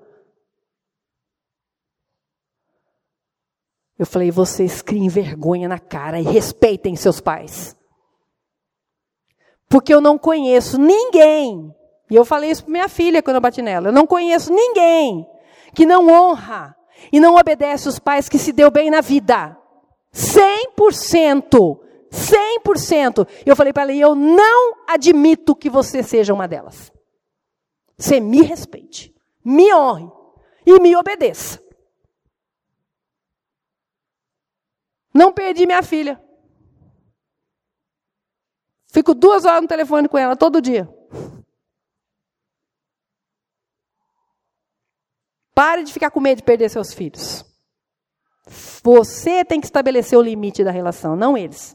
Eu 3.98 4.04
falei, 4.04 4.30
vocês 4.30 4.82
criem 4.82 5.08
vergonha 5.08 5.68
na 5.68 5.78
cara 5.78 6.20
e 6.20 6.24
respeitem 6.24 6.94
seus 6.96 7.20
pais. 7.20 7.74
Porque 9.68 9.92
eu 9.92 10.00
não 10.00 10.18
conheço 10.18 10.78
ninguém, 10.78 11.74
e 12.10 12.14
eu 12.14 12.24
falei 12.24 12.50
isso 12.50 12.64
para 12.64 12.72
minha 12.72 12.88
filha 12.88 13.22
quando 13.22 13.36
eu 13.36 13.40
bati 13.40 13.62
nela, 13.62 13.88
eu 13.88 13.92
não 13.92 14.06
conheço 14.06 14.52
ninguém 14.52 15.26
que 15.74 15.84
não 15.84 16.08
honra 16.08 16.75
e 17.12 17.20
não 17.20 17.36
obedece 17.36 17.88
os 17.88 17.98
pais 17.98 18.28
que 18.28 18.38
se 18.38 18.52
deu 18.52 18.70
bem 18.70 18.90
na 18.90 19.00
vida. 19.00 19.56
100%. 20.12 21.80
100%. 22.10 23.28
Eu 23.44 23.56
falei 23.56 23.72
para 23.72 23.82
ela, 23.84 23.92
eu 23.92 24.14
não 24.14 24.84
admito 24.86 25.54
que 25.54 25.68
você 25.68 26.02
seja 26.02 26.32
uma 26.32 26.48
delas. 26.48 26.92
Você 27.98 28.20
me 28.20 28.42
respeite, 28.42 29.14
me 29.44 29.72
honre 29.74 30.10
e 30.66 30.80
me 30.80 30.96
obedeça. 30.96 31.62
Não 35.14 35.32
perdi 35.32 35.64
minha 35.64 35.82
filha. 35.82 36.22
Fico 38.88 39.14
duas 39.14 39.44
horas 39.44 39.62
no 39.62 39.68
telefone 39.68 40.08
com 40.08 40.18
ela 40.18 40.36
todo 40.36 40.60
dia. 40.60 40.88
Pare 45.56 45.84
de 45.84 45.90
ficar 45.90 46.10
com 46.10 46.20
medo 46.20 46.36
de 46.36 46.42
perder 46.42 46.68
seus 46.68 46.92
filhos. 46.92 47.42
Você 48.84 49.42
tem 49.42 49.58
que 49.58 49.66
estabelecer 49.66 50.18
o 50.18 50.20
limite 50.20 50.62
da 50.62 50.70
relação, 50.70 51.16
não 51.16 51.34
eles. 51.34 51.74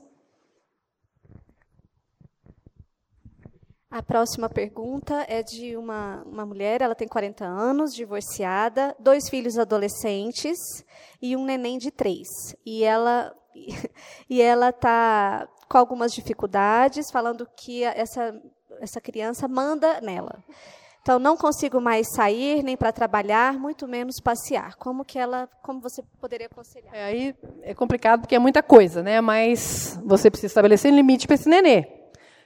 A 3.89 4.03
próxima 4.03 4.47
pergunta 4.47 5.25
é 5.27 5.41
de 5.41 5.75
uma, 5.75 6.21
uma 6.27 6.45
mulher, 6.45 6.83
ela 6.83 6.93
tem 6.93 7.07
40 7.07 7.43
anos, 7.43 7.95
divorciada, 7.95 8.95
dois 8.99 9.27
filhos 9.27 9.57
adolescentes 9.57 10.59
e 11.19 11.35
um 11.35 11.43
neném 11.43 11.79
de 11.79 11.89
três. 11.89 12.27
E 12.63 12.83
ela 12.83 13.35
e 14.29 14.43
ela 14.43 14.69
está 14.69 15.49
com 15.67 15.77
algumas 15.79 16.13
dificuldades, 16.13 17.09
falando 17.09 17.49
que 17.57 17.83
essa, 17.83 18.39
essa 18.79 19.01
criança 19.01 19.47
manda 19.47 19.99
nela. 20.01 20.43
Então 21.01 21.17
não 21.17 21.35
consigo 21.35 21.81
mais 21.81 22.07
sair 22.13 22.61
nem 22.61 22.77
para 22.77 22.91
trabalhar, 22.91 23.53
muito 23.53 23.87
menos 23.87 24.19
passear. 24.19 24.75
Como 24.75 25.03
que 25.03 25.17
ela, 25.17 25.49
como 25.63 25.81
você 25.81 26.03
poderia 26.19 26.45
aconselhar? 26.45 26.93
É, 26.93 27.05
aí 27.05 27.35
é 27.63 27.73
complicado 27.73 28.21
porque 28.21 28.35
é 28.35 28.39
muita 28.39 28.61
coisa, 28.61 29.01
né? 29.01 29.19
Mas 29.19 29.99
você 30.05 30.29
precisa 30.29 30.51
estabelecer 30.51 30.91
um 30.91 30.95
limite 30.95 31.25
para 31.25 31.33
esse 31.33 31.49
nenê. 31.49 31.87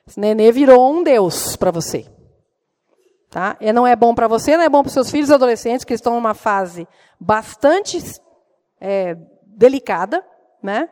Esse 0.08 0.20
nenê 0.20 0.54
virou 0.54 0.94
um 0.94 1.04
Deus 1.04 1.58
para 1.58 1.70
você. 1.70 2.06
Tá? 3.30 3.58
E 3.60 3.74
não 3.74 3.86
é 3.86 3.94
bom 3.94 4.16
para 4.16 4.30
você, 4.30 4.56
não 4.56 4.64
é 4.64 4.70
bom 4.70 4.82
para 4.82 4.92
seus 4.92 5.12
filhos 5.12 5.32
adolescentes, 5.32 5.84
que 5.84 5.94
estão 5.94 6.14
numa 6.14 6.34
fase 6.34 6.88
bastante 7.20 8.02
é, 8.80 9.18
delicada. 9.44 10.26
Né? 10.64 10.90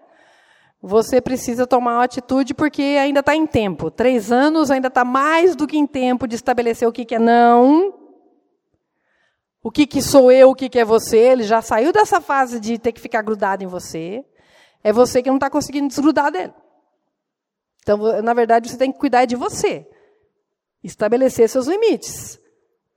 Você 0.85 1.21
precisa 1.21 1.65
tomar 1.65 1.93
uma 1.93 2.03
atitude 2.03 2.53
porque 2.53 2.81
ainda 2.81 3.21
está 3.21 3.33
em 3.33 3.47
tempo. 3.47 3.89
Três 3.89 4.33
anos 4.33 4.69
ainda 4.69 4.89
está 4.89 5.05
mais 5.05 5.55
do 5.55 5.65
que 5.65 5.77
em 5.77 5.87
tempo 5.87 6.27
de 6.27 6.35
estabelecer 6.35 6.85
o 6.85 6.91
que, 6.91 7.05
que 7.05 7.15
é 7.15 7.19
não, 7.19 7.93
o 9.63 9.71
que, 9.71 9.87
que 9.87 10.01
sou 10.01 10.29
eu, 10.29 10.49
o 10.49 10.55
que, 10.55 10.67
que 10.67 10.77
é 10.77 10.83
você. 10.83 11.17
Ele 11.17 11.43
já 11.43 11.61
saiu 11.61 11.93
dessa 11.93 12.19
fase 12.19 12.59
de 12.59 12.77
ter 12.77 12.91
que 12.91 12.99
ficar 12.99 13.21
grudado 13.21 13.63
em 13.63 13.67
você. 13.67 14.25
É 14.83 14.91
você 14.91 15.23
que 15.23 15.29
não 15.29 15.37
está 15.37 15.49
conseguindo 15.49 15.87
desgrudar 15.87 16.29
dele. 16.29 16.53
Então, 17.81 18.21
na 18.21 18.33
verdade, 18.33 18.69
você 18.69 18.77
tem 18.77 18.91
que 18.91 18.99
cuidar 18.99 19.23
de 19.23 19.37
você. 19.37 19.87
Estabelecer 20.83 21.47
seus 21.47 21.65
limites. 21.65 22.37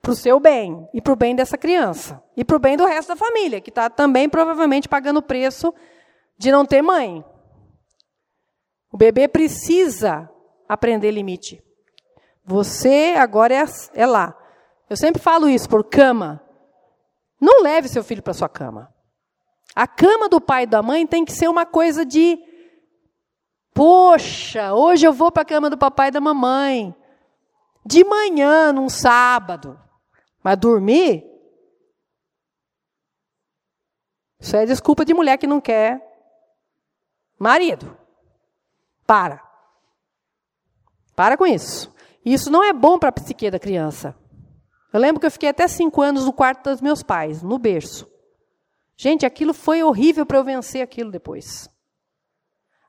Para 0.02 0.10
o 0.10 0.16
seu 0.16 0.40
bem 0.40 0.88
e 0.92 1.00
para 1.00 1.12
o 1.12 1.16
bem 1.16 1.36
dessa 1.36 1.56
criança. 1.56 2.20
E 2.36 2.44
para 2.44 2.56
o 2.56 2.60
bem 2.60 2.76
do 2.76 2.84
resto 2.84 3.10
da 3.10 3.16
família, 3.16 3.60
que 3.60 3.70
está 3.70 3.88
também 3.88 4.28
provavelmente 4.28 4.88
pagando 4.88 5.18
o 5.18 5.22
preço 5.22 5.72
de 6.36 6.50
não 6.50 6.66
ter 6.66 6.82
mãe. 6.82 7.24
O 8.96 8.98
bebê 8.98 9.28
precisa 9.28 10.26
aprender 10.66 11.10
limite. 11.10 11.62
Você 12.42 13.14
agora 13.18 13.52
é, 13.52 13.62
é 13.92 14.06
lá. 14.06 14.34
Eu 14.88 14.96
sempre 14.96 15.20
falo 15.20 15.50
isso 15.50 15.68
por 15.68 15.84
cama. 15.84 16.42
Não 17.38 17.62
leve 17.62 17.88
seu 17.88 18.02
filho 18.02 18.22
para 18.22 18.32
sua 18.32 18.48
cama. 18.48 18.90
A 19.74 19.86
cama 19.86 20.30
do 20.30 20.40
pai 20.40 20.62
e 20.62 20.66
da 20.66 20.82
mãe 20.82 21.06
tem 21.06 21.26
que 21.26 21.32
ser 21.32 21.46
uma 21.46 21.66
coisa 21.66 22.06
de 22.06 22.38
Poxa, 23.74 24.72
hoje 24.72 25.06
eu 25.06 25.12
vou 25.12 25.30
para 25.30 25.42
a 25.42 25.46
cama 25.46 25.68
do 25.68 25.76
papai 25.76 26.08
e 26.08 26.12
da 26.12 26.20
mamãe. 26.22 26.96
De 27.84 28.02
manhã, 28.02 28.72
num 28.72 28.88
sábado. 28.88 29.78
Mas 30.42 30.56
dormir? 30.56 31.22
Isso 34.40 34.56
é 34.56 34.64
desculpa 34.64 35.04
de 35.04 35.12
mulher 35.12 35.36
que 35.36 35.46
não 35.46 35.60
quer 35.60 36.00
marido. 37.38 38.05
Para. 39.06 39.42
Para 41.14 41.36
com 41.36 41.46
isso. 41.46 41.94
Isso 42.24 42.50
não 42.50 42.62
é 42.62 42.72
bom 42.72 42.98
para 42.98 43.08
a 43.08 43.12
psique 43.12 43.50
da 43.50 43.58
criança. 43.58 44.16
Eu 44.92 45.00
lembro 45.00 45.20
que 45.20 45.26
eu 45.26 45.30
fiquei 45.30 45.48
até 45.48 45.68
cinco 45.68 46.02
anos 46.02 46.24
no 46.24 46.32
quarto 46.32 46.70
dos 46.70 46.80
meus 46.80 47.02
pais, 47.02 47.42
no 47.42 47.58
berço. 47.58 48.10
Gente, 48.96 49.26
aquilo 49.26 49.52
foi 49.52 49.82
horrível 49.82 50.24
para 50.24 50.38
eu 50.38 50.44
vencer 50.44 50.82
aquilo 50.82 51.10
depois. 51.10 51.68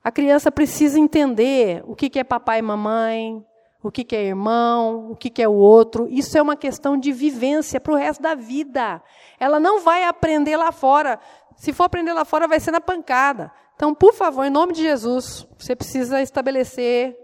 A 0.04 0.12
criança 0.12 0.52
precisa 0.52 0.98
entender 0.98 1.84
o 1.86 1.96
que 1.96 2.18
é 2.18 2.24
papai 2.24 2.60
e 2.60 2.62
mamãe, 2.62 3.46
o 3.84 3.92
que 3.92 4.16
é 4.16 4.24
irmão, 4.24 5.12
o 5.12 5.16
que 5.16 5.42
é 5.42 5.48
o 5.48 5.54
outro. 5.54 6.08
Isso 6.10 6.38
é 6.38 6.42
uma 6.42 6.56
questão 6.56 6.98
de 6.98 7.12
vivência 7.12 7.80
para 7.80 7.94
o 7.94 7.98
resto 7.98 8.22
da 8.22 8.34
vida. 8.34 9.04
Ela 9.40 9.60
não 9.60 9.82
vai 9.82 10.04
aprender 10.04 10.56
lá 10.56 10.72
fora. 10.72 11.20
Se 11.56 11.74
for 11.74 11.84
aprender 11.84 12.14
lá 12.14 12.24
fora, 12.24 12.48
vai 12.48 12.60
ser 12.60 12.72
na 12.72 12.82
pancada. 12.82 13.52
Então, 13.78 13.96
por 13.96 14.14
favor, 14.14 14.44
em 14.44 14.50
nome 14.50 14.74
de 14.74 14.82
Jesus, 14.82 15.48
você 15.58 15.74
precisa 15.74 16.22
estabelecer 16.22 17.18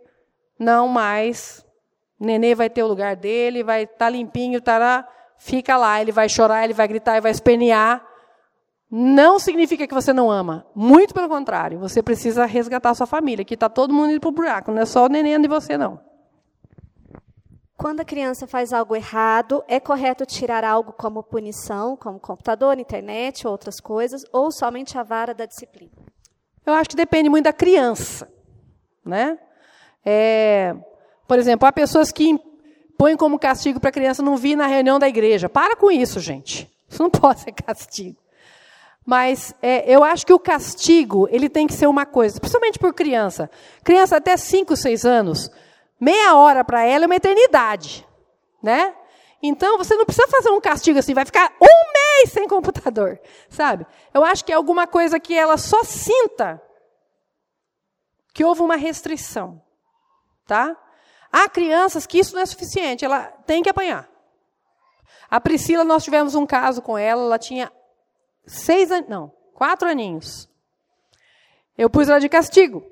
não 0.58 0.88
mais. 0.88 1.66
Nenê 2.18 2.56
vai 2.56 2.70
ter 2.70 2.84
o 2.84 2.88
lugar 2.88 3.18
dele, 3.18 3.64
vai 3.64 3.84
estar 3.84 3.98
tá 3.98 4.10
limpinho, 4.10 4.62
tará, 4.62 5.06
fica 5.38 5.76
lá. 5.76 6.00
Ele 6.00 6.14
vai 6.14 6.30
chorar, 6.30 6.64
ele 6.64 6.74
vai 6.74 6.88
gritar, 6.88 7.14
ele 7.14 7.22
vai 7.22 7.32
espernear 7.32 8.08
não 8.96 9.40
significa 9.40 9.88
que 9.88 9.94
você 9.94 10.14
não 10.14 10.30
ama. 10.30 10.68
Muito 10.76 11.16
pelo 11.16 11.28
contrário, 11.28 11.80
você 11.80 12.04
precisa 12.04 12.46
resgatar 12.46 12.92
a 12.92 12.94
sua 12.94 13.08
família, 13.08 13.44
que 13.44 13.56
está 13.56 13.68
todo 13.68 13.92
mundo 13.92 14.12
indo 14.12 14.20
para 14.20 14.30
o 14.30 14.32
buraco, 14.32 14.72
não 14.72 14.84
é 14.84 14.86
só 14.86 15.06
o 15.06 15.10
neném 15.10 15.42
de 15.42 15.48
você, 15.48 15.76
não. 15.76 16.00
Quando 17.76 18.02
a 18.02 18.06
criança 18.06 18.46
faz 18.46 18.72
algo 18.72 18.96
errado, 18.96 19.64
é 19.68 19.80
correto 19.80 20.28
tirar 20.28 20.64
algo 20.64 20.94
como 20.94 21.24
punição, 21.24 21.98
como 21.98 22.20
computador, 22.20 22.78
internet, 22.78 23.48
outras 23.48 23.80
coisas, 23.80 24.24
ou 24.32 24.52
somente 24.52 24.96
a 24.96 25.02
vara 25.02 25.34
da 25.34 25.48
disciplina? 25.48 26.13
Eu 26.66 26.74
acho 26.74 26.90
que 26.90 26.96
depende 26.96 27.30
muito 27.30 27.46
da 27.46 27.54
criança. 27.54 28.32
Né? 29.06 29.38
É, 30.06 30.76
por 31.28 31.38
exemplo, 31.38 31.68
há 31.68 31.72
pessoas 31.72 32.12
que 32.12 32.40
põem 32.98 33.18
como 33.18 33.40
castigo 33.40 33.80
para 33.80 33.90
a 33.90 33.94
criança 33.94 34.22
não 34.22 34.38
vir 34.38 34.56
na 34.56 34.68
reunião 34.68 34.98
da 34.98 35.08
igreja. 35.08 35.50
Para 35.50 35.76
com 35.76 35.92
isso, 35.92 36.20
gente. 36.20 36.72
Isso 36.90 37.02
não 37.02 37.10
pode 37.12 37.42
ser 37.42 37.52
castigo. 37.52 38.18
Mas 39.06 39.54
é, 39.62 39.84
eu 39.94 40.04
acho 40.04 40.26
que 40.26 40.34
o 40.34 40.40
castigo 40.40 41.28
ele 41.30 41.50
tem 41.50 41.68
que 41.68 41.74
ser 41.74 41.88
uma 41.88 42.06
coisa, 42.06 42.40
principalmente 42.40 42.80
por 42.80 42.94
criança. 42.94 43.50
Criança 43.84 44.16
até 44.16 44.38
5, 44.38 44.76
6 44.78 45.06
anos, 45.06 45.52
meia 46.00 46.36
hora 46.36 46.64
para 46.64 46.86
ela 46.86 47.04
é 47.04 47.08
uma 47.08 47.16
eternidade. 47.16 48.08
Né? 48.62 48.94
Então, 49.42 49.78
você 49.78 49.94
não 49.96 50.06
precisa 50.06 50.28
fazer 50.30 50.50
um 50.50 50.62
castigo 50.62 51.00
assim, 51.00 51.14
vai 51.14 51.26
ficar 51.26 51.52
um 51.62 51.93
sem 52.28 52.48
computador, 52.48 53.20
sabe? 53.50 53.86
Eu 54.14 54.24
acho 54.24 54.44
que 54.44 54.52
é 54.52 54.56
alguma 54.56 54.88
coisa 54.88 55.20
que 55.20 55.34
ela 55.34 55.58
só 55.58 55.84
sinta 55.84 56.62
que 58.34 58.44
houve 58.44 58.62
uma 58.62 58.76
restrição, 58.76 59.62
tá? 60.46 60.76
Há 61.32 61.48
crianças 61.50 62.06
que 62.06 62.20
isso 62.20 62.36
não 62.36 62.42
é 62.42 62.46
suficiente, 62.46 63.06
ela 63.06 63.24
tem 63.46 63.62
que 63.62 63.70
apanhar. 63.70 64.10
A 65.30 65.42
Priscila, 65.42 65.84
nós 65.84 66.04
tivemos 66.04 66.36
um 66.36 66.46
caso 66.46 66.82
com 66.82 66.98
ela, 66.98 67.24
ela 67.24 67.40
tinha 67.40 67.72
seis 68.46 68.92
anos, 68.92 69.10
não, 69.10 69.32
quatro 69.54 69.88
aninhos. 69.88 70.50
Eu 71.78 71.90
pus 71.90 72.08
ela 72.08 72.20
de 72.20 72.30
castigo. 72.30 72.86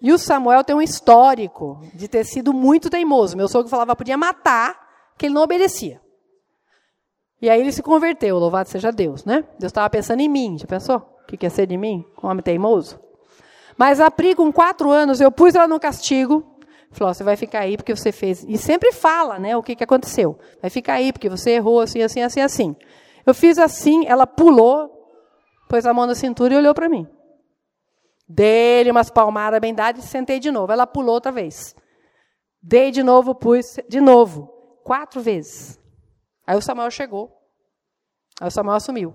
E 0.00 0.12
o 0.12 0.18
Samuel 0.18 0.62
tem 0.62 0.76
um 0.76 0.82
histórico 0.82 1.80
de 1.94 2.06
ter 2.06 2.24
sido 2.24 2.52
muito 2.52 2.88
teimoso. 2.88 3.36
Meu 3.36 3.48
sogro 3.48 3.68
falava 3.68 3.96
podia 3.96 4.16
matar, 4.16 5.12
que 5.18 5.26
ele 5.26 5.34
não 5.34 5.42
obedecia. 5.42 6.00
E 7.40 7.48
aí 7.48 7.60
ele 7.60 7.70
se 7.70 7.82
converteu, 7.82 8.38
louvado 8.38 8.68
seja 8.68 8.90
Deus, 8.90 9.24
né? 9.24 9.44
Deus 9.58 9.70
estava 9.70 9.88
pensando 9.88 10.20
em 10.20 10.28
mim, 10.28 10.58
já 10.58 10.66
pensou? 10.66 10.96
O 10.96 11.26
que 11.26 11.36
quer 11.36 11.50
ser 11.50 11.66
de 11.66 11.76
mim? 11.76 12.04
Um 12.22 12.28
homem 12.28 12.42
teimoso? 12.42 12.98
Mas 13.76 14.00
a 14.00 14.10
Pri, 14.10 14.34
com 14.34 14.52
quatro 14.52 14.90
anos, 14.90 15.20
eu 15.20 15.30
pus 15.30 15.54
ela 15.54 15.68
no 15.68 15.78
castigo. 15.78 16.44
Falou, 16.90 17.14
você 17.14 17.22
vai 17.22 17.36
ficar 17.36 17.60
aí 17.60 17.76
porque 17.76 17.94
você 17.94 18.10
fez. 18.10 18.44
E 18.48 18.58
sempre 18.58 18.92
fala, 18.92 19.38
né, 19.38 19.56
o 19.56 19.62
que, 19.62 19.76
que 19.76 19.84
aconteceu. 19.84 20.36
Vai 20.60 20.70
ficar 20.70 20.94
aí 20.94 21.12
porque 21.12 21.28
você 21.28 21.52
errou 21.52 21.80
assim, 21.80 22.02
assim, 22.02 22.22
assim, 22.22 22.40
assim. 22.40 22.76
Eu 23.24 23.34
fiz 23.34 23.58
assim, 23.58 24.06
ela 24.06 24.26
pulou, 24.26 24.90
pôs 25.68 25.86
a 25.86 25.94
mão 25.94 26.06
na 26.06 26.14
cintura 26.14 26.54
e 26.54 26.56
olhou 26.56 26.74
para 26.74 26.88
mim. 26.88 27.06
Dei-lhe 28.28 28.90
umas 28.90 29.10
palmadas 29.10 29.60
bem 29.60 29.74
dadas 29.74 30.04
e 30.04 30.08
sentei 30.08 30.40
de 30.40 30.50
novo. 30.50 30.72
Ela 30.72 30.86
pulou 30.86 31.14
outra 31.14 31.30
vez. 31.30 31.74
Dei 32.60 32.90
de 32.90 33.02
novo, 33.02 33.34
pus 33.34 33.78
de 33.88 34.00
novo. 34.00 34.50
Quatro 34.82 35.20
vezes. 35.20 35.78
Aí 36.48 36.56
o 36.56 36.62
Samuel 36.62 36.90
chegou. 36.90 37.30
Aí 38.40 38.48
o 38.48 38.50
Samuel 38.50 38.76
assumiu. 38.76 39.14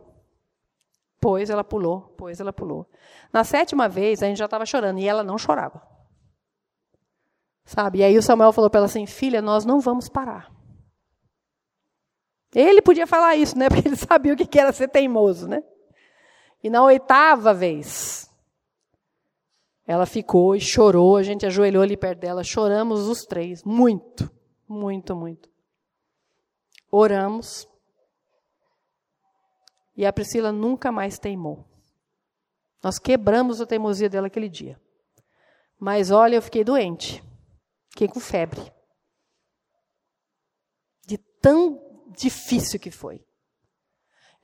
Pois 1.19 1.49
ela 1.49 1.63
pulou, 1.63 2.13
pois 2.15 2.39
ela 2.39 2.53
pulou. 2.53 2.87
Na 3.31 3.43
sétima 3.43 3.89
vez, 3.89 4.21
a 4.21 4.27
gente 4.27 4.37
já 4.37 4.45
estava 4.45 4.67
chorando 4.67 4.99
e 4.99 5.07
ela 5.07 5.23
não 5.23 5.35
chorava. 5.35 5.81
Sabe? 7.65 7.99
E 7.99 8.03
aí 8.03 8.15
o 8.19 8.21
Samuel 8.21 8.53
falou 8.53 8.69
para 8.69 8.81
ela 8.81 8.85
assim: 8.85 9.07
Filha, 9.07 9.41
nós 9.41 9.65
não 9.65 9.79
vamos 9.79 10.07
parar. 10.07 10.53
Ele 12.53 12.83
podia 12.83 13.07
falar 13.07 13.35
isso, 13.35 13.57
né? 13.57 13.65
Porque 13.67 13.87
ele 13.87 13.95
sabia 13.95 14.33
o 14.33 14.37
que 14.37 14.59
era 14.59 14.71
ser 14.71 14.89
teimoso, 14.89 15.47
né? 15.47 15.63
E 16.61 16.69
na 16.69 16.83
oitava 16.83 17.51
vez, 17.51 18.29
ela 19.87 20.05
ficou 20.05 20.55
e 20.55 20.61
chorou, 20.61 21.17
a 21.17 21.23
gente 21.23 21.47
ajoelhou 21.47 21.81
ali 21.81 21.97
perto 21.97 22.19
dela, 22.19 22.43
choramos 22.43 23.07
os 23.07 23.25
três, 23.25 23.63
muito, 23.63 24.31
muito, 24.69 25.15
muito. 25.15 25.52
Oramos. 26.95 27.67
E 29.97 30.05
a 30.05 30.13
Priscila 30.13 30.51
nunca 30.51 30.91
mais 30.91 31.17
teimou. 31.17 31.65
Nós 32.83 32.99
quebramos 32.99 33.59
a 33.59 33.65
teimosia 33.65 34.07
dela 34.07 34.27
aquele 34.27 34.47
dia. 34.47 34.79
Mas 35.79 36.11
olha, 36.11 36.35
eu 36.35 36.41
fiquei 36.41 36.63
doente. 36.63 37.23
Fiquei 37.89 38.07
com 38.07 38.19
febre. 38.19 38.71
De 41.03 41.17
tão 41.17 42.11
difícil 42.15 42.79
que 42.79 42.91
foi. 42.91 43.25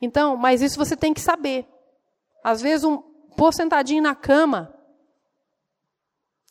Então, 0.02 0.36
mas 0.36 0.64
isso 0.64 0.76
você 0.76 0.98
tem 0.98 1.14
que 1.14 1.22
saber. 1.22 1.68
Às 2.44 2.64
vezes, 2.64 2.84
um 2.84 2.98
pôr 3.38 3.54
sentadinho 3.54 4.02
na 4.02 4.16
cama. 4.16 4.76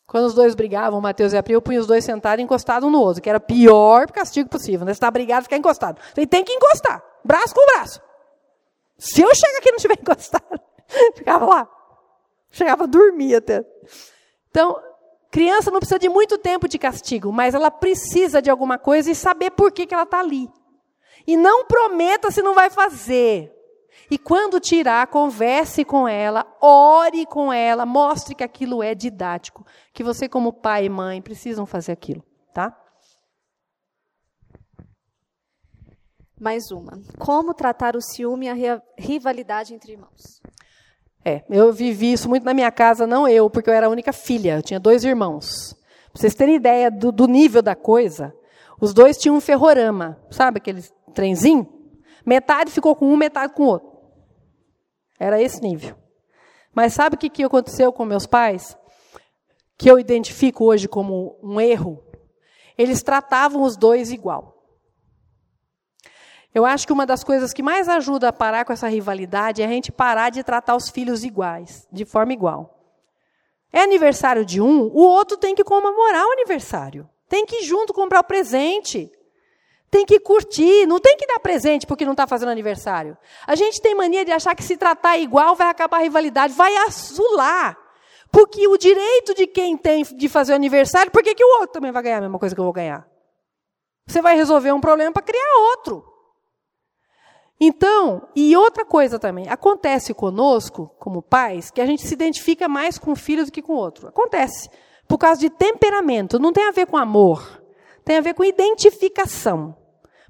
Quando 0.09 0.25
os 0.25 0.33
dois 0.33 0.55
brigavam, 0.55 0.99
Mateus 0.99 1.33
e 1.33 1.37
April, 1.37 1.57
eu 1.57 1.61
punha 1.61 1.79
os 1.79 1.85
dois 1.85 2.03
sentados 2.03 2.43
encostados 2.43 2.87
um 2.87 2.91
no 2.91 2.99
outro, 2.99 3.21
que 3.21 3.29
era 3.29 3.39
pior 3.39 4.11
castigo 4.11 4.49
possível. 4.49 4.83
Né? 4.83 4.91
Você 4.91 4.97
está 4.97 5.11
brigado, 5.11 5.43
ficar 5.43 5.55
encostado. 5.55 6.01
Você 6.15 6.25
tem 6.25 6.43
que 6.43 6.51
encostar, 6.51 7.03
braço 7.23 7.53
com 7.53 7.63
braço. 7.73 8.01
Se 8.97 9.21
eu 9.21 9.33
chegar 9.35 9.59
aqui 9.59 9.69
e 9.69 9.71
não 9.71 9.77
estiver 9.77 9.97
encostado, 10.01 10.59
ficava 11.13 11.45
lá. 11.45 11.69
Chegava 12.49 12.85
a 12.85 12.87
dormir 12.87 13.35
até. 13.35 13.63
Então, 14.49 14.81
criança 15.29 15.69
não 15.69 15.77
precisa 15.77 15.99
de 15.99 16.09
muito 16.09 16.39
tempo 16.39 16.67
de 16.67 16.79
castigo, 16.79 17.31
mas 17.31 17.53
ela 17.53 17.69
precisa 17.69 18.41
de 18.41 18.49
alguma 18.49 18.79
coisa 18.79 19.11
e 19.11 19.15
saber 19.15 19.51
por 19.51 19.71
que, 19.71 19.85
que 19.85 19.93
ela 19.93 20.03
está 20.03 20.21
ali. 20.21 20.49
E 21.27 21.37
não 21.37 21.65
prometa 21.65 22.31
se 22.31 22.41
não 22.41 22.55
vai 22.55 22.71
fazer. 22.71 23.53
E 24.09 24.17
quando 24.17 24.59
tirar, 24.59 25.07
converse 25.07 25.85
com 25.85 26.07
ela, 26.07 26.45
ore 26.61 27.25
com 27.25 27.53
ela, 27.53 27.85
mostre 27.85 28.35
que 28.35 28.43
aquilo 28.43 28.81
é 28.81 28.95
didático, 28.95 29.65
que 29.93 30.03
você 30.03 30.27
como 30.27 30.53
pai 30.53 30.85
e 30.85 30.89
mãe 30.89 31.21
precisam 31.21 31.65
fazer 31.65 31.91
aquilo, 31.91 32.23
tá? 32.53 32.75
Mais 36.39 36.71
uma. 36.71 36.99
Como 37.17 37.53
tratar 37.53 37.95
o 37.95 38.01
ciúme 38.01 38.45
e 38.45 38.67
a 38.67 38.81
rivalidade 38.97 39.73
entre 39.73 39.91
irmãos? 39.91 40.41
É, 41.23 41.43
eu 41.49 41.73
vivi 41.73 42.13
isso 42.13 42.29
muito 42.29 42.45
na 42.45 42.53
minha 42.53 42.71
casa, 42.71 43.05
não 43.05 43.27
eu, 43.27 43.49
porque 43.49 43.69
eu 43.69 43.73
era 43.73 43.87
a 43.87 43.89
única 43.89 44.13
filha, 44.13 44.55
eu 44.55 44.63
tinha 44.63 44.79
dois 44.79 45.03
irmãos. 45.03 45.73
Pra 46.11 46.21
vocês 46.21 46.33
terem 46.33 46.55
ideia 46.55 46.89
do, 46.89 47.11
do 47.11 47.27
nível 47.27 47.61
da 47.61 47.75
coisa, 47.75 48.33
os 48.79 48.93
dois 48.93 49.17
tinham 49.17 49.35
um 49.35 49.41
ferrorama, 49.41 50.17
sabe 50.31 50.57
aquele 50.57 50.81
trenzinho? 51.13 51.67
Metade 52.25 52.71
ficou 52.71 52.95
com 52.95 53.11
um, 53.11 53.17
metade 53.17 53.53
com 53.53 53.63
o 53.63 53.67
outro. 53.67 53.88
Era 55.19 55.41
esse 55.41 55.61
nível. 55.61 55.95
Mas 56.73 56.93
sabe 56.93 57.15
o 57.15 57.19
que, 57.19 57.29
que 57.29 57.43
aconteceu 57.43 57.91
com 57.91 58.05
meus 58.05 58.25
pais? 58.25 58.77
Que 59.77 59.91
eu 59.91 59.99
identifico 59.99 60.65
hoje 60.65 60.87
como 60.87 61.37
um 61.43 61.59
erro? 61.59 62.01
Eles 62.77 63.03
tratavam 63.03 63.63
os 63.63 63.75
dois 63.75 64.11
igual. 64.11 64.55
Eu 66.53 66.65
acho 66.65 66.87
que 66.87 66.93
uma 66.93 67.05
das 67.05 67.23
coisas 67.23 67.53
que 67.53 67.61
mais 67.61 67.87
ajuda 67.87 68.29
a 68.29 68.33
parar 68.33 68.65
com 68.65 68.73
essa 68.73 68.87
rivalidade 68.87 69.61
é 69.61 69.65
a 69.65 69.69
gente 69.69 69.91
parar 69.91 70.29
de 70.29 70.43
tratar 70.43 70.75
os 70.75 70.89
filhos 70.89 71.23
iguais, 71.23 71.87
de 71.91 72.05
forma 72.05 72.33
igual. 72.33 72.79
É 73.71 73.81
aniversário 73.81 74.43
de 74.43 74.59
um, 74.59 74.83
o 74.87 75.01
outro 75.01 75.37
tem 75.37 75.53
que 75.53 75.63
comemorar 75.63 76.25
o 76.25 76.31
aniversário. 76.31 77.07
Tem 77.27 77.45
que 77.45 77.57
ir 77.57 77.63
junto 77.63 77.93
comprar 77.93 78.21
o 78.21 78.23
presente. 78.23 79.11
Tem 79.89 80.05
que 80.05 80.19
curtir, 80.19 80.85
não 80.85 80.99
tem 80.99 81.17
que 81.17 81.25
dar 81.25 81.39
presente 81.39 81.87
porque 81.87 82.05
não 82.05 82.13
está 82.13 82.27
fazendo 82.27 82.49
aniversário. 82.49 83.17
A 83.47 83.55
gente 83.55 83.81
tem 83.81 83.95
mania 83.95 84.23
de 84.23 84.31
achar 84.31 84.55
que 84.55 84.63
se 84.63 84.77
tratar 84.77 85.17
igual 85.17 85.55
vai 85.55 85.67
acabar 85.67 85.97
a 85.97 86.01
rivalidade, 86.01 86.53
vai 86.53 86.75
azular. 86.77 87.77
Porque 88.31 88.67
o 88.67 88.77
direito 88.77 89.33
de 89.33 89.47
quem 89.47 89.75
tem 89.75 90.03
de 90.03 90.29
fazer 90.29 90.53
o 90.53 90.55
aniversário, 90.55 91.11
por 91.11 91.23
que, 91.23 91.33
que 91.33 91.43
o 91.43 91.59
outro 91.59 91.73
também 91.73 91.91
vai 91.91 92.03
ganhar 92.03 92.17
a 92.17 92.21
mesma 92.21 92.37
coisa 92.37 92.53
que 92.53 92.61
eu 92.61 92.65
vou 92.65 92.73
ganhar? 92.73 93.07
Você 94.05 94.21
vai 94.21 94.35
resolver 94.35 94.71
um 94.71 94.81
problema 94.81 95.11
para 95.11 95.23
criar 95.23 95.55
outro. 95.71 96.05
Então, 97.59 98.27
e 98.35 98.55
outra 98.55 98.85
coisa 98.85 99.19
também, 99.19 99.49
acontece 99.49 100.13
conosco, 100.13 100.89
como 100.97 101.21
pais, 101.21 101.69
que 101.69 101.81
a 101.81 101.85
gente 101.85 102.07
se 102.07 102.13
identifica 102.13 102.69
mais 102.69 102.97
com 102.97 103.11
um 103.11 103.15
filho 103.15 103.45
do 103.45 103.51
que 103.51 103.61
com 103.61 103.73
o 103.73 103.77
outro. 103.77 104.07
Acontece. 104.07 104.69
Por 105.07 105.17
causa 105.17 105.41
de 105.41 105.49
temperamento. 105.49 106.39
Não 106.39 106.53
tem 106.53 106.67
a 106.67 106.71
ver 106.71 106.85
com 106.85 106.95
amor. 106.95 107.61
Tem 108.05 108.17
a 108.17 108.21
ver 108.21 108.33
com 108.33 108.43
identificação. 108.43 109.75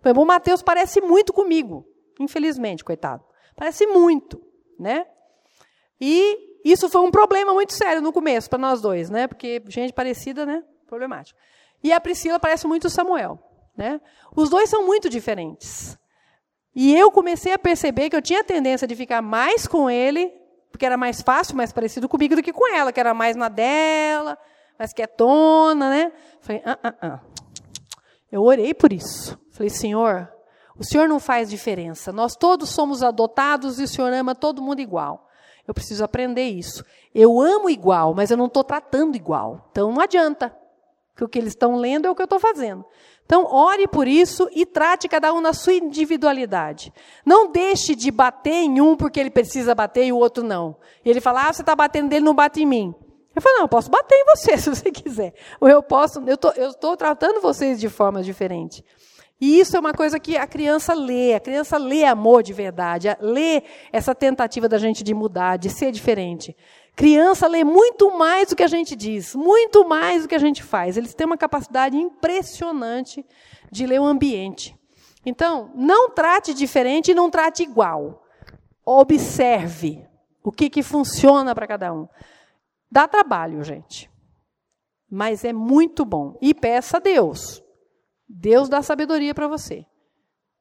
Por 0.02 0.10
exemplo, 0.10 0.24
o 0.24 0.26
Mateus 0.26 0.62
parece 0.62 1.02
muito 1.02 1.34
comigo. 1.34 1.86
Infelizmente, 2.20 2.84
coitado. 2.84 3.24
Parece 3.56 3.86
muito, 3.88 4.42
né? 4.80 5.06
E 6.00 6.62
isso 6.64 6.90
foi 6.90 7.02
um 7.02 7.12
problema 7.12 7.54
muito 7.54 7.74
sério 7.74 8.02
no 8.02 8.12
começo 8.12 8.50
para 8.50 8.60
nós 8.60 8.82
dois, 8.82 9.10
né? 9.10 9.28
Porque 9.28 9.62
gente 9.68 9.94
parecida, 9.94 10.46
né? 10.46 10.64
Problemático. 10.88 11.40
E 11.84 11.92
a 11.94 12.00
Priscila 12.00 12.40
parece 12.40 12.68
muito 12.68 12.86
o 12.86 12.90
Samuel, 12.90 13.40
né? 13.78 14.02
Os 14.36 14.50
dois 14.50 14.70
são 14.70 14.86
muito 14.86 15.10
diferentes. 15.10 15.98
E 16.76 16.96
eu 16.96 17.12
comecei 17.12 17.54
a 17.54 17.60
perceber 17.60 18.10
que 18.10 18.16
eu 18.16 18.22
tinha 18.22 18.44
tendência 18.44 18.88
de 18.88 18.96
ficar 18.96 19.22
mais 19.22 19.68
com 19.68 19.90
ele, 19.90 20.32
porque 20.72 20.86
era 20.86 20.98
mais 20.98 21.22
fácil, 21.22 21.56
mais 21.56 21.74
parecido 21.74 22.08
comigo 22.08 22.36
do 22.36 22.44
que 22.44 22.54
com 22.54 22.74
ela, 22.74 22.92
que 22.92 23.00
era 23.00 23.14
mais 23.14 23.36
na 23.36 23.50
dela, 23.50 24.38
mais 24.78 24.94
quietona, 24.94 25.90
né? 25.90 26.12
Falei, 26.42 26.62
ah, 26.66 26.80
ah, 26.84 26.96
ah. 27.02 27.20
Eu 28.32 28.44
orei 28.44 28.74
por 28.74 28.94
isso. 28.94 29.40
Falei, 29.60 29.70
Senhor, 29.70 30.32
o 30.78 30.86
Senhor 30.86 31.10
não 31.10 31.20
faz 31.20 31.50
diferença. 31.50 32.14
Nós 32.14 32.34
todos 32.34 32.70
somos 32.70 33.04
adotados 33.04 33.78
e 33.78 33.84
o 33.84 33.88
Senhor 33.90 34.14
ama 34.14 34.34
todo 34.34 34.62
mundo 34.62 34.80
igual. 34.80 35.28
Eu 35.68 35.74
preciso 35.74 36.02
aprender 36.02 36.48
isso. 36.48 36.82
Eu 37.14 37.42
amo 37.42 37.70
igual, 37.70 38.14
mas 38.14 38.32
eu 38.32 38.38
não 38.38 38.46
estou 38.46 38.64
tratando 38.64 39.18
igual. 39.18 39.68
Então 39.70 39.92
não 39.92 40.02
adianta. 40.02 40.56
Que 41.14 41.26
o 41.26 41.28
que 41.28 41.38
eles 41.38 41.52
estão 41.52 41.76
lendo 41.76 42.06
é 42.06 42.10
o 42.10 42.16
que 42.16 42.22
eu 42.22 42.26
estou 42.26 42.40
fazendo. 42.40 42.86
Então, 43.26 43.46
ore 43.54 43.86
por 43.86 44.08
isso 44.08 44.48
e 44.54 44.66
trate 44.66 45.10
cada 45.10 45.34
um 45.34 45.42
na 45.42 45.52
sua 45.52 45.74
individualidade. 45.74 46.94
Não 47.26 47.52
deixe 47.52 47.94
de 47.96 48.10
bater 48.10 48.64
em 48.64 48.80
um 48.80 48.96
porque 48.96 49.20
ele 49.20 49.30
precisa 49.30 49.76
bater 49.76 50.06
e 50.06 50.14
o 50.14 50.18
outro 50.18 50.42
não. 50.42 50.78
E 51.04 51.10
ele 51.10 51.20
fala, 51.20 51.50
ah, 51.50 51.54
você 51.54 51.62
está 51.62 51.76
batendo 51.76 52.08
dele, 52.08 52.24
não 52.24 52.34
bate 52.34 52.64
em 52.64 52.66
mim. 52.66 52.96
Eu 53.36 53.42
falo, 53.42 53.56
não, 53.56 53.64
eu 53.64 53.68
posso 53.68 53.92
bater 53.92 54.16
em 54.16 54.26
você 54.26 54.56
se 54.58 54.70
você 54.70 54.90
quiser. 54.90 55.34
Ou 55.60 55.68
eu 55.68 55.84
posso, 55.84 56.24
eu 56.26 56.38
tô, 56.38 56.50
estou 56.52 56.96
tratando 56.96 57.42
vocês 57.42 57.78
de 57.78 57.90
forma 57.90 58.24
diferente. 58.24 58.84
E 59.42 59.60
isso 59.60 59.78
é 59.78 59.80
uma 59.80 59.94
coisa 59.94 60.20
que 60.20 60.36
a 60.36 60.46
criança 60.46 60.94
lê, 60.94 61.34
a 61.34 61.40
criança 61.40 61.78
lê 61.78 62.04
amor 62.04 62.44
de 62.44 62.52
verdade, 62.52 63.08
lê 63.22 63.64
essa 63.92 64.14
tentativa 64.14 64.68
da 64.68 64.78
gente 64.78 65.02
de 65.02 65.14
mudar, 65.14 65.58
de 65.58 65.70
ser 65.70 65.92
diferente. 65.92 66.56
Criança 66.94 67.48
lê 67.48 67.64
muito 67.64 68.12
mais 68.18 68.50
do 68.50 68.56
que 68.58 68.64
a 68.64 68.68
gente 68.68 68.98
diz, 68.98 69.34
muito 69.34 69.88
mais 69.88 70.24
do 70.24 70.28
que 70.28 70.36
a 70.36 70.40
gente 70.40 70.62
faz. 70.62 70.98
Eles 70.98 71.14
têm 71.14 71.26
uma 71.26 71.38
capacidade 71.38 71.96
impressionante 71.96 73.26
de 73.72 73.86
ler 73.86 74.02
o 74.02 74.06
ambiente. 74.06 74.78
Então, 75.26 75.72
não 75.74 76.10
trate 76.10 76.54
diferente 76.54 77.12
e 77.12 77.16
não 77.16 77.30
trate 77.30 77.64
igual. 77.64 78.26
Observe 78.86 80.06
o 80.44 80.52
que, 80.52 80.70
que 80.70 80.84
funciona 80.84 81.56
para 81.56 81.68
cada 81.68 81.94
um. 81.94 82.08
Dá 82.92 83.08
trabalho, 83.08 83.64
gente. 83.64 84.12
Mas 85.10 85.46
é 85.46 85.54
muito 85.54 86.04
bom. 86.04 86.38
E 86.42 86.54
peça 86.54 86.98
a 86.98 87.00
Deus. 87.00 87.64
Deus 88.30 88.70
dá 88.70 88.82
sabedoria 88.82 89.34
para 89.34 89.48
você. 89.48 89.86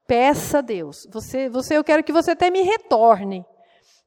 Peça 0.06 0.58
a 0.58 0.62
Deus. 0.62 1.06
Você, 1.12 1.48
você, 1.50 1.76
eu 1.76 1.84
quero 1.84 2.02
que 2.02 2.12
você 2.12 2.30
até 2.30 2.50
me 2.50 2.62
retorne 2.62 3.44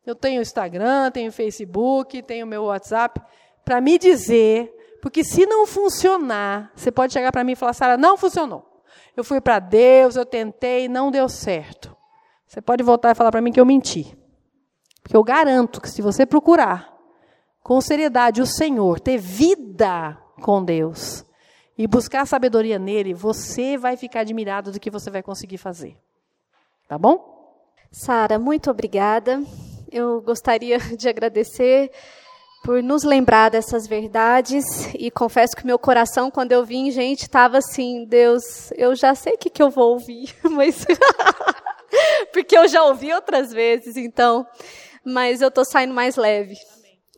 eu 0.05 0.15
tenho 0.15 0.41
Instagram, 0.41 1.11
tenho 1.11 1.31
Facebook, 1.31 2.21
tenho 2.23 2.47
meu 2.47 2.63
WhatsApp, 2.63 3.21
para 3.63 3.79
me 3.79 3.99
dizer, 3.99 4.73
porque 5.01 5.23
se 5.23 5.45
não 5.45 5.67
funcionar, 5.67 6.71
você 6.75 6.91
pode 6.91 7.13
chegar 7.13 7.31
para 7.31 7.43
mim 7.43 7.51
e 7.51 7.55
falar, 7.55 7.73
Sara, 7.73 7.97
não 7.97 8.17
funcionou. 8.17 8.83
Eu 9.15 9.23
fui 9.23 9.39
para 9.39 9.59
Deus, 9.59 10.15
eu 10.15 10.25
tentei, 10.25 10.87
não 10.87 11.11
deu 11.11 11.29
certo. 11.29 11.95
Você 12.47 12.61
pode 12.61 12.83
voltar 12.83 13.11
e 13.11 13.15
falar 13.15 13.31
para 13.31 13.41
mim 13.41 13.51
que 13.51 13.59
eu 13.59 13.65
menti. 13.65 14.17
Porque 15.03 15.15
eu 15.15 15.23
garanto 15.23 15.79
que 15.79 15.89
se 15.89 16.01
você 16.01 16.25
procurar 16.25 16.91
com 17.61 17.79
seriedade 17.79 18.41
o 18.41 18.45
Senhor, 18.45 18.99
ter 18.99 19.17
vida 19.17 20.17
com 20.41 20.63
Deus 20.63 21.25
e 21.81 21.87
buscar 21.87 22.25
sabedoria 22.25 22.77
nele, 22.77 23.13
você 23.13 23.77
vai 23.77 23.97
ficar 23.97 24.21
admirado 24.21 24.71
do 24.71 24.79
que 24.79 24.91
você 24.91 25.09
vai 25.09 25.23
conseguir 25.23 25.57
fazer. 25.57 25.97
Tá 26.87 26.97
bom? 26.97 27.55
Sara, 27.91 28.37
muito 28.37 28.69
obrigada 28.69 29.41
eu 29.91 30.21
gostaria 30.21 30.77
de 30.97 31.09
agradecer 31.09 31.91
por 32.63 32.81
nos 32.81 33.03
lembrar 33.03 33.49
dessas 33.49 33.85
verdades. 33.87 34.63
E 34.97 35.11
confesso 35.11 35.55
que 35.55 35.65
meu 35.65 35.77
coração, 35.77 36.31
quando 36.31 36.53
eu 36.53 36.63
vim, 36.63 36.89
gente, 36.91 37.23
estava 37.23 37.57
assim: 37.57 38.05
Deus, 38.05 38.71
eu 38.75 38.95
já 38.95 39.13
sei 39.13 39.33
o 39.33 39.37
que, 39.37 39.49
que 39.49 39.61
eu 39.61 39.69
vou 39.69 39.91
ouvir, 39.91 40.33
mas. 40.49 40.85
Porque 42.31 42.57
eu 42.57 42.69
já 42.69 42.83
ouvi 42.85 43.13
outras 43.13 43.51
vezes, 43.51 43.97
então. 43.97 44.47
Mas 45.03 45.41
eu 45.41 45.49
estou 45.49 45.65
saindo 45.65 45.93
mais 45.93 46.15
leve. 46.15 46.55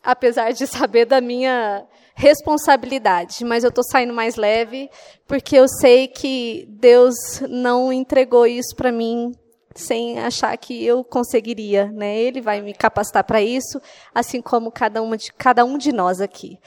Apesar 0.02 0.52
de 0.52 0.66
saber 0.66 1.06
da 1.06 1.22
minha 1.22 1.86
responsabilidade, 2.16 3.44
mas 3.44 3.64
eu 3.64 3.70
estou 3.70 3.84
saindo 3.84 4.14
mais 4.14 4.36
leve, 4.36 4.90
porque 5.28 5.56
eu 5.56 5.68
sei 5.68 6.08
que 6.08 6.68
Deus 6.70 7.16
não 7.50 7.92
entregou 7.92 8.46
isso 8.46 8.76
para 8.76 8.92
mim 8.92 9.32
sem 9.76 10.20
achar 10.20 10.56
que 10.58 10.86
eu 10.86 11.04
conseguiria, 11.04 11.92
né? 11.92 12.18
Ele 12.18 12.42
vai 12.42 12.62
me 12.62 12.74
capacitar 12.74 13.24
para 13.24 13.42
isso, 13.42 13.82
assim 14.14 14.42
como 14.42 14.72
cada 14.72 15.02
uma 15.02 15.18
de 15.18 15.34
cada 15.34 15.66
um 15.66 15.78
de 15.78 15.92
nós 15.92 16.22
aqui. 16.22 16.60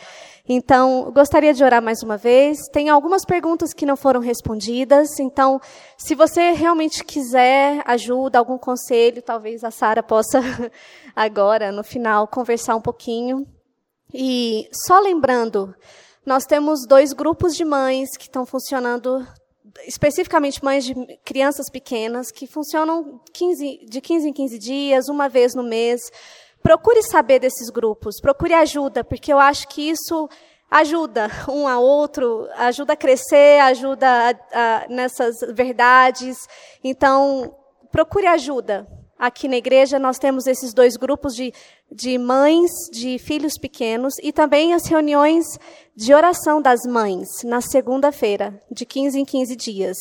Então, 0.48 1.10
gostaria 1.12 1.52
de 1.52 1.64
orar 1.64 1.82
mais 1.82 2.02
uma 2.02 2.16
vez. 2.16 2.58
Tem 2.72 2.88
algumas 2.88 3.24
perguntas 3.24 3.72
que 3.72 3.84
não 3.84 3.96
foram 3.96 4.20
respondidas. 4.20 5.18
Então, 5.18 5.60
se 5.98 6.14
você 6.14 6.52
realmente 6.52 7.02
quiser 7.02 7.82
ajuda, 7.84 8.38
algum 8.38 8.56
conselho, 8.56 9.22
talvez 9.22 9.64
a 9.64 9.72
Sara 9.72 10.04
possa 10.04 10.40
agora, 11.16 11.72
no 11.72 11.82
final, 11.82 12.28
conversar 12.28 12.76
um 12.76 12.80
pouquinho. 12.80 13.44
E 14.18 14.66
só 14.86 14.98
lembrando, 14.98 15.74
nós 16.24 16.46
temos 16.46 16.86
dois 16.88 17.12
grupos 17.12 17.54
de 17.54 17.66
mães 17.66 18.16
que 18.16 18.24
estão 18.24 18.46
funcionando 18.46 19.26
especificamente 19.86 20.64
mães 20.64 20.86
de 20.86 20.94
crianças 21.22 21.68
pequenas, 21.70 22.30
que 22.30 22.46
funcionam 22.46 23.20
15, 23.34 23.84
de 23.84 24.00
15 24.00 24.28
em 24.28 24.32
15 24.32 24.58
dias, 24.58 25.08
uma 25.08 25.28
vez 25.28 25.54
no 25.54 25.62
mês. 25.62 26.00
Procure 26.62 27.02
saber 27.02 27.40
desses 27.40 27.68
grupos, 27.68 28.18
procure 28.18 28.54
ajuda, 28.54 29.04
porque 29.04 29.30
eu 29.30 29.38
acho 29.38 29.68
que 29.68 29.90
isso 29.90 30.28
ajuda 30.70 31.30
um 31.46 31.68
ao 31.68 31.82
outro, 31.82 32.48
ajuda 32.56 32.94
a 32.94 32.96
crescer, 32.96 33.60
ajuda 33.60 34.08
a, 34.08 34.30
a, 34.30 34.88
nessas 34.88 35.36
verdades. 35.52 36.38
Então, 36.82 37.54
procure 37.92 38.26
ajuda. 38.26 38.86
Aqui 39.18 39.48
na 39.48 39.56
igreja 39.56 39.98
nós 39.98 40.18
temos 40.18 40.46
esses 40.46 40.74
dois 40.74 40.96
grupos 40.96 41.34
de, 41.34 41.52
de 41.90 42.18
mães 42.18 42.70
de 42.92 43.18
filhos 43.18 43.54
pequenos 43.58 44.14
e 44.22 44.32
também 44.32 44.74
as 44.74 44.86
reuniões 44.86 45.44
de 45.94 46.12
oração 46.12 46.60
das 46.60 46.80
mães, 46.86 47.28
na 47.44 47.60
segunda-feira, 47.60 48.62
de 48.70 48.84
15 48.84 49.18
em 49.18 49.24
15 49.24 49.56
dias. 49.56 49.96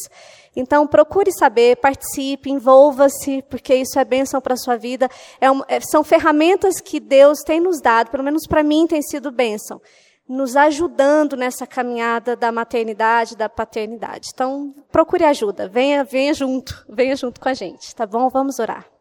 Então, 0.55 0.87
procure 0.87 1.31
saber, 1.31 1.77
participe, 1.77 2.49
envolva-se, 2.49 3.41
porque 3.49 3.75
isso 3.75 3.99
é 3.99 4.05
bênção 4.05 4.41
para 4.41 4.53
a 4.53 4.57
sua 4.57 4.77
vida. 4.77 5.09
É 5.39 5.51
um, 5.51 5.61
é, 5.67 5.79
são 5.79 6.03
ferramentas 6.03 6.79
que 6.79 6.99
Deus 6.99 7.39
tem 7.45 7.59
nos 7.59 7.81
dado, 7.81 8.09
pelo 8.09 8.23
menos 8.23 8.47
para 8.47 8.63
mim 8.63 8.87
tem 8.87 9.01
sido 9.01 9.31
bênção, 9.31 9.81
nos 10.27 10.55
ajudando 10.55 11.35
nessa 11.35 11.67
caminhada 11.67 12.35
da 12.35 12.51
maternidade, 12.51 13.35
da 13.35 13.49
paternidade. 13.49 14.29
Então, 14.33 14.73
procure 14.91 15.23
ajuda, 15.23 15.67
venha, 15.67 16.03
venha 16.03 16.33
junto, 16.33 16.85
venha 16.89 17.15
junto 17.15 17.39
com 17.39 17.49
a 17.49 17.53
gente, 17.53 17.93
tá 17.93 18.05
bom? 18.05 18.29
Vamos 18.29 18.59
orar. 18.59 18.94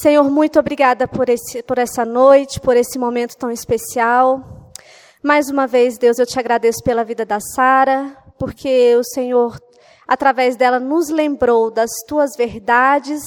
Senhor, 0.00 0.30
muito 0.30 0.60
obrigada 0.60 1.08
por, 1.08 1.28
esse, 1.28 1.60
por 1.64 1.76
essa 1.76 2.04
noite, 2.04 2.60
por 2.60 2.76
esse 2.76 2.96
momento 3.00 3.36
tão 3.36 3.50
especial. 3.50 4.70
Mais 5.20 5.50
uma 5.50 5.66
vez, 5.66 5.98
Deus, 5.98 6.20
eu 6.20 6.26
te 6.26 6.38
agradeço 6.38 6.84
pela 6.84 7.02
vida 7.02 7.26
da 7.26 7.40
Sara, 7.40 8.16
porque 8.38 8.94
o 8.94 9.02
Senhor, 9.02 9.60
através 10.06 10.54
dela, 10.56 10.78
nos 10.78 11.08
lembrou 11.08 11.68
das 11.68 11.90
tuas 12.06 12.36
verdades 12.36 13.20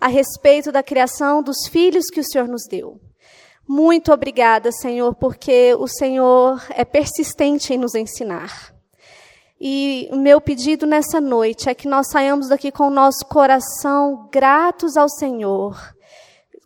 a 0.00 0.06
respeito 0.06 0.70
da 0.70 0.84
criação 0.84 1.42
dos 1.42 1.66
filhos 1.66 2.04
que 2.06 2.20
o 2.20 2.24
Senhor 2.24 2.46
nos 2.46 2.62
deu. 2.70 3.00
Muito 3.66 4.12
obrigada, 4.12 4.70
Senhor, 4.70 5.16
porque 5.16 5.74
o 5.74 5.88
Senhor 5.88 6.64
é 6.70 6.84
persistente 6.84 7.74
em 7.74 7.78
nos 7.78 7.96
ensinar. 7.96 8.72
E 9.60 10.08
o 10.12 10.16
meu 10.16 10.40
pedido 10.40 10.86
nessa 10.86 11.20
noite 11.20 11.68
é 11.68 11.74
que 11.74 11.88
nós 11.88 12.08
saiamos 12.08 12.48
daqui 12.48 12.70
com 12.70 12.86
o 12.86 12.90
nosso 12.90 13.24
coração 13.26 14.28
gratos 14.30 14.96
ao 14.96 15.08
Senhor, 15.08 15.93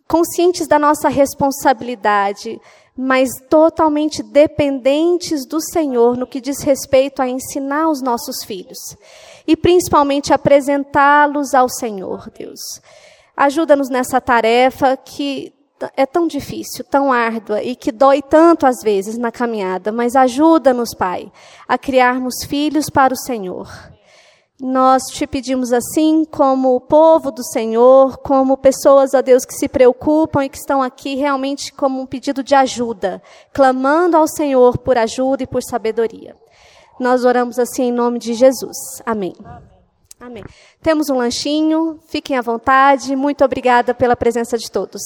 conscientes 0.09 0.67
da 0.67 0.79
nossa 0.79 1.07
responsabilidade, 1.07 2.59
mas 2.97 3.29
totalmente 3.47 4.23
dependentes 4.23 5.45
do 5.45 5.61
Senhor 5.61 6.17
no 6.17 6.25
que 6.25 6.41
diz 6.41 6.61
respeito 6.63 7.21
a 7.21 7.29
ensinar 7.29 7.87
os 7.89 8.01
nossos 8.01 8.43
filhos 8.43 8.97
e 9.47 9.55
principalmente 9.55 10.33
apresentá-los 10.33 11.53
ao 11.53 11.69
Senhor, 11.69 12.29
Deus. 12.37 12.59
Ajuda-nos 13.37 13.89
nessa 13.89 14.19
tarefa 14.19 14.97
que 14.97 15.53
é 15.95 16.05
tão 16.05 16.27
difícil, 16.27 16.83
tão 16.83 17.13
árdua 17.13 17.63
e 17.63 17.75
que 17.75 17.91
dói 17.91 18.21
tanto 18.21 18.65
às 18.65 18.81
vezes 18.83 19.17
na 19.17 19.31
caminhada, 19.31 19.91
mas 19.91 20.15
ajuda-nos, 20.15 20.93
Pai, 20.93 21.31
a 21.67 21.77
criarmos 21.77 22.43
filhos 22.45 22.89
para 22.89 23.13
o 23.13 23.17
Senhor. 23.17 23.69
Nós 24.59 25.03
te 25.03 25.25
pedimos 25.25 25.71
assim, 25.71 26.25
como 26.25 26.81
povo 26.81 27.31
do 27.31 27.41
Senhor, 27.43 28.17
como 28.17 28.57
pessoas, 28.57 29.13
a 29.13 29.21
Deus, 29.21 29.45
que 29.45 29.53
se 29.53 29.69
preocupam 29.69 30.43
e 30.43 30.49
que 30.49 30.57
estão 30.57 30.81
aqui 30.81 31.15
realmente 31.15 31.71
como 31.71 32.01
um 32.01 32.05
pedido 32.05 32.43
de 32.43 32.53
ajuda, 32.53 33.21
clamando 33.53 34.17
ao 34.17 34.27
Senhor 34.27 34.77
por 34.77 34.97
ajuda 34.97 35.43
e 35.43 35.47
por 35.47 35.63
sabedoria. 35.63 36.35
Nós 36.99 37.23
oramos 37.23 37.57
assim 37.57 37.83
em 37.83 37.91
nome 37.93 38.19
de 38.19 38.33
Jesus. 38.33 39.01
Amém. 39.05 39.33
Amém. 40.19 40.43
Temos 40.81 41.09
um 41.09 41.15
lanchinho, 41.15 41.97
fiquem 42.09 42.37
à 42.37 42.41
vontade. 42.41 43.15
Muito 43.15 43.45
obrigada 43.45 43.93
pela 43.93 44.17
presença 44.17 44.57
de 44.57 44.69
todos. 44.69 45.01